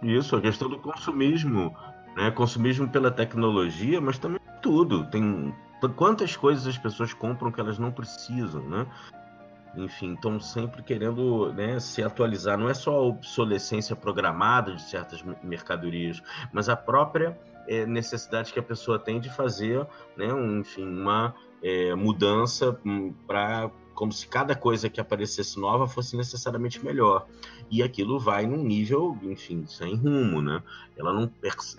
Isso, 0.02 0.36
a 0.36 0.42
questão 0.42 0.70
do 0.70 0.80
consumismo, 0.80 1.76
né? 2.16 2.32
Consumismo 2.32 2.90
pela 2.90 3.12
tecnologia, 3.12 4.02
mas 4.02 4.18
também 4.18 4.40
tudo. 4.62 5.06
Tem 5.10 5.54
quantas 5.96 6.36
coisas 6.36 6.68
as 6.68 6.78
pessoas 6.78 7.14
compram 7.14 7.52
que 7.52 7.60
elas 7.60 7.78
não 7.78 7.92
precisam, 7.92 8.62
né? 8.64 8.88
Enfim, 9.76 10.14
estão 10.14 10.40
sempre 10.40 10.82
querendo 10.82 11.54
né, 11.54 11.80
se 11.80 12.02
atualizar. 12.02 12.58
Não 12.58 12.70
é 12.70 12.74
só 12.74 12.96
a 12.96 13.02
obsolescência 13.02 13.96
programada 13.96 14.76
de 14.76 14.82
certas 14.82 15.24
mercadorias, 15.44 16.24
mas 16.52 16.70
a 16.70 16.76
própria 16.76 17.38
é, 17.68 17.86
necessidade 17.86 18.54
que 18.54 18.60
a 18.60 18.64
pessoa 18.64 18.98
tem 18.98 19.20
de 19.20 19.30
fazer, 19.30 19.86
né, 20.16 20.34
um, 20.34 20.60
enfim, 20.60 20.88
uma 20.88 21.36
é, 21.62 21.94
mudança 21.96 22.80
hum, 22.86 23.14
para 23.28 23.72
como 24.00 24.14
se 24.14 24.26
cada 24.26 24.56
coisa 24.56 24.90
que 24.90 25.02
aparecesse 25.02 25.60
nova 25.60 25.86
fosse 25.86 26.16
necessariamente 26.16 26.82
melhor. 26.82 27.28
E 27.70 27.84
aquilo 27.84 28.18
vai 28.18 28.48
num 28.48 28.64
nível, 28.64 29.18
enfim, 29.24 29.66
sem 29.68 29.94
rumo, 29.94 30.42
né? 30.42 30.64
Ela 30.96 31.12
não, 31.12 31.30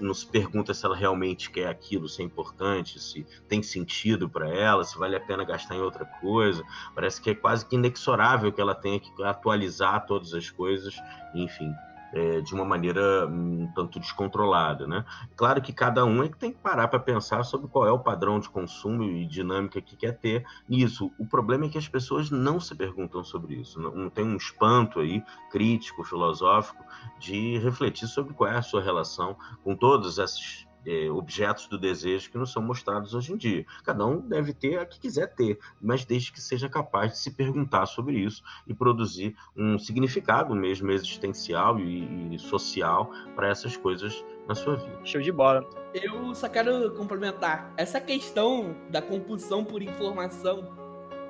não 0.00 0.12
se 0.12 0.26
pergunta 0.26 0.74
se 0.74 0.84
ela 0.84 0.94
realmente 0.94 1.50
quer 1.50 1.68
aquilo, 1.68 2.10
se 2.10 2.20
é 2.20 2.24
importante, 2.26 3.00
se 3.00 3.26
tem 3.48 3.62
sentido 3.62 4.28
para 4.28 4.50
ela, 4.50 4.84
se 4.84 4.98
vale 4.98 5.16
a 5.16 5.20
pena 5.20 5.46
gastar 5.46 5.76
em 5.76 5.80
outra 5.80 6.04
coisa. 6.04 6.62
Parece 6.94 7.22
que 7.22 7.30
é 7.30 7.34
quase 7.34 7.64
que 7.64 7.74
inexorável 7.74 8.52
que 8.52 8.60
ela 8.60 8.74
tenha 8.74 9.00
que 9.00 9.10
atualizar 9.22 10.04
todas 10.04 10.34
as 10.34 10.50
coisas, 10.50 10.94
enfim 11.34 11.72
é, 12.12 12.40
de 12.40 12.54
uma 12.54 12.64
maneira 12.64 13.26
um 13.26 13.70
tanto 13.74 14.00
descontrolada. 14.00 14.86
Né? 14.86 15.04
Claro 15.36 15.60
que 15.60 15.72
cada 15.72 16.04
um 16.04 16.22
é 16.22 16.28
que 16.28 16.36
tem 16.36 16.52
que 16.52 16.58
parar 16.58 16.88
para 16.88 16.98
pensar 16.98 17.44
sobre 17.44 17.68
qual 17.68 17.86
é 17.86 17.92
o 17.92 17.98
padrão 17.98 18.38
de 18.38 18.48
consumo 18.48 19.02
e 19.02 19.26
dinâmica 19.26 19.80
que 19.80 19.96
quer 19.96 20.18
ter 20.18 20.44
nisso. 20.68 21.10
O 21.18 21.26
problema 21.26 21.66
é 21.66 21.68
que 21.68 21.78
as 21.78 21.88
pessoas 21.88 22.30
não 22.30 22.60
se 22.60 22.74
perguntam 22.74 23.22
sobre 23.24 23.54
isso, 23.54 23.80
não, 23.80 24.10
tem 24.10 24.24
um 24.24 24.36
espanto 24.36 25.00
aí 25.00 25.22
crítico, 25.50 26.04
filosófico, 26.04 26.82
de 27.18 27.58
refletir 27.58 28.08
sobre 28.08 28.34
qual 28.34 28.50
é 28.50 28.56
a 28.56 28.62
sua 28.62 28.82
relação 28.82 29.36
com 29.62 29.74
todos 29.74 30.18
esses 30.18 30.69
é, 30.86 31.10
objetos 31.10 31.66
do 31.66 31.78
desejo 31.78 32.30
que 32.30 32.38
não 32.38 32.46
são 32.46 32.62
mostrados 32.62 33.14
hoje 33.14 33.32
em 33.32 33.36
dia. 33.36 33.66
Cada 33.84 34.06
um 34.06 34.20
deve 34.20 34.52
ter 34.52 34.78
a 34.78 34.86
que 34.86 34.98
quiser 34.98 35.28
ter, 35.34 35.58
mas 35.80 36.04
desde 36.04 36.32
que 36.32 36.40
seja 36.40 36.68
capaz 36.68 37.12
de 37.12 37.18
se 37.18 37.30
perguntar 37.30 37.86
sobre 37.86 38.18
isso 38.18 38.42
e 38.66 38.74
produzir 38.74 39.36
um 39.56 39.78
significado 39.78 40.54
mesmo 40.54 40.90
existencial 40.90 41.78
e, 41.78 42.34
e 42.34 42.38
social 42.38 43.10
para 43.34 43.48
essas 43.48 43.76
coisas 43.76 44.24
na 44.48 44.54
sua 44.54 44.76
vida. 44.76 44.98
Show 45.04 45.20
de 45.20 45.32
bola. 45.32 45.68
Eu 45.94 46.34
só 46.34 46.48
quero 46.48 46.92
complementar. 46.94 47.72
Essa 47.76 48.00
questão 48.00 48.76
da 48.90 49.02
compulsão 49.02 49.64
por 49.64 49.82
informação 49.82 50.76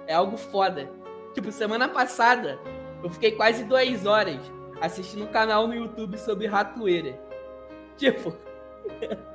é 0.06 0.14
algo 0.14 0.36
foda. 0.36 0.90
Tipo, 1.34 1.52
semana 1.52 1.88
passada 1.88 2.58
eu 3.02 3.10
fiquei 3.10 3.32
quase 3.32 3.64
duas 3.64 4.04
horas 4.06 4.40
assistindo 4.80 5.24
um 5.24 5.32
canal 5.32 5.66
no 5.66 5.74
YouTube 5.74 6.18
sobre 6.18 6.46
ratoeira. 6.46 7.20
Tipo, 7.96 8.34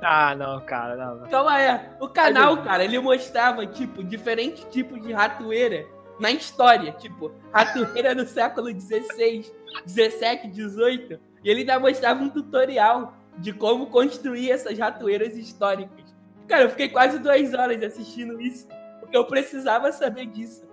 ah, 0.02 0.34
não, 0.34 0.60
cara, 0.60 0.96
não. 0.96 1.28
Calma 1.28 1.52
aí. 1.52 1.80
O 2.00 2.08
canal, 2.08 2.62
cara, 2.62 2.84
ele 2.84 2.98
mostrava, 2.98 3.66
tipo, 3.66 4.02
diferentes 4.02 4.64
tipos 4.70 5.00
de 5.02 5.12
ratoeira 5.12 5.86
na 6.18 6.30
história. 6.30 6.92
Tipo, 6.92 7.32
ratoeira 7.52 8.14
no 8.14 8.26
século 8.26 8.68
XVI, 8.68 9.50
XVII, 9.86 10.52
XVIII. 10.52 11.18
E 11.44 11.50
ele 11.50 11.60
ainda 11.60 11.78
mostrava 11.78 12.22
um 12.22 12.28
tutorial 12.28 13.14
de 13.38 13.52
como 13.52 13.86
construir 13.86 14.50
essas 14.50 14.78
ratoeiras 14.78 15.36
históricas. 15.36 16.14
Cara, 16.48 16.64
eu 16.64 16.70
fiquei 16.70 16.88
quase 16.88 17.18
duas 17.18 17.54
horas 17.54 17.82
assistindo 17.82 18.40
isso. 18.40 18.68
Porque 19.00 19.16
eu 19.16 19.24
precisava 19.24 19.92
saber 19.92 20.26
disso. 20.26 20.64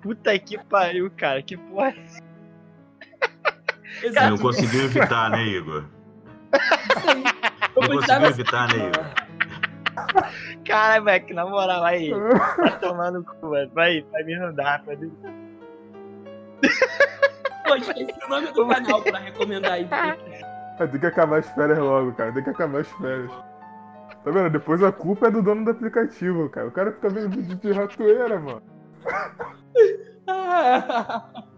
Puta 0.00 0.38
que 0.38 0.58
pariu, 0.58 1.10
cara. 1.16 1.42
Que 1.42 1.56
porra. 1.56 1.94
Você 4.00 4.10
não 4.30 4.38
conseguiu 4.38 4.84
evitar, 4.84 5.30
né, 5.30 5.44
Igor? 5.44 5.84
Isso 6.52 7.10
aí. 7.10 7.47
Não 7.80 7.88
conseguiu 7.88 8.28
evitar, 8.28 8.68
né, 8.68 8.90
Caralho, 10.64 11.02
moleque, 11.02 11.34
na 11.34 11.44
moral, 11.44 11.84
aí. 11.84 12.10
Vai 12.56 12.78
tomar 12.78 13.10
no 13.10 13.24
cu, 13.24 13.50
velho. 13.50 13.70
Vai, 13.74 14.04
vai 14.12 14.22
me 14.22 14.34
andar, 14.34 14.82
vai 14.84 14.96
me... 14.96 15.10
Pô, 17.66 17.74
esqueci 17.76 18.14
o 18.24 18.28
nome 18.28 18.52
do 18.52 18.66
canal 18.66 19.02
pra 19.02 19.18
recomendar 19.18 19.72
aí. 19.72 19.88
Tem 20.78 21.00
que 21.00 21.06
acabar 21.06 21.38
as 21.38 21.50
férias 21.50 21.78
logo, 21.78 22.12
cara. 22.12 22.32
Tem 22.32 22.44
que 22.44 22.50
acabar 22.50 22.80
as 22.80 22.88
férias. 22.92 23.30
Tá 24.24 24.30
vendo? 24.30 24.50
Depois 24.50 24.82
a 24.82 24.92
culpa 24.92 25.28
é 25.28 25.30
do 25.30 25.42
dono 25.42 25.64
do 25.64 25.70
aplicativo, 25.70 26.48
cara. 26.48 26.68
O 26.68 26.72
cara 26.72 26.92
fica 26.92 27.08
vendo 27.08 27.30
vídeo 27.30 27.56
de 27.56 27.72
ratoeira, 27.72 28.38
mano. 28.38 28.62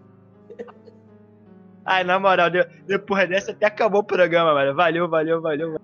Ai, 1.85 2.05
na 2.05 2.21
moral, 2.21 2.49
depois 2.87 3.29
dessa 3.29 3.53
até 3.53 3.67
acabou 3.67 4.01
o 4.01 4.05
programa, 4.05 4.55
mano. 4.55 4.75
Valeu, 4.75 5.09
valeu, 5.09 5.41
valeu. 5.41 5.81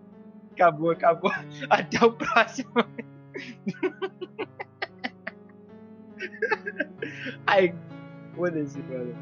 Acabou, 0.56 0.90
acabou. 0.90 1.30
Até 1.68 2.02
o 2.02 2.12
próximo. 2.12 2.72
Ai, 7.46 7.74
foda-se, 8.34 8.82
mano. 8.82 9.14